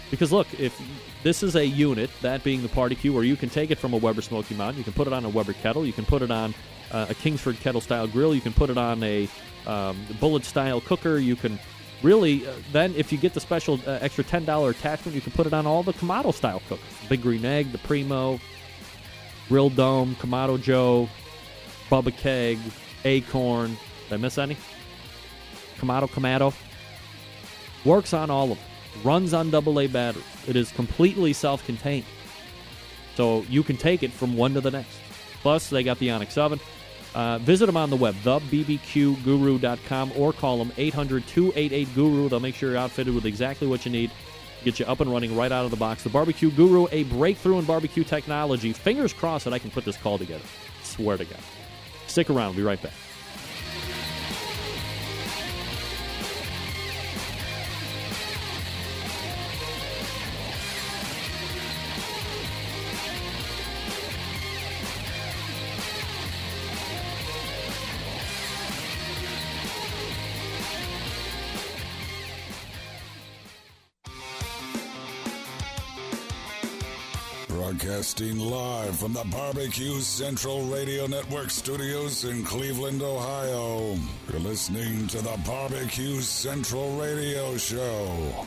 Because 0.09 0.31
look, 0.31 0.47
if 0.57 0.79
this 1.23 1.43
is 1.43 1.55
a 1.55 1.65
unit, 1.65 2.09
that 2.21 2.43
being 2.43 2.61
the 2.61 2.69
Party 2.69 2.95
Q, 2.95 3.11
where 3.11 3.23
you 3.23 3.35
can 3.35 3.49
take 3.49 3.69
it 3.69 3.77
from 3.77 3.93
a 3.93 3.97
Weber 3.97 4.21
Smoky 4.21 4.55
Mountain, 4.55 4.77
you 4.77 4.83
can 4.83 4.93
put 4.93 5.07
it 5.07 5.13
on 5.13 5.25
a 5.25 5.29
Weber 5.29 5.53
kettle, 5.53 5.85
you 5.85 5.93
can 5.93 6.05
put 6.05 6.21
it 6.21 6.31
on 6.31 6.53
uh, 6.91 7.07
a 7.09 7.13
Kingsford 7.15 7.59
kettle 7.59 7.81
style 7.81 8.07
grill, 8.07 8.33
you 8.33 8.41
can 8.41 8.53
put 8.53 8.69
it 8.69 8.77
on 8.77 9.03
a 9.03 9.27
um, 9.67 9.97
bullet 10.21 10.45
style 10.45 10.79
cooker, 10.79 11.17
you 11.17 11.35
can 11.35 11.59
really 12.03 12.45
uh, 12.47 12.53
then 12.71 12.93
if 12.95 13.11
you 13.11 13.17
get 13.17 13.33
the 13.33 13.39
special 13.39 13.79
uh, 13.87 13.99
extra 14.01 14.23
ten 14.23 14.45
dollar 14.45 14.69
attachment, 14.71 15.15
you 15.15 15.21
can 15.21 15.31
put 15.31 15.47
it 15.47 15.53
on 15.53 15.65
all 15.65 15.83
the 15.83 15.93
Kamado 15.93 16.33
style 16.33 16.61
cookers, 16.67 16.85
Big 17.09 17.21
Green 17.21 17.45
Egg, 17.45 17.71
the 17.71 17.77
Primo, 17.79 18.39
Grill 19.49 19.69
Dome, 19.69 20.15
Kamado 20.15 20.61
Joe, 20.61 21.09
Bubba 21.89 22.15
Keg, 22.15 22.59
Acorn. 23.03 23.77
Did 24.09 24.13
I 24.13 24.17
miss 24.17 24.37
any? 24.37 24.57
Komodo 25.77 26.09
Kamado. 26.09 26.53
Works 27.83 28.13
on 28.13 28.29
all 28.29 28.51
of 28.51 28.57
them. 28.57 28.67
Runs 29.03 29.33
on 29.33 29.53
AA 29.53 29.87
batteries. 29.87 30.25
It 30.47 30.55
is 30.55 30.71
completely 30.71 31.33
self 31.33 31.65
contained. 31.65 32.05
So 33.15 33.43
you 33.43 33.63
can 33.63 33.77
take 33.77 34.03
it 34.03 34.11
from 34.11 34.35
one 34.35 34.53
to 34.53 34.61
the 34.61 34.71
next. 34.71 34.97
Plus, 35.41 35.69
they 35.69 35.83
got 35.83 35.99
the 35.99 36.11
Onyx 36.11 36.37
Oven. 36.37 36.59
Uh, 37.15 37.37
visit 37.39 37.65
them 37.65 37.77
on 37.77 37.89
the 37.89 37.95
web, 37.95 38.13
thebbqguru.com, 38.15 40.11
or 40.17 40.33
call 40.33 40.57
them 40.57 40.71
800 40.77 41.25
288 41.25 41.95
Guru. 41.95 42.27
They'll 42.27 42.41
make 42.41 42.55
sure 42.55 42.71
you're 42.71 42.77
outfitted 42.77 43.15
with 43.15 43.25
exactly 43.25 43.67
what 43.67 43.85
you 43.85 43.91
need. 43.91 44.11
Get 44.65 44.79
you 44.79 44.85
up 44.85 44.99
and 44.99 45.09
running 45.09 45.33
right 45.35 45.51
out 45.51 45.63
of 45.63 45.71
the 45.71 45.77
box. 45.77 46.03
The 46.03 46.09
Barbecue 46.09 46.51
Guru, 46.51 46.87
a 46.91 47.03
breakthrough 47.03 47.59
in 47.59 47.65
barbecue 47.65 48.03
technology. 48.03 48.73
Fingers 48.73 49.13
crossed 49.13 49.45
that 49.45 49.53
I 49.53 49.59
can 49.59 49.71
put 49.71 49.85
this 49.85 49.95
call 49.95 50.17
together. 50.17 50.43
Swear 50.83 51.15
to 51.15 51.23
God. 51.23 51.39
Stick 52.07 52.29
around. 52.29 52.47
We'll 52.49 52.57
be 52.57 52.63
right 52.63 52.81
back. 52.81 52.91
Broadcasting 77.65 78.37
live 78.37 78.95
from 78.99 79.13
the 79.13 79.23
Barbecue 79.31 79.99
Central 79.99 80.67
Radio 80.67 81.07
Network 81.07 81.49
studios 81.49 82.23
in 82.23 82.43
Cleveland, 82.43 83.01
Ohio. 83.01 83.97
You're 84.29 84.39
listening 84.39 85.07
to 85.07 85.17
the 85.17 85.35
Barbecue 85.47 86.21
Central 86.21 86.95
Radio 86.95 87.57
Show. 87.57 88.45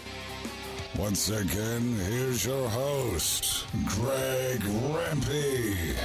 Once 0.96 1.30
again, 1.30 1.96
here's 1.96 2.46
your 2.46 2.68
host, 2.68 3.66
Greg 3.86 4.60
Rempe. 4.60 5.96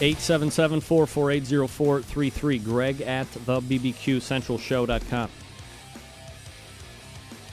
Eight 0.00 0.18
seven 0.18 0.52
seven 0.52 0.80
four 0.80 1.08
four 1.08 1.32
eight 1.32 1.44
zero 1.46 1.66
four 1.66 2.00
three 2.00 2.30
three. 2.30 2.60
Greg 2.60 3.00
at 3.00 3.26
the 3.44 3.60
bbqcentralshow.com. 3.60 5.30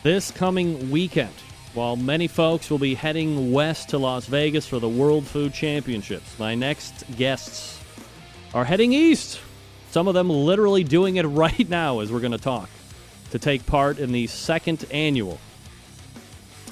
This 0.04 0.32
coming 0.32 0.92
weekend, 0.92 1.32
while 1.74 1.96
many 1.96 2.28
folks 2.28 2.70
will 2.70 2.78
be 2.78 2.94
heading 2.94 3.54
west 3.54 3.88
to 3.90 3.98
Las 3.98 4.26
Vegas 4.26 4.68
for 4.68 4.78
the 4.78 4.90
World 4.90 5.26
Food 5.26 5.54
Championships, 5.54 6.38
my 6.38 6.56
next 6.56 7.06
guests 7.16 7.80
are 8.54 8.66
heading 8.66 8.92
east. 8.92 9.40
Some 9.92 10.10
of 10.10 10.14
them 10.14 10.30
literally 10.30 10.84
doing 10.84 11.16
it 11.16 11.22
right 11.24 11.70
now 11.70 12.02
as 12.02 12.12
we're 12.12 12.20
going 12.20 12.34
to 12.34 12.38
talk 12.38 12.70
to 13.32 13.40
take 13.40 13.66
part 13.66 13.98
in 13.98 14.12
the 14.12 14.28
second 14.28 14.86
annual 14.92 15.40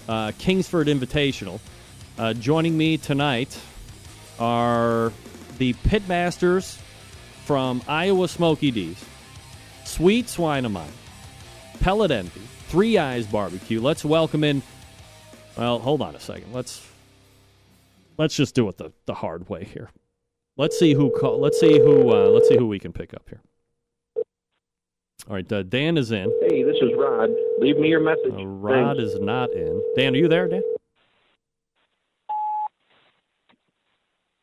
uh, 0.09 0.33
Kingsford 0.37 0.87
Invitational. 0.87 1.61
Uh, 2.17 2.33
joining 2.33 2.77
me 2.77 2.97
tonight 2.97 3.57
are 4.39 5.13
the 5.57 5.71
pitmasters 5.85 6.77
from 7.45 7.81
Iowa 7.87 8.27
Smoky 8.27 8.71
D's, 8.71 9.01
Sweet 9.85 10.27
Swine 10.27 10.65
of 10.65 10.73
Mine, 10.73 10.91
Pellet 11.79 12.11
Envy, 12.11 12.41
Three 12.71 12.97
Eyes 12.97 13.27
Barbecue. 13.27 13.81
Let's 13.81 14.05
welcome 14.05 14.45
in. 14.45 14.61
Well, 15.57 15.77
hold 15.77 16.01
on 16.01 16.15
a 16.15 16.21
second. 16.21 16.53
Let's 16.53 16.87
let's 18.17 18.33
just 18.33 18.55
do 18.55 18.69
it 18.69 18.77
the, 18.77 18.93
the 19.07 19.13
hard 19.13 19.49
way 19.49 19.65
here. 19.65 19.89
Let's 20.55 20.79
see 20.79 20.93
who 20.93 21.11
call. 21.11 21.41
Let's 21.41 21.59
see 21.59 21.79
who. 21.79 22.09
Uh, 22.09 22.29
let's 22.29 22.47
see 22.47 22.55
who 22.55 22.67
we 22.67 22.79
can 22.79 22.93
pick 22.93 23.13
up 23.13 23.27
here. 23.27 23.41
All 25.27 25.35
right, 25.35 25.51
uh, 25.51 25.63
Dan 25.63 25.97
is 25.97 26.11
in. 26.11 26.31
Hey, 26.47 26.63
this 26.63 26.77
is 26.77 26.91
Rod. 26.97 27.29
Leave 27.59 27.77
me 27.77 27.89
your 27.89 27.99
message. 27.99 28.31
Uh, 28.31 28.45
Rod 28.45 28.95
Thanks. 28.95 29.11
is 29.13 29.19
not 29.19 29.51
in. 29.51 29.83
Dan, 29.97 30.13
are 30.13 30.17
you 30.17 30.29
there, 30.29 30.47
Dan? 30.47 30.63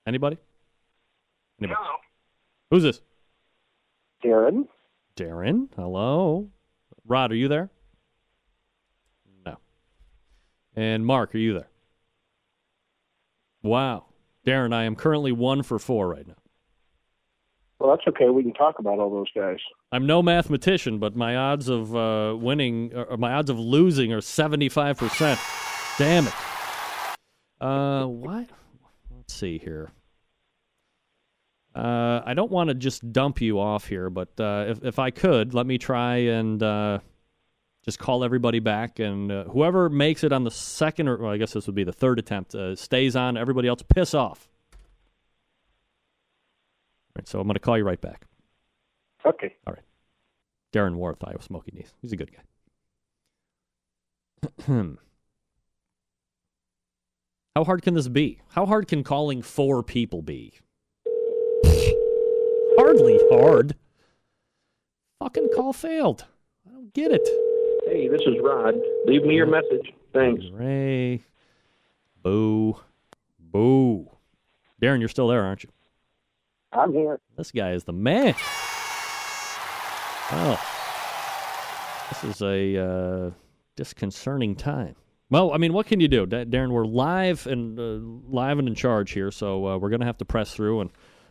Anybody? 0.06 0.36
Anybody? 1.62 1.80
Who's 2.70 2.82
this? 2.82 3.00
Darren. 4.22 4.68
Darren. 5.16 5.68
Hello. 5.76 6.50
Rod, 7.06 7.32
are 7.32 7.36
you 7.36 7.48
there? 7.48 7.70
No. 9.44 9.56
And 10.78 11.05
Mark, 11.05 11.34
are 11.34 11.38
you 11.38 11.55
there? 11.55 11.68
Wow. 13.64 14.05
Darren, 14.46 14.72
I 14.72 14.84
am 14.84 14.94
currently 14.94 15.32
one 15.32 15.64
for 15.64 15.80
four 15.80 16.09
right 16.09 16.24
now. 16.24 16.36
Well, 17.80 17.90
that's 17.90 18.06
okay. 18.06 18.30
We 18.30 18.44
can 18.44 18.52
talk 18.55 18.78
about 18.78 19.00
all 19.00 19.10
those 19.10 19.26
guys. 19.34 19.59
I'm 19.90 20.06
no 20.06 20.22
mathematician, 20.22 21.00
but 21.00 21.16
my 21.16 21.34
odds 21.34 21.68
of 21.68 21.96
uh, 21.96 22.36
winning, 22.36 22.94
or 22.94 23.16
my 23.16 23.32
odds 23.32 23.50
of 23.50 23.59
losing, 23.59 24.12
are 24.12 24.20
75%. 24.20 25.98
Damn 25.98 26.28
it. 26.28 26.34
Uh, 27.60 28.06
what? 28.06 28.48
Let's 29.10 29.34
see 29.34 29.59
here. 29.59 29.90
Uh, 31.74 32.22
I 32.24 32.34
don't 32.34 32.52
want 32.52 32.68
to 32.68 32.74
just 32.74 33.12
dump 33.12 33.40
you 33.40 33.59
off 33.59 33.88
here, 33.88 34.10
but 34.10 34.28
uh, 34.38 34.66
if 34.68 34.84
if 34.84 34.98
I 35.00 35.10
could, 35.10 35.55
let 35.55 35.66
me 35.66 35.76
try 35.76 36.16
and 36.16 36.62
uh, 36.62 37.00
just 37.89 37.98
call 37.98 38.23
everybody 38.23 38.59
back, 38.59 38.98
and 38.98 39.32
uh, 39.32 39.44
whoever 39.44 39.89
makes 39.89 40.23
it 40.23 40.31
on 40.31 40.44
the 40.44 40.51
second, 40.51 41.09
or 41.09 41.16
well, 41.16 41.31
I 41.31 41.39
guess 41.39 41.55
this 41.55 41.65
would 41.65 41.74
be 41.74 41.85
the 41.85 41.93
third 41.93 42.19
attempt, 42.19 42.55
uh, 42.55 42.77
stays 42.77 43.16
on. 43.16 43.39
Everybody 43.39 43.66
else, 43.66 43.82
piss 43.82 44.12
off. 44.12 44.47
All 44.74 44.78
right, 47.16 47.27
so 47.27 47.40
I'm 47.40 47.47
going 47.47 47.55
to 47.55 47.60
call 47.60 47.78
you 47.78 47.85
right 47.85 47.98
back. 48.01 48.27
Okay. 49.24 49.56
All 49.66 49.73
right. 49.73 49.82
Darren 50.70 50.97
Warth, 50.97 51.24
Iowa 51.24 51.40
Smoky 51.40 51.70
D's. 51.70 51.94
He's 52.02 52.12
a 52.12 52.16
good 52.16 52.31
guy. 54.66 54.66
How 57.56 57.65
hard 57.65 57.81
can 57.81 57.94
this 57.94 58.09
be? 58.09 58.43
How 58.51 58.66
hard 58.66 58.86
can 58.86 59.02
calling 59.02 59.40
four 59.40 59.82
people 59.82 60.20
be? 60.20 60.52
Hardly 62.77 63.19
hard. 63.32 63.77
Fucking 65.20 65.48
call 65.56 65.73
failed. 65.73 66.27
I 66.69 66.73
don't 66.73 66.93
get 66.93 67.12
it. 67.12 67.47
Hey, 67.90 68.06
this 68.06 68.20
is 68.27 68.35
Rod. 68.43 68.74
Leave 69.06 69.23
me 69.23 69.35
your 69.35 69.47
message. 69.47 69.94
Thanks. 70.12 70.44
Ray. 70.52 71.23
Boo. 72.23 72.77
Boo. 73.40 74.10
Darren, 74.82 75.01
you're 75.01 75.09
still 75.09 75.28
there, 75.28 75.43
aren't 75.43 75.65
you? 75.65 75.70
I'm 76.70 76.93
here. 76.93 77.19
This 77.39 77.51
guy 77.51 77.73
is 77.73 77.85
the 77.85 77.94
man. 77.94 78.35
Oh. 80.31 80.60
This 82.10 82.24
is 82.24 82.43
a 82.43 82.77
uh, 82.77 83.31
disconcerting 83.74 84.55
time. 84.55 84.94
Well, 85.31 85.52
I 85.52 85.56
mean, 85.56 85.73
what 85.73 85.86
can 85.86 86.01
you 86.01 86.09
do, 86.09 86.27
Da- 86.27 86.44
Darren? 86.44 86.70
We're 86.70 86.85
live 86.85 87.47
and 87.47 87.78
uh, 87.78 88.01
live 88.31 88.59
and 88.59 88.69
in 88.69 88.74
charge 88.74 89.12
here, 89.12 89.31
so 89.31 89.66
uh, 89.66 89.78
we're 89.78 89.89
going 89.89 90.01
to 90.01 90.06
have 90.06 90.19
to 90.19 90.27
press 90.27 90.52
through, 90.52 90.82
and 90.82 90.90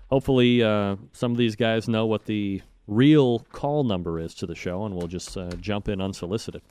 hopefully, 0.10 0.64
uh, 0.64 0.96
some 1.14 1.32
of 1.32 1.38
these 1.38 1.56
guys 1.56 1.88
know 1.88 2.08
what 2.08 2.26
the 2.26 2.64
real 2.88 3.40
call 3.52 3.84
number 3.84 4.20
is 4.20 4.34
to 4.36 4.46
the 4.46 4.56
show, 4.56 4.86
and 4.86 4.96
we'll 4.96 5.08
just 5.08 5.38
uh, 5.38 5.50
jump 5.62 5.90
in 5.90 6.02
unsolicited. 6.02 6.62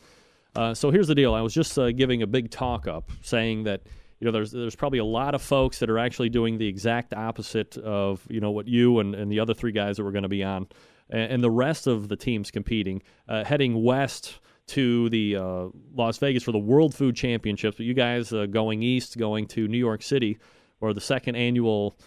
Uh, 0.55 0.75
so 0.75 0.91
here's 0.91 1.09
the 1.09 1.15
deal. 1.15 1.35
I 1.35 1.43
was 1.43 1.53
just 1.53 1.79
uh, 1.79 1.93
giving 1.93 2.23
a 2.23 2.27
big 2.27 2.51
talk 2.51 2.89
up, 2.89 3.11
saying 3.23 3.65
that 3.65 3.83
you 4.21 4.25
know 4.25 4.33
there's 4.33 4.51
there's 4.51 4.75
probably 4.77 4.99
a 4.99 5.05
lot 5.05 5.35
of 5.35 5.43
folks 5.43 5.79
that 5.81 5.91
are 5.91 5.99
actually 5.99 6.31
doing 6.31 6.57
the 6.57 6.67
exact 6.67 7.13
opposite 7.13 7.77
of 7.79 8.27
you 8.31 8.41
know 8.41 8.51
what 8.51 8.67
you 8.67 8.99
and, 9.01 9.15
and 9.15 9.31
the 9.31 9.41
other 9.41 9.53
three 9.53 9.73
guys 9.73 9.99
that 9.99 10.05
we're 10.05 10.13
going 10.13 10.23
to 10.23 10.29
be 10.29 10.43
on, 10.43 10.67
and, 11.11 11.33
and 11.33 11.45
the 11.45 11.51
rest 11.51 11.87
of 11.87 12.09
the 12.09 12.17
teams 12.17 12.51
competing, 12.51 13.03
uh, 13.29 13.45
heading 13.45 13.85
west 13.85 14.41
to 14.69 15.09
the 15.11 15.37
uh, 15.37 15.67
Las 15.95 16.19
Vegas 16.19 16.43
for 16.43 16.53
the 16.53 16.59
World 16.59 16.95
Food 16.95 17.15
Championships. 17.15 17.77
But 17.77 17.87
you 17.87 17.95
guys 17.95 18.33
uh, 18.33 18.47
going 18.47 18.83
east, 18.83 19.19
going 19.19 19.47
to 19.49 19.69
New 19.69 19.79
York 19.79 20.03
City, 20.03 20.39
where 20.79 20.95
the 20.95 21.01
second 21.01 21.37
annual 21.37 21.99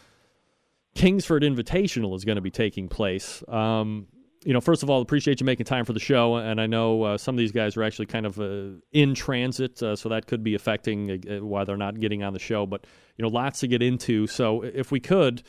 Kingsford 1.00 1.44
Invitational 1.44 2.14
is 2.14 2.26
going 2.26 2.36
to 2.36 2.42
be 2.42 2.52
taking 2.52 2.90
place. 2.90 3.42
Um, 3.48 4.08
you 4.44 4.52
know, 4.52 4.60
first 4.60 4.84
of 4.84 4.90
all, 4.90 5.02
appreciate 5.02 5.40
you 5.40 5.46
making 5.46 5.66
time 5.66 5.86
for 5.86 5.94
the 5.94 6.00
show, 6.00 6.36
and 6.36 6.60
I 6.60 6.68
know 6.68 7.04
uh, 7.04 7.18
some 7.18 7.36
of 7.36 7.40
these 7.40 7.54
guys 7.54 7.78
are 7.78 7.84
actually 7.84 8.08
kind 8.08 8.26
of 8.26 8.38
uh, 8.38 8.82
in 8.92 9.16
transit, 9.16 9.82
uh, 9.82 9.96
so 9.96 10.10
that 10.10 10.28
could 10.28 10.44
be 10.44 10.56
affecting 10.56 11.24
uh, 11.26 11.46
why 11.46 11.64
they're 11.64 11.78
not 11.78 12.02
getting 12.02 12.22
on 12.22 12.34
the 12.34 12.40
show. 12.40 12.66
But 12.66 12.86
you 13.16 13.24
know, 13.24 13.30
lots 13.30 13.62
to 13.62 13.68
get 13.68 13.82
into. 13.82 14.28
So 14.28 14.62
if 14.62 14.92
we 14.92 15.00
could, 15.00 15.42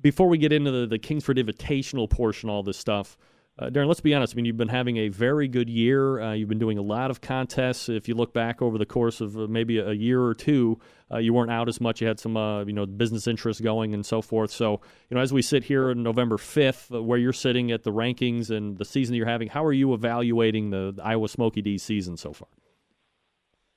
before 0.00 0.28
we 0.28 0.36
get 0.36 0.52
into 0.52 0.72
the, 0.72 0.86
the 0.88 0.98
Kingsford 0.98 1.36
Invitational 1.36 2.10
portion, 2.10 2.50
all 2.50 2.64
this 2.64 2.76
stuff. 2.76 3.16
Uh, 3.58 3.70
Darren, 3.70 3.86
let's 3.86 4.02
be 4.02 4.12
honest. 4.12 4.34
I 4.34 4.36
mean, 4.36 4.44
you've 4.44 4.58
been 4.58 4.68
having 4.68 4.98
a 4.98 5.08
very 5.08 5.48
good 5.48 5.70
year. 5.70 6.20
Uh, 6.20 6.34
you've 6.34 6.48
been 6.48 6.58
doing 6.58 6.76
a 6.76 6.82
lot 6.82 7.10
of 7.10 7.22
contests. 7.22 7.88
If 7.88 8.06
you 8.06 8.14
look 8.14 8.34
back 8.34 8.60
over 8.60 8.76
the 8.76 8.84
course 8.84 9.22
of 9.22 9.34
uh, 9.34 9.46
maybe 9.48 9.78
a 9.78 9.92
year 9.92 10.22
or 10.22 10.34
two, 10.34 10.78
uh, 11.10 11.16
you 11.16 11.32
weren't 11.32 11.50
out 11.50 11.66
as 11.66 11.80
much. 11.80 12.02
You 12.02 12.06
had 12.06 12.20
some, 12.20 12.36
uh, 12.36 12.64
you 12.64 12.74
know, 12.74 12.84
business 12.84 13.26
interests 13.26 13.62
going 13.62 13.94
and 13.94 14.04
so 14.04 14.20
forth. 14.20 14.50
So, 14.50 14.82
you 15.08 15.14
know, 15.14 15.22
as 15.22 15.32
we 15.32 15.40
sit 15.40 15.64
here 15.64 15.88
on 15.88 16.02
November 16.02 16.36
fifth, 16.36 16.90
where 16.90 17.18
you're 17.18 17.32
sitting 17.32 17.72
at 17.72 17.82
the 17.82 17.92
rankings 17.92 18.50
and 18.50 18.76
the 18.76 18.84
season 18.84 19.14
you're 19.14 19.26
having, 19.26 19.48
how 19.48 19.64
are 19.64 19.72
you 19.72 19.94
evaluating 19.94 20.68
the, 20.68 20.92
the 20.94 21.02
Iowa 21.02 21.26
Smoky 21.26 21.62
D 21.62 21.78
season 21.78 22.18
so 22.18 22.34
far? 22.34 22.48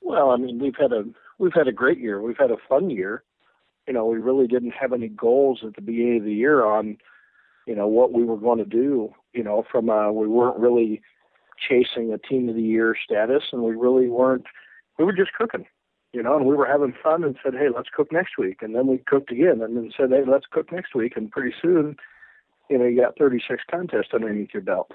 Well, 0.02 0.32
I 0.32 0.36
mean, 0.36 0.60
we've 0.60 0.76
had 0.76 0.92
a 0.92 1.06
we've 1.38 1.54
had 1.54 1.70
a 1.70 1.72
great 1.72 2.00
year. 2.00 2.22
We've 2.22 2.38
had 2.38 2.52
a 2.52 2.58
fun 2.68 2.90
year. 2.90 3.24
You 3.88 3.94
know, 3.94 4.06
we 4.06 4.18
really 4.18 4.48
didn't 4.48 4.72
have 4.72 4.92
any 4.92 5.08
goals 5.08 5.62
at 5.66 5.76
the 5.76 5.82
beginning 5.82 6.18
of 6.18 6.26
the 6.26 6.34
year 6.34 6.66
on, 6.66 6.98
you 7.66 7.76
know, 7.76 7.88
what 7.88 8.12
we 8.12 8.26
were 8.26 8.36
going 8.36 8.58
to 8.60 8.66
do. 8.66 9.14
You 9.34 9.44
know, 9.44 9.64
from 9.72 9.90
uh, 9.90 10.12
we 10.12 10.28
weren't 10.28 10.58
really 10.58 11.02
chasing 11.68 12.14
a 12.14 12.18
team 12.18 12.50
of 12.50 12.56
the 12.56 12.62
year 12.62 12.96
status, 13.04 13.44
and 13.52 13.62
we 13.62 13.76
really 13.76 14.08
weren't. 14.08 14.46
We 14.98 15.06
were 15.06 15.14
just 15.14 15.34
cooking, 15.34 15.66
you 16.14 16.24
know, 16.24 16.36
and 16.36 16.46
we 16.46 16.56
were 16.56 16.66
having 16.66 16.94
fun 17.02 17.24
and 17.24 17.38
said, 17.44 17.54
hey, 17.54 17.68
let's 17.74 17.90
cook 17.96 18.12
next 18.12 18.38
week, 18.38 18.62
and 18.62 18.76
then 18.76 18.88
we 18.88 18.98
cooked 19.06 19.32
again, 19.32 19.62
and 19.62 19.78
then 19.78 19.92
said, 19.96 20.10
hey, 20.10 20.24
let's 20.28 20.46
cook 20.52 20.72
next 20.72 20.96
week, 20.96 21.14
and 21.16 21.32
pretty 21.32 21.56
soon, 21.62 21.96
you 22.70 22.78
know, 22.78 22.86
you 22.86 23.00
got 23.00 23.18
36 23.18 23.64
contests 23.70 24.14
underneath 24.14 24.50
your 24.54 24.64
belt. 24.64 24.92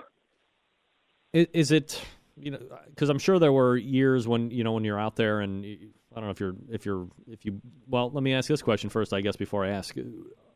Is, 1.32 1.73
it 1.73 2.01
you 2.36 2.52
know 2.52 2.59
because 2.90 3.09
I'm 3.09 3.19
sure 3.19 3.40
there 3.40 3.52
were 3.52 3.77
years 3.77 4.28
when 4.28 4.51
you 4.51 4.62
know 4.62 4.73
when 4.73 4.85
you're 4.85 5.01
out 5.01 5.16
there 5.16 5.40
and 5.40 5.65
you, 5.65 5.89
I 6.12 6.16
don't 6.16 6.27
know 6.27 6.31
if 6.31 6.39
you're 6.39 6.55
if 6.70 6.86
you're 6.86 7.09
if 7.28 7.44
you 7.44 7.61
well 7.89 8.11
let 8.11 8.23
me 8.23 8.35
ask 8.35 8.48
this 8.48 8.62
question 8.62 8.89
first 8.89 9.12
I 9.12 9.20
guess 9.20 9.35
before 9.35 9.65
I 9.65 9.70
ask 9.70 9.97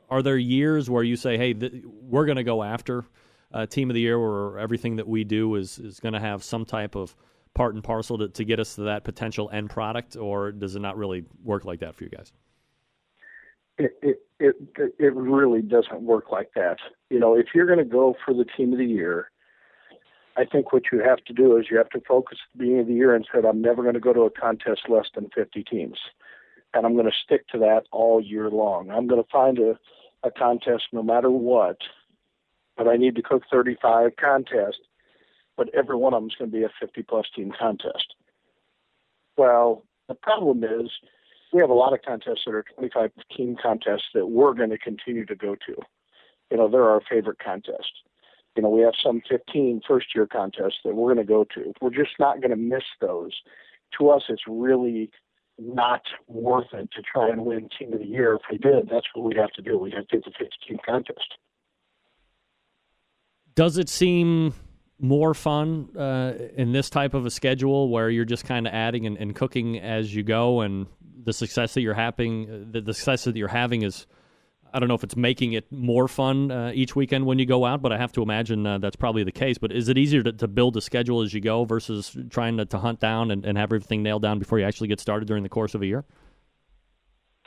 are 0.09 0.23
there 0.23 0.37
years 0.37 0.89
where 0.89 1.03
you 1.03 1.17
say 1.17 1.37
hey 1.37 1.53
th- 1.53 1.85
we're 1.85 2.27
going 2.27 2.37
to 2.37 2.45
go 2.45 2.63
after 2.63 3.05
uh, 3.53 3.67
team 3.67 3.91
of 3.91 3.95
the 3.95 4.01
year 4.01 4.19
where 4.19 4.59
everything 4.59 4.97
that 4.97 5.09
we 5.09 5.25
do 5.25 5.55
is 5.55 5.79
is 5.79 6.01
going 6.01 6.15
to 6.15 6.21
have 6.21 6.43
some 6.43 6.65
type 6.65 6.95
of 6.95 7.17
part 7.55 7.75
and 7.75 7.83
parcel 7.83 8.19
to, 8.19 8.29
to 8.29 8.45
get 8.45 8.61
us 8.61 8.75
to 8.75 8.83
that 8.83 9.05
potential 9.05 9.51
end 9.53 9.71
product 9.71 10.17
or 10.17 10.53
does 10.53 10.77
it 10.77 10.81
not 10.81 10.97
really 10.97 11.25
work 11.43 11.65
like 11.65 11.81
that 11.81 11.95
for 11.95 12.05
you 12.05 12.11
guys? 12.11 12.33
it 13.79 13.93
it 14.03 14.19
it 14.39 14.95
it 14.99 15.15
really 15.15 15.63
doesn't 15.63 16.03
work 16.03 16.31
like 16.31 16.51
that. 16.55 16.79
You 17.11 17.21
know, 17.21 17.37
if 17.37 17.47
you're 17.55 17.67
going 17.67 17.79
to 17.79 17.85
go 17.85 18.15
for 18.25 18.35
the 18.35 18.45
team 18.45 18.73
of 18.73 18.79
the 18.79 18.85
year, 18.85 19.31
I 20.37 20.45
think 20.45 20.73
what 20.73 20.85
you 20.93 21.01
have 21.01 21.25
to 21.27 21.33
do 21.33 21.57
is 21.57 21.67
you 21.71 21.79
have 21.79 21.91
to 21.91 22.01
focus 22.07 22.39
at 22.45 22.59
the 22.59 22.65
beginning 22.65 22.81
of 22.81 22.87
the 22.89 22.95
year 22.95 23.15
and 23.15 23.27
said, 23.33 23.45
I'm 23.45 23.63
never 23.63 23.83
going 23.83 23.95
to 23.95 24.01
go 24.01 24.13
to 24.13 24.23
a 24.23 24.31
contest 24.31 24.83
less 24.89 25.07
than 25.15 25.31
50 25.35 25.65
teams, 25.65 25.99
and 26.75 26.85
I'm 26.85 26.95
going 26.95 27.07
to 27.07 27.13
stick 27.25 27.47
to 27.49 27.59
that 27.59 27.85
all 27.93 28.21
year 28.21 28.51
long. 28.51 28.91
I'm 28.91 29.07
going 29.07 29.23
to 29.23 29.31
find 29.31 29.59
a 29.59 29.79
a 30.25 30.33
contest 30.33 30.83
no 30.93 31.01
matter 31.01 31.31
what, 31.31 31.77
but 32.79 32.87
I 32.89 32.97
need 32.97 33.17
to 33.17 33.23
cook 33.23 33.43
35 33.51 34.13
contests, 34.19 34.79
but 35.57 35.69
every 35.75 35.97
one 35.97 36.15
of 36.15 36.23
them 36.23 36.31
is 36.31 36.37
going 36.39 36.51
to 36.53 36.57
be 36.57 36.63
a 36.63 36.71
50 36.81 37.03
plus 37.03 37.27
team 37.35 37.53
contest. 37.59 38.15
Well, 39.37 39.83
the 40.09 40.15
problem 40.15 40.65
is 40.65 40.91
we 41.53 41.61
have 41.61 41.71
a 41.71 41.75
lot 41.75 41.93
of 41.93 42.01
contests 42.07 42.43
that 42.47 42.55
are 42.55 42.65
25 42.77 43.11
team 43.37 43.57
contests 43.61 44.07
that 44.15 44.29
we're 44.29 44.55
going 44.55 44.71
to 44.71 44.79
continue 44.79 45.27
to 45.27 45.35
go 45.35 45.57
to. 45.67 45.77
You 46.51 46.57
know, 46.57 46.69
they're 46.71 46.89
our 46.89 47.03
favorite 47.11 47.39
contests. 47.45 47.93
You 48.57 48.63
know, 48.63 48.71
we 48.71 48.83
have 48.83 48.95
some 49.03 49.23
15 49.29 49.83
first 49.87 50.15
year 50.15 50.27
contests 50.27 50.79
that 50.85 50.95
we're 50.95 51.15
going 51.15 51.27
to 51.27 51.31
go 51.31 51.45
to. 51.55 51.73
We're 51.81 51.91
just 51.91 52.19
not 52.19 52.41
going 52.41 52.51
to 52.51 52.57
miss 52.57 52.85
those. 53.01 53.33
To 53.99 54.11
us, 54.11 54.23
it's 54.29 54.43
really 54.47 55.11
not 55.59 56.03
worth 56.29 56.73
it 56.73 56.91
to 56.93 57.03
try 57.03 57.29
and 57.29 57.45
win 57.45 57.69
team 57.77 57.93
of 57.93 57.99
the 57.99 58.07
year. 58.07 58.35
If 58.35 58.43
we 58.51 58.59
did, 58.59 58.89
that's 58.89 59.07
what 59.15 59.25
we'd 59.25 59.37
have 59.37 59.53
to 59.53 59.63
do. 59.63 59.79
We'd 59.79 59.95
have 59.95 60.07
to 60.09 60.17
take 60.17 60.25
the 60.25 60.31
50 60.31 60.49
team 60.67 60.79
contest. 60.85 61.35
Does 63.59 63.77
it 63.77 63.89
seem 63.89 64.55
more 65.01 65.35
fun 65.35 65.89
uh, 65.99 66.33
in 66.57 66.71
this 66.71 66.89
type 66.89 67.13
of 67.13 67.27
a 67.27 67.31
schedule 67.31 67.89
where 67.89 68.09
you're 68.09 68.25
just 68.25 68.45
kind 68.45 68.69
of 68.69 68.73
adding 68.73 69.05
and, 69.05 69.17
and, 69.17 69.35
cooking 69.35 69.81
as 69.81 70.15
you 70.15 70.23
go, 70.23 70.61
and 70.61 70.87
the 71.25 71.33
success 71.33 71.75
that 71.75 71.81
you're 71.81 71.93
having, 71.93 72.71
the, 72.71 72.81
the 72.81 72.95
success 72.95 73.25
that 73.25 73.35
you're 73.35 73.49
having 73.49 73.83
is, 73.83 74.07
I 74.73 74.79
don't 74.79 74.89
know 74.89 74.95
if 74.95 75.03
it's 75.03 75.17
making 75.17 75.55
it 75.55 75.73
more 75.73 76.07
fun 76.07 76.53
uh, 76.53 76.71
each 76.73 76.95
weekend 76.95 77.27
when 77.27 77.41
you 77.41 77.47
go 77.47 77.65
out, 77.65 77.83
but 77.83 77.91
I 77.91 77.99
have 77.99 78.13
to 78.13 78.23
imagine 78.23 78.65
uh, 78.65 78.79
that's 78.79 78.95
probably 78.95 79.25
the 79.25 79.33
case. 79.33 79.59
But 79.59 79.73
is 79.73 79.89
it 79.89 79.99
easier 79.99 80.23
to, 80.23 80.33
to, 80.35 80.47
build 80.47 80.77
a 80.77 80.81
schedule 80.81 81.23
as 81.23 81.35
you 81.35 81.41
go 81.41 81.65
versus 81.65 82.17
trying 82.31 82.59
to, 82.59 82.65
to 82.67 82.79
hunt 82.79 83.01
down 83.01 83.33
and, 83.33 83.45
and, 83.45 83.59
have 83.59 83.71
everything 83.73 84.05
nailed 84.05 84.23
down 84.23 84.39
before 84.39 84.61
you 84.61 84.67
actually 84.67 84.87
get 84.87 85.01
started 85.01 85.27
during 85.27 85.43
the 85.43 85.49
course 85.49 85.75
of 85.75 85.83
a 85.83 85.87
year? 85.87 86.05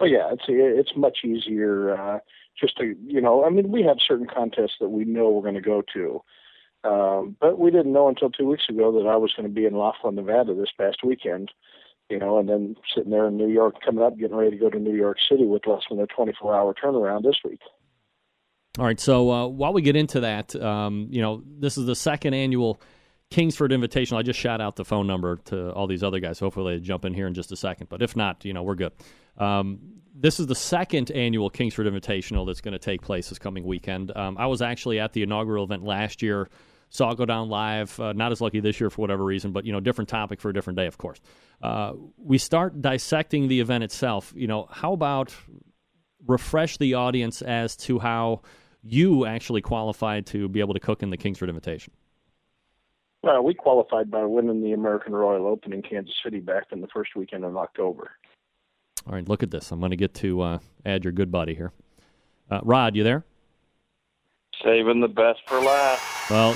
Oh 0.02 0.06
yeah, 0.06 0.30
it's 0.34 0.44
it's 0.50 0.92
much 0.98 1.20
easier. 1.24 2.20
Just 2.60 2.78
to 2.78 2.96
you 3.06 3.22
know, 3.22 3.46
I 3.46 3.50
mean, 3.50 3.72
we 3.72 3.84
have 3.84 3.98
certain 4.06 4.28
contests 4.28 4.76
that 4.80 4.90
we 4.90 5.06
know 5.06 5.30
we're 5.30 5.42
going 5.42 5.56
to 5.56 5.62
go 5.62 5.84
to. 5.94 6.22
Um, 6.84 7.36
but 7.40 7.60
we 7.60 7.70
didn't 7.70 7.94
know 7.94 8.08
until 8.08 8.30
two 8.32 8.48
weeks 8.48 8.64
ago 8.68 8.92
that 8.92 9.08
I 9.08 9.16
was 9.16 9.34
going 9.36 9.48
to 9.48 9.54
be 9.54 9.66
in 9.66 9.78
Laughlin, 9.78 10.16
Nevada 10.16 10.56
this 10.56 10.72
past 10.78 10.98
weekend, 11.04 11.52
you 12.10 12.18
know, 12.18 12.40
and 12.40 12.50
then 12.50 12.76
sitting 12.96 13.12
there 13.12 13.28
in 13.28 13.38
New 13.38 13.50
York, 13.50 13.76
coming 13.86 14.04
up, 14.04 14.18
getting 14.18 14.36
ready 14.36 14.52
to 14.52 14.58
go 14.58 14.70
to 14.70 14.80
New 14.80 14.96
York 14.96 15.18
City 15.30 15.46
with 15.46 15.68
less 15.68 15.84
than 15.90 16.00
a 16.00 16.08
24 16.08 16.56
hour 16.56 16.74
turnaround 16.74 17.24
this 17.24 17.38
week. 17.44 17.62
All 18.80 18.86
right. 18.86 19.00
So 19.00 19.30
uh, 19.30 19.48
while 19.48 19.74
we 19.74 19.82
get 19.82 19.96
into 19.96 20.22
that, 20.22 20.56
um, 20.56 21.08
you 21.12 21.22
know, 21.22 21.44
this 21.46 21.78
is 21.78 21.86
the 21.86 21.96
second 21.96 22.34
annual 22.34 22.82
Kingsford 23.32 23.72
Invitational. 23.72 24.18
I 24.18 24.22
just 24.22 24.40
shout 24.40 24.62
out 24.62 24.76
the 24.76 24.86
phone 24.86 25.08
number 25.08 25.38
to 25.46 25.72
all 25.72 25.88
these 25.88 26.04
other 26.04 26.20
guys. 26.20 26.40
Hopefully 26.40 26.78
they 26.78 26.82
jump 26.82 27.06
in 27.06 27.14
here 27.14 27.28
in 27.28 27.34
just 27.34 27.52
a 27.52 27.56
second. 27.56 27.90
But 27.90 28.02
if 28.02 28.16
not, 28.16 28.46
you 28.46 28.54
know, 28.54 28.64
we're 28.64 28.76
good. 28.76 28.92
Um, 29.38 29.80
this 30.14 30.40
is 30.40 30.48
the 30.48 30.56
second 30.56 31.10
annual 31.12 31.50
Kingsford 31.50 31.88
Invitational 31.88 32.46
that's 32.46 32.62
going 32.62 32.74
to 32.74 32.80
take 32.80 33.02
place 33.02 33.30
this 33.30 33.40
coming 33.40 33.66
weekend. 33.66 34.16
Um, 34.16 34.38
I 34.38 34.46
was 34.46 34.62
actually 34.62 35.00
at 35.00 35.14
the 35.14 35.24
inaugural 35.24 35.64
event 35.64 35.84
last 35.84 36.22
year 36.22 36.50
saw 36.92 37.10
it 37.12 37.18
go 37.18 37.26
down 37.26 37.50
live. 37.50 37.98
Uh, 38.00 38.14
not 38.14 38.32
as 38.32 38.42
lucky 38.42 38.60
this 38.60 38.80
year 38.80 38.90
for 38.90 39.02
whatever 39.02 39.24
reason, 39.24 39.52
but 39.52 39.66
you 39.66 39.72
know, 39.72 39.80
different 39.80 40.10
topic 40.10 40.40
for 40.40 40.50
a 40.50 40.54
different 40.54 40.78
day, 40.78 40.86
of 40.86 40.98
course. 40.98 41.20
Uh, 41.64 41.94
we 42.18 42.38
start 42.38 42.82
dissecting 42.82 43.48
the 43.48 43.60
event 43.60 43.84
itself. 43.84 44.34
You 44.36 44.48
know, 44.48 44.68
how 44.70 44.94
about 44.94 45.34
refresh 46.28 46.78
the 46.78 46.94
audience 46.96 47.42
as 47.42 47.76
to 47.78 47.98
how 47.98 48.42
you 48.84 49.26
actually 49.26 49.62
qualified 49.62 50.26
to 50.28 50.50
be 50.50 50.60
able 50.60 50.74
to 50.74 50.80
cook 50.80 51.02
in 51.02 51.10
the 51.10 51.18
Kingsford 51.18 51.50
Invitation? 51.50 51.94
Well, 53.24 53.44
we 53.44 53.54
qualified 53.54 54.10
by 54.10 54.24
winning 54.24 54.64
the 54.64 54.74
American 54.74 55.14
Royal 55.14 55.46
Open 55.46 55.74
in 55.74 55.84
Kansas 55.84 56.16
City 56.24 56.40
back 56.40 56.68
in 56.72 56.82
the 56.82 56.88
first 56.88 57.16
weekend 57.16 57.46
of 57.46 57.56
October. 57.56 58.12
All 59.08 59.14
right, 59.14 59.28
look 59.28 59.44
at 59.44 59.52
this. 59.52 59.72
I'm 59.72 59.80
going 59.80 59.92
to 59.92 59.96
get 59.96 60.14
to 60.16 60.42
uh, 60.42 60.60
add 60.86 61.04
your 61.04 61.14
good 61.14 61.32
buddy 61.32 61.54
here. 61.54 61.72
Uh, 62.50 62.62
Rod, 62.64 62.96
you 62.96 63.04
there? 63.04 63.24
Saving 64.64 65.02
the 65.02 65.08
best 65.08 65.40
for 65.48 65.60
last. 65.60 66.30
Well, 66.30 66.56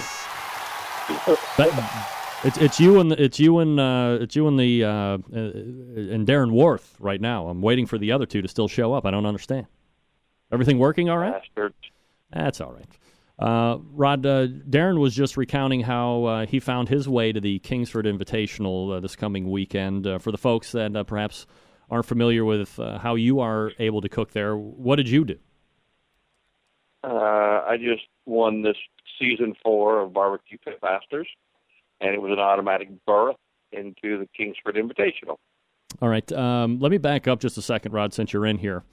it's 2.44 2.58
it's 2.58 2.80
you 2.80 3.00
and 3.00 3.12
it's 3.14 3.40
you 3.40 3.60
and 3.60 3.80
uh, 3.80 4.18
it's 4.22 4.36
you 4.36 4.48
and 4.48 4.60
the 4.60 4.84
uh, 4.84 4.90
uh, 4.90 5.18
and 5.34 6.28
Darren 6.28 6.52
Warth 6.52 6.96
right 7.00 7.20
now. 7.22 7.48
I'm 7.48 7.62
waiting 7.62 7.86
for 7.86 7.98
the 7.98 8.12
other 8.12 8.26
two 8.26 8.42
to 8.42 8.48
still 8.48 8.68
show 8.68 8.94
up. 8.94 9.06
I 9.06 9.12
don't 9.12 9.26
understand. 9.26 9.68
Everything 10.52 10.78
working 10.78 11.10
all 11.10 11.18
right? 11.18 11.34
Bastard. 11.34 11.74
That's 12.32 12.62
all 12.62 12.74
right. 12.74 12.86
Uh, 13.38 13.78
Rod, 13.91 14.26
uh, 14.26 14.48
Darren 14.48 14.99
was 14.99 15.14
just 15.14 15.36
recounting 15.36 15.82
how 15.82 16.24
uh, 16.24 16.45
he 16.45 16.60
found 16.60 16.88
his 16.88 17.10
way 17.10 17.34
to 17.34 17.41
the 17.41 17.60
Kingsford 17.60 18.06
Invitational 18.06 18.95
uh, 18.95 18.99
this 19.02 19.16
coming 19.16 19.52
weekend. 19.52 20.07
Uh, 20.07 20.20
for 20.20 20.32
the 20.32 20.38
folks 20.38 20.72
that 20.72 20.95
uh, 20.95 21.03
perhaps 21.03 21.45
aren't 21.90 22.06
familiar 22.06 22.45
with 22.45 22.78
how 22.78 23.16
you 23.16 23.40
are 23.41 23.72
able 23.78 24.02
to 24.02 24.10
cook 24.10 24.32
there, 24.32 24.57
what 24.57 24.95
did 24.95 25.10
you 25.10 25.26
do? 25.26 25.38
I 27.03 27.78
just 27.78 28.03
won 28.26 28.62
this 28.62 28.78
season 29.20 29.53
four 29.64 29.99
of 30.02 30.14
Barbecue 30.14 30.57
Pit 30.64 30.80
Masters, 30.82 31.28
and 31.99 32.14
it 32.14 32.22
was 32.22 32.32
an 32.32 32.40
automatic 32.40 32.90
berth 33.06 33.36
into 33.72 34.18
the 34.18 34.28
Kingsford 34.36 34.76
Invitational. 34.76 35.38
All 36.02 36.10
right. 36.10 36.30
Um, 36.32 36.80
let 36.80 36.91
me 36.91 36.98
back 36.98 37.28
up 37.28 37.40
just 37.40 37.57
a 37.57 37.62
second, 37.62 37.91
Rod, 37.91 38.14
since 38.14 38.34
you're 38.34 38.45
in 38.45 38.57
here. 38.57 38.84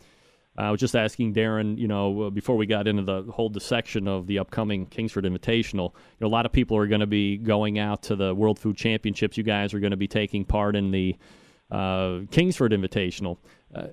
I 0.57 0.71
was 0.71 0.81
just 0.81 0.95
asking 0.95 1.33
Darren, 1.33 1.79
you 1.79 1.89
know, 1.89 2.25
uh, 2.25 2.31
before 2.31 2.57
we 2.57 2.67
got 2.67 2.87
into 2.87 3.03
the 3.03 3.23
whole 3.33 3.49
dissection 3.49 4.07
of 4.07 4.27
the 4.27 4.39
upcoming 4.39 4.85
Kingsford 4.87 5.25
Invitational, 5.25 5.95
you 5.95 6.21
know, 6.21 6.27
a 6.27 6.29
lot 6.29 6.45
of 6.45 6.53
people 6.53 6.77
are 6.77 6.87
going 6.87 7.01
to 7.01 7.07
be 7.07 7.39
going 7.39 7.79
out 7.79 8.03
to 8.05 8.17
the 8.17 8.35
World 8.35 8.59
Food 8.59 8.77
Championships. 8.77 9.39
You 9.39 9.45
guys 9.45 9.73
are 9.73 9.81
going 9.81 9.93
to 9.93 9.97
be 9.97 10.09
taking 10.09 10.45
part 10.45 10.77
in 10.77 10.91
the 10.91 11.17
uh, 11.71 12.21
Kingsford 12.31 12.73
Invitational. 12.73 13.39
Uh, 13.75 13.89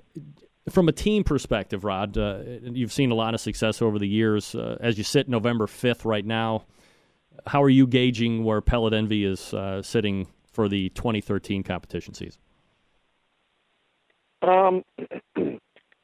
from 0.68 0.88
a 0.88 0.92
team 0.92 1.24
perspective, 1.24 1.84
Rod, 1.84 2.18
uh, 2.18 2.40
you've 2.62 2.92
seen 2.92 3.10
a 3.10 3.14
lot 3.14 3.32
of 3.32 3.40
success 3.40 3.80
over 3.80 3.98
the 3.98 4.06
years. 4.06 4.54
Uh, 4.54 4.76
as 4.80 4.98
you 4.98 5.04
sit 5.04 5.28
November 5.28 5.66
5th 5.66 6.04
right 6.04 6.24
now, 6.24 6.64
how 7.46 7.62
are 7.62 7.70
you 7.70 7.86
gauging 7.86 8.44
where 8.44 8.60
Pellet 8.60 8.92
Envy 8.92 9.24
is 9.24 9.54
uh, 9.54 9.80
sitting 9.80 10.28
for 10.52 10.68
the 10.68 10.90
2013 10.90 11.62
competition 11.62 12.12
season? 12.12 12.40
Um, 14.42 14.84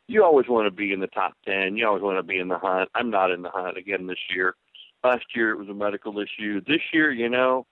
you 0.09 0.25
always 0.25 0.47
want 0.49 0.67
to 0.67 0.71
be 0.71 0.93
in 0.93 1.01
the 1.01 1.07
top 1.09 1.35
10. 1.47 1.77
You 1.77 1.87
always 1.87 2.03
want 2.03 2.19
to 2.19 2.23
be 2.23 2.39
in 2.39 2.49
the 2.49 2.59
hunt. 2.59 2.89
I'm 2.95 3.11
not 3.11 3.31
in 3.31 3.43
the 3.43 3.51
hunt 3.51 3.77
again 3.77 4.07
this 4.07 4.19
year. 4.35 4.55
Last 5.03 5.25
year 5.35 5.51
it 5.51 5.59
was 5.59 5.69
a 5.69 5.75
medical 5.75 6.19
issue. 6.19 6.61
This 6.67 6.81
year, 6.93 7.13
you 7.13 7.29
know, 7.29 7.67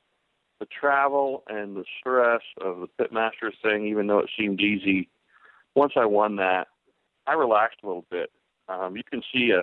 the 0.60 0.66
travel 0.66 1.42
and 1.48 1.76
the 1.76 1.84
stress 1.98 2.42
of 2.60 2.80
the 2.80 2.88
pitmaster 3.04 3.50
thing, 3.62 3.86
even 3.86 4.06
though 4.06 4.18
it 4.18 4.30
seemed 4.38 4.60
easy, 4.60 5.08
once 5.74 5.92
I 5.96 6.04
won 6.04 6.36
that, 6.36 6.68
I 7.26 7.34
relaxed 7.34 7.80
a 7.82 7.86
little 7.86 8.06
bit. 8.10 8.30
Um, 8.68 8.96
you 8.96 9.02
can 9.08 9.22
see 9.32 9.50
a 9.50 9.62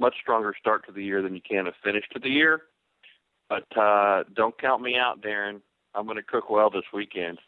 much 0.00 0.14
stronger 0.20 0.54
start 0.58 0.86
to 0.86 0.92
the 0.92 1.02
year 1.02 1.22
than 1.22 1.34
you 1.34 1.40
can 1.48 1.66
a 1.66 1.72
finish 1.84 2.04
to 2.12 2.18
the 2.18 2.28
year. 2.28 2.62
But 3.48 3.76
uh, 3.76 4.24
don't 4.34 4.58
count 4.58 4.82
me 4.82 4.96
out, 4.96 5.20
Darren. 5.20 5.60
I'm 5.94 6.06
going 6.06 6.16
to 6.16 6.22
cook 6.22 6.50
well 6.50 6.70
this 6.70 6.84
weekend. 6.92 7.38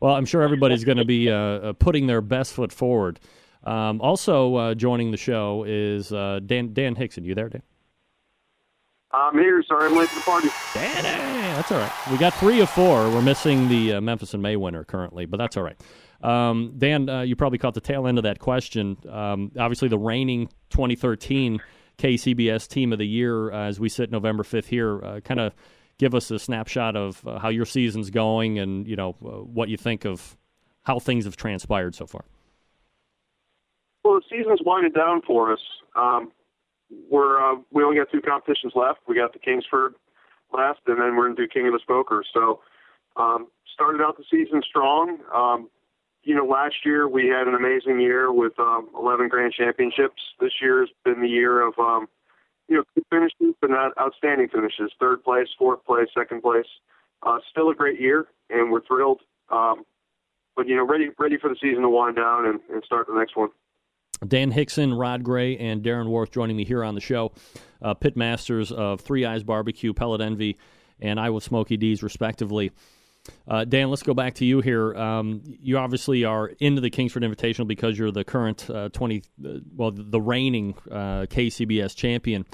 Well, 0.00 0.14
I'm 0.14 0.26
sure 0.26 0.42
everybody's 0.42 0.84
going 0.84 0.98
to 0.98 1.04
be 1.04 1.30
uh, 1.30 1.36
uh, 1.36 1.72
putting 1.72 2.06
their 2.06 2.20
best 2.20 2.52
foot 2.52 2.72
forward. 2.72 3.18
Um, 3.64 4.00
also 4.00 4.54
uh, 4.54 4.74
joining 4.74 5.10
the 5.10 5.16
show 5.16 5.64
is 5.66 6.12
uh, 6.12 6.40
Dan 6.44 6.72
Dan 6.72 6.94
Hixson. 6.94 7.24
You 7.24 7.34
there, 7.34 7.48
Dan? 7.48 7.62
I'm 9.10 9.34
here. 9.34 9.62
Sorry, 9.66 9.86
I'm 9.86 9.96
late 9.96 10.08
to 10.10 10.14
the 10.14 10.20
party. 10.20 10.48
Dan, 10.74 11.02
that's 11.02 11.72
all 11.72 11.78
right. 11.78 11.92
We 12.10 12.18
got 12.18 12.34
three 12.34 12.60
of 12.60 12.70
four. 12.70 13.08
We're 13.10 13.22
missing 13.22 13.68
the 13.68 13.94
uh, 13.94 14.00
Memphis 14.00 14.34
in 14.34 14.42
May 14.42 14.56
winner 14.56 14.84
currently, 14.84 15.24
but 15.24 15.38
that's 15.38 15.56
all 15.56 15.62
right. 15.62 15.80
Um, 16.22 16.74
Dan, 16.76 17.08
uh, 17.08 17.22
you 17.22 17.34
probably 17.34 17.58
caught 17.58 17.74
the 17.74 17.80
tail 17.80 18.06
end 18.06 18.18
of 18.18 18.24
that 18.24 18.38
question. 18.38 18.98
Um, 19.08 19.50
obviously, 19.58 19.88
the 19.88 19.98
reigning 19.98 20.48
2013 20.70 21.60
KCBS 21.96 22.68
Team 22.68 22.92
of 22.92 22.98
the 22.98 23.06
Year, 23.06 23.50
as 23.50 23.80
we 23.80 23.88
sit 23.88 24.10
November 24.10 24.44
5th 24.44 24.66
here, 24.66 25.20
kind 25.24 25.40
of 25.40 25.54
give 25.98 26.14
us 26.14 26.30
a 26.30 26.38
snapshot 26.38 26.96
of 26.96 27.26
uh, 27.26 27.38
how 27.38 27.48
your 27.48 27.66
season's 27.66 28.10
going 28.10 28.58
and 28.58 28.86
you 28.86 28.96
know 28.96 29.16
uh, 29.24 29.42
what 29.42 29.68
you 29.68 29.76
think 29.76 30.04
of 30.04 30.36
how 30.82 30.98
things 30.98 31.24
have 31.24 31.36
transpired 31.36 31.94
so 31.94 32.06
far. 32.06 32.24
Well, 34.04 34.14
the 34.14 34.22
season's 34.30 34.60
winding 34.64 34.92
down 34.92 35.22
for 35.26 35.52
us. 35.52 35.60
Um, 35.94 36.32
we're 37.10 37.38
uh, 37.38 37.56
we 37.70 37.82
only 37.82 37.96
got 37.96 38.10
two 38.10 38.20
competitions 38.20 38.72
left. 38.74 39.00
We 39.06 39.14
got 39.14 39.32
the 39.32 39.38
Kingsford 39.38 39.94
last, 40.52 40.80
and 40.86 40.98
then 41.00 41.16
we're 41.16 41.26
going 41.26 41.36
to 41.36 41.42
do 41.42 41.48
King 41.48 41.66
of 41.66 41.72
the 41.72 41.80
Smokers. 41.84 42.26
So 42.32 42.60
um, 43.16 43.48
started 43.74 44.00
out 44.00 44.16
the 44.16 44.24
season 44.30 44.62
strong. 44.66 45.18
Um, 45.34 45.68
you 46.22 46.34
know, 46.34 46.44
last 46.44 46.76
year 46.84 47.08
we 47.08 47.28
had 47.28 47.46
an 47.48 47.54
amazing 47.54 48.00
year 48.00 48.32
with 48.32 48.58
um, 48.58 48.88
11 48.98 49.28
Grand 49.28 49.52
Championships. 49.52 50.20
This 50.40 50.52
year 50.60 50.80
has 50.80 50.88
been 51.04 51.20
the 51.20 51.28
year 51.28 51.66
of 51.66 51.74
um, 51.78 52.08
you 52.68 52.76
know, 52.76 52.84
good 52.94 53.04
finishes, 53.10 53.56
but 53.60 53.70
not 53.70 53.92
outstanding 53.98 54.48
finishes. 54.48 54.92
Third 55.00 55.24
place, 55.24 55.48
fourth 55.58 55.84
place, 55.84 56.08
second 56.16 56.42
place. 56.42 56.66
Uh, 57.22 57.38
still 57.50 57.70
a 57.70 57.74
great 57.74 58.00
year, 58.00 58.26
and 58.50 58.70
we're 58.70 58.82
thrilled. 58.82 59.20
Um, 59.50 59.84
but 60.54 60.68
you 60.68 60.76
know, 60.76 60.86
ready 60.86 61.08
ready 61.18 61.38
for 61.38 61.48
the 61.48 61.56
season 61.60 61.82
to 61.82 61.88
wind 61.88 62.16
down 62.16 62.46
and, 62.46 62.60
and 62.72 62.82
start 62.84 63.06
the 63.06 63.14
next 63.14 63.36
one. 63.36 63.50
Dan 64.26 64.52
Hixson, 64.52 64.98
Rod 64.98 65.22
Gray, 65.22 65.56
and 65.56 65.82
Darren 65.82 66.08
Warth 66.08 66.32
joining 66.32 66.56
me 66.56 66.64
here 66.64 66.82
on 66.82 66.94
the 66.94 67.00
show. 67.00 67.32
Uh, 67.80 67.94
pit 67.94 68.16
masters 68.16 68.72
of 68.72 69.00
Three 69.00 69.24
Eyes 69.24 69.44
Barbecue, 69.44 69.92
Pellet 69.92 70.20
Envy, 70.20 70.58
and 71.00 71.20
Iowa 71.20 71.40
Smoky 71.40 71.76
D's, 71.76 72.02
respectively. 72.02 72.72
Uh, 73.46 73.64
Dan, 73.64 73.90
let's 73.90 74.02
go 74.02 74.14
back 74.14 74.34
to 74.34 74.44
you 74.44 74.60
here. 74.60 74.94
Um, 74.94 75.42
you 75.44 75.78
obviously 75.78 76.24
are 76.24 76.48
into 76.58 76.80
the 76.80 76.90
Kingsford 76.90 77.22
Invitational 77.22 77.66
because 77.66 77.98
you're 77.98 78.10
the 78.10 78.24
current 78.24 78.68
uh, 78.70 78.88
20, 78.90 79.22
uh, 79.44 79.48
well, 79.74 79.90
the 79.92 80.20
reigning 80.20 80.74
uh, 80.90 81.26
KCBS 81.26 81.94
champion. 81.96 82.44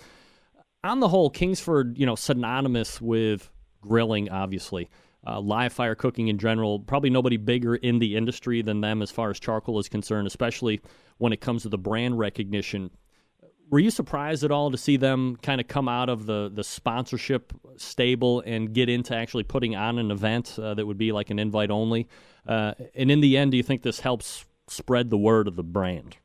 On 0.83 1.01
the 1.01 1.09
whole, 1.09 1.31
Kingsford, 1.31 1.99
you 1.99 2.07
know, 2.07 2.15
synonymous 2.15 3.01
with 3.01 3.51
grilling, 3.81 4.31
obviously. 4.31 4.91
Uh, 5.27 5.41
live 5.41 5.73
fire 5.73 5.95
cooking 5.95 6.29
in 6.29 6.37
general, 6.37 6.79
probably 6.79 7.09
nobody 7.09 7.39
bigger 7.39 7.75
in 7.75 7.99
the 7.99 8.15
industry 8.15 8.61
than 8.61 8.83
them 8.83 9.01
as 9.01 9.11
far 9.11 9.31
as 9.31 9.41
charcoal 9.41 9.79
is 9.79 9.89
concerned, 9.89 10.27
especially 10.27 10.83
when 11.17 11.33
it 11.33 11.41
comes 11.41 11.63
to 11.63 11.69
the 11.71 11.79
brand 11.79 12.19
recognition 12.19 12.91
were 13.75 13.81
you 13.81 13.91
surprised 13.91 14.45
at 14.45 14.53
all 14.53 14.71
to 14.71 14.79
see 14.79 14.97
them 14.97 15.35
kind 15.43 15.61
of 15.61 15.67
come 15.67 15.89
out 15.89 16.09
of 16.09 16.27
the, 16.27 16.49
the 16.55 16.63
sponsorship 16.63 17.53
stable 17.77 18.41
and 18.47 18.73
get 18.73 18.89
into 18.89 19.17
actually 19.17 19.43
putting 19.43 19.75
on 19.75 19.99
an 19.99 20.13
event 20.13 20.57
uh, 20.63 20.75
that 20.75 20.87
would 20.87 20.97
be 20.97 21.11
like 21.11 21.29
an 21.29 21.41
invite 21.41 21.73
only? 21.73 22.07
Uh, 22.47 22.75
and 22.95 23.11
in 23.11 23.21
the 23.21 23.37
end, 23.37 23.51
do 23.51 23.57
you 23.57 23.65
think 23.65 23.83
this 23.83 23.99
helps 23.99 24.45
spread 24.69 25.11
the 25.11 25.19
word 25.19 25.49
of 25.49 25.57
the 25.57 25.65
brand? 25.65 26.19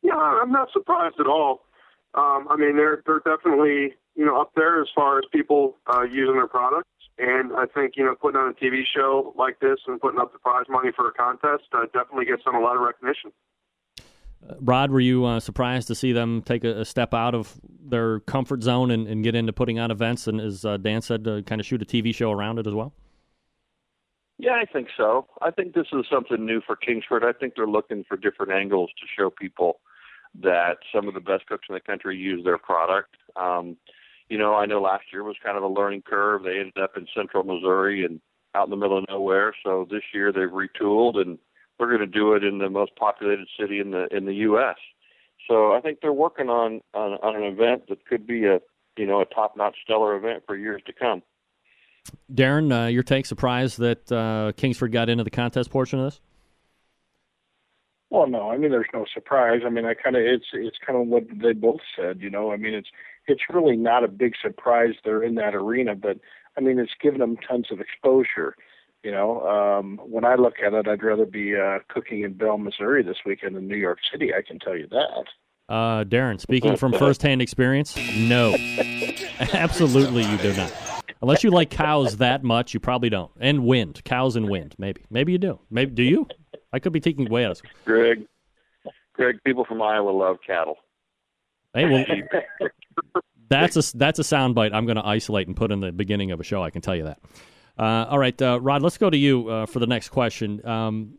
Yeah, 0.00 0.16
I'm 0.16 0.50
not 0.50 0.68
surprised 0.72 1.16
at 1.20 1.26
all. 1.26 1.66
Um, 2.14 2.48
I 2.48 2.56
mean, 2.56 2.76
they're 2.76 3.02
they're 3.04 3.20
definitely 3.20 3.96
you 4.14 4.24
know 4.24 4.40
up 4.40 4.52
there 4.56 4.80
as 4.80 4.88
far 4.94 5.18
as 5.18 5.26
people 5.30 5.76
uh, 5.92 6.04
using 6.04 6.36
their 6.36 6.46
products, 6.46 6.88
and 7.18 7.52
I 7.52 7.66
think 7.66 7.98
you 7.98 8.04
know 8.06 8.14
putting 8.14 8.40
on 8.40 8.48
a 8.48 8.54
TV 8.54 8.80
show 8.96 9.34
like 9.36 9.60
this 9.60 9.76
and 9.86 10.00
putting 10.00 10.20
up 10.20 10.32
the 10.32 10.38
prize 10.38 10.64
money 10.70 10.88
for 10.96 11.06
a 11.06 11.12
contest 11.12 11.64
uh, 11.74 11.84
definitely 11.92 12.24
gets 12.24 12.44
them 12.44 12.54
a 12.54 12.60
lot 12.60 12.76
of 12.76 12.80
recognition. 12.80 13.30
Rod, 14.60 14.90
were 14.90 15.00
you 15.00 15.24
uh, 15.24 15.40
surprised 15.40 15.88
to 15.88 15.94
see 15.94 16.12
them 16.12 16.42
take 16.42 16.64
a, 16.64 16.80
a, 16.80 16.84
step 16.84 17.14
out 17.14 17.34
of 17.34 17.58
their 17.82 18.20
comfort 18.20 18.62
zone 18.62 18.90
and, 18.90 19.06
and, 19.06 19.24
get 19.24 19.34
into 19.34 19.52
putting 19.52 19.78
on 19.78 19.90
events? 19.90 20.26
And 20.26 20.40
as 20.40 20.64
uh, 20.64 20.76
Dan 20.76 21.02
said, 21.02 21.26
uh, 21.26 21.42
kind 21.42 21.60
of 21.60 21.66
shoot 21.66 21.80
a 21.82 21.84
TV 21.84 22.14
show 22.14 22.30
around 22.30 22.58
it 22.58 22.66
as 22.66 22.74
well? 22.74 22.92
Yeah, 24.38 24.52
I 24.52 24.64
think 24.70 24.88
so. 24.96 25.26
I 25.40 25.50
think 25.50 25.74
this 25.74 25.86
is 25.92 26.04
something 26.10 26.44
new 26.44 26.60
for 26.66 26.76
Kingsford. 26.76 27.24
I 27.24 27.32
think 27.32 27.54
they're 27.56 27.66
looking 27.66 28.04
for 28.06 28.16
different 28.16 28.52
angles 28.52 28.90
to 29.00 29.06
show 29.16 29.30
people 29.30 29.80
that 30.42 30.78
some 30.92 31.06
of 31.06 31.14
the 31.14 31.20
best 31.20 31.46
cooks 31.46 31.66
in 31.68 31.74
the 31.74 31.80
country 31.80 32.16
use 32.16 32.44
their 32.44 32.58
product. 32.58 33.16
Um, 33.36 33.76
you 34.28 34.36
know, 34.36 34.54
I 34.54 34.66
know 34.66 34.80
last 34.80 35.04
year 35.12 35.22
was 35.22 35.36
kind 35.42 35.56
of 35.56 35.62
a 35.62 35.68
learning 35.68 36.02
curve. 36.02 36.42
They 36.42 36.58
ended 36.58 36.78
up 36.82 36.96
in 36.96 37.06
central 37.14 37.44
Missouri 37.44 38.04
and 38.04 38.20
out 38.54 38.66
in 38.66 38.70
the 38.70 38.76
middle 38.76 38.98
of 38.98 39.04
nowhere. 39.08 39.54
So 39.64 39.86
this 39.88 40.02
year 40.12 40.32
they've 40.32 40.48
retooled 40.48 41.16
and– 41.16 41.38
we're 41.78 41.88
going 41.88 42.00
to 42.00 42.06
do 42.06 42.34
it 42.34 42.44
in 42.44 42.58
the 42.58 42.70
most 42.70 42.94
populated 42.96 43.46
city 43.58 43.80
in 43.80 43.90
the 43.90 44.06
in 44.14 44.26
the 44.26 44.34
U.S. 44.34 44.76
So 45.48 45.72
I 45.72 45.80
think 45.80 45.98
they're 46.00 46.12
working 46.12 46.48
on 46.48 46.80
on, 46.94 47.12
on 47.22 47.36
an 47.36 47.44
event 47.44 47.88
that 47.88 48.06
could 48.06 48.26
be 48.26 48.44
a 48.44 48.60
you 48.96 49.06
know 49.06 49.20
a 49.20 49.26
top 49.26 49.56
notch 49.56 49.76
stellar 49.82 50.16
event 50.16 50.44
for 50.46 50.56
years 50.56 50.82
to 50.86 50.92
come. 50.92 51.22
Darren, 52.32 52.72
uh, 52.72 52.88
your 52.88 53.02
take 53.02 53.26
surprised 53.26 53.78
that 53.78 54.10
uh, 54.12 54.52
Kingsford 54.56 54.92
got 54.92 55.08
into 55.08 55.24
the 55.24 55.30
contest 55.30 55.70
portion 55.70 55.98
of 56.00 56.06
this? 56.06 56.20
Well, 58.10 58.26
no, 58.26 58.50
I 58.50 58.56
mean 58.56 58.70
there's 58.70 58.86
no 58.92 59.06
surprise. 59.12 59.62
I 59.66 59.70
mean 59.70 59.84
I 59.84 59.94
kind 59.94 60.16
of 60.16 60.22
it's 60.22 60.46
it's 60.52 60.76
kind 60.84 61.00
of 61.00 61.08
what 61.08 61.24
they 61.42 61.52
both 61.52 61.80
said. 61.96 62.20
You 62.20 62.30
know, 62.30 62.52
I 62.52 62.56
mean 62.56 62.74
it's 62.74 62.88
it's 63.26 63.42
really 63.52 63.76
not 63.76 64.04
a 64.04 64.08
big 64.08 64.34
surprise 64.40 64.94
they're 65.04 65.22
in 65.22 65.34
that 65.36 65.54
arena, 65.54 65.94
but 65.94 66.18
I 66.56 66.60
mean 66.60 66.78
it's 66.78 66.92
given 67.02 67.20
them 67.20 67.36
tons 67.36 67.66
of 67.70 67.80
exposure. 67.80 68.54
You 69.04 69.10
know, 69.10 69.46
um, 69.46 70.00
when 70.02 70.24
I 70.24 70.34
look 70.34 70.54
at 70.64 70.72
it, 70.72 70.88
I'd 70.88 71.02
rather 71.02 71.26
be 71.26 71.54
uh, 71.54 71.80
cooking 71.88 72.22
in 72.22 72.32
Belle, 72.32 72.56
Missouri 72.56 73.02
this 73.02 73.18
weekend 73.26 73.54
than 73.54 73.68
New 73.68 73.76
York 73.76 73.98
City. 74.10 74.32
I 74.32 74.40
can 74.40 74.58
tell 74.58 74.74
you 74.74 74.88
that. 74.88 75.24
Uh, 75.68 76.04
Darren, 76.04 76.40
speaking 76.40 76.74
from 76.76 76.92
firsthand 76.98 77.42
experience, 77.42 77.94
no, 78.16 78.54
absolutely 79.52 80.24
you 80.24 80.38
do 80.38 80.54
not. 80.54 80.72
Unless 81.20 81.44
you 81.44 81.50
like 81.50 81.68
cows 81.68 82.16
that 82.16 82.42
much, 82.42 82.72
you 82.72 82.80
probably 82.80 83.10
don't. 83.10 83.30
And 83.38 83.66
wind, 83.66 84.02
cows 84.04 84.36
and 84.36 84.48
wind, 84.48 84.74
maybe. 84.78 85.02
Maybe 85.10 85.32
you 85.32 85.38
do. 85.38 85.60
Maybe 85.70 85.92
do 85.92 86.02
you? 86.02 86.26
I 86.72 86.78
could 86.78 86.94
be 86.94 87.00
taking 87.00 87.28
way 87.28 87.44
out. 87.44 87.60
Greg, 87.84 88.26
Greg, 89.12 89.36
people 89.44 89.66
from 89.66 89.82
Iowa 89.82 90.10
love 90.10 90.38
cattle. 90.46 90.78
Hey, 91.74 91.84
well, 91.84 92.70
that's 93.50 93.76
a 93.76 93.96
that's 93.98 94.18
a 94.18 94.22
soundbite 94.22 94.72
I'm 94.72 94.86
going 94.86 94.96
to 94.96 95.06
isolate 95.06 95.46
and 95.46 95.54
put 95.54 95.72
in 95.72 95.80
the 95.80 95.92
beginning 95.92 96.30
of 96.30 96.40
a 96.40 96.44
show. 96.44 96.62
I 96.62 96.70
can 96.70 96.80
tell 96.80 96.96
you 96.96 97.04
that. 97.04 97.18
Uh, 97.78 98.06
all 98.08 98.18
right, 98.18 98.40
uh, 98.40 98.60
Rod, 98.60 98.82
let's 98.82 98.98
go 98.98 99.10
to 99.10 99.16
you 99.16 99.48
uh, 99.48 99.66
for 99.66 99.80
the 99.80 99.86
next 99.86 100.10
question. 100.10 100.64
Um, 100.66 101.18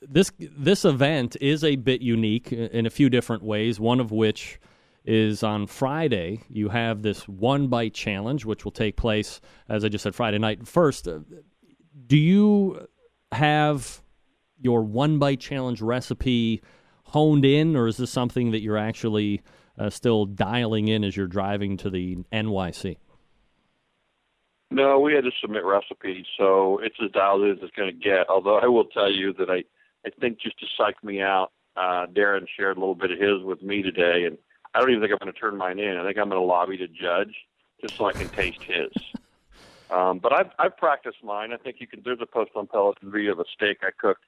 this 0.00 0.32
this 0.38 0.84
event 0.84 1.36
is 1.40 1.62
a 1.62 1.76
bit 1.76 2.02
unique 2.02 2.52
in 2.52 2.86
a 2.86 2.90
few 2.90 3.08
different 3.08 3.44
ways. 3.44 3.78
One 3.78 4.00
of 4.00 4.10
which 4.10 4.58
is 5.04 5.42
on 5.42 5.66
Friday. 5.66 6.42
You 6.48 6.68
have 6.68 7.02
this 7.02 7.28
one 7.28 7.68
bite 7.68 7.94
challenge, 7.94 8.44
which 8.44 8.64
will 8.64 8.72
take 8.72 8.96
place, 8.96 9.40
as 9.68 9.84
I 9.84 9.88
just 9.88 10.02
said, 10.02 10.14
Friday 10.14 10.38
night. 10.38 10.66
First, 10.66 11.08
uh, 11.08 11.20
do 12.06 12.16
you 12.16 12.86
have 13.32 14.02
your 14.60 14.82
one 14.82 15.18
bite 15.18 15.40
challenge 15.40 15.80
recipe 15.80 16.62
honed 17.04 17.44
in, 17.44 17.76
or 17.76 17.88
is 17.88 17.96
this 17.96 18.10
something 18.10 18.52
that 18.52 18.60
you're 18.60 18.78
actually 18.78 19.42
uh, 19.78 19.90
still 19.90 20.24
dialing 20.26 20.88
in 20.88 21.04
as 21.04 21.16
you're 21.16 21.26
driving 21.26 21.76
to 21.78 21.90
the 21.90 22.16
NYC? 22.32 22.96
No, 24.72 24.98
we 24.98 25.12
had 25.12 25.24
to 25.24 25.30
submit 25.40 25.64
recipes, 25.64 26.24
so 26.38 26.78
it's 26.82 26.96
as 27.04 27.10
dialed 27.10 27.44
as 27.44 27.58
it's 27.60 27.76
going 27.76 27.92
to 27.92 27.98
get. 27.98 28.30
Although 28.30 28.58
I 28.58 28.66
will 28.66 28.86
tell 28.86 29.10
you 29.10 29.34
that 29.34 29.50
I, 29.50 29.64
I 30.06 30.10
think 30.18 30.40
just 30.40 30.58
to 30.60 30.66
psych 30.78 31.02
me 31.04 31.20
out, 31.20 31.52
uh, 31.76 32.06
Darren 32.06 32.46
shared 32.56 32.78
a 32.78 32.80
little 32.80 32.94
bit 32.94 33.10
of 33.10 33.18
his 33.18 33.42
with 33.42 33.62
me 33.62 33.82
today, 33.82 34.24
and 34.24 34.38
I 34.74 34.80
don't 34.80 34.90
even 34.90 35.02
think 35.02 35.12
I'm 35.12 35.18
going 35.18 35.32
to 35.32 35.38
turn 35.38 35.58
mine 35.58 35.78
in. 35.78 35.98
I 35.98 36.04
think 36.06 36.16
I'm 36.16 36.30
going 36.30 36.40
to 36.40 36.46
lobby 36.46 36.78
to 36.78 36.88
judge 36.88 37.34
just 37.82 37.98
so 37.98 38.06
I 38.06 38.14
can 38.14 38.30
taste 38.30 38.60
his. 38.66 38.92
Um, 39.90 40.20
but 40.20 40.32
I've, 40.32 40.50
I've 40.58 40.74
practiced 40.78 41.18
mine. 41.22 41.52
I 41.52 41.58
think 41.58 41.76
you 41.78 41.86
can. 41.86 42.00
There's 42.02 42.22
a 42.22 42.24
post 42.24 42.52
on 42.56 42.66
Pellet 42.66 42.96
Envy 43.02 43.12
video 43.12 43.32
of 43.32 43.40
a 43.40 43.44
steak 43.52 43.80
I 43.82 43.90
cooked 43.90 44.24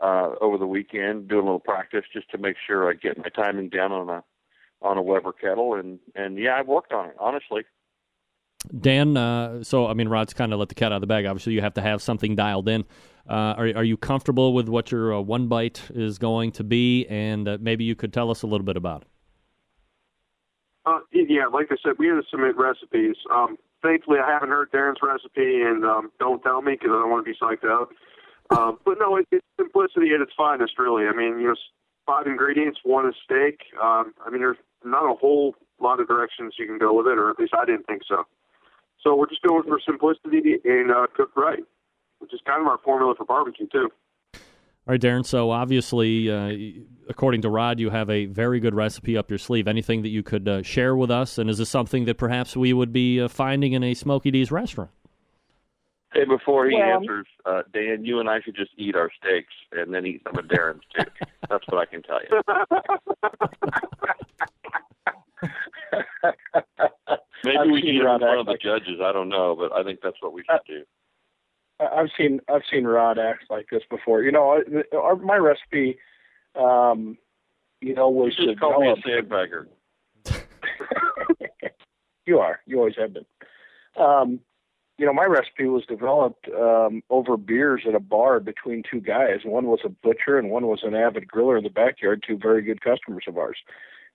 uh, 0.00 0.34
over 0.40 0.58
the 0.58 0.66
weekend, 0.66 1.26
doing 1.26 1.40
a 1.40 1.44
little 1.44 1.58
practice 1.58 2.04
just 2.12 2.30
to 2.30 2.38
make 2.38 2.54
sure 2.64 2.88
I 2.88 2.94
get 2.94 3.18
my 3.18 3.28
timing 3.28 3.68
down 3.68 3.90
on 3.90 4.08
a 4.08 4.22
on 4.80 4.98
a 4.98 5.02
Weber 5.02 5.32
kettle, 5.32 5.74
and 5.74 5.98
and 6.14 6.38
yeah, 6.38 6.54
I've 6.54 6.68
worked 6.68 6.92
on 6.92 7.08
it 7.08 7.16
honestly. 7.18 7.62
Dan, 8.78 9.16
uh, 9.16 9.64
so 9.64 9.86
I 9.86 9.94
mean, 9.94 10.08
Rod's 10.08 10.34
kind 10.34 10.52
of 10.52 10.58
let 10.58 10.68
the 10.68 10.74
cat 10.74 10.92
out 10.92 10.96
of 10.96 11.00
the 11.00 11.06
bag. 11.06 11.26
Obviously, 11.26 11.52
you 11.52 11.60
have 11.60 11.74
to 11.74 11.82
have 11.82 12.00
something 12.00 12.36
dialed 12.36 12.68
in. 12.68 12.84
Uh, 13.28 13.54
are 13.56 13.66
are 13.76 13.84
you 13.84 13.96
comfortable 13.96 14.52
with 14.52 14.68
what 14.68 14.90
your 14.90 15.14
uh, 15.14 15.20
one 15.20 15.48
bite 15.48 15.82
is 15.94 16.18
going 16.18 16.52
to 16.52 16.64
be, 16.64 17.06
and 17.08 17.48
uh, 17.48 17.58
maybe 17.60 17.84
you 17.84 17.94
could 17.94 18.12
tell 18.12 18.30
us 18.30 18.42
a 18.42 18.46
little 18.46 18.64
bit 18.64 18.76
about 18.76 19.02
it? 19.02 19.08
Uh, 20.84 20.98
yeah, 21.12 21.46
like 21.46 21.68
I 21.70 21.76
said, 21.82 21.94
we 21.98 22.08
had 22.08 22.14
to 22.14 22.22
submit 22.30 22.56
recipes. 22.56 23.16
Um, 23.32 23.56
thankfully, 23.82 24.18
I 24.18 24.28
haven't 24.28 24.48
heard 24.48 24.72
Darren's 24.72 24.98
recipe, 25.02 25.62
and 25.62 25.84
um, 25.84 26.10
don't 26.18 26.42
tell 26.42 26.60
me 26.62 26.72
because 26.72 26.90
I 26.90 27.00
don't 27.00 27.10
want 27.10 27.24
to 27.24 27.30
be 27.30 27.38
psyched 27.38 27.68
out. 27.68 27.90
Um, 28.50 28.78
but 28.84 28.98
no, 28.98 29.16
it, 29.16 29.26
it's 29.30 29.46
simplicity 29.58 30.12
at 30.14 30.20
its 30.20 30.32
finest, 30.36 30.78
really. 30.78 31.06
I 31.06 31.12
mean, 31.12 31.38
you 31.38 31.48
know, 31.48 31.54
five 32.06 32.26
ingredients, 32.26 32.80
one 32.82 33.08
is 33.08 33.14
steak. 33.24 33.60
Um, 33.80 34.12
I 34.24 34.30
mean, 34.30 34.40
there's 34.40 34.58
not 34.84 35.10
a 35.10 35.14
whole 35.14 35.54
lot 35.80 36.00
of 36.00 36.08
directions 36.08 36.54
you 36.58 36.66
can 36.66 36.78
go 36.78 36.92
with 36.92 37.06
it, 37.06 37.18
or 37.18 37.30
at 37.30 37.38
least 37.38 37.54
I 37.56 37.64
didn't 37.64 37.86
think 37.86 38.02
so. 38.08 38.24
So 39.02 39.14
we're 39.16 39.28
just 39.28 39.42
going 39.42 39.64
for 39.64 39.80
simplicity 39.84 40.56
and 40.64 40.90
uh, 40.90 41.06
cook 41.16 41.30
right, 41.36 41.62
which 42.18 42.32
is 42.32 42.40
kind 42.46 42.60
of 42.60 42.66
our 42.68 42.78
formula 42.78 43.14
for 43.16 43.24
barbecue 43.24 43.66
too. 43.66 43.90
All 44.34 44.40
right, 44.92 45.00
Darren. 45.00 45.24
So 45.24 45.50
obviously, 45.50 46.30
uh, 46.30 46.52
according 47.08 47.42
to 47.42 47.48
Rod, 47.50 47.78
you 47.78 47.90
have 47.90 48.10
a 48.10 48.26
very 48.26 48.58
good 48.58 48.74
recipe 48.74 49.16
up 49.16 49.30
your 49.30 49.38
sleeve. 49.38 49.68
Anything 49.68 50.02
that 50.02 50.08
you 50.08 50.22
could 50.24 50.48
uh, 50.48 50.62
share 50.62 50.96
with 50.96 51.10
us, 51.10 51.38
and 51.38 51.48
is 51.48 51.58
this 51.58 51.68
something 51.70 52.04
that 52.06 52.18
perhaps 52.18 52.56
we 52.56 52.72
would 52.72 52.92
be 52.92 53.20
uh, 53.20 53.28
finding 53.28 53.74
in 53.74 53.84
a 53.84 53.94
Smoky 53.94 54.30
D's 54.32 54.50
restaurant? 54.50 54.90
Hey, 56.12 56.24
before 56.24 56.66
he 56.68 56.74
Well- 56.76 56.98
answers, 56.98 57.26
uh, 57.46 57.62
Dan, 57.72 58.04
you 58.04 58.20
and 58.20 58.28
I 58.28 58.40
should 58.40 58.54
just 58.56 58.72
eat 58.76 58.94
our 58.96 59.10
steaks 59.20 59.54
and 59.72 59.94
then 59.94 60.04
eat 60.04 60.22
some 60.24 60.36
of 60.36 60.46
Darren's 60.46 60.82
too. 60.96 61.04
That's 61.48 61.64
what 61.68 61.78
I 61.78 61.86
can 61.86 62.02
tell 62.02 62.20
you. 62.22 62.42
Maybe 67.44 67.58
I've 67.58 67.66
we 67.70 67.80
can 67.82 67.94
get 67.94 68.04
in 68.04 68.18
front 68.18 68.40
of 68.40 68.46
the 68.46 68.52
like- 68.52 68.60
judges. 68.60 69.00
I 69.02 69.12
don't 69.12 69.28
know, 69.28 69.56
but 69.56 69.72
I 69.72 69.82
think 69.82 70.00
that's 70.02 70.20
what 70.20 70.32
we 70.32 70.42
should 70.42 70.60
do. 70.66 70.84
I- 71.80 72.00
I've 72.00 72.10
seen 72.16 72.40
I've 72.48 72.62
seen 72.70 72.84
Rod 72.84 73.18
act 73.18 73.44
like 73.50 73.66
this 73.70 73.82
before. 73.90 74.22
You 74.22 74.32
know, 74.32 74.62
our, 74.96 75.16
my 75.16 75.36
recipe, 75.36 75.98
um, 76.54 77.18
you 77.80 77.94
know, 77.94 78.08
was 78.08 78.34
You 78.38 78.46
just 78.46 78.60
call 78.60 78.80
me 78.80 78.90
a 78.90 78.96
sandbagger. 78.96 79.66
you 82.26 82.38
are. 82.38 82.60
You 82.66 82.78
always 82.78 82.94
have 82.96 83.12
been. 83.14 83.26
Um, 83.96 84.40
you 84.98 85.06
know, 85.06 85.12
my 85.12 85.24
recipe 85.24 85.66
was 85.66 85.84
developed 85.86 86.48
um, 86.48 87.02
over 87.10 87.36
beers 87.36 87.82
at 87.88 87.94
a 87.94 88.00
bar 88.00 88.38
between 88.38 88.82
two 88.88 89.00
guys. 89.00 89.40
One 89.44 89.66
was 89.66 89.80
a 89.84 89.88
butcher 89.88 90.38
and 90.38 90.50
one 90.50 90.66
was 90.66 90.80
an 90.84 90.94
avid 90.94 91.26
griller 91.26 91.58
in 91.58 91.64
the 91.64 91.70
backyard. 91.70 92.22
Two 92.26 92.38
very 92.38 92.62
good 92.62 92.80
customers 92.82 93.24
of 93.26 93.36
ours. 93.36 93.56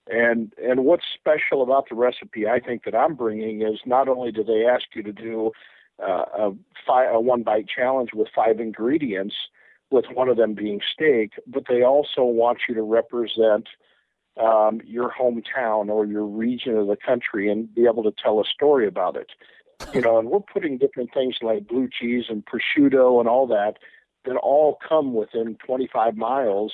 And 0.10 0.54
and 0.62 0.86
what's 0.86 1.06
special 1.14 1.62
about 1.62 1.90
the 1.90 1.96
recipe 1.96 2.48
I 2.48 2.60
think 2.60 2.86
that 2.86 2.96
I'm 2.96 3.16
bringing 3.16 3.62
is 3.62 3.80
not 3.86 4.08
only 4.08 4.32
do 4.32 4.44
they 4.44 4.66
ask 4.66 4.86
you 4.96 5.04
to 5.04 5.12
do 5.12 5.52
uh, 6.02 6.52
a, 6.88 6.92
a 6.92 7.20
one 7.20 7.44
bite 7.44 7.68
challenge 7.68 8.12
with 8.14 8.28
five 8.34 8.60
ingredients, 8.60 9.36
with 9.90 10.06
one 10.14 10.30
of 10.30 10.38
them 10.38 10.54
being 10.54 10.80
steak, 10.94 11.34
but 11.46 11.64
they 11.68 11.82
also 11.84 12.24
want 12.24 12.60
you 12.70 12.76
to 12.76 12.84
represent 12.84 13.68
um, 14.42 14.82
your 14.86 15.12
hometown 15.12 15.90
or 15.90 16.06
your 16.06 16.26
region 16.26 16.78
of 16.78 16.88
the 16.88 16.96
country 16.98 17.52
and 17.52 17.74
be 17.74 17.86
able 17.86 18.04
to 18.04 18.14
tell 18.24 18.40
a 18.40 18.46
story 18.46 18.88
about 18.88 19.16
it. 19.16 19.32
You 19.94 20.02
know, 20.02 20.18
and 20.20 20.30
we're 20.30 20.40
putting 20.40 20.78
different 20.78 21.14
things 21.14 21.38
like 21.42 21.68
blue 21.68 21.88
cheese 21.88 22.26
and 22.30 22.44
prosciutto 22.46 23.20
and 23.20 23.28
all 23.28 23.48
that 23.48 23.74
that 24.26 24.36
all 24.36 24.78
come 24.88 25.14
within 25.14 25.58
25 25.66 26.18
miles 26.18 26.74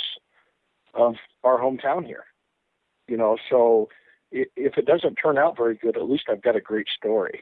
of 0.93 1.15
our 1.43 1.59
hometown 1.59 2.05
here. 2.05 2.25
You 3.07 3.17
know, 3.17 3.37
so 3.49 3.89
if 4.31 4.77
it 4.77 4.85
doesn't 4.85 5.15
turn 5.15 5.37
out 5.37 5.55
very 5.55 5.75
good, 5.75 5.97
at 5.97 6.09
least 6.09 6.23
I've 6.29 6.41
got 6.41 6.55
a 6.55 6.61
great 6.61 6.87
story. 6.95 7.41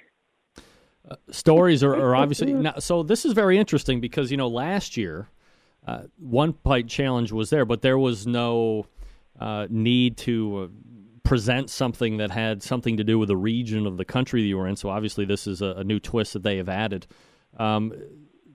stories 1.31 1.83
are, 1.83 1.95
are 1.95 2.15
obviously 2.21 2.53
now, 2.53 2.75
so 2.79 3.03
this 3.03 3.25
is 3.25 3.33
very 3.33 3.57
interesting 3.57 3.99
because 4.01 4.31
you 4.31 4.37
know 4.37 4.47
last 4.47 4.97
year 4.97 5.29
uh, 5.87 6.03
one 6.17 6.51
bite 6.63 6.87
challenge 6.87 7.31
was 7.31 7.49
there 7.49 7.65
but 7.65 7.81
there 7.81 7.97
was 7.97 8.27
no 8.27 8.85
uh, 9.39 9.65
need 9.69 10.15
to 10.15 10.57
uh, 10.57 10.67
present 11.23 11.69
something 11.69 12.17
that 12.17 12.29
had 12.29 12.61
something 12.61 12.97
to 12.97 13.03
do 13.03 13.17
with 13.17 13.29
the 13.29 13.37
region 13.37 13.87
of 13.87 13.97
the 13.97 14.05
country 14.05 14.41
that 14.41 14.47
you 14.47 14.57
were 14.57 14.67
in 14.67 14.75
so 14.75 14.89
obviously 14.89 15.25
this 15.25 15.47
is 15.47 15.61
a, 15.61 15.73
a 15.77 15.83
new 15.83 15.99
twist 15.99 16.33
that 16.33 16.43
they 16.43 16.57
have 16.57 16.69
added 16.69 17.07
um, 17.57 17.91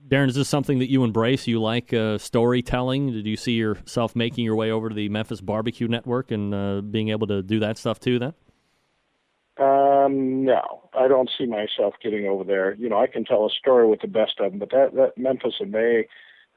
darren 0.07 0.27
is 0.27 0.35
this 0.35 0.47
something 0.47 0.79
that 0.79 0.89
you 0.89 1.03
embrace 1.03 1.47
you 1.47 1.61
like 1.61 1.93
uh, 1.93 2.17
storytelling 2.17 3.11
did 3.11 3.25
you 3.25 3.35
see 3.35 3.53
yourself 3.53 4.15
making 4.15 4.45
your 4.45 4.55
way 4.55 4.71
over 4.71 4.89
to 4.89 4.95
the 4.95 5.09
memphis 5.09 5.41
barbecue 5.41 5.87
network 5.87 6.31
and 6.31 6.53
uh, 6.53 6.81
being 6.81 7.09
able 7.09 7.27
to 7.27 7.41
do 7.41 7.59
that 7.59 7.77
stuff 7.77 7.99
too 7.99 8.19
then 8.19 8.33
Um, 9.59 10.45
no, 10.45 10.89
I 10.93 11.07
don't 11.07 11.29
see 11.35 11.47
myself 11.47 11.95
getting 12.01 12.27
over 12.27 12.43
there. 12.43 12.75
You 12.75 12.89
know, 12.89 12.99
I 12.99 13.07
can 13.07 13.25
tell 13.25 13.45
a 13.45 13.49
story 13.49 13.87
with 13.87 14.01
the 14.01 14.07
best 14.07 14.39
of 14.39 14.51
them, 14.51 14.59
but 14.59 14.69
that 14.69 14.93
that 14.93 15.17
Memphis 15.17 15.55
in 15.59 15.71
May, 15.71 16.07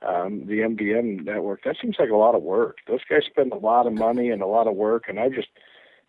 um, 0.06 0.46
the 0.46 0.58
MBN 0.60 1.24
network, 1.24 1.64
that 1.64 1.76
seems 1.80 1.96
like 1.98 2.10
a 2.10 2.16
lot 2.16 2.34
of 2.34 2.42
work. 2.42 2.76
Those 2.86 3.00
guys 3.08 3.22
spend 3.24 3.52
a 3.52 3.56
lot 3.56 3.86
of 3.86 3.94
money 3.94 4.28
and 4.28 4.42
a 4.42 4.46
lot 4.46 4.66
of 4.66 4.76
work, 4.76 5.04
and 5.08 5.18
I 5.18 5.30
just, 5.30 5.48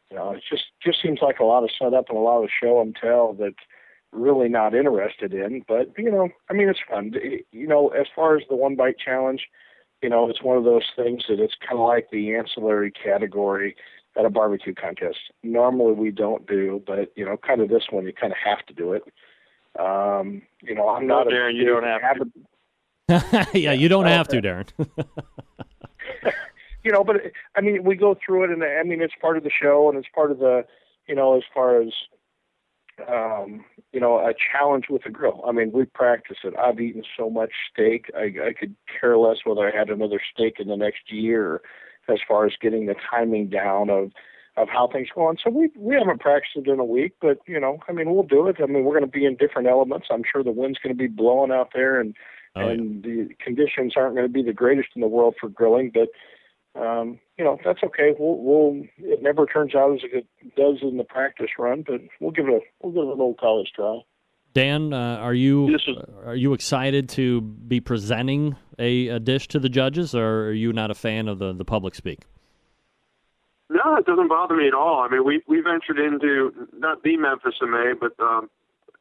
you 0.09 0.17
know, 0.17 0.31
it 0.31 0.43
just 0.49 0.65
just 0.83 1.01
seems 1.01 1.19
like 1.21 1.39
a 1.39 1.45
lot 1.45 1.63
of 1.63 1.69
setup 1.79 2.09
and 2.09 2.17
a 2.17 2.21
lot 2.21 2.43
of 2.43 2.49
show 2.61 2.81
and 2.81 2.93
tell 2.93 3.33
that 3.35 3.55
really 4.11 4.49
not 4.49 4.73
interested 4.75 5.33
in. 5.33 5.63
But 5.67 5.91
you 5.97 6.11
know, 6.11 6.29
I 6.49 6.53
mean, 6.53 6.69
it's 6.69 6.79
fun. 6.89 7.13
You 7.51 7.67
know, 7.67 7.89
as 7.89 8.07
far 8.15 8.37
as 8.37 8.43
the 8.49 8.55
one 8.55 8.75
bite 8.75 8.97
challenge, 8.97 9.47
you 10.01 10.09
know, 10.09 10.29
it's 10.29 10.41
one 10.43 10.57
of 10.57 10.63
those 10.63 10.85
things 10.95 11.23
that 11.29 11.39
it's 11.39 11.55
kind 11.67 11.79
of 11.79 11.87
like 11.87 12.09
the 12.11 12.35
ancillary 12.35 12.91
category 12.91 13.75
at 14.17 14.25
a 14.25 14.29
barbecue 14.29 14.73
contest. 14.73 15.17
Normally 15.43 15.93
we 15.93 16.11
don't 16.11 16.45
do, 16.47 16.81
but 16.85 17.11
you 17.15 17.25
know, 17.25 17.37
kind 17.37 17.61
of 17.61 17.69
this 17.69 17.83
one 17.89 18.05
you 18.05 18.13
kind 18.13 18.33
of 18.33 18.37
have 18.43 18.65
to 18.67 18.73
do 18.73 18.93
it. 18.93 19.03
Um, 19.79 20.41
you 20.61 20.75
know, 20.75 20.89
I'm 20.89 21.07
No, 21.07 21.19
not 21.19 21.27
a 21.27 21.31
Darren, 21.35 21.55
you 21.55 21.65
don't 21.65 21.83
have 21.83 22.01
to. 22.01 22.07
avid- 22.07 23.53
yeah 23.53 23.71
you 23.73 23.89
don't 23.89 24.05
have 24.05 24.27
to 24.29 24.37
Okay. 24.37 24.47
darren 24.47 24.67
you 26.83 26.91
know, 26.91 27.03
but 27.03 27.17
I 27.55 27.61
mean, 27.61 27.83
we 27.83 27.95
go 27.95 28.17
through 28.25 28.45
it, 28.45 28.49
and 28.51 28.63
I 28.63 28.83
mean, 28.83 29.01
it's 29.01 29.13
part 29.21 29.37
of 29.37 29.43
the 29.43 29.49
show, 29.51 29.89
and 29.89 29.97
it's 29.97 30.07
part 30.13 30.31
of 30.31 30.39
the, 30.39 30.65
you 31.07 31.15
know, 31.15 31.37
as 31.37 31.43
far 31.53 31.81
as, 31.81 31.89
um, 33.09 33.65
you 33.91 33.99
know, 33.99 34.17
a 34.19 34.33
challenge 34.33 34.85
with 34.89 35.03
the 35.03 35.09
grill. 35.09 35.43
I 35.47 35.51
mean, 35.51 35.71
we 35.71 35.85
practice 35.85 36.37
it. 36.43 36.53
I've 36.57 36.79
eaten 36.79 37.03
so 37.17 37.29
much 37.29 37.51
steak, 37.71 38.11
I, 38.15 38.33
I 38.49 38.53
could 38.57 38.75
care 38.99 39.17
less 39.17 39.37
whether 39.43 39.67
I 39.67 39.75
had 39.75 39.89
another 39.89 40.21
steak 40.33 40.55
in 40.59 40.67
the 40.67 40.77
next 40.77 41.11
year, 41.11 41.61
as 42.07 42.19
far 42.27 42.45
as 42.45 42.53
getting 42.61 42.85
the 42.85 42.95
timing 43.09 43.49
down 43.49 43.89
of 43.89 44.11
of 44.57 44.67
how 44.67 44.85
things 44.85 45.07
go 45.15 45.27
on. 45.27 45.37
So 45.41 45.49
we 45.49 45.69
we 45.77 45.95
haven't 45.95 46.19
practiced 46.19 46.57
it 46.57 46.67
in 46.67 46.79
a 46.79 46.85
week, 46.85 47.13
but 47.21 47.39
you 47.47 47.59
know, 47.59 47.79
I 47.87 47.93
mean, 47.93 48.13
we'll 48.13 48.23
do 48.23 48.47
it. 48.47 48.57
I 48.61 48.65
mean, 48.65 48.83
we're 48.83 48.99
going 48.99 49.09
to 49.09 49.17
be 49.19 49.25
in 49.25 49.37
different 49.37 49.69
elements. 49.69 50.07
I'm 50.11 50.23
sure 50.29 50.43
the 50.43 50.51
wind's 50.51 50.79
going 50.79 50.95
to 50.95 50.97
be 50.97 51.07
blowing 51.07 51.51
out 51.51 51.71
there, 51.73 51.99
and 51.99 52.15
Oh, 52.55 52.61
yeah. 52.61 52.71
and 52.71 53.03
the 53.03 53.29
conditions 53.39 53.93
aren't 53.95 54.15
going 54.15 54.27
to 54.27 54.33
be 54.33 54.43
the 54.43 54.53
greatest 54.53 54.89
in 54.95 55.01
the 55.01 55.07
world 55.07 55.35
for 55.39 55.47
grilling, 55.47 55.91
but 55.93 56.09
um, 56.75 57.19
you 57.37 57.43
know 57.43 57.57
that's 57.63 57.83
okay. 57.83 58.13
We'll, 58.17 58.37
we'll 58.37 58.83
it 58.97 59.21
never 59.21 59.45
turns 59.45 59.75
out 59.75 59.93
as 59.93 59.99
it 60.03 60.25
does 60.55 60.77
in 60.81 60.97
the 60.97 61.03
practice 61.03 61.49
run, 61.57 61.83
but 61.85 62.01
we'll 62.19 62.31
give 62.31 62.47
it 62.47 62.53
a 62.53 62.59
we'll 62.81 62.93
give 62.93 63.09
it 63.09 63.15
an 63.15 63.21
old 63.21 63.37
college 63.39 63.71
try. 63.75 63.99
Dan, 64.53 64.93
uh, 64.93 65.17
are 65.17 65.33
you 65.33 65.77
are 66.25 66.35
you 66.35 66.53
excited 66.53 67.07
to 67.09 67.41
be 67.41 67.79
presenting 67.79 68.55
a, 68.77 69.07
a 69.07 69.19
dish 69.19 69.47
to 69.49 69.59
the 69.59 69.69
judges, 69.69 70.13
or 70.13 70.47
are 70.47 70.53
you 70.53 70.73
not 70.73 70.91
a 70.91 70.95
fan 70.95 71.27
of 71.27 71.39
the, 71.39 71.53
the 71.53 71.63
public 71.63 71.95
speak? 71.95 72.19
No, 73.69 73.95
it 73.95 74.05
doesn't 74.05 74.27
bother 74.27 74.55
me 74.55 74.67
at 74.67 74.73
all. 74.73 74.99
I 74.99 75.07
mean, 75.09 75.23
we 75.23 75.41
we 75.47 75.61
ventured 75.61 75.99
into 75.99 76.67
not 76.73 77.03
the 77.03 77.15
Memphis 77.15 77.55
MA, 77.61 77.93
but 77.99 78.11
um, 78.19 78.49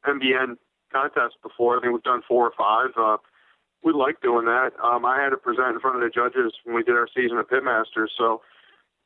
MBN 0.06 0.56
contest 0.92 1.36
before. 1.42 1.76
I 1.76 1.80
think 1.80 1.94
we've 1.94 2.02
done 2.02 2.22
four 2.26 2.46
or 2.46 2.52
five. 2.56 2.90
Uh, 2.96 3.16
we 3.84 3.92
like 3.92 4.20
doing 4.20 4.44
that. 4.46 4.70
Um, 4.82 5.04
I 5.04 5.20
had 5.22 5.30
to 5.30 5.36
present 5.36 5.74
in 5.74 5.80
front 5.80 5.96
of 5.96 6.02
the 6.02 6.10
judges 6.10 6.52
when 6.64 6.74
we 6.76 6.82
did 6.82 6.96
our 6.96 7.08
season 7.14 7.38
of 7.38 7.48
Pitmasters. 7.48 8.08
So, 8.16 8.42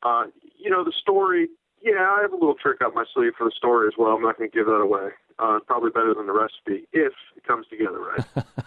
uh, 0.03 0.25
you 0.59 0.71
know, 0.71 0.85
the 0.85 0.93
story. 1.01 1.49
Yeah, 1.83 2.09
I 2.11 2.23
have 2.23 2.33
a 2.33 2.37
little 2.37 2.55
trick 2.55 2.81
up 2.83 2.95
my 2.95 3.05
sleeve 3.13 3.33
for 3.37 3.45
the 3.45 3.53
story 3.55 3.89
as 3.89 3.95
well. 3.99 4.13
I'm 4.13 4.23
not 4.23 4.39
going 4.39 4.51
to 4.51 4.57
give 4.57 4.67
that 4.67 4.81
away. 4.81 5.11
Uh, 5.39 5.57
it's 5.57 5.67
probably 5.67 5.91
better 5.91 6.15
than 6.15 6.27
the 6.27 6.33
recipe 6.33 6.89
if 6.93 7.13
it 7.37 7.45
comes 7.47 7.67
together 7.69 8.01
right. 8.01 8.45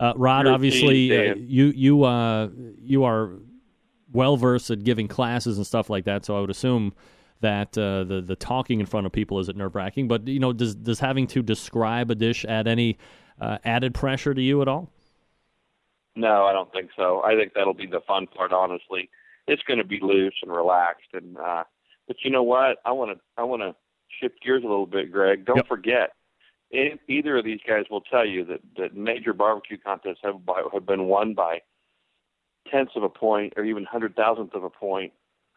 Uh, 0.00 0.12
Rod, 0.16 0.46
You're 0.46 0.54
obviously, 0.54 1.08
team, 1.10 1.30
uh, 1.30 1.34
you 1.36 1.66
you 1.66 2.02
uh, 2.02 2.48
you 2.80 3.04
are 3.04 3.34
well 4.12 4.36
versed 4.36 4.68
at 4.70 4.82
giving 4.82 5.06
classes 5.06 5.58
and 5.58 5.66
stuff 5.66 5.88
like 5.88 6.06
that. 6.06 6.24
So 6.24 6.36
I 6.36 6.40
would 6.40 6.50
assume 6.50 6.92
that 7.40 7.76
uh, 7.78 8.04
the 8.04 8.20
the 8.20 8.34
talking 8.34 8.80
in 8.80 8.86
front 8.86 9.06
of 9.06 9.12
people 9.12 9.38
isn't 9.40 9.56
nerve 9.56 9.74
wracking. 9.74 10.08
But 10.08 10.26
you 10.26 10.40
know, 10.40 10.52
does 10.52 10.74
does 10.74 10.98
having 10.98 11.28
to 11.28 11.42
describe 11.42 12.10
a 12.10 12.16
dish 12.16 12.44
add 12.44 12.66
any 12.66 12.98
uh, 13.40 13.58
added 13.64 13.94
pressure 13.94 14.34
to 14.34 14.42
you 14.42 14.60
at 14.62 14.68
all? 14.68 14.91
No, 16.14 16.44
I 16.46 16.52
don't 16.52 16.70
think 16.72 16.90
so. 16.96 17.22
I 17.24 17.34
think 17.36 17.52
that'll 17.54 17.74
be 17.74 17.86
the 17.86 18.00
fun 18.06 18.26
part. 18.26 18.52
Honestly, 18.52 19.08
it's 19.46 19.62
going 19.62 19.78
to 19.78 19.84
be 19.84 19.98
loose 20.02 20.34
and 20.42 20.52
relaxed. 20.52 21.08
And 21.14 21.36
uh, 21.38 21.64
but 22.06 22.16
you 22.24 22.30
know 22.30 22.42
what? 22.42 22.78
I 22.84 22.92
want 22.92 23.12
to 23.16 23.20
I 23.38 23.44
want 23.44 23.62
to 23.62 23.74
shift 24.20 24.42
gears 24.42 24.62
a 24.62 24.66
little 24.66 24.86
bit, 24.86 25.10
Greg. 25.10 25.46
Don't 25.46 25.66
forget, 25.66 26.10
e- 26.70 26.98
either 27.08 27.38
of 27.38 27.44
these 27.44 27.60
guys 27.66 27.84
will 27.90 28.02
tell 28.02 28.26
you 28.26 28.44
that 28.44 28.60
that 28.76 28.94
major 28.94 29.32
barbecue 29.32 29.78
contests 29.78 30.18
have 30.22 30.44
by, 30.44 30.62
have 30.72 30.84
been 30.86 31.06
won 31.06 31.32
by 31.34 31.60
tenths 32.70 32.92
of 32.94 33.02
a 33.02 33.08
point 33.08 33.54
or 33.56 33.64
even 33.64 33.84
hundred 33.84 34.14
thousandth 34.14 34.54
of 34.54 34.64
a 34.64 34.70
point. 34.70 35.12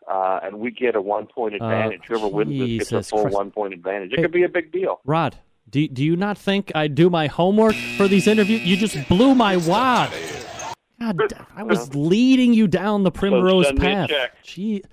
Uh, 0.10 0.40
and 0.44 0.60
we 0.60 0.70
get 0.72 0.96
a 0.96 1.02
one 1.02 1.26
point 1.28 1.54
Uh, 1.54 1.66
advantage. 1.66 2.02
Whoever 2.08 2.28
wins 2.28 2.50
this 2.80 2.90
gets 2.90 2.92
a 2.92 3.04
full 3.04 3.24
Christ. 3.24 3.36
one 3.36 3.52
point 3.52 3.74
advantage. 3.74 4.12
It 4.14 4.18
Hey. 4.20 4.22
could 4.24 4.32
be 4.32 4.44
a 4.44 4.50
big 4.50 4.72
deal. 4.72 5.02
Rod, 5.04 5.38
do 5.70 5.88
do 5.88 6.04
you 6.04 6.16
not 6.16 6.38
think 6.38 6.72
I 6.76 6.88
do 6.88 7.10
my 7.10 7.26
homework 7.28 7.74
for 7.98 8.08
these 8.08 8.28
interviews? 8.28 8.62
You 8.62 8.78
just 8.78 9.10
blew 9.10 9.34
my 9.36 9.58
wad. 9.58 10.12
God, 11.00 11.34
I 11.56 11.64
was 11.64 11.94
leading 11.96 12.54
you 12.54 12.68
down 12.68 13.04
the 13.04 13.12
primrose 13.12 13.70
a 13.70 13.74
path. 13.74 14.10
Gee, 14.44 14.84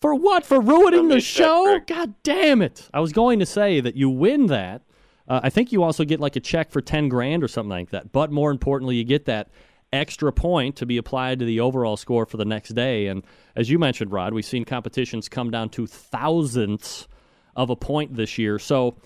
for 0.00 0.14
what? 0.14 0.44
For 0.44 0.60
ruining 0.60 1.08
the 1.08 1.16
a 1.16 1.20
check, 1.20 1.44
show? 1.44 1.80
God 1.86 2.14
damn 2.22 2.62
it! 2.62 2.88
I 2.92 3.00
was 3.00 3.12
going 3.12 3.38
to 3.38 3.46
say 3.46 3.80
that 3.80 3.96
you 3.96 4.10
win 4.10 4.46
that. 4.46 4.82
Uh, 5.28 5.40
I 5.42 5.50
think 5.50 5.72
you 5.72 5.82
also 5.82 6.04
get 6.04 6.20
like 6.20 6.36
a 6.36 6.40
check 6.40 6.70
for 6.70 6.80
ten 6.80 7.08
grand 7.08 7.44
or 7.44 7.48
something 7.48 7.70
like 7.70 7.90
that. 7.90 8.12
But 8.12 8.30
more 8.32 8.50
importantly, 8.50 8.96
you 8.96 9.04
get 9.04 9.26
that 9.26 9.50
extra 9.92 10.32
point 10.32 10.76
to 10.76 10.86
be 10.86 10.96
applied 10.96 11.38
to 11.40 11.44
the 11.44 11.60
overall 11.60 11.96
score 11.96 12.24
for 12.24 12.36
the 12.36 12.44
next 12.44 12.70
day. 12.70 13.08
And 13.08 13.24
as 13.56 13.70
you 13.70 13.78
mentioned, 13.78 14.12
Rod, 14.12 14.32
we've 14.32 14.44
seen 14.44 14.64
competitions 14.64 15.28
come 15.28 15.50
down 15.50 15.68
to 15.70 15.86
thousandths 15.86 17.08
of 17.56 17.70
a 17.70 17.76
point 17.76 18.14
this 18.14 18.38
year. 18.38 18.58
So 18.58 18.96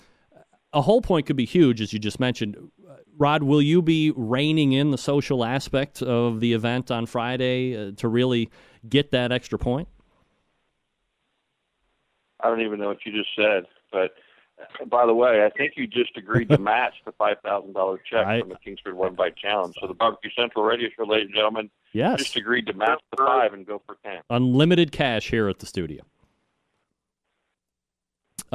a 0.73 0.81
whole 0.81 1.01
point 1.01 1.25
could 1.25 1.35
be 1.35 1.45
huge, 1.45 1.81
as 1.81 1.93
you 1.93 1.99
just 1.99 2.19
mentioned. 2.19 2.55
Rod, 3.17 3.43
will 3.43 3.61
you 3.61 3.81
be 3.81 4.11
reining 4.15 4.73
in 4.73 4.91
the 4.91 4.97
social 4.97 5.45
aspect 5.45 6.01
of 6.01 6.39
the 6.39 6.53
event 6.53 6.91
on 6.91 7.05
Friday 7.05 7.75
uh, 7.75 7.91
to 7.97 8.07
really 8.07 8.49
get 8.87 9.11
that 9.11 9.31
extra 9.31 9.57
point? 9.57 9.87
I 12.41 12.49
don't 12.49 12.61
even 12.61 12.79
know 12.79 12.87
what 12.87 13.05
you 13.05 13.11
just 13.11 13.29
said, 13.35 13.63
but 13.91 14.13
uh, 14.81 14.85
by 14.85 15.05
the 15.05 15.13
way, 15.13 15.45
I 15.45 15.49
think 15.57 15.73
you 15.77 15.87
just 15.87 16.17
agreed 16.17 16.49
to 16.49 16.57
match 16.59 16.93
the 17.05 17.11
five 17.13 17.37
thousand 17.43 17.73
dollar 17.73 17.99
check 18.09 18.25
I- 18.27 18.39
from 18.41 18.49
the 18.49 18.57
Kingsford 18.63 18.95
One 18.95 19.15
Bite 19.15 19.35
Challenge. 19.37 19.75
So 19.79 19.87
the 19.87 19.93
Barbecue 19.93 20.31
Central 20.37 20.65
Radio 20.65 20.89
Show, 20.95 21.05
ladies 21.05 21.27
and 21.27 21.35
gentlemen, 21.35 21.69
Yes. 21.93 22.19
just 22.19 22.35
agreed 22.35 22.67
to 22.67 22.73
match 22.73 22.99
the 23.11 23.23
five 23.25 23.53
and 23.53 23.65
go 23.65 23.81
for 23.85 23.97
ten. 24.03 24.21
Unlimited 24.29 24.91
cash 24.91 25.29
here 25.29 25.47
at 25.47 25.59
the 25.59 25.65
studio. 25.65 26.03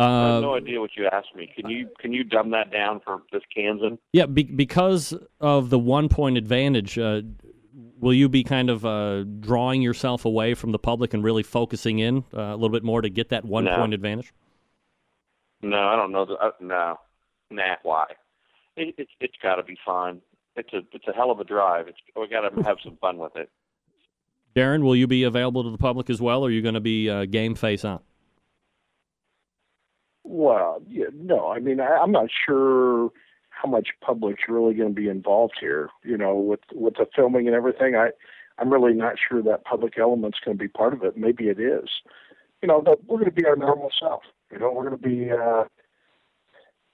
I 0.01 0.27
have 0.27 0.37
Uh, 0.37 0.41
no 0.41 0.55
idea 0.57 0.81
what 0.81 0.91
you 0.97 1.07
asked 1.13 1.35
me. 1.35 1.51
Can 1.55 1.69
you 1.71 1.89
can 1.99 2.13
you 2.13 2.25
dumb 2.25 2.51
that 2.51 2.71
down 2.73 3.01
for 3.01 3.23
this 3.33 3.43
Kansan? 3.55 3.99
yeah, 4.13 4.27
be- 4.27 4.45
because 4.45 5.15
of 5.41 5.71
the 5.71 5.79
one 5.79 6.09
point 6.09 6.37
advantage, 6.39 6.99
uh, 6.99 7.23
will 7.99 8.15
you 8.15 8.29
be 8.29 8.43
kind 8.45 8.71
of 8.71 8.85
uh, 8.87 9.25
drawing 9.41 9.83
yourself 9.83 10.25
away 10.25 10.55
from 10.55 10.73
the 10.73 10.79
public 10.79 11.13
and 11.15 11.23
really 11.25 11.43
focusing 11.43 11.99
in 11.99 12.25
uh, 12.35 12.41
a 12.41 12.55
little 12.57 12.71
bit 12.71 12.83
more 12.85 13.03
to 13.03 13.09
get 13.11 13.29
that 13.31 13.45
one 13.45 13.65
No. 13.65 13.77
point 13.77 13.95
advantage? 13.95 14.33
No, 15.63 15.79
I 15.79 15.97
don't 15.97 16.13
know. 16.13 16.25
The, 16.25 16.35
uh, 16.35 16.51
no, 16.61 16.97
nah. 17.51 17.77
Why? 17.83 18.07
It, 18.77 18.95
it's 18.97 19.11
it's 19.21 19.37
got 19.43 19.57
to 19.57 19.63
be 19.63 19.77
fun. 19.85 20.21
It's 20.57 20.73
a 20.73 20.79
it's 20.93 21.07
a 21.09 21.13
hell 21.13 21.31
of 21.31 21.41
a 21.41 21.45
drive. 21.45 21.89
It's 21.89 21.99
we 22.17 22.27
got 22.29 22.49
to 22.49 22.63
have 22.63 22.79
some 22.83 22.97
fun 23.01 23.19
with 23.19 23.37
it. 23.37 23.51
Darren, 24.57 24.83
will 24.83 24.97
you 24.97 25.07
be 25.07 25.23
available 25.25 25.63
to 25.63 25.71
the 25.71 25.79
public 25.79 26.11
as 26.11 26.21
well, 26.21 26.43
or 26.43 26.49
are 26.49 26.51
you 26.51 26.63
going 26.63 26.75
to 26.75 26.81
be 26.81 27.09
uh, 27.11 27.25
game 27.27 27.55
face 27.55 27.85
on? 27.85 28.01
Well, 30.25 30.83
yeah, 30.89 31.07
no, 31.15 31.49
I 31.49 31.61
mean, 31.61 31.81
I, 31.81 31.99
I'm 32.03 32.13
not 32.13 32.29
sure 32.47 33.11
how 33.49 33.69
much 33.69 33.89
public's 34.01 34.43
really 34.49 34.75
going 34.75 34.95
to 34.95 35.01
be 35.01 35.09
involved 35.09 35.55
here. 35.61 35.91
You 36.05 36.17
know, 36.17 36.35
with 36.35 36.61
with 36.73 36.95
the 36.95 37.07
filming 37.15 37.47
and 37.47 37.57
everything, 37.57 37.95
I 37.95 38.11
I'm 38.59 38.71
really 38.73 38.93
not 38.93 39.15
sure 39.29 39.43
that 39.43 39.65
public 39.65 39.99
element's 39.99 40.39
going 40.45 40.57
to 40.57 40.63
be 40.63 40.69
part 40.69 40.93
of 40.93 41.03
it. 41.03 41.17
Maybe 41.17 41.49
it 41.49 41.59
is. 41.59 41.89
You 42.63 42.69
know, 42.69 42.83
but 42.83 43.05
we're 43.07 43.17
going 43.17 43.31
to 43.31 43.35
be 43.35 43.47
our 43.47 43.57
normal 43.57 43.91
self. 43.99 44.23
You 44.53 44.59
know, 44.59 44.71
we're 44.73 44.89
going 44.89 45.01
to 45.01 45.09
be, 45.09 45.31
uh, 45.31 45.65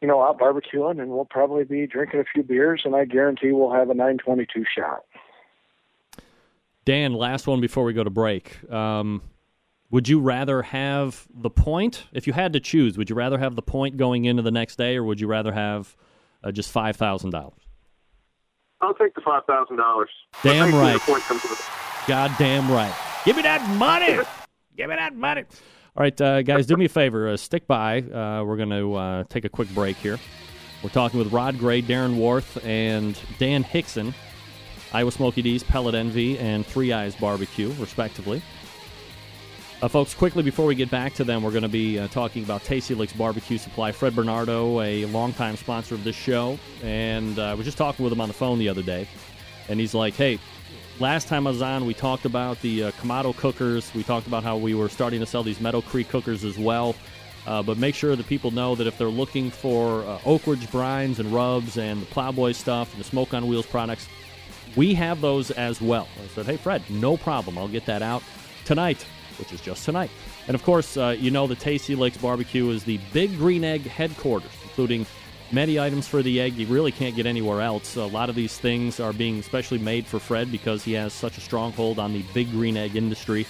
you 0.00 0.06
know, 0.06 0.22
out 0.22 0.38
barbecuing, 0.38 1.00
and 1.00 1.10
we'll 1.10 1.24
probably 1.24 1.64
be 1.64 1.86
drinking 1.86 2.20
a 2.20 2.24
few 2.32 2.44
beers, 2.44 2.82
and 2.84 2.94
I 2.94 3.04
guarantee 3.04 3.50
we'll 3.50 3.72
have 3.72 3.90
a 3.90 3.94
922 3.94 4.64
shot. 4.76 5.04
Dan, 6.84 7.14
last 7.14 7.48
one 7.48 7.60
before 7.60 7.82
we 7.82 7.92
go 7.92 8.04
to 8.04 8.10
break. 8.10 8.70
Um, 8.70 9.22
would 9.96 10.10
you 10.10 10.20
rather 10.20 10.60
have 10.60 11.26
the 11.34 11.48
point? 11.48 12.04
If 12.12 12.26
you 12.26 12.34
had 12.34 12.52
to 12.52 12.60
choose, 12.60 12.98
would 12.98 13.08
you 13.08 13.16
rather 13.16 13.38
have 13.38 13.56
the 13.56 13.62
point 13.62 13.96
going 13.96 14.26
into 14.26 14.42
the 14.42 14.50
next 14.50 14.76
day, 14.76 14.94
or 14.94 15.04
would 15.04 15.18
you 15.18 15.26
rather 15.26 15.52
have 15.52 15.96
uh, 16.44 16.52
just 16.52 16.70
five 16.70 16.96
thousand 16.96 17.30
dollars? 17.30 17.62
I'll 18.82 18.92
take 18.92 19.14
the 19.14 19.22
five 19.22 19.44
thousand 19.46 19.76
dollars. 19.78 20.10
Damn 20.42 20.74
right. 20.74 20.92
The 20.92 21.12
point 21.12 21.22
comes 21.22 21.42
with 21.44 21.52
it. 21.52 22.06
Goddamn 22.06 22.70
right. 22.70 22.94
Give 23.24 23.36
me 23.36 23.42
that 23.44 23.66
money. 23.78 24.18
Give 24.76 24.90
me 24.90 24.96
that 24.96 25.16
money. 25.16 25.44
All 25.96 26.02
right, 26.02 26.20
uh, 26.20 26.42
guys, 26.42 26.66
do 26.66 26.76
me 26.76 26.84
a 26.84 26.90
favor. 26.90 27.30
Uh, 27.30 27.38
stick 27.38 27.66
by. 27.66 28.02
Uh, 28.02 28.44
we're 28.44 28.58
going 28.58 28.68
to 28.68 28.94
uh, 28.94 29.24
take 29.30 29.46
a 29.46 29.48
quick 29.48 29.70
break 29.70 29.96
here. 29.96 30.18
We're 30.82 30.90
talking 30.90 31.18
with 31.18 31.32
Rod 31.32 31.58
Gray, 31.58 31.80
Darren 31.80 32.16
Warth, 32.16 32.62
and 32.66 33.18
Dan 33.38 33.64
Hixson, 33.64 34.12
Iowa 34.92 35.10
Smoky 35.10 35.40
D's, 35.40 35.62
Pellet 35.62 35.94
Envy, 35.94 36.38
and 36.38 36.66
Three 36.66 36.92
Eyes 36.92 37.16
Barbecue, 37.16 37.72
respectively. 37.78 38.42
Uh, 39.82 39.88
folks, 39.88 40.14
quickly 40.14 40.42
before 40.42 40.64
we 40.64 40.74
get 40.74 40.90
back 40.90 41.12
to 41.12 41.22
them, 41.22 41.42
we're 41.42 41.50
going 41.50 41.62
to 41.62 41.68
be 41.68 41.98
uh, 41.98 42.08
talking 42.08 42.42
about 42.42 42.64
Tasty 42.64 42.94
Licks 42.94 43.12
Barbecue 43.12 43.58
Supply. 43.58 43.92
Fred 43.92 44.16
Bernardo, 44.16 44.80
a 44.80 45.04
longtime 45.06 45.56
sponsor 45.56 45.94
of 45.94 46.02
this 46.02 46.16
show, 46.16 46.58
and 46.82 47.38
uh, 47.38 47.44
I 47.48 47.54
was 47.54 47.66
just 47.66 47.76
talking 47.76 48.02
with 48.02 48.10
him 48.10 48.20
on 48.22 48.28
the 48.28 48.34
phone 48.34 48.58
the 48.58 48.70
other 48.70 48.82
day, 48.82 49.06
and 49.68 49.78
he's 49.78 49.92
like, 49.92 50.14
"Hey, 50.14 50.38
last 50.98 51.28
time 51.28 51.46
I 51.46 51.50
was 51.50 51.60
on, 51.60 51.84
we 51.84 51.92
talked 51.92 52.24
about 52.24 52.58
the 52.62 52.84
uh, 52.84 52.90
Kamado 52.92 53.36
cookers. 53.36 53.92
We 53.94 54.02
talked 54.02 54.26
about 54.26 54.42
how 54.42 54.56
we 54.56 54.74
were 54.74 54.88
starting 54.88 55.20
to 55.20 55.26
sell 55.26 55.42
these 55.42 55.60
Meadow 55.60 55.82
Creek 55.82 56.08
cookers 56.08 56.42
as 56.42 56.56
well. 56.56 56.96
Uh, 57.46 57.62
but 57.62 57.76
make 57.76 57.94
sure 57.94 58.16
that 58.16 58.26
people 58.26 58.50
know 58.50 58.74
that 58.74 58.86
if 58.86 58.98
they're 58.98 59.08
looking 59.08 59.50
for 59.50 60.04
uh, 60.04 60.18
Oak 60.24 60.46
Ridge 60.46 60.66
brines 60.68 61.20
and 61.20 61.32
rubs 61.32 61.76
and 61.76 62.02
the 62.02 62.06
Plowboy 62.06 62.52
stuff 62.52 62.92
and 62.92 63.00
the 63.00 63.04
Smoke 63.04 63.34
on 63.34 63.46
Wheels 63.46 63.66
products, 63.66 64.08
we 64.74 64.94
have 64.94 65.20
those 65.20 65.52
as 65.52 65.80
well. 65.80 66.08
I 66.24 66.26
said, 66.28 66.46
hey, 66.46 66.56
Fred, 66.56 66.82
no 66.90 67.16
problem. 67.16 67.56
I'll 67.56 67.68
get 67.68 67.86
that 67.86 68.02
out 68.02 68.24
tonight, 68.64 69.06
which 69.38 69.52
is 69.52 69.60
just 69.60 69.84
tonight. 69.84 70.10
And 70.46 70.54
of 70.54 70.62
course, 70.62 70.96
uh, 70.96 71.16
you 71.18 71.30
know 71.30 71.46
the 71.46 71.54
Tasty 71.54 71.94
Licks 71.94 72.16
Barbecue 72.16 72.68
is 72.70 72.84
the 72.84 72.98
Big 73.12 73.36
Green 73.36 73.64
Egg 73.64 73.82
headquarters, 73.82 74.50
including 74.64 75.06
many 75.52 75.78
items 75.78 76.08
for 76.08 76.22
the 76.22 76.40
egg 76.40 76.54
you 76.54 76.66
really 76.66 76.92
can't 76.92 77.14
get 77.14 77.26
anywhere 77.26 77.60
else. 77.60 77.96
A 77.96 78.04
lot 78.04 78.28
of 78.28 78.34
these 78.34 78.58
things 78.58 79.00
are 79.00 79.12
being 79.12 79.42
specially 79.42 79.78
made 79.78 80.06
for 80.06 80.18
Fred 80.18 80.50
because 80.50 80.82
he 80.84 80.92
has 80.94 81.12
such 81.12 81.38
a 81.38 81.40
stronghold 81.40 81.98
on 81.98 82.12
the 82.12 82.22
Big 82.34 82.50
Green 82.50 82.76
Egg 82.76 82.96
industry. 82.96 83.46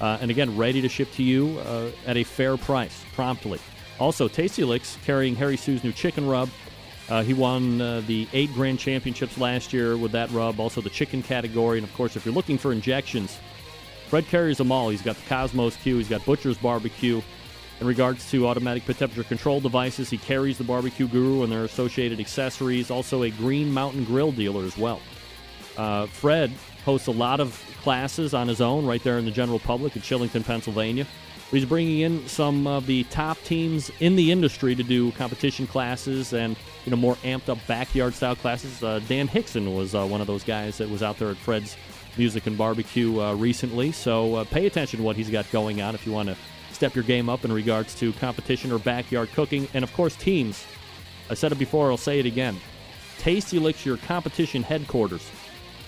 Uh, 0.00 0.18
and 0.20 0.30
again, 0.30 0.56
ready 0.56 0.80
to 0.80 0.88
ship 0.88 1.10
to 1.12 1.22
you 1.22 1.58
uh, 1.60 1.90
at 2.06 2.16
a 2.16 2.24
fair 2.24 2.56
price 2.56 3.04
promptly. 3.14 3.58
Also, 3.98 4.28
Tasty 4.28 4.64
Licks 4.64 4.96
carrying 5.04 5.36
Harry 5.36 5.56
Soo's 5.56 5.84
new 5.84 5.92
chicken 5.92 6.26
rub. 6.26 6.48
Uh, 7.10 7.22
he 7.22 7.34
won 7.34 7.80
uh, 7.80 8.00
the 8.06 8.26
eight 8.32 8.52
grand 8.54 8.78
championships 8.78 9.36
last 9.36 9.72
year 9.72 9.96
with 9.96 10.12
that 10.12 10.30
rub, 10.30 10.58
also 10.60 10.80
the 10.80 10.88
chicken 10.88 11.22
category. 11.22 11.76
And 11.76 11.86
of 11.86 11.92
course, 11.94 12.16
if 12.16 12.24
you're 12.24 12.34
looking 12.34 12.56
for 12.56 12.72
injections, 12.72 13.38
Fred 14.10 14.26
carries 14.26 14.58
them 14.58 14.72
all. 14.72 14.88
He's 14.88 15.02
got 15.02 15.14
the 15.14 15.22
Kosmos 15.22 15.80
Q, 15.80 15.98
he's 15.98 16.08
got 16.08 16.24
Butcher's 16.26 16.58
Barbecue. 16.58 17.22
In 17.80 17.86
regards 17.86 18.28
to 18.32 18.48
automatic 18.48 18.84
temperature 18.84 19.22
control 19.22 19.60
devices, 19.60 20.10
he 20.10 20.18
carries 20.18 20.58
the 20.58 20.64
Barbecue 20.64 21.06
Guru 21.06 21.44
and 21.44 21.52
their 21.52 21.64
associated 21.64 22.18
accessories, 22.18 22.90
also 22.90 23.22
a 23.22 23.30
Green 23.30 23.72
Mountain 23.72 24.04
Grill 24.04 24.32
dealer 24.32 24.64
as 24.64 24.76
well. 24.76 25.00
Uh, 25.78 26.06
Fred 26.06 26.52
hosts 26.84 27.06
a 27.06 27.12
lot 27.12 27.38
of 27.38 27.54
classes 27.82 28.34
on 28.34 28.48
his 28.48 28.60
own 28.60 28.84
right 28.84 29.02
there 29.04 29.16
in 29.16 29.24
the 29.24 29.30
general 29.30 29.60
public 29.60 29.94
in 29.94 30.02
Shillington, 30.02 30.44
Pennsylvania. 30.44 31.06
He's 31.52 31.64
bringing 31.64 32.00
in 32.00 32.26
some 32.28 32.66
of 32.66 32.86
the 32.86 33.04
top 33.04 33.40
teams 33.44 33.90
in 34.00 34.16
the 34.16 34.30
industry 34.32 34.74
to 34.74 34.82
do 34.82 35.10
competition 35.12 35.66
classes 35.66 36.32
and 36.32 36.56
you 36.84 36.90
know 36.90 36.96
more 36.96 37.14
amped 37.16 37.48
up 37.48 37.58
backyard 37.66 38.14
style 38.14 38.36
classes. 38.36 38.82
Uh, 38.82 39.00
Dan 39.08 39.26
Hixson 39.26 39.74
was 39.74 39.94
uh, 39.94 40.04
one 40.04 40.20
of 40.20 40.26
those 40.26 40.44
guys 40.44 40.78
that 40.78 40.90
was 40.90 41.02
out 41.02 41.18
there 41.18 41.30
at 41.30 41.36
Fred's 41.36 41.76
Music 42.16 42.46
and 42.46 42.56
Barbecue 42.56 43.20
uh, 43.20 43.34
recently. 43.34 43.92
So 43.92 44.36
uh, 44.36 44.44
pay 44.44 44.66
attention 44.66 44.98
to 44.98 45.04
what 45.04 45.16
he's 45.16 45.30
got 45.30 45.50
going 45.50 45.80
on 45.80 45.94
if 45.94 46.06
you 46.06 46.12
want 46.12 46.28
to 46.28 46.36
step 46.72 46.94
your 46.94 47.04
game 47.04 47.28
up 47.28 47.44
in 47.44 47.52
regards 47.52 47.94
to 47.96 48.12
competition 48.14 48.72
or 48.72 48.78
backyard 48.78 49.30
cooking, 49.32 49.68
and 49.74 49.84
of 49.84 49.92
course 49.92 50.16
teams. 50.16 50.64
I 51.28 51.34
said 51.34 51.52
it 51.52 51.58
before, 51.58 51.90
I'll 51.90 51.96
say 51.96 52.18
it 52.18 52.26
again. 52.26 52.58
Tasty 53.18 53.58
Licks 53.58 53.84
your 53.84 53.98
competition 53.98 54.62
headquarters. 54.62 55.30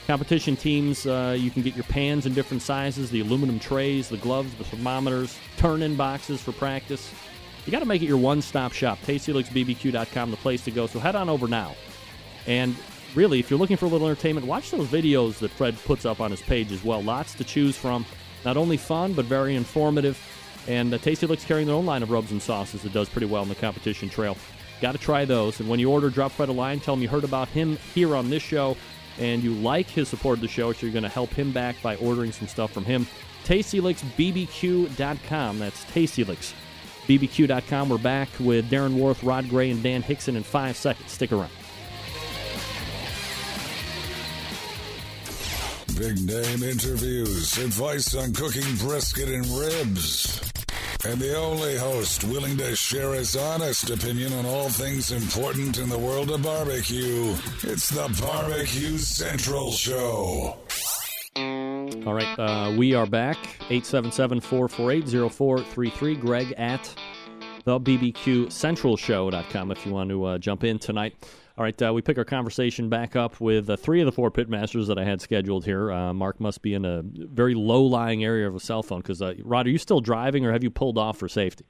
Competition 0.07 0.57
teams, 0.57 1.07
uh, 1.07 1.37
you 1.39 1.51
can 1.51 1.63
get 1.63 1.75
your 1.75 1.85
pans 1.85 2.27
in 2.27 2.35
different 2.35 2.63
sizes, 2.63 3.11
the 3.11 3.21
aluminum 3.21 3.59
trays, 3.59 4.09
the 4.09 4.17
gloves, 4.19 4.53
the 4.57 4.65
thermometers, 4.65 5.39
turn-in 5.57 5.97
boxes 5.97 6.43
for 6.43 6.53
practice. 6.53 7.11
You 7.65 7.73
got 7.73 7.79
to 7.79 7.87
make 7.87 8.03
it 8.03 8.07
your 8.07 8.19
one-stop 8.19 8.73
shop. 8.73 8.99
TastyLicksBBQ.com, 9.07 10.31
the 10.31 10.37
place 10.39 10.65
to 10.65 10.71
go. 10.71 10.87
So 10.87 10.99
head 10.99 11.15
on 11.15 11.29
over 11.29 11.47
now. 11.47 11.75
And 12.47 12.77
really, 13.15 13.41
if 13.41 13.51
you're 13.51 13.59
looking 13.59 13.77
for 13.77 13.87
a 13.87 13.89
little 13.89 14.09
entertainment, 14.09 14.47
watch 14.47 14.71
those 14.71 14.89
videos 14.89 15.39
that 15.39 15.51
Fred 15.51 15.77
puts 15.85 16.05
up 16.05 16.21
on 16.21 16.31
his 16.31 16.43
page 16.43 16.73
as 16.73 16.85
well. 16.85 17.03
Lots 17.03 17.35
to 17.35 17.45
choose 17.45 17.77
from. 17.77 18.05
Not 18.45 18.57
only 18.57 18.77
fun, 18.77 19.13
but 19.13 19.27
very 19.27 19.55
informative. 19.55 20.19
And 20.69 20.95
uh, 20.95 20.99
Tasty 20.99 21.27
Licks 21.27 21.45
carrying 21.45 21.67
their 21.67 21.77
own 21.77 21.87
line 21.87 22.03
of 22.03 22.11
rubs 22.11 22.33
and 22.33 22.41
sauces 22.41 22.83
that 22.83 22.93
does 22.93 23.09
pretty 23.09 23.27
well 23.27 23.43
in 23.43 23.49
the 23.49 23.55
competition 23.55 24.09
trail. 24.09 24.37
Got 24.81 24.93
to 24.93 24.99
try 24.99 25.25
those. 25.25 25.61
And 25.61 25.69
when 25.69 25.81
you 25.81 25.91
order, 25.91 26.11
drop 26.11 26.33
Fred 26.33 26.49
a 26.49 26.53
line. 26.53 26.81
Tell 26.81 26.95
him 26.95 27.03
you 27.03 27.09
heard 27.09 27.25
about 27.25 27.49
him 27.49 27.77
here 27.95 28.17
on 28.17 28.31
this 28.31 28.43
show 28.43 28.77
and 29.19 29.43
you 29.43 29.53
like 29.55 29.89
his 29.89 30.09
support 30.09 30.39
of 30.39 30.43
the 30.43 30.49
show, 30.49 30.73
so 30.73 30.87
you're 30.87 30.93
going 30.93 31.03
to 31.03 31.09
help 31.09 31.31
him 31.31 31.51
back 31.53 31.77
by 31.83 31.97
ordering 31.97 32.33
some 32.33 32.49
stuff 32.49 32.73
from 32.73 32.85
him. 32.85 33.07
TastyLicksBBQ.com. 33.45 35.59
That's 35.59 35.85
TastyLicksBBQ.com. 35.87 37.89
We're 37.89 37.99
back 37.99 38.29
with 38.41 38.71
Darren 38.71 38.95
Warth, 38.95 39.23
Rod 39.23 39.49
Gray, 39.49 39.71
and 39.71 39.81
Dan 39.83 40.03
Hixson 40.03 40.37
in 40.37 40.43
five 40.43 40.77
seconds. 40.77 41.11
Stick 41.11 41.33
around. 41.33 41.51
Big 46.03 46.27
name 46.27 46.65
interviews, 46.65 47.57
advice 47.59 48.13
on 48.17 48.33
cooking 48.33 48.75
brisket 48.79 49.29
and 49.29 49.47
ribs. 49.47 50.53
And 51.05 51.21
the 51.21 51.39
only 51.39 51.77
host 51.77 52.25
willing 52.25 52.57
to 52.57 52.75
share 52.75 53.15
his 53.15 53.37
honest 53.37 53.89
opinion 53.89 54.33
on 54.33 54.45
all 54.45 54.69
things 54.69 55.13
important 55.13 55.79
in 55.79 55.89
the 55.89 55.97
world 55.97 56.33
of 56.33 56.43
barbecue. 56.43 57.33
It's 57.63 57.89
the 57.89 58.13
Barbecue 58.21 58.99
Central 58.99 59.71
Show. 59.71 60.57
All 61.37 62.15
right, 62.15 62.37
uh, 62.37 62.75
we 62.77 62.95
are 62.95 63.07
back. 63.07 63.37
877 63.71 64.41
448 64.41 65.31
0433. 65.31 66.17
Greg 66.17 66.53
at 66.59 66.93
the 67.65 67.79
if 69.71 69.87
you 69.87 69.93
want 69.93 70.11
to 70.11 70.25
uh, 70.25 70.39
jump 70.39 70.65
in 70.65 70.81
tonight. 70.81 71.15
All 71.59 71.65
right, 71.65 71.83
uh, 71.83 71.93
we 71.93 72.01
pick 72.01 72.17
our 72.17 72.25
conversation 72.25 72.89
back 72.89 73.15
up 73.15 73.39
with 73.41 73.69
uh, 73.69 73.77
three 73.77 74.01
of 74.01 74.07
the 74.07 74.13
four 74.13 74.31
pitmasters 74.31 74.87
that 74.87 74.99
I 74.99 75.05
had 75.05 75.21
scheduled 75.21 75.67
here. 75.67 75.93
Uh, 75.93 76.15
Mark 76.15 76.41
must 76.41 76.63
be 76.63 76.73
in 76.73 76.85
a 76.87 77.03
very 77.05 77.55
low 77.55 77.83
lying 77.83 78.25
area 78.25 78.49
of 78.49 78.55
a 78.55 78.61
cell 78.61 78.83
phone 78.83 79.01
because, 79.01 79.21
uh, 79.21 79.35
Rod, 79.45 79.67
are 79.67 79.71
you 79.71 79.77
still 79.79 80.01
driving 80.01 80.47
or 80.47 80.53
have 80.53 80.63
you 80.63 80.71
pulled 80.71 80.97
off 80.97 81.19
for 81.19 81.29
safety? 81.29 81.67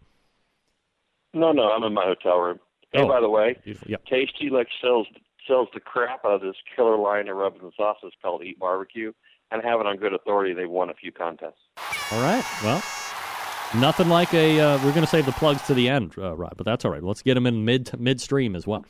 No, 1.34 1.50
no, 1.50 1.70
I'm 1.72 1.82
in 1.82 1.94
my 1.94 2.04
hotel 2.04 2.38
room. 2.38 2.60
Hey, 2.92 3.00
Oh, 3.02 3.09
by 3.09 3.20
the 3.20 3.28
way, 3.28 3.56
Yep. 3.86 4.04
Tasty 4.06 4.50
Lick 4.50 4.68
sells 4.80 5.06
sells 5.48 5.66
the 5.74 5.80
crap 5.80 6.24
out 6.24 6.34
of 6.34 6.40
this 6.42 6.54
killer 6.76 6.96
line 6.96 7.26
of 7.28 7.36
rubs 7.36 7.59
and 7.60 7.72
sauces 7.76 8.12
called 8.22 8.44
Eat 8.44 8.60
Barbecue, 8.60 9.12
and 9.50 9.60
have 9.64 9.80
it 9.80 9.86
on 9.86 9.96
good 9.96 10.12
authority. 10.14 10.54
They've 10.54 10.70
won 10.70 10.90
a 10.90 10.94
few 10.94 11.10
contests. 11.10 11.59
All 12.12 12.20
right, 12.22 12.44
well, 12.62 12.80
nothing 13.74 14.09
like 14.09 14.32
a. 14.34 14.60
Uh, 14.60 14.76
we're 14.84 14.92
going 14.92 15.00
to 15.04 15.06
save 15.09 15.26
the 15.26 15.32
plugs 15.32 15.62
to 15.66 15.74
the 15.74 15.88
end, 15.88 16.14
uh, 16.18 16.36
Rod, 16.36 16.52
but 16.56 16.64
that's 16.66 16.84
all 16.84 16.92
right. 16.92 17.02
Let's 17.02 17.22
get 17.22 17.34
them 17.34 17.46
in 17.46 17.64
mid 17.64 17.98
midstream 17.98 18.54
as 18.54 18.66
well. 18.68 18.84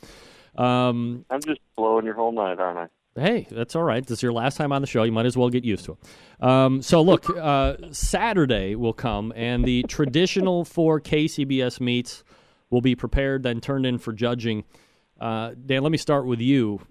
Um, 0.55 1.25
I'm 1.29 1.41
just 1.41 1.59
blowing 1.75 2.05
your 2.05 2.15
whole 2.15 2.31
night, 2.31 2.59
aren't 2.59 2.77
I? 2.77 2.87
Hey, 3.15 3.47
that's 3.51 3.75
all 3.75 3.83
right. 3.83 4.03
This 4.05 4.19
is 4.19 4.23
your 4.23 4.33
last 4.33 4.57
time 4.57 4.71
on 4.71 4.81
the 4.81 4.87
show. 4.87 5.03
You 5.03 5.11
might 5.11 5.27
as 5.27 5.37
well 5.37 5.49
get 5.49 5.63
used 5.63 5.85
to 5.85 5.91
it. 5.91 6.45
Um, 6.45 6.81
so, 6.81 7.01
look, 7.01 7.29
uh, 7.29 7.75
Saturday 7.91 8.73
will 8.75 8.93
come, 8.93 9.31
and 9.35 9.63
the 9.63 9.83
traditional 9.83 10.65
four 10.65 10.99
KCBS 10.99 11.79
meets 11.79 12.23
will 12.71 12.81
be 12.81 12.95
prepared, 12.95 13.43
then 13.43 13.61
turned 13.61 13.85
in 13.85 13.99
for 13.99 14.13
judging. 14.13 14.63
Uh, 15.19 15.51
Dan, 15.65 15.83
let 15.83 15.91
me 15.91 15.97
start 15.97 16.25
with 16.25 16.41
you. 16.41 16.81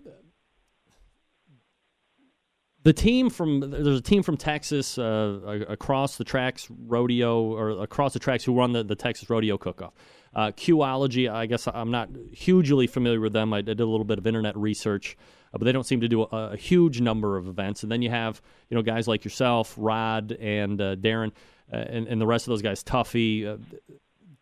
The 2.85 2.93
team 2.93 3.31
from 3.31 3.61
there's 3.61 3.99
a 3.99 4.01
team 4.01 4.23
from 4.23 4.37
Texas 4.37 4.99
uh, 4.99 5.65
across 5.69 6.17
the 6.17 6.25
tracks 6.25 6.67
rodeo 6.71 7.43
or 7.43 7.83
across 7.83 8.13
the 8.13 8.19
tracks 8.19 8.45
who 8.45 8.57
run 8.57 8.73
the, 8.73 8.83
the 8.83 8.97
Texas 8.97 9.31
rodeo 9.31 9.57
cook-off. 9.57 9.93
Uh, 10.35 10.51
Qology, 10.53 11.31
I 11.31 11.47
guess 11.47 11.69
I'm 11.69 11.91
not 11.91 12.09
hugely 12.33 12.87
familiar 12.87 13.21
with 13.21 13.33
them. 13.33 13.53
I 13.53 13.61
did 13.61 13.81
a 13.81 13.87
little 13.87 14.05
bit 14.05 14.19
of 14.19 14.27
internet 14.27 14.57
research, 14.57 15.17
uh, 15.53 15.59
but 15.59 15.65
they 15.65 15.73
don't 15.73 15.85
seem 15.85 16.01
to 16.01 16.09
do 16.09 16.23
a, 16.23 16.53
a 16.53 16.57
huge 16.57 17.01
number 17.01 17.37
of 17.37 17.49
events. 17.49 17.83
And 17.83 17.93
then 17.93 18.01
you 18.01 18.11
have 18.11 18.41
you 18.71 18.77
know 18.77 18.83
guys 18.83 19.07
like 19.07 19.25
yourself, 19.25 19.75
Rod 19.77 20.33
and 20.33 20.81
uh, 20.81 20.97
Darren, 20.97 21.33
uh, 21.73 21.77
and, 21.77 22.07
and 22.09 22.21
the 22.21 22.27
rest 22.27 22.47
of 22.47 22.51
those 22.51 22.63
guys, 22.63 22.83
Tuffy. 22.83 23.47
Uh, 23.47 23.57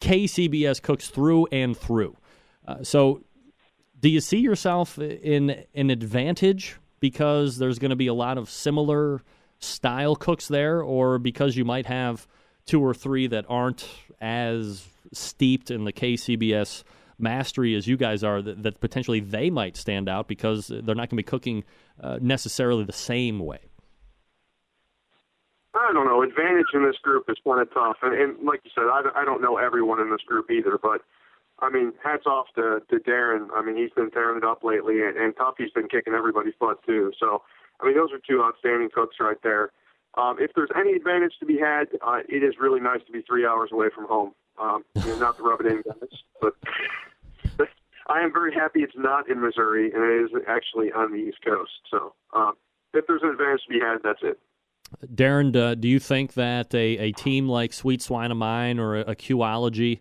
KCBS 0.01 0.81
cooks 0.81 1.09
through 1.09 1.47
and 1.53 1.77
through. 1.77 2.17
Uh, 2.67 2.83
so, 2.83 3.23
do 3.99 4.09
you 4.09 4.21
see 4.21 4.39
yourself 4.39 4.99
in 4.99 5.65
an 5.75 5.91
advantage 5.91 6.77
because 7.01 7.59
there's 7.59 7.79
going 7.79 7.91
to 7.91 7.97
be 7.97 8.07
a 8.07 8.15
lot 8.15 8.39
of 8.39 8.49
similar 8.49 9.23
style 9.59 10.17
cooks 10.17 10.49
there, 10.49 10.81
or 10.83 11.19
because 11.19 11.57
you 11.57 11.65
might 11.65 11.87
have 11.87 12.27
two 12.71 12.81
or 12.81 12.95
three 12.95 13.27
that 13.27 13.45
aren't 13.49 13.89
as 14.21 14.87
steeped 15.13 15.73
in 15.73 15.83
the 15.83 15.93
KCBS 15.93 16.85
mastery 17.19 17.75
as 17.75 17.89
you 17.89 17.97
guys 17.97 18.23
are, 18.23 18.41
that, 18.41 18.63
that 18.63 18.81
potentially 18.81 19.19
they 19.19 19.51
might 19.51 19.77
stand 19.77 20.09
out 20.09 20.29
because 20.29 20.69
they're 20.69 20.95
not 20.95 21.09
going 21.09 21.09
to 21.09 21.17
be 21.17 21.23
cooking 21.25 21.65
uh, 22.01 22.19
necessarily 22.23 22.85
the 22.85 22.93
same 22.93 23.41
way? 23.41 23.59
I 25.75 25.91
don't 25.93 26.07
know. 26.07 26.23
Advantage 26.23 26.67
in 26.73 26.85
this 26.85 26.97
group 27.03 27.25
is 27.29 27.37
kind 27.45 27.61
of 27.61 27.75
tough, 27.75 27.97
and, 28.03 28.15
and 28.15 28.47
like 28.47 28.61
you 28.63 28.71
said, 28.73 28.85
I, 28.85 29.03
I 29.17 29.25
don't 29.25 29.43
know 29.43 29.57
everyone 29.57 30.01
in 30.01 30.11
this 30.11 30.23
group 30.25 30.49
either. 30.51 30.79
But 30.81 31.03
I 31.59 31.71
mean, 31.71 31.93
hats 32.03 32.27
off 32.27 32.47
to, 32.55 32.83
to 32.89 32.97
Darren. 32.99 33.49
I 33.55 33.63
mean, 33.63 33.77
he's 33.77 33.91
been 33.91 34.11
tearing 34.11 34.39
it 34.39 34.45
up 34.45 34.65
lately, 34.65 35.03
and, 35.03 35.17
and 35.17 35.35
Tuffy's 35.37 35.73
been 35.73 35.89
kicking 35.89 36.13
everybody's 36.13 36.55
butt 36.59 36.85
too. 36.85 37.13
So 37.19 37.43
I 37.81 37.87
mean, 37.87 37.97
those 37.97 38.11
are 38.13 38.19
two 38.19 38.43
outstanding 38.43 38.91
cooks 38.93 39.17
right 39.21 39.41
there. 39.43 39.71
Um, 40.15 40.37
if 40.41 40.51
there's 40.55 40.71
any 40.77 40.93
advantage 40.93 41.33
to 41.41 41.47
be 41.47 41.59
had, 41.59 41.85
uh, 42.03 42.19
it 42.29 42.43
is 42.43 42.55
really 42.61 42.81
nice 42.81 43.01
to 43.07 43.13
be 43.13 43.23
three 43.23 43.47
hours 43.47 43.71
away 43.73 43.89
from 43.95 44.07
home. 44.07 44.33
Um, 44.59 44.85
not 45.19 45.37
to 45.37 45.43
rub 45.43 45.61
it 45.61 45.67
in, 45.67 45.83
guys, 45.83 46.11
but 46.41 46.55
I 48.09 48.21
am 48.21 48.33
very 48.33 48.53
happy 48.53 48.81
it's 48.81 48.93
not 48.97 49.31
in 49.31 49.41
Missouri 49.41 49.93
and 49.93 50.03
it 50.03 50.25
is 50.25 50.43
actually 50.49 50.93
on 50.93 51.13
the 51.13 51.19
East 51.19 51.39
Coast. 51.45 51.71
So 51.91 52.13
um, 52.35 52.55
if 52.93 53.07
there's 53.07 53.23
an 53.23 53.31
advantage 53.31 53.63
to 53.69 53.69
be 53.69 53.81
had, 53.81 53.99
that's 54.03 54.21
it. 54.23 54.39
Darren, 55.15 55.55
uh, 55.55 55.77
do 55.77 55.87
you 55.87 56.01
think 56.01 56.35
that 56.35 56.75
a, 56.75 56.99
a 56.99 57.13
team 57.13 57.49
like 57.49 57.73
Sweet 57.73 58.03
Swine 58.03 58.33
O' 58.33 58.35
Mine 58.35 58.81
or 58.81 58.97
a, 58.97 59.01
a 59.03 59.15
Qology 59.15 60.01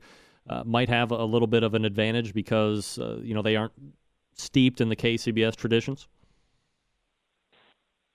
uh, 0.50 0.64
might 0.66 0.90
have 0.90 1.12
a 1.12 1.24
little 1.24 1.48
bit 1.48 1.62
of 1.62 1.76
an 1.76 1.86
advantage 1.86 2.34
because 2.34 2.98
uh, 2.98 3.20
you 3.22 3.36
know 3.36 3.44
they 3.44 3.56
aren't 3.56 3.74
steeped 4.34 4.82
in 4.82 4.90
the 4.90 4.96
KCBS 4.96 5.56
traditions? 5.56 6.08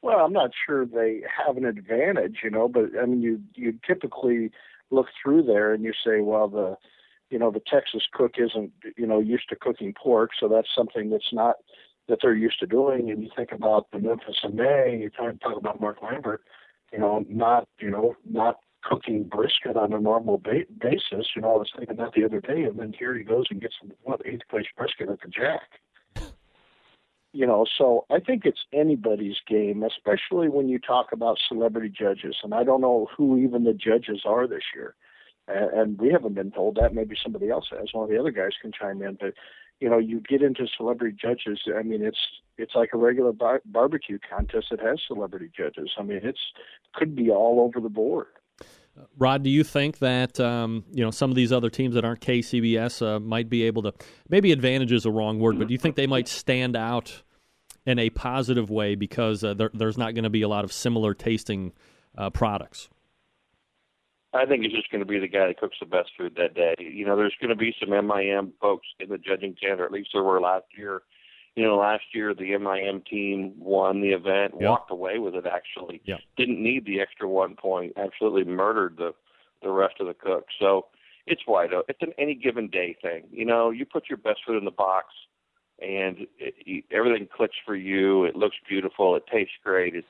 Well, 0.05 0.18
I'm 0.18 0.35
not 0.35 0.51
sure 0.66 0.85
they 0.85 1.22
have 1.47 1.56
an 1.56 1.64
advantage, 1.64 2.40
you 2.44 2.51
know, 2.51 2.68
but 2.68 2.90
I 3.01 3.06
mean, 3.06 3.22
you 3.22 3.40
you 3.55 3.72
typically 3.86 4.51
look 4.90 5.06
through 5.22 5.44
there 5.44 5.72
and 5.72 5.82
you 5.82 5.94
say, 6.05 6.20
well, 6.20 6.47
the 6.47 6.76
you 7.31 7.39
know 7.39 7.51
the 7.51 7.62
Texas 7.66 8.02
cook 8.12 8.32
isn't 8.36 8.70
you 8.98 9.06
know 9.06 9.18
used 9.18 9.48
to 9.48 9.56
cooking 9.56 9.94
pork, 9.94 10.32
so 10.39 10.47
that's 10.47 10.68
something 10.76 11.09
that's 11.09 11.32
not 11.32 11.56
that 12.06 12.18
they're 12.20 12.35
used 12.35 12.60
to 12.60 12.66
doing. 12.66 13.10
And 13.10 13.22
you 13.22 13.31
think 13.35 13.51
about 13.51 13.90
the 13.93 13.98
Memphis 13.98 14.36
in 14.44 14.56
May, 14.56 14.98
you 15.01 15.09
talk, 15.09 15.40
talk 15.40 15.56
about 15.56 15.81
Mark 15.81 16.02
Lambert, 16.02 16.43
you 16.93 16.98
know, 16.98 17.24
not 17.31 17.66
you 17.78 17.90
know 17.90 18.14
not 18.31 18.56
cooking 18.82 19.22
brisket 19.24 19.74
on 19.74 19.94
a 19.94 19.98
normal 19.98 20.36
ba- 20.36 20.68
basis. 20.82 21.28
You 21.35 21.40
know, 21.40 21.55
I 21.55 21.56
was 21.56 21.72
thinking 21.74 21.97
that 21.97 22.12
the 22.14 22.26
other 22.26 22.43
day, 22.43 22.64
and 22.64 22.78
then 22.78 22.93
here 22.93 23.16
he 23.16 23.24
goes 23.24 23.47
and 23.51 23.59
gets 23.59 23.76
what 24.02 24.20
eighth 24.26 24.47
place 24.51 24.66
brisket 24.76 25.09
at 25.09 25.22
the 25.22 25.28
Jack 25.28 25.62
you 27.35 27.44
know, 27.44 27.66
so 27.77 28.06
I 28.11 28.20
think 28.20 28.43
it's 28.44 28.65
anybody's 28.73 29.39
game, 29.47 29.82
especially 29.82 30.48
when 30.48 30.69
you 30.69 30.78
talk 30.78 31.09
about 31.12 31.36
celebrity 31.48 31.89
judges. 31.89 32.36
And 32.44 32.55
I 32.55 32.62
don't 32.62 32.81
know 32.81 33.09
who 33.15 33.36
even 33.39 33.65
the 33.65 33.74
judges 33.74 34.23
are 34.24 34.47
this 34.47 34.62
year. 34.73 34.94
And, 35.48 35.70
and 35.78 35.98
we 35.98 36.12
haven't 36.12 36.35
been 36.35 36.52
told 36.52 36.77
that. 36.77 36.94
Maybe 36.94 37.16
somebody 37.20 37.51
else 37.51 37.66
has. 37.70 37.89
One 37.93 38.05
of 38.05 38.11
the 38.11 38.20
other 38.20 38.31
guys 38.31 38.52
can 38.62 38.70
chime 38.70 39.02
in. 39.02 39.19
But, 39.20 39.35
you 39.81 39.90
know, 39.90 39.98
you 39.98 40.20
get 40.20 40.43
into 40.43 40.69
celebrity 40.77 41.16
judges. 41.20 41.61
I 41.77 41.82
mean, 41.82 42.05
it's 42.05 42.19
it's 42.56 42.77
like 42.77 42.90
a 42.93 42.98
regular 42.98 43.32
bar- 43.32 43.62
barbecue 43.66 44.20
contest 44.31 44.66
that 44.70 44.78
has 44.78 45.01
celebrity 45.05 45.51
judges. 45.55 45.90
I 45.98 46.05
mean, 46.05 46.20
it's 46.23 46.39
could 46.94 47.16
be 47.16 47.31
all 47.31 47.61
over 47.61 47.81
the 47.81 47.93
board. 47.93 48.28
Rod, 49.18 49.42
do 49.42 49.50
you 49.50 49.64
think 49.64 49.98
that 49.98 50.38
um, 50.40 50.84
you 50.92 51.04
know 51.04 51.10
some 51.10 51.30
of 51.30 51.36
these 51.36 51.52
other 51.52 51.70
teams 51.70 51.94
that 51.94 52.04
aren't 52.04 52.20
KCBS 52.20 53.04
uh, 53.04 53.20
might 53.20 53.48
be 53.48 53.64
able 53.64 53.82
to 53.82 53.92
maybe 54.28 54.52
advantage 54.52 54.92
is 54.92 55.04
a 55.04 55.10
wrong 55.10 55.40
word, 55.40 55.58
but 55.58 55.68
do 55.68 55.72
you 55.72 55.78
think 55.78 55.96
they 55.96 56.06
might 56.06 56.28
stand 56.28 56.76
out 56.76 57.22
in 57.86 57.98
a 57.98 58.10
positive 58.10 58.70
way 58.70 58.94
because 58.94 59.44
uh, 59.44 59.54
there, 59.54 59.70
there's 59.74 59.98
not 59.98 60.14
going 60.14 60.24
to 60.24 60.30
be 60.30 60.42
a 60.42 60.48
lot 60.48 60.64
of 60.64 60.72
similar 60.72 61.14
tasting 61.14 61.72
uh, 62.16 62.30
products? 62.30 62.88
I 64.32 64.46
think 64.46 64.64
it's 64.64 64.74
just 64.74 64.90
going 64.90 65.00
to 65.00 65.06
be 65.06 65.20
the 65.20 65.28
guy 65.28 65.46
that 65.46 65.58
cooks 65.58 65.76
the 65.78 65.86
best 65.86 66.10
food 66.18 66.34
that 66.36 66.54
day. 66.54 66.74
You 66.78 67.06
know, 67.06 67.16
there's 67.16 67.34
going 67.40 67.50
to 67.50 67.56
be 67.56 67.74
some 67.78 67.90
MIM 67.90 68.52
folks 68.60 68.86
in 68.98 69.08
the 69.08 69.18
judging 69.18 69.54
tent, 69.54 69.80
or 69.80 69.84
at 69.84 69.92
least 69.92 70.10
there 70.12 70.24
were 70.24 70.40
last 70.40 70.66
year. 70.76 71.02
You 71.56 71.62
know, 71.64 71.76
last 71.76 72.05
year 72.12 72.35
the 72.35 72.56
MIM 72.59 73.02
team 73.02 73.55
won 73.59 74.01
the 74.01 74.10
event, 74.10 74.55
Yep. 74.55 74.68
walked 74.68 74.90
away 74.90 75.18
with 75.18 75.35
it. 75.36 75.47
Actually, 75.47 76.01
Yep. 76.05 76.20
didn't 76.36 76.60
need 76.62 76.85
the 76.85 77.01
extra 77.01 77.28
one 77.28 77.55
point. 77.55 77.93
Absolutely 77.97 78.44
murdered 78.44 78.97
the 78.97 79.14
the 79.62 79.70
rest 79.70 79.94
of 79.98 80.06
the 80.06 80.12
cooks. 80.14 80.52
So 80.59 80.86
it's 81.26 81.47
wide 81.47 81.72
open. 81.72 81.86
It's 81.89 82.02
an 82.02 82.12
any 82.18 82.35
given 82.35 82.68
day 82.68 82.93
thing. 83.01 83.26
You 83.31 83.47
know, 83.47 83.70
you 83.70 83.86
put 83.86 84.10
your 84.10 84.18
best 84.18 84.40
foot 84.44 84.56
in 84.59 84.64
the 84.64 84.70
box. 84.70 85.06
and 85.81 86.28
it, 86.39 86.55
you, 86.64 86.82
everything 86.93 87.26
clicks 87.26 87.56
for 87.66 87.74
you. 87.74 88.22
It 88.24 88.36
looks 88.36 88.56
beautiful. 88.68 89.16
It 89.16 89.26
tastes 89.26 89.55
great. 89.64 89.97
It's 89.97 90.06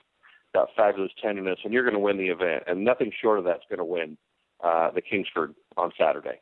got 0.52 0.68
fabulous 0.76 1.10
tenderness, 1.22 1.58
and 1.64 1.72
you're 1.72 1.84
going 1.84 1.94
to 1.94 2.00
win 2.00 2.18
the 2.18 2.28
event. 2.28 2.64
And 2.66 2.84
nothing 2.84 3.10
short 3.18 3.38
of 3.38 3.44
that's 3.46 3.64
going 3.70 3.78
to 3.78 3.84
win 3.84 4.18
uh, 4.62 4.90
the 4.90 5.00
Kingsford 5.00 5.54
on 5.78 5.90
Saturday. 5.98 6.40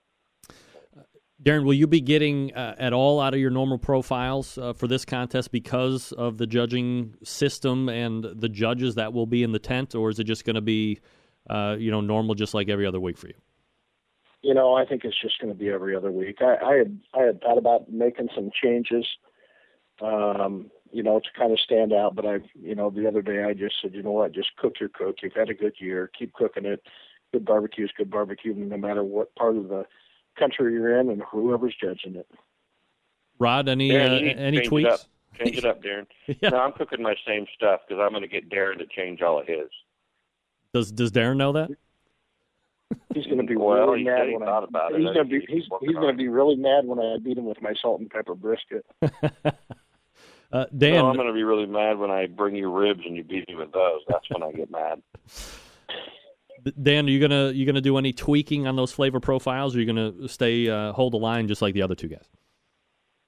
Darren, 1.43 1.65
will 1.65 1.75
you 1.75 1.89
be 1.89 2.01
getting 2.01 2.55
uh, 2.55 2.77
at 2.79 2.93
all 2.93 3.21
out 3.21 3.35
of 3.35 3.41
your 3.41 3.51
normal 3.51 3.79
profiles 3.79 4.59
uh, 4.59 4.73
for 4.73 4.87
this 4.87 5.05
contest 5.05 5.51
because 5.51 6.13
of 6.13 6.39
the 6.39 6.47
judging 6.47 7.15
system 7.25 7.89
and 7.89 8.25
the 8.25 8.49
judges 8.49 8.95
that 8.95 9.13
will 9.13 9.27
be 9.27 9.43
in 9.43 9.51
the 9.51 9.59
tent, 9.59 9.95
or 9.95 10.09
is 10.09 10.21
it 10.21 10.25
just 10.25 10.45
going 10.45 10.55
to 10.55 10.61
be, 10.61 11.01
uh, 11.51 11.75
you 11.79 11.91
know, 11.91 12.01
normal 12.01 12.37
just 12.37 12.55
like 12.55 12.69
every 12.69 12.87
other 12.87 13.01
week 13.01 13.19
for 13.19 13.27
you? 13.27 13.35
You 14.43 14.55
know, 14.55 14.75
I 14.75 14.85
think 14.85 15.05
it's 15.05 15.21
just 15.21 15.41
going 15.41 15.53
to 15.53 15.59
be 15.59 15.69
every 15.69 15.97
other 15.97 16.13
week. 16.13 16.39
I, 16.41 16.57
I 16.65 16.75
had 16.77 17.01
I 17.15 17.23
had 17.23 17.41
thought 17.41 17.59
about 17.59 17.91
making 17.91 18.29
some 18.35 18.51
changes, 18.63 19.07
um, 20.01 20.71
you 20.93 21.03
know, 21.03 21.19
to 21.19 21.29
kind 21.37 21.53
of 21.53 21.59
stand 21.59 21.93
out. 21.93 22.15
But 22.15 22.27
I, 22.27 22.39
you 22.55 22.77
know, 22.77 22.91
the 22.91 23.09
other 23.09 23.23
day 23.23 23.43
I 23.43 23.53
just 23.53 23.77
said, 23.83 23.95
you 23.95 24.03
know 24.03 24.13
what, 24.13 24.33
just 24.33 24.57
cook 24.59 24.75
your 24.79 24.91
cook. 24.91 25.17
You've 25.23 25.33
had 25.35 25.51
a 25.51 25.55
good 25.55 25.75
year. 25.81 26.09
Keep 26.17 26.35
cooking 26.35 26.67
it. 26.67 26.83
Good 27.33 27.45
barbecue 27.45 27.85
is 27.85 27.91
good 27.97 28.11
barbecue, 28.11 28.55
no 28.55 28.77
matter 28.77 29.03
what 29.03 29.35
part 29.35 29.57
of 29.57 29.69
the 29.69 29.87
country 30.39 30.73
you're 30.73 30.99
in 31.01 31.09
and 31.11 31.23
whoever's 31.31 31.75
judging 31.81 32.17
it. 32.17 32.29
Rod, 33.39 33.69
any 33.69 33.89
Darren, 33.91 34.11
uh, 34.11 34.15
you 34.17 34.23
need 34.27 34.35
to 34.35 34.41
any 34.41 34.57
change 34.59 34.69
tweaks? 34.69 34.87
It 34.89 34.93
up. 34.93 35.01
Change 35.39 35.59
it 35.59 35.65
up, 35.65 35.83
Darren. 35.85 36.07
Yeah. 36.27 36.51
No, 36.51 36.59
I'm 36.59 36.73
cooking 36.73 37.03
my 37.03 37.15
same 37.27 37.47
stuff 37.55 37.81
because 37.89 38.01
I'm 38.03 38.11
going 38.11 38.23
to 38.23 38.29
get 38.29 38.51
Darren 38.51 38.79
to 38.79 38.87
change 38.87 39.23
all 39.23 39.41
of 39.41 39.47
his. 39.47 39.69
Does 40.75 40.93
Does 40.93 41.11
Darren 41.13 41.37
know 41.37 41.53
that? 41.53 41.71
He's 43.15 43.25
going 43.25 43.39
to 43.39 43.45
be 43.45 43.57
Well, 43.57 43.89
really 43.89 44.05
mad 44.05 44.29
when 44.33 44.43
I. 44.47 44.63
about 44.65 44.93
it. 44.93 45.01
he's 45.01 45.09
I 45.09 45.15
going 45.15 45.29
to 45.29 45.31
be 45.41 45.41
he's 45.49 45.65
he's 45.65 45.69
he's 45.81 45.95
going 45.97 46.09
to 46.15 46.17
be 46.17 46.29
really 46.29 46.57
mad 46.57 46.85
when 46.87 46.99
I 46.99 47.17
beat 47.23 47.39
him 47.39 47.47
with 47.47 47.61
my 47.63 47.73
salt 47.81 48.01
and 48.01 48.11
pepper 48.11 48.35
brisket. 48.35 48.85
Uh, 50.53 50.67
Dan, 50.77 50.97
No, 50.97 51.09
I'm 51.09 51.17
going 51.17 51.29
to 51.29 51.33
be 51.33 51.45
really 51.45 51.65
mad 51.65 51.97
when 51.99 52.11
I 52.11 52.27
bring 52.27 52.55
you 52.55 52.71
ribs 52.71 53.01
and 53.07 53.17
you 53.17 53.25
beat 53.25 53.49
me 53.49 53.55
with 53.55 53.73
those. 53.73 54.03
That's 54.07 54.29
when 54.29 54.43
I 54.43 54.53
get 54.53 54.71
mad. 54.71 55.01
Dan, 56.81 57.07
are 57.07 57.11
you 57.11 57.21
gonna 57.21 57.51
you 57.51 57.67
gonna 57.67 57.81
do 57.81 57.99
any 57.99 58.13
tweaking 58.13 58.67
on 58.67 58.77
those 58.77 58.93
flavor 58.93 59.21
profiles? 59.21 59.75
Or 59.75 59.79
are 59.79 59.83
you 59.83 59.87
gonna 59.87 60.29
stay 60.29 60.69
uh, 60.69 60.93
hold 60.93 61.13
the 61.13 61.19
line 61.19 61.49
just 61.49 61.63
like 61.63 61.75
the 61.75 61.83
other 61.83 61.95
two 61.95 62.09
guys? 62.09 62.29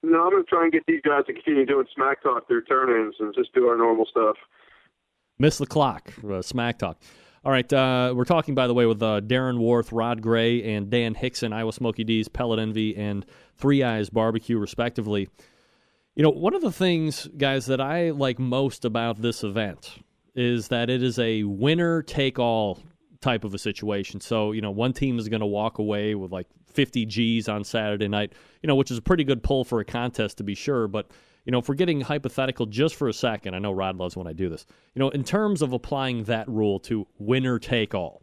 No, 0.04 0.22
I'm 0.24 0.30
going 0.32 0.44
to 0.44 0.48
try 0.50 0.64
and 0.64 0.72
get 0.72 0.84
these 0.86 1.00
guys 1.00 1.24
to 1.26 1.32
continue 1.32 1.64
doing 1.64 1.86
smack 1.94 2.22
talk 2.22 2.46
through 2.46 2.64
turn-ins 2.64 3.14
and 3.20 3.34
just 3.34 3.54
do 3.54 3.66
our 3.68 3.76
normal 3.76 4.04
stuff. 4.04 4.36
Miss 5.38 5.56
the 5.56 5.66
clock, 5.66 6.12
uh, 6.30 6.42
smack 6.42 6.78
talk. 6.78 7.00
All 7.42 7.50
right, 7.50 7.70
uh, 7.72 8.12
we're 8.14 8.26
talking 8.26 8.54
by 8.54 8.66
the 8.66 8.74
way 8.74 8.84
with 8.84 9.02
uh, 9.02 9.22
Darren 9.22 9.58
Warth, 9.58 9.92
Rod 9.92 10.20
Gray, 10.20 10.74
and 10.74 10.90
Dan 10.90 11.14
Hixson, 11.14 11.54
Iowa 11.54 11.72
Smoky 11.72 12.04
D's, 12.04 12.28
Pellet 12.28 12.58
Envy, 12.58 12.94
and 12.96 13.24
Three 13.56 13.82
Eyes 13.82 14.10
Barbecue, 14.10 14.58
respectively. 14.58 15.28
You 16.16 16.22
know, 16.22 16.30
one 16.30 16.54
of 16.54 16.60
the 16.60 16.72
things, 16.72 17.26
guys, 17.38 17.66
that 17.66 17.80
I 17.80 18.10
like 18.10 18.38
most 18.38 18.84
about 18.84 19.22
this 19.22 19.42
event 19.42 19.98
is 20.34 20.68
that 20.68 20.90
it 20.90 21.02
is 21.02 21.18
a 21.18 21.44
winner 21.44 22.02
take 22.02 22.38
all 22.38 22.78
type 23.24 23.42
of 23.42 23.54
a 23.54 23.58
situation. 23.58 24.20
So, 24.20 24.52
you 24.52 24.60
know, 24.60 24.70
one 24.70 24.92
team 24.92 25.18
is 25.18 25.30
going 25.30 25.40
to 25.40 25.46
walk 25.46 25.78
away 25.78 26.14
with 26.14 26.30
like 26.30 26.46
50 26.66 27.06
G's 27.06 27.48
on 27.48 27.64
Saturday 27.64 28.06
night, 28.06 28.34
you 28.62 28.66
know, 28.66 28.74
which 28.74 28.90
is 28.90 28.98
a 28.98 29.02
pretty 29.02 29.24
good 29.24 29.42
pull 29.42 29.64
for 29.64 29.80
a 29.80 29.84
contest 29.84 30.36
to 30.38 30.44
be 30.44 30.54
sure. 30.54 30.86
But, 30.86 31.10
you 31.46 31.50
know, 31.50 31.58
if 31.58 31.66
we're 31.66 31.74
getting 31.74 32.02
hypothetical 32.02 32.66
just 32.66 32.94
for 32.94 33.08
a 33.08 33.14
second, 33.14 33.54
I 33.54 33.60
know 33.60 33.72
Rod 33.72 33.96
loves 33.96 34.14
when 34.14 34.26
I 34.26 34.34
do 34.34 34.50
this, 34.50 34.66
you 34.94 35.00
know, 35.00 35.08
in 35.08 35.24
terms 35.24 35.62
of 35.62 35.72
applying 35.72 36.24
that 36.24 36.46
rule 36.48 36.78
to 36.80 37.06
winner 37.18 37.58
take 37.58 37.94
all, 37.94 38.22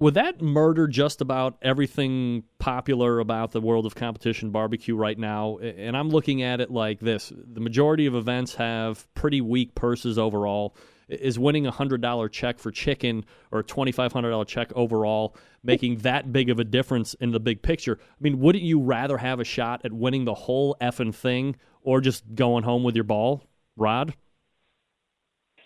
would 0.00 0.14
that 0.14 0.42
murder 0.42 0.88
just 0.88 1.20
about 1.20 1.56
everything 1.62 2.42
popular 2.58 3.20
about 3.20 3.52
the 3.52 3.60
world 3.60 3.86
of 3.86 3.94
competition 3.94 4.50
barbecue 4.50 4.96
right 4.96 5.18
now? 5.18 5.58
And 5.58 5.96
I'm 5.96 6.10
looking 6.10 6.42
at 6.42 6.60
it 6.60 6.72
like 6.72 6.98
this 6.98 7.32
the 7.36 7.60
majority 7.60 8.06
of 8.06 8.16
events 8.16 8.56
have 8.56 9.06
pretty 9.14 9.40
weak 9.40 9.76
purses 9.76 10.18
overall. 10.18 10.76
Is 11.08 11.38
winning 11.38 11.66
a 11.66 11.72
$100 11.72 12.32
check 12.32 12.58
for 12.58 12.72
chicken 12.72 13.24
or 13.52 13.60
a 13.60 13.64
$2,500 13.64 14.46
check 14.46 14.72
overall 14.74 15.36
making 15.62 15.98
that 15.98 16.32
big 16.32 16.50
of 16.50 16.58
a 16.58 16.64
difference 16.64 17.14
in 17.14 17.30
the 17.30 17.38
big 17.38 17.62
picture? 17.62 17.98
I 18.00 18.16
mean, 18.20 18.40
wouldn't 18.40 18.64
you 18.64 18.80
rather 18.80 19.18
have 19.18 19.38
a 19.38 19.44
shot 19.44 19.82
at 19.84 19.92
winning 19.92 20.24
the 20.24 20.34
whole 20.34 20.76
effing 20.80 21.14
thing 21.14 21.56
or 21.82 22.00
just 22.00 22.24
going 22.34 22.64
home 22.64 22.82
with 22.82 22.96
your 22.96 23.04
ball, 23.04 23.44
Rod? 23.76 24.14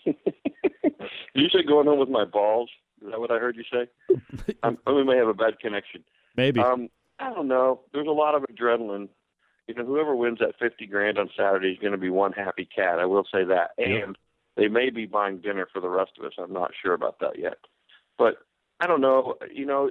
You 1.34 1.48
say 1.48 1.62
going 1.62 1.86
home 1.86 1.98
with 1.98 2.08
my 2.08 2.24
balls? 2.24 2.70
Is 3.02 3.10
that 3.10 3.20
what 3.20 3.30
I 3.30 3.38
heard 3.38 3.56
you 3.56 3.64
say? 3.72 4.54
um, 4.62 4.78
we 4.86 5.04
may 5.04 5.16
have 5.16 5.28
a 5.28 5.34
bad 5.34 5.58
connection. 5.60 6.04
Maybe. 6.36 6.60
Um, 6.60 6.88
I 7.18 7.32
don't 7.32 7.48
know. 7.48 7.80
There's 7.92 8.06
a 8.06 8.12
lot 8.12 8.34
of 8.34 8.42
adrenaline. 8.42 9.08
You 9.66 9.74
know, 9.74 9.84
whoever 9.84 10.16
wins 10.16 10.38
that 10.40 10.58
fifty 10.58 10.86
grand 10.86 11.18
on 11.18 11.30
Saturday 11.36 11.68
is 11.68 11.78
going 11.78 11.92
to 11.92 11.98
be 11.98 12.10
one 12.10 12.32
happy 12.32 12.66
cat. 12.66 12.98
I 12.98 13.06
will 13.06 13.24
say 13.32 13.44
that. 13.44 13.70
And 13.78 14.18
they 14.60 14.68
may 14.68 14.90
be 14.90 15.06
buying 15.06 15.38
dinner 15.38 15.66
for 15.72 15.80
the 15.80 15.88
rest 15.88 16.12
of 16.18 16.26
us. 16.26 16.34
I'm 16.38 16.52
not 16.52 16.72
sure 16.82 16.92
about 16.92 17.18
that 17.20 17.38
yet. 17.38 17.56
But 18.18 18.34
I 18.78 18.86
don't 18.86 19.00
know. 19.00 19.36
You 19.50 19.64
know, 19.64 19.90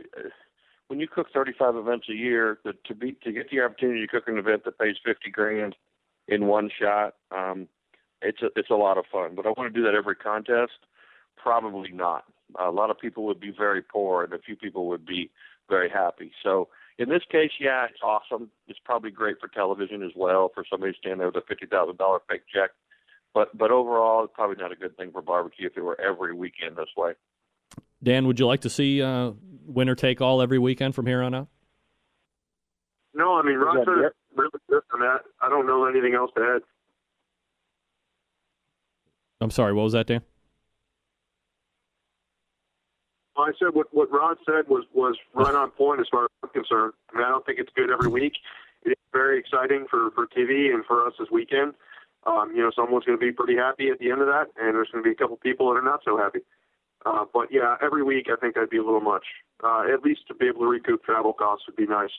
when 0.90 1.00
you 1.00 1.08
cook 1.08 1.28
35 1.34 1.76
events 1.76 2.06
a 2.08 2.14
year, 2.14 2.60
to, 2.64 2.74
to 2.86 2.94
be 2.94 3.18
to 3.24 3.32
get 3.32 3.50
the 3.50 3.62
opportunity 3.62 4.02
to 4.02 4.08
cook 4.08 4.28
an 4.28 4.38
event 4.38 4.66
that 4.66 4.78
pays 4.78 4.96
50 5.04 5.32
grand 5.32 5.76
in 6.28 6.46
one 6.46 6.70
shot, 6.80 7.16
um, 7.32 7.68
it's 8.22 8.44
a, 8.44 8.50
it's 8.56 8.70
a 8.70 8.76
lot 8.76 9.00
of 9.00 9.06
fun. 9.12 9.32
But 9.36 9.48
I 9.48 9.50
want 9.50 9.74
to 9.74 9.80
do 9.80 9.84
that 9.86 9.96
every 9.96 10.16
contest. 10.16 10.74
Probably 11.36 11.92
not. 11.92 12.26
A 12.60 12.70
lot 12.70 12.92
of 12.92 13.00
people 13.00 13.26
would 13.26 13.40
be 13.40 13.52
very 13.52 13.82
poor, 13.82 14.24
and 14.24 14.34
a 14.34 14.40
few 14.40 14.56
people 14.56 14.88
would 14.88 15.06
be 15.06 15.32
very 15.68 15.90
happy. 15.90 16.32
So 16.44 16.68
in 17.00 17.10
this 17.10 17.24
case, 17.32 17.52
yeah, 17.60 17.86
it's 17.86 18.04
awesome. 18.04 18.52
It's 18.68 18.80
probably 18.86 19.10
great 19.10 19.40
for 19.40 19.48
television 19.48 20.04
as 20.04 20.12
well 20.16 20.52
for 20.54 20.64
somebody 20.70 20.92
to 20.94 20.98
stand 21.00 21.20
there 21.20 21.28
with 21.28 21.38
a 21.38 21.48
fifty 21.48 21.66
thousand 21.66 21.98
dollar 21.98 22.20
fake 22.30 22.44
check. 22.54 22.70
But 23.34 23.56
but 23.58 23.72
overall, 23.72 24.24
it's 24.24 24.34
probably 24.34 24.58
not 24.58 24.72
a 24.72 24.76
good 24.76 24.98
thing 24.98 25.12
for 25.12 25.22
barbecue 25.22 25.68
if 25.68 25.78
it 25.78 25.82
were 25.82 26.00
every 26.00 26.34
weekend 26.34 26.76
this 26.76 26.90
way. 26.98 27.14
Dan, 28.02 28.28
would 28.28 28.40
you 28.40 28.48
like 28.48 28.62
to 28.62 28.70
see 28.70 29.02
uh, 29.02 29.32
winner 29.66 29.96
take 29.96 30.22
all 30.22 30.42
every 30.42 30.58
weekend 30.58 30.96
from 30.96 31.06
here 31.06 31.22
on 31.22 31.36
out? 31.36 31.48
No, 33.14 33.36
I 33.36 33.44
mean, 33.44 33.58
Rod 33.58 33.78
that 33.78 33.86
said 33.86 34.12
really 34.36 34.50
good 34.70 34.84
on 34.94 35.00
that. 35.02 35.22
I 35.42 35.50
don't 35.50 35.68
know 35.68 35.86
anything 35.86 36.14
else 36.16 36.32
to 36.38 36.42
add. 36.56 36.62
I'm 39.42 39.52
sorry, 39.52 39.74
what 39.74 39.84
was 39.84 39.94
that, 39.94 40.08
Dan? 40.08 40.22
I 43.38 43.52
said 43.58 43.74
what 43.74 43.88
what 43.94 44.12
Rod 44.12 44.38
said 44.46 44.68
was 44.68 44.84
was 44.94 45.16
right 45.34 45.56
on 45.56 45.72
point 45.72 46.02
as 46.02 46.08
far 46.12 46.26
as 46.26 46.30
I'm 46.44 46.50
concerned. 46.50 46.94
I 47.14 47.18
mean, 47.18 47.26
I 47.26 47.30
don't 47.30 47.46
think 47.46 47.60
it's 47.60 47.72
good 47.76 47.90
every 47.90 48.10
week. 48.10 48.34
It's 48.84 49.00
very 49.14 49.40
exciting 49.40 49.86
for 49.90 50.12
for 50.12 50.28
TV 50.28 50.74
and 50.74 50.86
for 50.86 51.08
us 51.08 51.14
this 51.18 51.30
weekend. 51.32 51.74
Um, 52.26 52.52
you 52.54 52.62
know, 52.62 52.72
someone's 52.76 53.06
going 53.06 53.18
to 53.18 53.26
be 53.26 53.32
pretty 53.32 53.56
happy 53.56 53.90
at 53.90 54.00
the 54.00 54.12
end 54.12 54.22
of 54.22 54.28
that, 54.28 54.48
and 54.60 54.76
there's 54.76 54.90
going 54.92 55.04
to 55.04 55.08
be 55.08 55.14
a 55.14 55.16
couple 55.16 55.38
people 55.38 55.70
that 55.70 55.80
are 55.80 55.84
not 55.84 56.02
so 56.04 56.18
happy. 56.18 56.40
Uh, 57.06 57.24
but 57.34 57.48
yeah, 57.50 57.76
every 57.82 58.04
week 58.04 58.28
I 58.32 58.36
think 58.36 58.56
that'd 58.56 58.70
be 58.70 58.78
a 58.78 58.84
little 58.84 59.00
much. 59.00 59.24
Uh, 59.64 59.84
at 59.94 60.04
least 60.04 60.22
to 60.28 60.36
be 60.36 60.48
able 60.48 60.62
to 60.62 60.68
recoup 60.68 61.04
travel 61.04 61.34
costs 61.34 61.66
would 61.68 61.78
be 61.78 61.88
nice. 61.88 62.10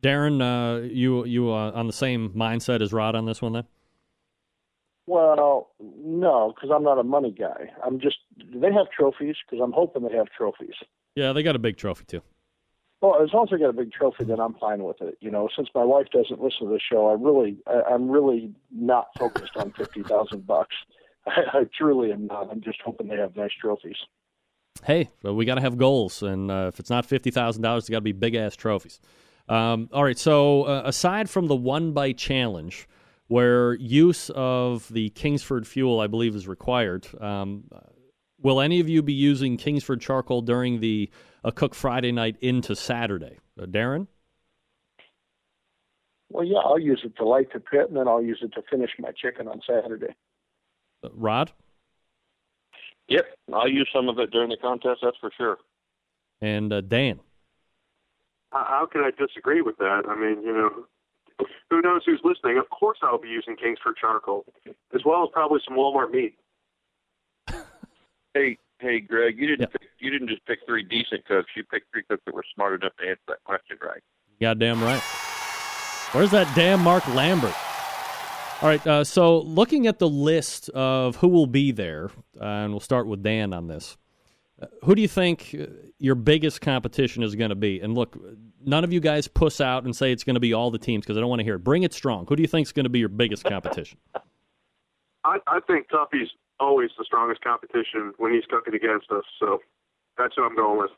Darren, 0.00 0.40
uh, 0.40 0.82
you 0.82 1.24
you 1.24 1.50
uh, 1.50 1.72
on 1.74 1.86
the 1.86 1.92
same 1.92 2.30
mindset 2.30 2.82
as 2.82 2.92
Rod 2.92 3.16
on 3.16 3.24
this 3.24 3.42
one 3.42 3.52
then? 3.52 3.64
Well, 5.06 5.70
no, 5.80 6.52
because 6.54 6.70
I'm 6.74 6.82
not 6.82 6.98
a 6.98 7.02
money 7.02 7.34
guy. 7.36 7.70
I'm 7.84 8.00
just. 8.00 8.16
Do 8.38 8.60
they 8.60 8.72
have 8.72 8.86
trophies? 8.96 9.36
Because 9.44 9.62
I'm 9.62 9.72
hoping 9.72 10.02
they 10.02 10.16
have 10.16 10.28
trophies. 10.36 10.74
Yeah, 11.14 11.32
they 11.32 11.42
got 11.42 11.56
a 11.56 11.58
big 11.58 11.76
trophy 11.76 12.04
too. 12.04 12.22
Well, 13.04 13.22
as 13.22 13.34
long 13.34 13.46
as 13.46 13.52
I 13.52 13.58
get 13.58 13.68
a 13.68 13.74
big 13.74 13.92
trophy, 13.92 14.24
then 14.24 14.40
I'm 14.40 14.54
fine 14.54 14.82
with 14.82 15.02
it. 15.02 15.18
You 15.20 15.30
know, 15.30 15.50
since 15.54 15.68
my 15.74 15.84
wife 15.84 16.06
doesn't 16.10 16.40
listen 16.40 16.68
to 16.68 16.72
the 16.72 16.80
show, 16.80 17.08
I 17.08 17.12
really, 17.12 17.58
I, 17.66 17.92
I'm 17.92 18.08
really 18.08 18.50
not 18.72 19.08
focused 19.18 19.54
on 19.58 19.72
fifty 19.72 20.02
thousand 20.02 20.46
bucks. 20.46 20.74
I, 21.26 21.42
I 21.52 21.64
truly 21.76 22.12
am 22.12 22.28
not. 22.28 22.48
I'm 22.50 22.62
just 22.62 22.78
hoping 22.82 23.08
they 23.08 23.16
have 23.16 23.36
nice 23.36 23.50
trophies. 23.60 23.98
Hey, 24.84 25.10
but 25.22 25.34
we 25.34 25.44
got 25.44 25.56
to 25.56 25.60
have 25.60 25.76
goals, 25.76 26.22
and 26.22 26.50
uh, 26.50 26.70
if 26.72 26.80
it's 26.80 26.88
not 26.88 27.04
fifty 27.04 27.30
thousand 27.30 27.60
dollars, 27.60 27.82
it's 27.82 27.90
got 27.90 27.98
to 27.98 28.00
be 28.00 28.12
big 28.12 28.34
ass 28.36 28.56
trophies. 28.56 29.00
Um, 29.50 29.90
all 29.92 30.02
right. 30.02 30.18
So 30.18 30.62
uh, 30.62 30.84
aside 30.86 31.28
from 31.28 31.46
the 31.46 31.56
one 31.56 31.92
bite 31.92 32.16
challenge, 32.16 32.88
where 33.26 33.74
use 33.74 34.30
of 34.30 34.90
the 34.90 35.10
Kingsford 35.10 35.66
fuel, 35.66 36.00
I 36.00 36.06
believe, 36.06 36.34
is 36.34 36.48
required, 36.48 37.06
um, 37.20 37.64
will 38.44 38.60
any 38.60 38.78
of 38.78 38.88
you 38.88 39.02
be 39.02 39.12
using 39.12 39.56
Kingsford 39.56 40.00
charcoal 40.00 40.42
during 40.42 40.78
the 40.78 41.10
uh, 41.42 41.50
Cook 41.50 41.74
Friday 41.74 42.12
night 42.12 42.36
into 42.40 42.76
Saturday? 42.76 43.38
Uh, 43.60 43.64
Darren. 43.64 44.06
Well, 46.30 46.44
yeah, 46.44 46.58
I'll 46.58 46.78
use 46.78 47.00
it 47.04 47.16
to 47.16 47.24
light 47.24 47.52
the 47.52 47.60
pit, 47.60 47.88
and 47.88 47.96
then 47.96 48.06
I'll 48.06 48.22
use 48.22 48.38
it 48.42 48.52
to 48.54 48.62
finish 48.70 48.90
my 48.98 49.10
chicken 49.10 49.48
on 49.48 49.60
Saturday. 49.66 50.14
Uh, 51.02 51.08
Rod. 51.12 51.52
Yep, 53.08 53.24
I'll 53.52 53.68
use 53.68 53.88
some 53.92 54.08
of 54.08 54.18
it 54.18 54.30
during 54.30 54.50
the 54.50 54.56
contest. 54.56 55.00
That's 55.02 55.16
for 55.20 55.30
sure. 55.36 55.58
And 56.40 56.72
uh, 56.72 56.80
Dan. 56.80 57.20
How 58.52 58.64
how 58.68 58.88
can 58.90 59.02
I 59.02 59.10
disagree 59.10 59.60
with 59.60 59.76
that? 59.78 60.02
I 60.08 60.14
mean, 60.16 60.42
you 60.42 60.52
know, 60.52 61.46
who 61.70 61.82
knows 61.82 62.02
who's 62.06 62.20
listening? 62.24 62.58
Of 62.58 62.70
course, 62.70 62.98
I'll 63.02 63.20
be 63.20 63.28
using 63.28 63.56
Kingsford 63.56 63.96
charcoal, 64.00 64.44
as 64.94 65.02
well 65.04 65.22
as 65.24 65.28
probably 65.32 65.60
some 65.66 65.76
Walmart 65.76 66.10
meat. 66.10 66.36
Hey, 68.34 68.58
hey, 68.80 69.00
Greg, 69.00 69.38
you 69.38 69.46
didn't 69.46 69.70
pick, 69.72 69.82
you 69.98 70.10
didn't 70.10 70.28
just 70.28 70.44
pick 70.44 70.58
three 70.66 70.82
decent 70.82 71.24
cooks. 71.24 71.50
You 71.56 71.64
picked 71.64 71.92
three 71.92 72.02
cooks 72.02 72.22
that 72.26 72.34
were 72.34 72.44
smart 72.54 72.82
enough 72.82 72.92
to 73.00 73.08
answer 73.08 73.22
that 73.28 73.42
question 73.44 73.78
right. 73.82 74.02
Goddamn 74.40 74.82
right. 74.82 75.00
Where's 76.12 76.30
that 76.32 76.52
damn 76.54 76.80
Mark 76.80 77.06
Lambert? 77.08 77.54
All 78.62 78.68
right, 78.68 78.86
uh, 78.86 79.04
so 79.04 79.40
looking 79.40 79.86
at 79.86 79.98
the 79.98 80.08
list 80.08 80.68
of 80.70 81.16
who 81.16 81.28
will 81.28 81.46
be 81.46 81.72
there, 81.72 82.10
uh, 82.40 82.44
and 82.44 82.72
we'll 82.72 82.80
start 82.80 83.06
with 83.06 83.22
Dan 83.22 83.52
on 83.52 83.66
this. 83.66 83.96
Uh, 84.60 84.66
who 84.84 84.94
do 84.94 85.02
you 85.02 85.08
think 85.08 85.54
uh, 85.60 85.66
your 85.98 86.14
biggest 86.14 86.60
competition 86.60 87.22
is 87.22 87.34
going 87.34 87.50
to 87.50 87.56
be? 87.56 87.80
And 87.80 87.94
look, 87.94 88.16
none 88.64 88.84
of 88.84 88.92
you 88.92 89.00
guys 89.00 89.26
puss 89.28 89.60
out 89.60 89.84
and 89.84 89.94
say 89.94 90.12
it's 90.12 90.24
going 90.24 90.34
to 90.34 90.40
be 90.40 90.52
all 90.52 90.70
the 90.70 90.78
teams 90.78 91.04
because 91.04 91.16
I 91.16 91.20
don't 91.20 91.28
want 91.28 91.40
to 91.40 91.44
hear 91.44 91.56
it. 91.56 91.64
Bring 91.64 91.82
it 91.82 91.92
strong. 91.92 92.26
Who 92.28 92.36
do 92.36 92.42
you 92.42 92.48
think 92.48 92.68
is 92.68 92.72
going 92.72 92.84
to 92.84 92.90
be 92.90 93.00
your 93.00 93.08
biggest 93.08 93.44
competition? 93.44 93.98
I, 95.24 95.38
I 95.46 95.60
think 95.66 95.88
Tuffy's 95.88 96.30
always 96.60 96.90
the 96.98 97.04
strongest 97.04 97.42
competition 97.42 98.12
when 98.18 98.32
he's 98.32 98.44
cooking 98.48 98.74
against 98.74 99.10
us. 99.10 99.24
So 99.38 99.60
that's 100.16 100.34
who 100.36 100.44
I'm 100.44 100.56
going 100.56 100.78
with. 100.78 100.90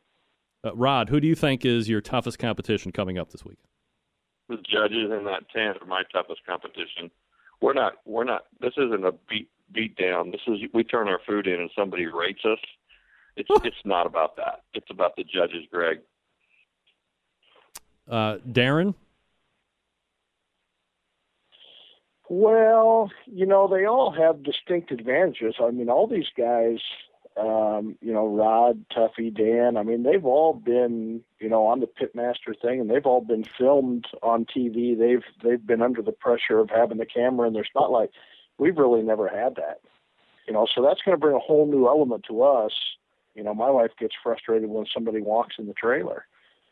Uh, 0.64 0.74
Rod, 0.74 1.08
who 1.08 1.20
do 1.20 1.26
you 1.26 1.34
think 1.34 1.64
is 1.64 1.88
your 1.88 2.00
toughest 2.00 2.38
competition 2.38 2.92
coming 2.92 3.18
up 3.18 3.30
this 3.30 3.44
week? 3.44 3.58
The 4.48 4.56
judges 4.56 5.10
in 5.10 5.24
that 5.24 5.48
tent 5.54 5.78
are 5.80 5.86
my 5.86 6.02
toughest 6.12 6.40
competition. 6.46 7.10
We're 7.60 7.74
not. 7.74 7.94
We're 8.04 8.24
not. 8.24 8.44
This 8.60 8.74
isn't 8.76 9.04
a 9.04 9.12
beat 9.28 9.48
beat 9.72 9.96
down. 9.96 10.30
This 10.30 10.40
is 10.46 10.58
we 10.72 10.84
turn 10.84 11.08
our 11.08 11.20
food 11.26 11.46
in 11.46 11.60
and 11.60 11.70
somebody 11.76 12.06
rates 12.06 12.44
us. 12.44 12.58
It's 13.36 13.48
it's 13.64 13.76
not 13.84 14.06
about 14.06 14.36
that. 14.36 14.62
It's 14.74 14.86
about 14.90 15.16
the 15.16 15.24
judges, 15.24 15.64
Greg. 15.70 15.98
Uh, 18.08 18.38
Darren, 18.48 18.94
Well, 22.28 23.10
you 23.26 23.46
know, 23.46 23.68
they 23.68 23.86
all 23.86 24.10
have 24.10 24.42
distinct 24.42 24.90
advantages. 24.90 25.56
I 25.60 25.70
mean, 25.70 25.88
all 25.88 26.08
these 26.08 26.28
guys, 26.36 26.78
um, 27.36 27.96
you 28.00 28.12
know, 28.12 28.26
Rod, 28.26 28.84
Tuffy, 28.88 29.32
Dan, 29.32 29.76
I 29.76 29.84
mean, 29.84 30.02
they've 30.02 30.24
all 30.24 30.54
been, 30.54 31.22
you 31.38 31.48
know, 31.48 31.66
on 31.66 31.80
the 31.80 31.86
pitmaster 31.86 32.60
thing 32.60 32.80
and 32.80 32.90
they've 32.90 33.06
all 33.06 33.20
been 33.20 33.44
filmed 33.56 34.06
on 34.22 34.44
TV. 34.44 34.98
They've 34.98 35.22
they've 35.44 35.64
been 35.64 35.82
under 35.82 36.02
the 36.02 36.12
pressure 36.12 36.58
of 36.58 36.70
having 36.70 36.98
the 36.98 37.06
camera 37.06 37.46
in 37.46 37.54
their 37.54 37.64
spotlight. 37.64 38.10
We've 38.58 38.76
really 38.76 39.02
never 39.02 39.28
had 39.28 39.54
that. 39.56 39.80
You 40.48 40.54
know, 40.54 40.66
so 40.72 40.82
that's 40.82 41.02
going 41.02 41.16
to 41.16 41.20
bring 41.20 41.36
a 41.36 41.40
whole 41.40 41.66
new 41.66 41.86
element 41.86 42.24
to 42.28 42.42
us. 42.42 42.72
You 43.34 43.44
know, 43.44 43.54
my 43.54 43.70
wife 43.70 43.90
gets 43.98 44.14
frustrated 44.22 44.68
when 44.68 44.86
somebody 44.92 45.20
walks 45.20 45.56
in 45.58 45.66
the 45.66 45.74
trailer 45.74 46.26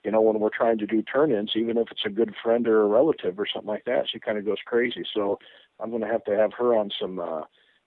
you 0.05 0.10
know, 0.10 0.20
when 0.20 0.39
we're 0.39 0.51
trying 0.51 0.78
to 0.78 0.86
do 0.86 1.02
turn-ins, 1.02 1.52
even 1.56 1.78
if 1.78 1.90
it's 1.90 2.05
a 2.05 2.10
good 2.10 2.35
friend 2.43 2.68
or 2.68 2.82
a 2.82 2.86
relative 2.86 3.39
or 3.39 3.47
something 3.47 3.68
like 3.68 3.85
that, 3.86 4.06
she 4.10 4.18
kind 4.20 4.39
of 4.39 4.44
goes 4.44 4.59
crazy. 4.64 5.05
So 5.14 5.39
I'm 5.81 5.90
going 5.90 6.02
to 6.02 6.09
have 6.09 6.24
to 6.24 6.36
have 6.36 6.52
her 6.59 6.76
on 6.76 6.90
some 7.01 7.18
uh, 7.18 7.43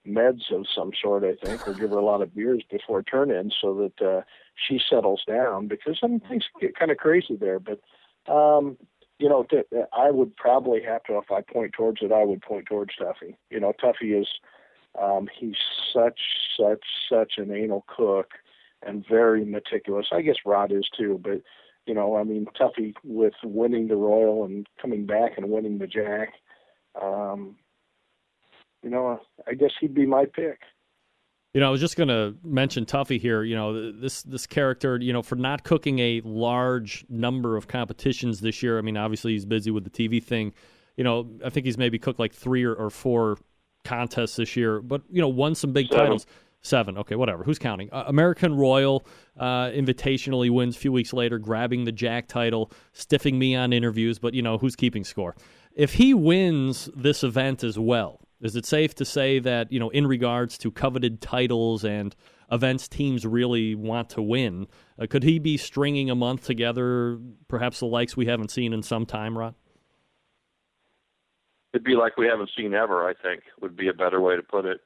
meds 0.06 0.52
of 0.52 0.66
some 0.74 0.90
sort, 1.00 1.24
I 1.24 1.34
think, 1.44 1.66
or 1.66 1.74
give 1.74 1.90
her 1.90 1.98
a 1.98 2.04
lot 2.04 2.22
of 2.22 2.34
beers 2.34 2.62
before 2.70 3.02
turn-ins 3.02 3.54
so 3.60 3.74
that 3.74 4.06
uh, 4.06 4.22
she 4.68 4.80
settles 4.90 5.22
down 5.26 5.68
because 5.68 5.98
some 6.00 6.20
things 6.20 6.44
get 6.60 6.76
kind 6.76 6.90
of 6.90 6.96
crazy 6.96 7.36
there. 7.36 7.60
But 7.60 7.80
um, 8.30 8.76
you 9.18 9.28
know, 9.28 9.44
th- 9.50 9.66
I 9.92 10.10
would 10.10 10.36
probably 10.36 10.82
have 10.82 11.02
to, 11.04 11.18
if 11.18 11.30
I 11.30 11.40
point 11.40 11.72
towards 11.72 12.02
it, 12.02 12.12
I 12.12 12.24
would 12.24 12.42
point 12.42 12.66
towards 12.66 12.92
Tuffy. 12.96 13.36
You 13.50 13.60
know, 13.60 13.72
Tuffy 13.72 14.20
is, 14.20 14.28
um, 15.00 15.28
he's 15.38 15.56
such, 15.92 16.20
such, 16.56 16.84
such 17.08 17.32
an 17.36 17.52
anal 17.52 17.84
cook 17.88 18.30
and 18.86 19.04
very 19.08 19.44
meticulous. 19.44 20.06
I 20.12 20.22
guess 20.22 20.36
Rod 20.46 20.70
is 20.70 20.88
too, 20.96 21.20
but 21.22 21.42
you 21.88 21.94
know, 21.94 22.16
I 22.16 22.22
mean, 22.22 22.46
Tuffy 22.60 22.94
with 23.02 23.34
winning 23.42 23.88
the 23.88 23.96
Royal 23.96 24.44
and 24.44 24.66
coming 24.80 25.06
back 25.06 25.38
and 25.38 25.50
winning 25.50 25.78
the 25.78 25.86
Jack. 25.86 26.34
Um, 27.00 27.56
you 28.82 28.90
know, 28.90 29.20
I 29.46 29.54
guess 29.54 29.70
he'd 29.80 29.94
be 29.94 30.06
my 30.06 30.26
pick. 30.26 30.60
You 31.54 31.60
know, 31.60 31.68
I 31.68 31.70
was 31.70 31.80
just 31.80 31.96
going 31.96 32.08
to 32.08 32.34
mention 32.44 32.84
Tuffy 32.84 33.18
here. 33.18 33.42
You 33.42 33.56
know, 33.56 33.90
this 33.90 34.22
this 34.22 34.46
character. 34.46 34.98
You 35.00 35.12
know, 35.12 35.22
for 35.22 35.36
not 35.36 35.64
cooking 35.64 35.98
a 35.98 36.20
large 36.24 37.04
number 37.08 37.56
of 37.56 37.66
competitions 37.66 38.40
this 38.40 38.62
year. 38.62 38.78
I 38.78 38.82
mean, 38.82 38.96
obviously 38.96 39.32
he's 39.32 39.46
busy 39.46 39.70
with 39.70 39.84
the 39.84 39.90
TV 39.90 40.22
thing. 40.22 40.52
You 40.96 41.04
know, 41.04 41.28
I 41.44 41.48
think 41.48 41.64
he's 41.64 41.78
maybe 41.78 41.98
cooked 41.98 42.18
like 42.20 42.34
three 42.34 42.64
or, 42.64 42.74
or 42.74 42.90
four 42.90 43.38
contests 43.84 44.36
this 44.36 44.56
year, 44.56 44.80
but 44.82 45.02
you 45.10 45.22
know, 45.22 45.28
won 45.28 45.54
some 45.54 45.72
big 45.72 45.88
Seven. 45.88 46.04
titles. 46.04 46.26
Seven. 46.60 46.98
Okay, 46.98 47.14
whatever. 47.14 47.44
Who's 47.44 47.58
counting? 47.58 47.88
Uh, 47.92 48.04
American 48.06 48.56
Royal 48.56 49.06
uh, 49.38 49.68
Invitational. 49.68 50.42
He 50.42 50.50
wins 50.50 50.76
a 50.76 50.78
few 50.78 50.92
weeks 50.92 51.12
later, 51.12 51.38
grabbing 51.38 51.84
the 51.84 51.92
Jack 51.92 52.26
title, 52.26 52.72
stiffing 52.92 53.38
me 53.38 53.54
on 53.54 53.72
interviews. 53.72 54.18
But 54.18 54.34
you 54.34 54.42
know 54.42 54.58
who's 54.58 54.74
keeping 54.74 55.04
score? 55.04 55.36
If 55.72 55.94
he 55.94 56.14
wins 56.14 56.90
this 56.96 57.22
event 57.22 57.62
as 57.62 57.78
well, 57.78 58.20
is 58.40 58.56
it 58.56 58.66
safe 58.66 58.94
to 58.96 59.04
say 59.04 59.38
that 59.38 59.70
you 59.70 59.78
know, 59.78 59.90
in 59.90 60.06
regards 60.06 60.58
to 60.58 60.70
coveted 60.72 61.20
titles 61.20 61.84
and 61.84 62.14
events 62.50 62.88
teams 62.88 63.24
really 63.24 63.76
want 63.76 64.10
to 64.10 64.22
win, 64.22 64.66
uh, 65.00 65.06
could 65.08 65.22
he 65.22 65.38
be 65.38 65.56
stringing 65.56 66.10
a 66.10 66.14
month 66.16 66.44
together, 66.44 67.18
perhaps 67.46 67.78
the 67.78 67.86
likes 67.86 68.16
we 68.16 68.26
haven't 68.26 68.50
seen 68.50 68.72
in 68.72 68.82
some 68.82 69.06
time, 69.06 69.38
Rod? 69.38 69.54
It'd 71.72 71.84
be 71.84 71.94
like 71.94 72.16
we 72.16 72.26
haven't 72.26 72.50
seen 72.56 72.74
ever. 72.74 73.06
I 73.08 73.14
think 73.14 73.42
would 73.60 73.76
be 73.76 73.88
a 73.88 73.92
better 73.92 74.20
way 74.20 74.34
to 74.34 74.42
put 74.42 74.64
it. 74.64 74.80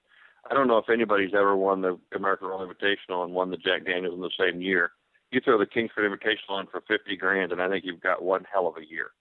I 0.51 0.55
don't 0.55 0.67
know 0.67 0.79
if 0.79 0.91
anybody's 0.91 1.35
ever 1.35 1.57
won 1.57 1.83
the 1.83 1.99
American 2.15 2.49
Royal 2.49 2.67
Invitational 2.67 3.25
and 3.25 3.33
won 3.33 3.51
the 3.51 3.57
Jack 3.57 3.87
Daniels 3.87 4.15
in 4.15 4.21
the 4.21 4.31
same 4.39 4.61
year. 4.61 4.93
You 5.31 5.41
throw 5.41 5.59
the 5.59 5.67
Kingsford 5.67 6.11
Invitational 6.11 6.57
on 6.57 6.67
for 6.67 6.83
fifty 6.89 7.17
grand, 7.17 7.53
and 7.53 7.63
I 7.63 7.69
think 7.69 7.85
you've 7.85 8.01
got 8.01 8.23
one 8.23 8.45
hell 8.53 8.67
of 8.67 8.77
a 8.77 8.87
year. 8.87 9.13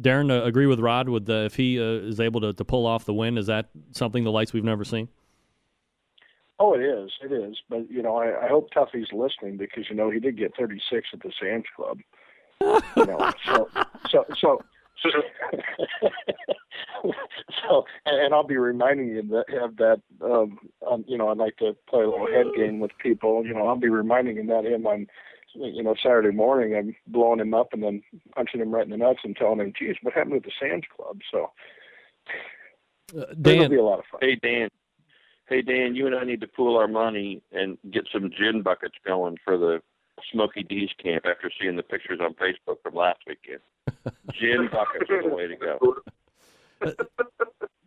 Darren, 0.00 0.30
uh, 0.30 0.44
agree 0.44 0.66
with 0.66 0.80
Rod 0.80 1.08
with 1.08 1.28
uh, 1.28 1.44
if 1.44 1.56
he 1.56 1.80
uh, 1.80 1.84
is 1.84 2.20
able 2.20 2.40
to, 2.40 2.52
to 2.52 2.64
pull 2.64 2.86
off 2.86 3.04
the 3.04 3.14
win. 3.14 3.38
Is 3.38 3.46
that 3.46 3.68
something 3.92 4.24
the 4.24 4.30
lights 4.30 4.52
we've 4.52 4.64
never 4.64 4.84
seen? 4.84 5.08
Oh, 6.58 6.74
it 6.74 6.80
is. 6.80 7.10
It 7.22 7.32
is. 7.32 7.56
But 7.68 7.90
you 7.90 8.02
know, 8.02 8.16
I, 8.16 8.46
I 8.46 8.48
hope 8.48 8.70
Tuffy's 8.72 9.12
listening 9.12 9.56
because 9.56 9.84
you 9.90 9.96
know 9.96 10.10
he 10.10 10.20
did 10.20 10.38
get 10.38 10.56
36 10.56 11.08
at 11.12 11.20
the 11.20 11.32
Sam's 11.40 11.64
Club. 11.74 11.98
You 12.96 13.04
know, 13.04 13.30
so 13.44 13.68
so 14.08 14.24
so. 14.38 14.62
So, 15.02 15.10
so 17.62 17.84
and, 18.06 18.20
and 18.20 18.34
I'll 18.34 18.46
be 18.46 18.56
reminding 18.56 19.08
you 19.08 19.22
that 19.22 19.44
have 19.60 19.76
that. 19.76 20.00
Um, 20.22 20.58
um, 20.90 21.04
you 21.06 21.18
know, 21.18 21.28
I'd 21.28 21.36
like 21.38 21.56
to 21.58 21.76
play 21.88 22.02
a 22.02 22.08
little 22.08 22.26
head 22.26 22.46
game 22.56 22.80
with 22.80 22.92
people. 22.98 23.44
You 23.44 23.54
know, 23.54 23.66
I'll 23.66 23.76
be 23.76 23.88
reminding 23.88 24.38
him 24.38 24.46
that 24.48 24.64
him 24.64 24.86
on, 24.86 25.06
you 25.54 25.82
know, 25.82 25.94
Saturday 26.02 26.30
morning. 26.34 26.74
I'm 26.76 26.96
blowing 27.06 27.40
him 27.40 27.54
up 27.54 27.72
and 27.72 27.82
then 27.82 28.02
punching 28.34 28.60
him 28.60 28.70
right 28.70 28.84
in 28.84 28.90
the 28.90 28.96
nuts 28.96 29.20
and 29.24 29.36
telling 29.36 29.60
him, 29.60 29.72
"Geez, 29.78 29.96
what 30.02 30.14
happened 30.14 30.34
with 30.34 30.44
the 30.44 30.52
Sam's 30.58 30.84
Club?" 30.96 31.20
So 31.30 31.50
Uh, 33.16 33.26
it'll 33.44 33.68
be 33.68 33.76
a 33.76 33.84
lot 33.84 34.00
of 34.00 34.04
fun. 34.10 34.20
Hey 34.20 34.36
Dan, 34.42 34.68
hey 35.48 35.62
Dan, 35.62 35.94
you 35.94 36.06
and 36.06 36.14
I 36.16 36.24
need 36.24 36.40
to 36.40 36.48
pool 36.48 36.76
our 36.76 36.88
money 36.88 37.42
and 37.52 37.78
get 37.90 38.08
some 38.12 38.30
gin 38.36 38.62
buckets 38.62 38.96
going 39.06 39.36
for 39.44 39.56
the 39.56 39.80
Smoky 40.32 40.62
D's 40.62 40.90
camp 41.02 41.24
after 41.26 41.50
seeing 41.60 41.76
the 41.76 41.82
pictures 41.82 42.20
on 42.20 42.34
Facebook 42.34 42.76
from 42.82 42.94
last 42.94 43.20
weekend. 43.26 43.60
gin 44.32 44.68
buckets 44.72 45.10
are 45.10 45.22
the 45.22 45.34
way 45.34 45.46
to 45.46 45.56
go. 45.56 45.96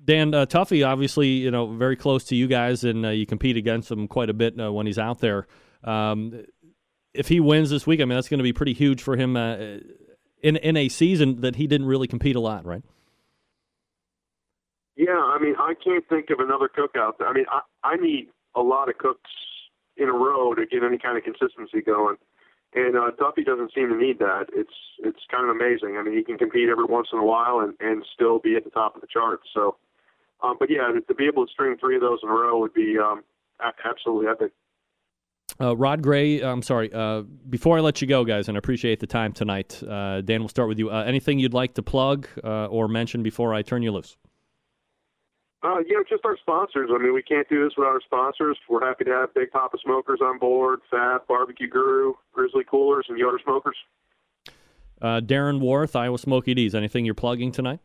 Dan 0.03 0.33
uh, 0.33 0.45
Tuffy, 0.45 0.87
obviously, 0.87 1.27
you 1.27 1.51
know, 1.51 1.67
very 1.67 1.95
close 1.95 2.23
to 2.25 2.35
you 2.35 2.47
guys, 2.47 2.83
and 2.83 3.05
uh, 3.05 3.09
you 3.09 3.25
compete 3.25 3.57
against 3.57 3.91
him 3.91 4.07
quite 4.07 4.29
a 4.29 4.33
bit 4.33 4.59
uh, 4.59 4.71
when 4.71 4.85
he's 4.85 4.97
out 4.97 5.19
there. 5.19 5.47
Um, 5.83 6.45
if 7.13 7.27
he 7.27 7.39
wins 7.39 7.69
this 7.69 7.85
week, 7.85 8.01
I 8.01 8.05
mean, 8.05 8.15
that's 8.15 8.29
going 8.29 8.39
to 8.39 8.43
be 8.43 8.53
pretty 8.53 8.73
huge 8.73 9.01
for 9.01 9.15
him 9.15 9.35
uh, 9.35 9.57
in 10.41 10.55
in 10.57 10.77
a 10.77 10.89
season 10.89 11.41
that 11.41 11.57
he 11.57 11.67
didn't 11.67 11.87
really 11.87 12.07
compete 12.07 12.35
a 12.35 12.39
lot, 12.39 12.65
right? 12.65 12.83
Yeah, 14.95 15.11
I 15.11 15.37
mean, 15.39 15.55
I 15.57 15.73
can't 15.81 16.07
think 16.09 16.29
of 16.29 16.39
another 16.39 16.67
cook 16.67 16.91
out 16.97 17.17
there. 17.19 17.27
I 17.27 17.33
mean, 17.33 17.45
I, 17.49 17.61
I 17.83 17.95
need 17.95 18.27
a 18.55 18.61
lot 18.61 18.89
of 18.89 18.97
cooks 18.97 19.29
in 19.99 20.09
a 20.09 20.13
row 20.13 20.53
to 20.53 20.65
get 20.65 20.83
any 20.83 20.97
kind 20.97 21.17
of 21.17 21.23
consistency 21.23 21.81
going. 21.81 22.15
And 22.73 22.95
uh, 22.95 23.11
Tuffy 23.19 23.43
doesn't 23.43 23.73
seem 23.73 23.89
to 23.89 23.97
need 23.97 24.19
that. 24.19 24.45
It's 24.53 24.73
it's 24.99 25.19
kind 25.31 25.49
of 25.49 25.55
amazing. 25.55 25.97
I 25.97 26.03
mean, 26.03 26.15
he 26.15 26.23
can 26.23 26.37
compete 26.37 26.69
every 26.69 26.85
once 26.85 27.07
in 27.11 27.19
a 27.19 27.25
while 27.25 27.59
and, 27.59 27.73
and 27.79 28.05
still 28.13 28.39
be 28.39 28.55
at 28.55 28.63
the 28.63 28.69
top 28.69 28.95
of 28.95 29.01
the 29.01 29.07
charts. 29.07 29.43
So, 29.53 29.77
um, 30.43 30.57
but 30.59 30.69
yeah, 30.69 30.91
to, 31.07 31.15
be 31.15 31.25
able 31.25 31.45
to 31.45 31.51
string 31.51 31.77
three 31.79 31.95
of 31.95 32.01
those 32.01 32.19
in 32.21 32.29
a 32.29 32.31
row 32.31 32.59
would 32.59 32.73
be 32.73 32.97
um, 32.99 33.23
absolutely 33.85 34.27
epic. 34.27 34.51
Uh, 35.59 35.75
Rod 35.75 36.01
Gray, 36.01 36.41
I'm 36.41 36.61
sorry. 36.61 36.93
Uh, 36.93 37.23
before 37.49 37.77
I 37.77 37.81
let 37.81 38.01
you 38.01 38.07
go, 38.07 38.23
guys, 38.23 38.47
and 38.47 38.57
I 38.57 38.59
appreciate 38.59 38.99
the 38.99 39.07
time 39.07 39.33
tonight, 39.33 39.81
uh, 39.83 40.21
Dan, 40.21 40.41
we'll 40.41 40.47
start 40.47 40.69
with 40.69 40.79
you. 40.79 40.89
Uh, 40.89 41.03
anything 41.03 41.39
you'd 41.39 41.53
like 41.53 41.73
to 41.73 41.81
plug 41.81 42.27
uh, 42.43 42.67
or 42.67 42.87
mention 42.87 43.23
before 43.23 43.53
I 43.53 43.61
turn 43.61 43.81
you 43.81 43.91
loose? 43.91 44.15
Uh, 45.61 45.79
you 45.79 45.93
know, 45.93 46.03
just 46.09 46.23
our 46.23 46.37
sponsors. 46.37 46.89
I 46.93 46.97
mean, 46.97 47.13
we 47.13 47.21
can't 47.21 47.47
do 47.49 47.63
this 47.63 47.73
without 47.75 47.91
our 47.91 48.01
sponsors. 48.01 48.57
We're 48.69 48.85
happy 48.85 49.03
to 49.05 49.11
have 49.11 49.33
Big 49.33 49.51
Poppa 49.51 49.77
Smokers 49.83 50.19
on 50.21 50.39
board, 50.39 50.79
Fab, 50.89 51.27
Barbecue 51.27 51.67
Guru, 51.67 52.13
Grizzly 52.31 52.63
Coolers, 52.63 53.07
and 53.09 53.17
Yoder 53.17 53.39
Smokers. 53.43 53.75
Uh, 55.01 55.19
Darren 55.19 55.59
Warth, 55.59 55.95
Iowa 55.95 56.17
Smoky 56.17 56.53
D's. 56.53 56.73
Anything 56.73 57.03
you're 57.03 57.13
plugging 57.13 57.51
tonight? 57.51 57.79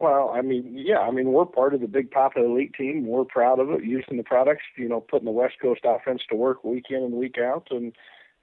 Well, 0.00 0.30
I 0.34 0.40
mean, 0.40 0.72
yeah, 0.76 1.00
I 1.00 1.10
mean, 1.10 1.32
we're 1.32 1.44
part 1.44 1.74
of 1.74 1.80
the 1.82 1.86
Big 1.86 2.10
Poppa 2.10 2.42
Elite 2.42 2.72
team. 2.74 3.06
We're 3.06 3.24
proud 3.24 3.58
of 3.58 3.70
it, 3.70 3.84
using 3.84 4.16
the 4.16 4.22
products, 4.22 4.62
you 4.76 4.88
know, 4.88 5.00
putting 5.00 5.26
the 5.26 5.30
West 5.30 5.56
Coast 5.60 5.82
offense 5.84 6.22
to 6.30 6.36
work 6.36 6.64
week 6.64 6.86
in 6.90 7.02
and 7.02 7.12
week 7.12 7.36
out. 7.38 7.68
And, 7.70 7.94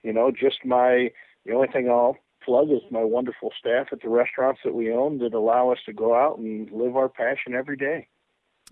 you 0.03 0.14
know, 0.14 0.31
just 0.31 0.64
my, 0.64 1.11
the 1.45 1.53
only 1.53 1.68
thing 1.68 1.89
I'll 1.89 2.18
plug 2.48 2.72
is 2.72 2.82
my 2.90 3.03
wonderful 3.03 3.52
staff 3.60 3.88
at 3.91 4.02
the 4.02 4.10
restaurants 4.10 4.61
that 4.64 4.74
we 4.74 4.91
own 4.91 5.18
that 5.19 5.34
allow 5.34 5.69
us 5.69 5.80
to 5.86 5.94
go 5.94 6.15
out 6.15 6.40
and 6.40 6.72
live 6.72 6.95
our 6.95 7.10
passion 7.10 7.53
every 7.53 7.76
day. 7.76 8.07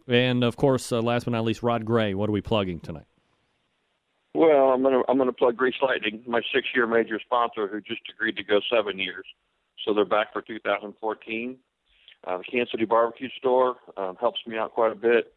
And 0.08 0.44
of 0.44 0.56
course, 0.56 0.92
uh, 0.92 1.02
last 1.02 1.26
but 1.26 1.32
not 1.32 1.44
least, 1.44 1.62
Rod 1.62 1.84
Gray. 1.84 2.14
What 2.14 2.30
are 2.30 2.32
we 2.32 2.42
plugging 2.42 2.80
tonight? 2.80 3.06
Well, 4.34 4.72
I'm 4.72 4.82
gonna 4.82 5.02
I'm 5.08 5.18
gonna 5.18 5.34
plug 5.34 5.58
Grease 5.58 5.76
Lightning, 5.82 6.24
my 6.26 6.42
six 6.54 6.68
year 6.74 6.88
major 6.88 7.20
sponsor, 7.20 7.68
who 7.68 7.82
just 7.82 8.02
agreed 8.14 8.38
to 8.38 8.44
go 8.44 8.60
seven 8.74 8.98
years. 8.98 9.26
so 9.84 9.94
they're 9.94 10.06
back 10.06 10.34
for 10.34 10.42
2014. 10.42 11.58
Uh, 12.26 12.38
the 12.38 12.44
Kansas 12.44 12.72
City 12.72 12.86
Barbecue 12.86 13.30
Store 13.38 13.76
um, 13.98 14.16
helps 14.20 14.40
me 14.48 14.58
out 14.58 14.74
quite 14.74 14.92
a 14.92 14.96
bit. 14.96 15.34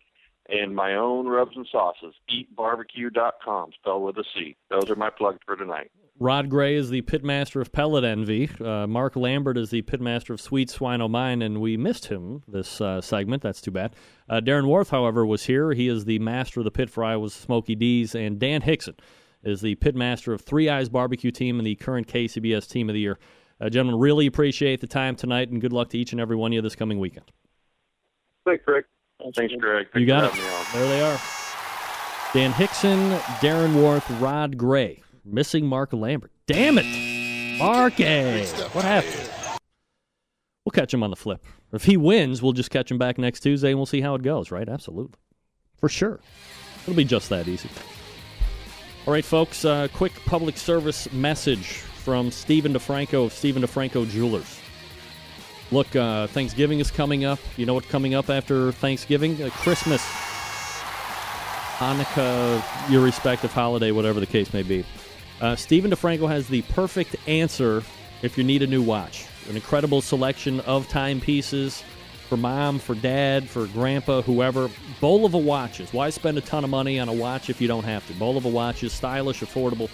And 0.49 0.75
my 0.75 0.95
own 0.95 1.27
rubs 1.27 1.57
and 1.57 1.67
sauces, 1.71 2.15
eatbarbecue.com, 2.31 3.71
spelled 3.75 4.03
with 4.03 4.17
a 4.17 4.25
C. 4.35 4.57
Those 4.71 4.91
are 4.91 4.97
my 4.97 5.11
plugs 5.11 5.41
for 5.45 5.57
tonight. 5.57 5.91
Rod 6.21 6.49
Gray 6.49 6.75
is 6.75 6.91
the 6.91 7.03
pitmaster 7.03 7.61
of 7.61 7.71
Pellet 7.71 8.03
Envy. 8.03 8.51
Uh, 8.61 8.89
Mark 8.89 9.15
Lambert 9.15 9.57
is 9.57 9.71
the 9.71 9.83
pitmaster 9.83 10.31
of 10.31 10.41
Sweet 10.41 10.69
Swine 10.69 11.01
O' 11.01 11.07
Mine, 11.07 11.43
and 11.43 11.61
we 11.61 11.77
missed 11.77 12.07
him 12.07 12.43
this 12.49 12.81
uh, 12.81 13.01
segment. 13.01 13.41
That's 13.43 13.61
too 13.61 13.71
bad. 13.71 13.95
Uh, 14.29 14.41
Darren 14.41 14.67
Warth, 14.67 14.91
however, 14.91 15.25
was 15.25 15.45
here. 15.45 15.73
He 15.73 15.87
is 15.87 16.07
the 16.07 16.19
master 16.19 16.59
of 16.61 16.65
the 16.65 16.73
pit 16.73 16.91
for 16.91 17.05
Iowa's 17.05 17.35
Smoky 17.35 17.77
D's, 17.77 18.17
and 18.17 18.41
Dan 18.41 18.63
Hixson 18.63 18.99
is 19.45 19.61
the 19.61 19.77
pitmaster 19.77 20.33
of 20.33 20.41
Three 20.41 20.69
Eyes 20.69 20.89
Barbecue 20.89 21.31
Team 21.31 21.59
and 21.59 21.67
the 21.67 21.77
current 21.77 22.09
KCBS 22.09 22.69
Team 22.69 22.89
of 22.89 22.95
the 22.95 23.01
Year. 23.01 23.19
Uh, 23.61 23.69
gentlemen, 23.69 24.01
really 24.01 24.27
appreciate 24.27 24.81
the 24.81 24.89
time 24.89 25.15
tonight, 25.15 25.51
and 25.51 25.61
good 25.61 25.73
luck 25.73 25.91
to 25.91 25.99
each 25.99 26.11
and 26.11 26.21
every 26.21 26.37
one 26.37 26.51
of 26.51 26.55
you 26.55 26.63
this 26.63 26.75
coming 26.75 26.99
weekend. 26.99 27.31
Thanks, 28.45 28.65
Greg. 28.65 28.85
Thanks, 29.35 29.55
Greg. 29.59 29.89
you 29.95 30.07
got 30.07 30.31
for 30.31 30.37
it. 30.39 30.41
having 30.41 30.45
me 30.45 30.51
on. 30.51 30.65
There 30.73 30.89
they 30.89 31.01
are. 31.03 31.21
Dan 32.35 32.53
Hixson, 32.53 33.19
Darren 33.41 33.75
Warth, 33.81 34.09
Rod 34.21 34.57
Gray. 34.57 35.03
Missing 35.25 35.67
Mark 35.67 35.93
Lambert. 35.93 36.31
Damn 36.47 36.79
it. 36.79 37.59
Mark 37.59 37.99
A. 38.01 38.47
What 38.73 38.85
happened? 38.85 39.31
We'll 40.65 40.71
catch 40.73 40.93
him 40.93 41.03
on 41.03 41.11
the 41.11 41.17
flip. 41.17 41.45
If 41.73 41.85
he 41.85 41.97
wins, 41.97 42.41
we'll 42.43 42.53
just 42.53 42.71
catch 42.71 42.91
him 42.91 42.99
back 42.99 43.19
next 43.19 43.41
Tuesday 43.41 43.71
and 43.71 43.79
we'll 43.79 43.87
see 43.87 44.01
how 44.01 44.15
it 44.15 44.23
goes, 44.23 44.51
right? 44.51 44.69
Absolutely. 44.69 45.19
For 45.79 45.89
sure. 45.89 46.21
It'll 46.83 46.95
be 46.95 47.05
just 47.05 47.29
that 47.31 47.49
easy. 47.49 47.69
All 49.07 49.13
right, 49.13 49.25
folks, 49.25 49.65
uh, 49.65 49.89
quick 49.95 50.13
public 50.27 50.57
service 50.57 51.11
message 51.13 51.67
from 51.69 52.31
Stephen 52.31 52.73
DiFranco 52.75 53.27
of 53.27 53.33
Stephen 53.33 53.63
DiFranco 53.63 54.09
Jewelers. 54.09 54.59
Look, 55.71 55.95
uh, 55.95 56.27
Thanksgiving 56.29 56.81
is 56.81 56.91
coming 56.91 57.25
up. 57.25 57.39
You 57.57 57.67
know 57.67 57.75
what's 57.75 57.89
coming 57.89 58.15
up 58.15 58.31
after 58.31 58.73
Thanksgiving? 58.73 59.43
Uh, 59.43 59.51
Christmas, 59.51 60.03
Hanukkah, 61.77 62.91
your 62.91 63.05
respective 63.05 63.53
holiday, 63.53 63.91
whatever 63.93 64.19
the 64.19 64.27
case 64.27 64.53
may 64.55 64.63
be. 64.63 64.85
Uh, 65.41 65.55
Stephen 65.57 65.91
DiFranco 65.91 66.29
has 66.29 66.49
the 66.49 66.63
perfect 66.63 67.17
answer 67.29 67.83
if 68.23 68.39
you 68.39 68.45
need 68.45 68.63
a 68.63 68.67
new 68.67 68.83
watch. 68.83 69.27
An 69.49 69.57
incredible 69.57 70.01
selection 70.01 70.61
of 70.61 70.89
timepieces 70.89 71.85
for 72.29 72.37
mom, 72.37 72.79
for 72.79 72.95
dad, 72.95 73.49
for 73.49 73.67
grandpa, 73.67 74.23
whoever. 74.23 74.69
Bulova 75.01 75.43
watches. 75.43 75.93
Why 75.93 76.11
spend 76.11 76.37
a 76.39 76.43
ton 76.43 76.65
of 76.65 76.71
money 76.71 76.99
on 76.99 77.09
a 77.09 77.13
watch 77.13 77.49
if 77.49 77.61
you 77.61 77.69
don't 77.69 77.85
have 77.85 78.07
to? 78.09 78.15
Bulova 78.15 78.51
watches, 78.51 78.93
stylish, 78.93 79.41
affordable, 79.41 79.89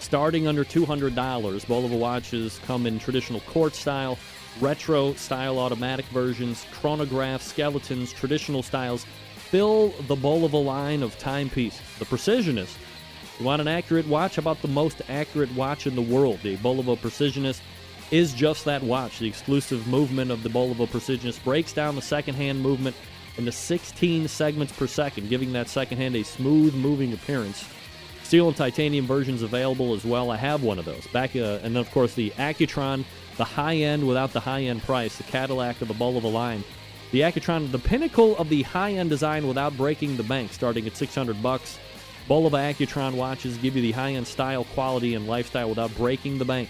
starting 0.00 0.46
under 0.48 0.64
$200. 0.64 1.12
Bulova 1.12 1.98
watches 1.98 2.60
come 2.66 2.86
in 2.86 2.98
traditional 2.98 3.40
court 3.40 3.74
style, 3.74 4.18
retro 4.60 5.14
style 5.14 5.58
automatic 5.58 6.06
versions, 6.06 6.66
chronograph, 6.72 7.42
skeletons, 7.42 8.12
traditional 8.12 8.62
styles. 8.62 9.04
Fill 9.36 9.88
the 10.06 10.16
Bulova 10.16 10.62
line 10.62 11.02
of 11.02 11.18
timepieces. 11.18 11.80
The 11.98 12.04
Precisionist. 12.04 12.76
You 13.38 13.46
want 13.46 13.62
an 13.62 13.68
accurate 13.68 14.06
watch? 14.06 14.36
How 14.36 14.40
about 14.40 14.60
the 14.62 14.68
most 14.68 15.00
accurate 15.08 15.54
watch 15.54 15.86
in 15.86 15.94
the 15.94 16.02
world? 16.02 16.40
The 16.42 16.56
Bulova 16.58 16.98
Precisionist 16.98 17.60
is 18.10 18.32
just 18.32 18.64
that 18.64 18.82
watch. 18.82 19.18
The 19.18 19.28
exclusive 19.28 19.86
movement 19.86 20.30
of 20.30 20.42
the 20.42 20.48
Bulova 20.48 20.88
Precisionist 20.88 21.42
breaks 21.44 21.72
down 21.72 21.94
the 21.94 22.02
second 22.02 22.34
hand 22.34 22.60
movement 22.60 22.96
into 23.36 23.52
16 23.52 24.28
segments 24.28 24.72
per 24.72 24.86
second, 24.86 25.28
giving 25.28 25.52
that 25.52 25.68
second 25.68 25.98
hand 25.98 26.16
a 26.16 26.24
smooth 26.24 26.74
moving 26.74 27.12
appearance. 27.12 27.64
Steel 28.24 28.48
and 28.48 28.56
titanium 28.56 29.06
versions 29.06 29.42
available 29.42 29.94
as 29.94 30.04
well. 30.04 30.30
I 30.30 30.36
have 30.36 30.62
one 30.62 30.78
of 30.78 30.84
those. 30.84 31.06
Back, 31.06 31.34
uh, 31.34 31.60
and 31.62 31.74
then 31.74 31.76
of 31.76 31.90
course 31.92 32.14
the 32.14 32.30
Accutron, 32.32 33.04
the 33.38 33.44
high 33.44 33.76
end 33.76 34.06
without 34.06 34.32
the 34.34 34.40
high 34.40 34.64
end 34.64 34.82
price, 34.82 35.16
the 35.16 35.22
Cadillac 35.22 35.80
of 35.80 35.88
the 35.88 35.94
Bulova 35.94 36.30
line. 36.30 36.62
The 37.12 37.20
Accutron, 37.20 37.72
the 37.72 37.78
pinnacle 37.78 38.36
of 38.36 38.50
the 38.50 38.62
high 38.62 38.92
end 38.92 39.08
design 39.08 39.48
without 39.48 39.74
breaking 39.78 40.18
the 40.18 40.22
bank, 40.22 40.52
starting 40.52 40.86
at 40.86 40.96
600 40.96 41.42
bucks. 41.42 41.78
Bulova 42.28 42.70
Accutron 42.70 43.14
watches 43.14 43.56
give 43.56 43.74
you 43.74 43.80
the 43.80 43.92
high 43.92 44.12
end 44.12 44.26
style, 44.26 44.64
quality, 44.64 45.14
and 45.14 45.26
lifestyle 45.26 45.70
without 45.70 45.96
breaking 45.96 46.36
the 46.36 46.44
bank. 46.44 46.68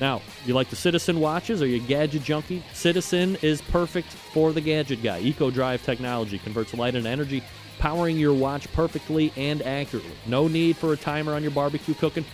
Now, 0.00 0.20
you 0.44 0.54
like 0.54 0.68
the 0.68 0.76
Citizen 0.76 1.20
watches? 1.20 1.62
Are 1.62 1.66
you 1.66 1.80
gadget 1.80 2.24
junkie? 2.24 2.62
Citizen 2.72 3.38
is 3.42 3.62
perfect 3.62 4.08
for 4.08 4.52
the 4.52 4.60
gadget 4.60 5.02
guy. 5.02 5.20
Eco 5.20 5.50
Drive 5.50 5.84
technology 5.84 6.38
converts 6.38 6.74
light 6.74 6.96
into 6.96 7.08
energy, 7.08 7.42
powering 7.78 8.18
your 8.18 8.34
watch 8.34 8.70
perfectly 8.72 9.32
and 9.36 9.62
accurately. 9.62 10.12
No 10.26 10.48
need 10.48 10.76
for 10.76 10.92
a 10.92 10.96
timer 10.96 11.34
on 11.34 11.42
your 11.42 11.52
barbecue 11.52 11.94
cooking. 11.94 12.24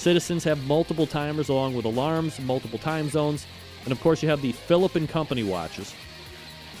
Citizens 0.00 0.44
have 0.44 0.66
multiple 0.66 1.06
timers 1.06 1.50
along 1.50 1.74
with 1.74 1.84
alarms, 1.84 2.40
multiple 2.40 2.78
time 2.78 3.10
zones, 3.10 3.46
and 3.84 3.92
of 3.92 4.00
course 4.00 4.22
you 4.22 4.30
have 4.30 4.40
the 4.40 4.52
Philip 4.52 4.94
and 4.94 5.06
Company 5.06 5.42
watches. 5.42 5.94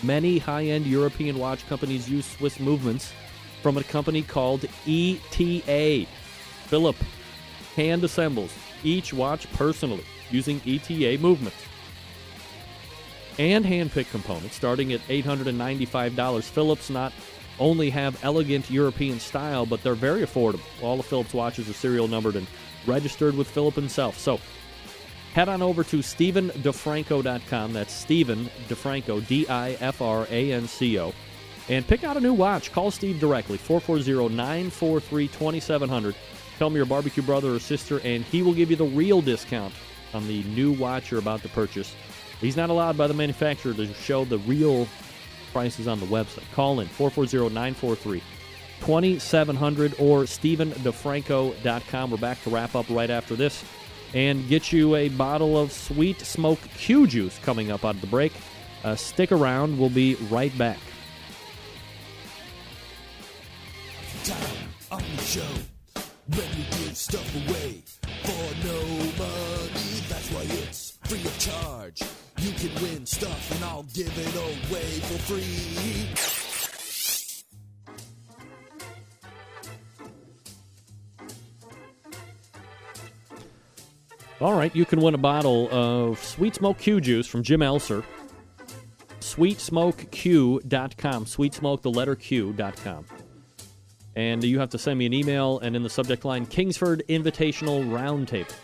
Many 0.02 0.38
high-end 0.38 0.86
European 0.86 1.38
watch 1.38 1.68
companies 1.68 2.08
use 2.08 2.24
Swiss 2.24 2.58
movements 2.58 3.12
from 3.62 3.76
a 3.76 3.84
company 3.84 4.22
called 4.22 4.64
ETA. 4.86 6.06
Philip 6.64 6.96
hand 7.76 8.04
assembles 8.04 8.54
each 8.84 9.12
watch 9.12 9.52
personally 9.52 10.06
using 10.30 10.58
ETA 10.64 11.18
movements. 11.20 11.62
And 13.38 13.66
hand-picked 13.66 14.10
components 14.10 14.56
starting 14.56 14.94
at 14.94 15.06
$895. 15.08 16.42
Philips 16.44 16.88
not 16.88 17.12
only 17.58 17.90
have 17.90 18.24
elegant 18.24 18.70
European 18.70 19.20
style, 19.20 19.66
but 19.66 19.82
they're 19.82 19.94
very 19.94 20.22
affordable. 20.22 20.64
All 20.82 20.96
the 20.96 21.02
Philips 21.02 21.34
watches 21.34 21.68
are 21.68 21.74
serial 21.74 22.08
numbered 22.08 22.36
and 22.36 22.46
registered 22.86 23.36
with 23.36 23.48
Philip 23.48 23.74
himself. 23.74 24.18
So 24.18 24.40
head 25.34 25.48
on 25.48 25.62
over 25.62 25.84
to 25.84 25.98
StephenDiFranco.com. 25.98 27.72
That's 27.72 27.92
Stephen 27.92 28.50
DiFranco, 28.68 29.26
D 29.26 29.48
I 29.48 29.72
F 29.80 30.02
R 30.02 30.26
A 30.30 30.52
N 30.52 30.66
C 30.66 30.98
O. 30.98 31.12
And 31.68 31.86
pick 31.86 32.02
out 32.02 32.16
a 32.16 32.20
new 32.20 32.34
watch. 32.34 32.72
Call 32.72 32.90
Steve 32.90 33.20
directly, 33.20 33.56
440 33.56 34.34
943 34.34 35.28
2700. 35.28 36.14
Tell 36.58 36.72
you're 36.72 36.82
a 36.82 36.86
barbecue 36.86 37.22
brother 37.22 37.54
or 37.54 37.58
sister, 37.58 38.00
and 38.04 38.24
he 38.24 38.42
will 38.42 38.52
give 38.52 38.70
you 38.70 38.76
the 38.76 38.84
real 38.84 39.22
discount 39.22 39.72
on 40.12 40.26
the 40.26 40.42
new 40.44 40.72
watch 40.72 41.10
you're 41.10 41.20
about 41.20 41.42
to 41.42 41.48
purchase. 41.48 41.94
He's 42.40 42.56
not 42.56 42.70
allowed 42.70 42.98
by 42.98 43.06
the 43.06 43.14
manufacturer 43.14 43.72
to 43.74 43.92
show 43.94 44.24
the 44.24 44.38
real 44.38 44.88
prices 45.52 45.86
on 45.86 46.00
the 46.00 46.06
website. 46.06 46.50
Call 46.52 46.80
in 46.80 46.88
440 46.88 47.54
943 47.54 48.22
2700 48.80 49.94
or 49.98 50.22
StephenDiFranco.com. 50.22 52.10
We're 52.10 52.16
back 52.16 52.42
to 52.42 52.50
wrap 52.50 52.74
up 52.74 52.86
right 52.88 53.10
after 53.10 53.36
this 53.36 53.64
and 54.14 54.48
get 54.48 54.72
you 54.72 54.96
a 54.96 55.08
bottle 55.10 55.58
of 55.58 55.72
Sweet 55.72 56.20
Smoke 56.20 56.60
Q 56.76 57.06
Juice 57.06 57.38
coming 57.38 57.70
up 57.70 57.84
out 57.84 57.94
of 57.94 58.00
the 58.00 58.06
break. 58.06 58.32
Uh, 58.82 58.96
stick 58.96 59.30
around. 59.32 59.78
We'll 59.78 59.90
be 59.90 60.14
right 60.30 60.56
back. 60.58 60.78
free 71.10 71.24
of 71.24 71.38
charge. 71.38 72.02
You 72.38 72.52
can 72.52 72.82
win 72.82 73.04
stuff 73.04 73.50
and 73.52 73.64
I'll 73.64 73.82
give 73.94 74.16
it 74.16 74.34
away 74.36 75.00
for 75.00 75.18
free. 75.32 76.39
All 84.40 84.54
right, 84.54 84.74
you 84.74 84.86
can 84.86 85.02
win 85.02 85.14
a 85.14 85.18
bottle 85.18 85.68
of 85.70 86.18
Sweet 86.24 86.54
Smoke 86.54 86.78
Q 86.78 87.02
Juice 87.02 87.26
from 87.26 87.42
Jim 87.42 87.60
Elser. 87.60 88.02
SweetSmokeQ.com. 89.20 91.26
Sweet 91.26 91.52
Smoke, 91.52 91.82
the 91.82 91.90
letter 91.90 92.16
Q.com. 92.16 93.04
And 94.16 94.42
you 94.42 94.58
have 94.58 94.70
to 94.70 94.78
send 94.78 94.98
me 94.98 95.04
an 95.04 95.12
email, 95.12 95.58
and 95.58 95.76
in 95.76 95.82
the 95.82 95.90
subject 95.90 96.24
line, 96.24 96.46
Kingsford 96.46 97.02
Invitational 97.10 97.84
Roundtable. 97.84 98.54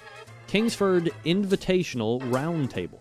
Kingsford 0.46 1.10
Invitational 1.26 2.22
Roundtable. 2.22 3.00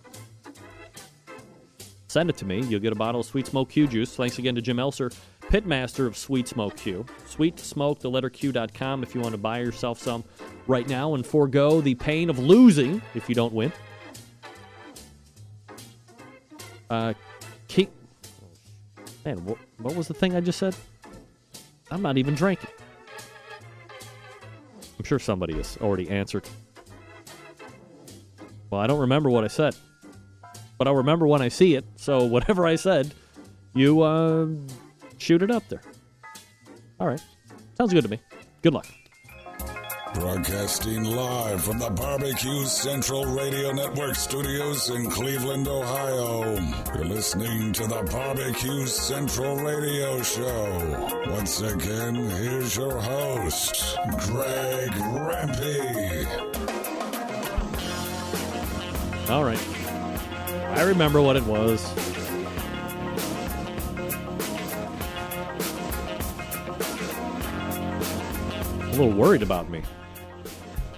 Send 2.10 2.30
it 2.30 2.36
to 2.38 2.46
me. 2.46 2.62
You'll 2.62 2.82
get 2.82 2.92
a 2.92 2.96
bottle 2.96 3.22
of 3.22 3.28
Sweet 3.28 3.48
Smoke 3.48 3.70
Q 3.70 3.88
juice. 3.88 4.14
Thanks 4.16 4.38
again 4.38 4.56
to 4.56 4.62
Jim 4.62 4.78
Elser, 4.78 5.16
pitmaster 5.56 6.06
of 6.06 6.18
Sweet 6.18 6.50
Smoke 6.50 6.76
Q. 6.76 7.06
Sweet 7.28 7.58
Smoke, 7.60 8.00
the 8.00 8.10
letter 8.10 8.30
Q.com 8.30 9.04
if 9.04 9.16
you 9.16 9.22
want 9.22 9.34
to 9.34 9.38
buy 9.38 9.60
yourself 9.60 10.02
some 10.02 10.26
right 10.68 10.86
now 10.90 11.14
and 11.14 11.26
forego 11.26 11.80
the 11.80 11.96
pain 11.96 12.30
of 12.30 12.38
losing 12.38 13.02
if 13.14 13.30
you 13.30 13.36
don't 13.36 13.54
win. 13.54 13.72
Uh, 16.90 17.14
King. 17.70 17.88
Man, 19.24 19.46
what, 19.46 19.58
what 19.78 19.96
was 19.96 20.10
the 20.10 20.14
thing 20.14 20.36
I 20.36 20.42
just 20.42 20.60
said? 20.60 20.76
I'm 21.90 22.02
not 22.02 22.18
even 22.18 22.36
drinking. 22.36 22.70
I'm 25.00 25.06
sure 25.06 25.20
somebody 25.20 25.54
has 25.54 25.78
already 25.78 26.10
answered. 26.10 26.50
Well, 28.70 28.82
I 28.82 28.88
don't 28.88 29.00
remember 29.00 29.30
what 29.30 29.46
I 29.46 29.48
said, 29.48 29.74
but 30.78 30.86
I'll 30.86 30.96
remember 30.96 31.26
when 31.28 31.42
I 31.42 31.48
see 31.48 31.76
it. 31.76 31.86
So 31.96 32.26
whatever 32.26 32.68
I 32.68 32.76
said, 32.76 33.14
you 33.74 34.02
uh, 34.02 34.48
shoot 35.18 35.42
it 35.42 35.52
up 35.52 35.68
there. 35.70 35.82
All 37.00 37.08
right, 37.08 37.22
sounds 37.78 37.94
good 37.94 38.04
to 38.04 38.10
me. 38.10 38.20
Good 38.62 38.74
luck. 38.74 38.88
Broadcasting 40.16 41.04
live 41.04 41.62
from 41.66 41.78
the 41.78 41.90
Barbecue 41.90 42.64
Central 42.64 43.26
Radio 43.26 43.74
Network 43.74 44.16
studios 44.16 44.90
in 44.90 45.10
Cleveland, 45.10 45.68
Ohio. 45.68 46.56
You're 46.96 47.04
listening 47.04 47.74
to 47.74 47.86
the 47.86 48.02
Barbecue 48.10 48.86
Central 48.86 49.58
Radio 49.58 50.22
Show. 50.22 51.22
Once 51.28 51.60
again, 51.60 52.16
here's 52.16 52.78
your 52.78 52.98
host, 52.98 53.98
Greg 54.20 54.92
Rempe. 54.92 56.26
All 59.30 59.44
right. 59.44 59.60
I 60.78 60.84
remember 60.84 61.22
what 61.22 61.36
it 61.36 61.44
was. 61.44 61.84
A 68.96 68.98
little 68.98 69.14
worried 69.14 69.42
about 69.42 69.70
me. 69.70 69.80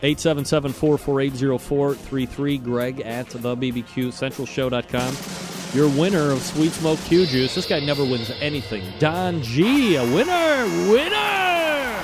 877 0.04 0.72
448 0.72 1.60
0433. 1.60 2.58
Greg 2.60 3.02
at 3.02 3.28
the 3.30 3.56
BBQCentralShow.com. 3.56 5.76
Your 5.76 5.90
winner 6.00 6.30
of 6.32 6.40
Sweet 6.42 6.72
Smoke 6.74 7.00
Q 7.06 7.26
Juice. 7.26 7.56
This 7.56 7.66
guy 7.66 7.80
never 7.80 8.04
wins 8.04 8.30
anything. 8.40 8.84
Don 9.00 9.42
G, 9.42 9.96
a 9.96 10.04
winner! 10.04 10.66
Winner! 10.92 12.04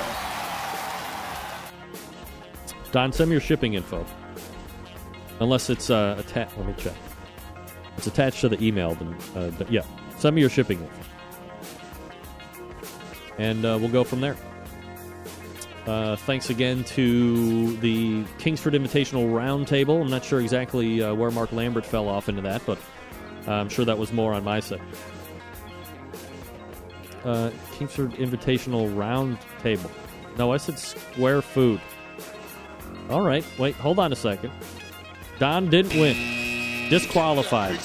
Don, 2.90 3.12
send 3.12 3.30
me 3.30 3.34
your 3.34 3.40
shipping 3.40 3.74
info. 3.74 4.04
Unless 5.38 5.70
it's 5.70 5.90
uh, 5.90 6.16
attached. 6.18 6.58
Let 6.58 6.66
me 6.66 6.74
check. 6.76 6.96
It's 7.96 8.08
attached 8.08 8.40
to 8.40 8.48
the 8.48 8.60
email. 8.60 8.96
Then, 8.96 9.16
uh, 9.36 9.52
yeah, 9.70 9.82
send 10.18 10.34
me 10.34 10.40
your 10.40 10.50
shipping 10.50 10.80
info. 10.80 11.00
And 13.38 13.64
uh, 13.64 13.78
we'll 13.80 13.90
go 13.90 14.02
from 14.02 14.20
there. 14.20 14.36
Uh, 15.86 16.16
thanks 16.16 16.48
again 16.48 16.82
to 16.84 17.76
the 17.76 18.24
Kingsford 18.38 18.72
Invitational 18.72 19.30
Roundtable. 19.30 20.00
I'm 20.00 20.08
not 20.08 20.24
sure 20.24 20.40
exactly 20.40 21.02
uh, 21.02 21.14
where 21.14 21.30
Mark 21.30 21.52
Lambert 21.52 21.84
fell 21.84 22.08
off 22.08 22.28
into 22.28 22.40
that, 22.42 22.62
but 22.64 22.78
uh, 23.46 23.52
I'm 23.52 23.68
sure 23.68 23.84
that 23.84 23.98
was 23.98 24.10
more 24.12 24.32
on 24.32 24.44
my 24.44 24.60
side. 24.60 24.80
Uh, 27.22 27.50
Kingsford 27.72 28.12
Invitational 28.12 28.94
Roundtable. 28.94 29.90
No, 30.38 30.52
I 30.52 30.56
said 30.56 30.78
Square 30.78 31.42
Food. 31.42 31.80
All 33.10 33.22
right, 33.22 33.44
wait, 33.58 33.74
hold 33.74 33.98
on 33.98 34.10
a 34.10 34.16
second. 34.16 34.52
Don 35.38 35.68
didn't 35.68 36.00
win. 36.00 36.88
Disqualified. 36.88 37.78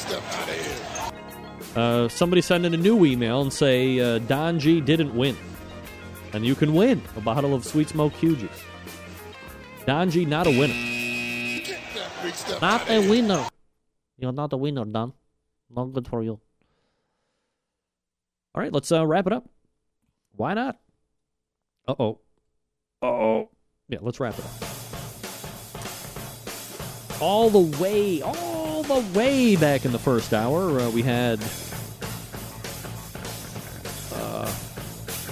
Uh, 1.75 2.07
somebody 2.07 2.41
send 2.41 2.65
in 2.65 2.73
a 2.73 2.77
new 2.77 3.03
email 3.05 3.41
and 3.41 3.51
say 3.51 3.99
uh, 3.99 4.19
Don 4.19 4.57
G 4.59 4.79
didn't 4.79 5.13
win. 5.13 5.35
And 6.33 6.45
you 6.45 6.55
can 6.55 6.73
win 6.73 7.01
a 7.17 7.21
bottle 7.21 7.53
of 7.55 7.65
Sweet 7.65 7.89
Smoke 7.89 8.13
Q 8.13 8.35
juice. 8.35 8.63
Don 9.85 10.09
not 10.29 10.45
a 10.45 10.51
winner. 10.51 10.73
Not 12.61 12.89
a 12.89 13.09
winner. 13.09 13.47
You're 14.17 14.31
not 14.31 14.53
a 14.53 14.57
winner, 14.57 14.85
Don. 14.85 15.13
Not 15.69 15.93
good 15.93 16.07
for 16.07 16.21
you. 16.21 16.39
All 18.53 18.61
right, 18.61 18.73
let's 18.73 18.91
uh, 18.91 19.05
wrap 19.05 19.27
it 19.27 19.33
up. 19.33 19.49
Why 20.35 20.53
not? 20.53 20.79
Uh 21.87 21.95
oh. 21.99 22.19
Uh 23.01 23.05
oh. 23.05 23.49
Yeah, 23.87 23.99
let's 24.01 24.19
wrap 24.19 24.37
it 24.37 24.45
up. 24.45 24.51
All 27.21 27.49
the 27.49 27.81
way, 27.81 28.21
all 28.21 28.83
the 28.83 29.03
way 29.17 29.55
back 29.55 29.85
in 29.85 29.91
the 29.91 29.99
first 29.99 30.33
hour, 30.33 30.79
uh, 30.79 30.89
we 30.89 31.01
had. 31.01 31.39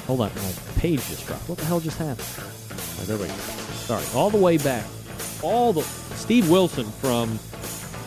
Hold 0.08 0.22
on, 0.22 0.32
my 0.34 0.52
page 0.78 1.06
just 1.08 1.28
dropped. 1.28 1.48
What 1.48 1.58
the 1.60 1.66
hell 1.66 1.80
just 1.80 1.98
happened? 1.98 2.28
Oh, 3.00 3.04
there 3.06 3.18
we 3.18 3.28
go. 3.28 3.34
Sorry, 3.34 4.04
all 4.16 4.30
the 4.30 4.38
way 4.38 4.58
back, 4.58 4.86
all 5.44 5.74
the 5.74 5.82
Steve 6.16 6.50
Wilson 6.50 6.86
from 6.86 7.38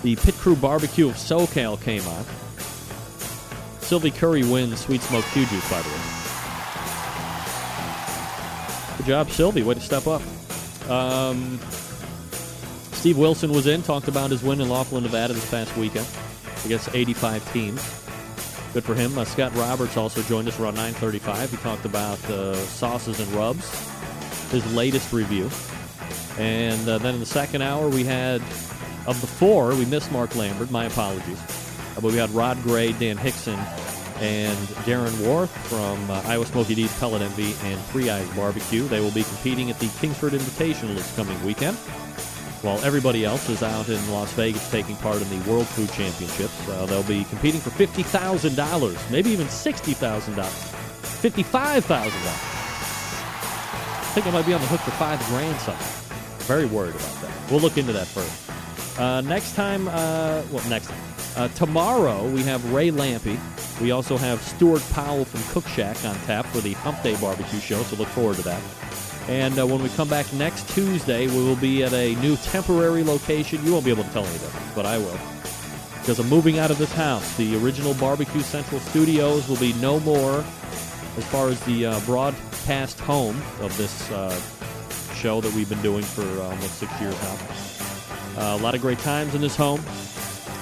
the 0.02 0.16
Pit 0.16 0.34
Crew 0.34 0.56
Barbecue 0.56 1.08
of 1.08 1.14
SoCal 1.14 1.80
came 1.80 2.02
on. 2.08 2.24
Sylvie 3.80 4.10
Curry 4.10 4.44
wins 4.44 4.80
Sweet 4.80 5.02
Smoke 5.02 5.24
Q 5.26 5.46
Juice, 5.46 5.70
by 5.70 5.82
the 5.82 5.88
way. 5.88 5.94
Good 8.98 9.06
job, 9.06 9.30
Sylvie. 9.30 9.62
Way 9.62 9.74
to 9.74 9.80
step 9.80 10.06
up. 10.06 10.22
Um, 10.90 11.58
Steve 12.92 13.16
Wilson 13.16 13.50
was 13.50 13.66
in, 13.66 13.82
talked 13.82 14.08
about 14.08 14.30
his 14.30 14.42
win 14.42 14.60
in 14.60 14.68
Laughlin, 14.68 15.02
Nevada 15.02 15.32
this 15.32 15.50
past 15.50 15.74
weekend 15.76 16.06
against 16.64 16.94
85 16.94 17.52
teams. 17.52 18.09
Good 18.72 18.84
for 18.84 18.94
him. 18.94 19.18
Uh, 19.18 19.24
Scott 19.24 19.54
Roberts 19.56 19.96
also 19.96 20.22
joined 20.22 20.46
us 20.46 20.60
around 20.60 20.76
9:35. 20.76 21.50
He 21.50 21.56
talked 21.56 21.84
about 21.84 22.22
uh, 22.30 22.54
sauces 22.54 23.18
and 23.18 23.28
rubs, 23.32 23.68
his 24.50 24.64
latest 24.74 25.12
review. 25.12 25.50
And 26.38 26.88
uh, 26.88 26.98
then 26.98 27.14
in 27.14 27.20
the 27.20 27.26
second 27.26 27.62
hour, 27.62 27.88
we 27.88 28.04
had 28.04 28.40
of 29.06 29.20
the 29.20 29.26
four, 29.26 29.74
we 29.74 29.86
missed 29.86 30.12
Mark 30.12 30.36
Lambert. 30.36 30.70
My 30.70 30.84
apologies, 30.84 31.40
Uh, 31.96 32.00
but 32.00 32.12
we 32.12 32.16
had 32.16 32.30
Rod 32.30 32.62
Gray, 32.62 32.92
Dan 32.92 33.16
Hixson, 33.16 33.58
and 34.20 34.56
Darren 34.86 35.26
Warth 35.26 35.50
from 35.66 36.08
uh, 36.08 36.22
Iowa 36.26 36.46
Smoky 36.46 36.76
D's 36.76 36.96
Pellet 37.00 37.22
Envy 37.22 37.54
and 37.64 37.80
Three 37.86 38.08
Eyes 38.08 38.28
Barbecue. 38.36 38.86
They 38.86 39.00
will 39.00 39.10
be 39.10 39.24
competing 39.24 39.70
at 39.70 39.80
the 39.80 39.88
Kingsford 39.98 40.32
Invitational 40.32 40.94
this 40.94 41.14
coming 41.16 41.42
weekend 41.44 41.76
while 42.62 42.78
everybody 42.84 43.24
else 43.24 43.48
is 43.48 43.62
out 43.62 43.88
in 43.88 44.10
Las 44.10 44.32
Vegas 44.34 44.70
taking 44.70 44.96
part 44.96 45.20
in 45.22 45.28
the 45.30 45.50
World 45.50 45.66
Food 45.66 45.90
Championships. 45.92 46.68
Uh, 46.68 46.86
they'll 46.86 47.02
be 47.02 47.24
competing 47.24 47.60
for 47.60 47.70
fifty 47.70 48.02
thousand 48.02 48.56
dollars, 48.56 48.98
maybe 49.10 49.30
even 49.30 49.48
sixty 49.48 49.94
thousand 49.94 50.36
dollars, 50.36 50.62
fifty-five 51.20 51.84
thousand 51.84 52.20
dollars. 52.22 52.40
I 54.10 54.12
think 54.12 54.26
I 54.26 54.30
might 54.30 54.46
be 54.46 54.54
on 54.54 54.60
the 54.60 54.66
hook 54.66 54.80
for 54.80 54.90
five 54.92 55.18
grand 55.26 55.58
something. 55.60 55.86
Very 56.46 56.66
worried 56.66 56.94
about 56.96 57.20
that. 57.22 57.50
We'll 57.50 57.60
look 57.60 57.78
into 57.78 57.92
that 57.92 58.08
further. 58.08 59.02
Uh, 59.02 59.20
next 59.20 59.54
time, 59.54 59.86
uh, 59.88 60.42
well, 60.50 60.68
next 60.68 60.88
time. 60.88 61.00
Uh, 61.36 61.48
tomorrow 61.48 62.26
we 62.28 62.42
have 62.42 62.72
Ray 62.72 62.90
Lampe. 62.90 63.38
We 63.80 63.92
also 63.92 64.16
have 64.16 64.42
Stuart 64.42 64.82
Powell 64.90 65.24
from 65.24 65.40
Cookshack 65.42 66.06
on 66.06 66.14
tap 66.26 66.44
for 66.46 66.60
the 66.60 66.72
Hump 66.72 67.02
Day 67.02 67.16
Barbecue 67.20 67.60
Show, 67.60 67.82
so 67.84 67.96
look 67.96 68.08
forward 68.08 68.36
to 68.36 68.42
that. 68.42 68.60
And 69.30 69.56
uh, 69.60 69.64
when 69.64 69.80
we 69.80 69.88
come 69.90 70.08
back 70.08 70.32
next 70.32 70.68
Tuesday, 70.70 71.28
we 71.28 71.36
will 71.36 71.54
be 71.54 71.84
at 71.84 71.92
a 71.92 72.16
new 72.16 72.34
temporary 72.38 73.04
location. 73.04 73.64
You 73.64 73.72
won't 73.72 73.84
be 73.84 73.92
able 73.92 74.02
to 74.02 74.10
tell 74.10 74.24
any 74.24 74.38
difference, 74.38 74.74
but 74.74 74.86
I 74.86 74.98
will. 74.98 75.16
Because 76.00 76.18
I'm 76.18 76.28
moving 76.28 76.58
out 76.58 76.72
of 76.72 76.78
this 76.78 76.92
house. 76.94 77.36
The 77.36 77.56
original 77.62 77.94
Barbecue 77.94 78.40
Central 78.40 78.80
studios 78.80 79.48
will 79.48 79.58
be 79.58 79.72
no 79.74 80.00
more 80.00 80.38
as 81.16 81.24
far 81.26 81.48
as 81.48 81.60
the 81.60 81.86
uh, 81.86 82.00
broadcast 82.00 82.98
home 82.98 83.40
of 83.60 83.72
this 83.78 84.10
uh, 84.10 84.34
show 85.14 85.40
that 85.40 85.54
we've 85.54 85.68
been 85.68 85.80
doing 85.80 86.02
for 86.02 86.24
almost 86.42 86.80
six 86.80 87.00
years 87.00 87.14
now. 87.22 87.38
Uh, 88.36 88.56
a 88.56 88.60
lot 88.60 88.74
of 88.74 88.80
great 88.80 88.98
times 88.98 89.36
in 89.36 89.40
this 89.40 89.54
home, 89.54 89.80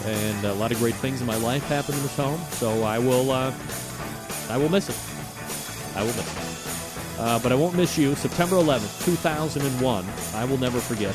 and 0.05 0.45
a 0.45 0.53
lot 0.53 0.73
of 0.73 0.79
great 0.79 0.97
things 0.97 1.23
in 1.23 1.27
my 1.27 1.37
life 1.37 1.65
happened 1.69 1.97
in 1.97 2.03
this 2.03 2.17
home. 2.17 2.41
So 2.51 2.83
I 2.83 2.99
will, 2.99 3.31
uh, 3.31 3.51
I 4.51 4.59
will 4.59 4.69
miss 4.69 4.91
it. 4.91 5.97
I 5.97 6.03
will 6.03 6.09
miss 6.09 6.37
it. 6.37 6.58
Uh, 7.19 7.39
but 7.41 7.51
I 7.51 7.55
won't 7.55 7.75
miss 7.75 7.99
you. 7.99 8.15
September 8.15 8.57
11th, 8.57 9.05
2001. 9.05 10.07
I 10.35 10.45
will 10.45 10.59
never 10.59 10.79
forget. 10.79 11.15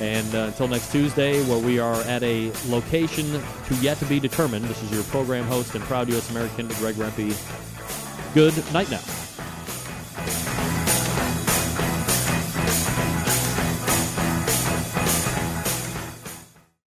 And 0.00 0.34
uh, 0.34 0.46
until 0.46 0.68
next 0.68 0.90
Tuesday, 0.92 1.42
where 1.44 1.58
we 1.58 1.78
are 1.78 2.00
at 2.02 2.22
a 2.22 2.52
location 2.66 3.24
to 3.66 3.74
yet 3.76 3.98
to 3.98 4.04
be 4.06 4.20
determined, 4.20 4.64
this 4.66 4.82
is 4.82 4.90
your 4.90 5.04
program 5.04 5.44
host 5.44 5.74
and 5.74 5.84
proud 5.84 6.08
U.S. 6.08 6.30
American, 6.30 6.68
Greg 6.68 6.96
Rempe. 6.96 7.34
Good 8.34 8.72
night 8.72 8.90
now. 8.90 9.25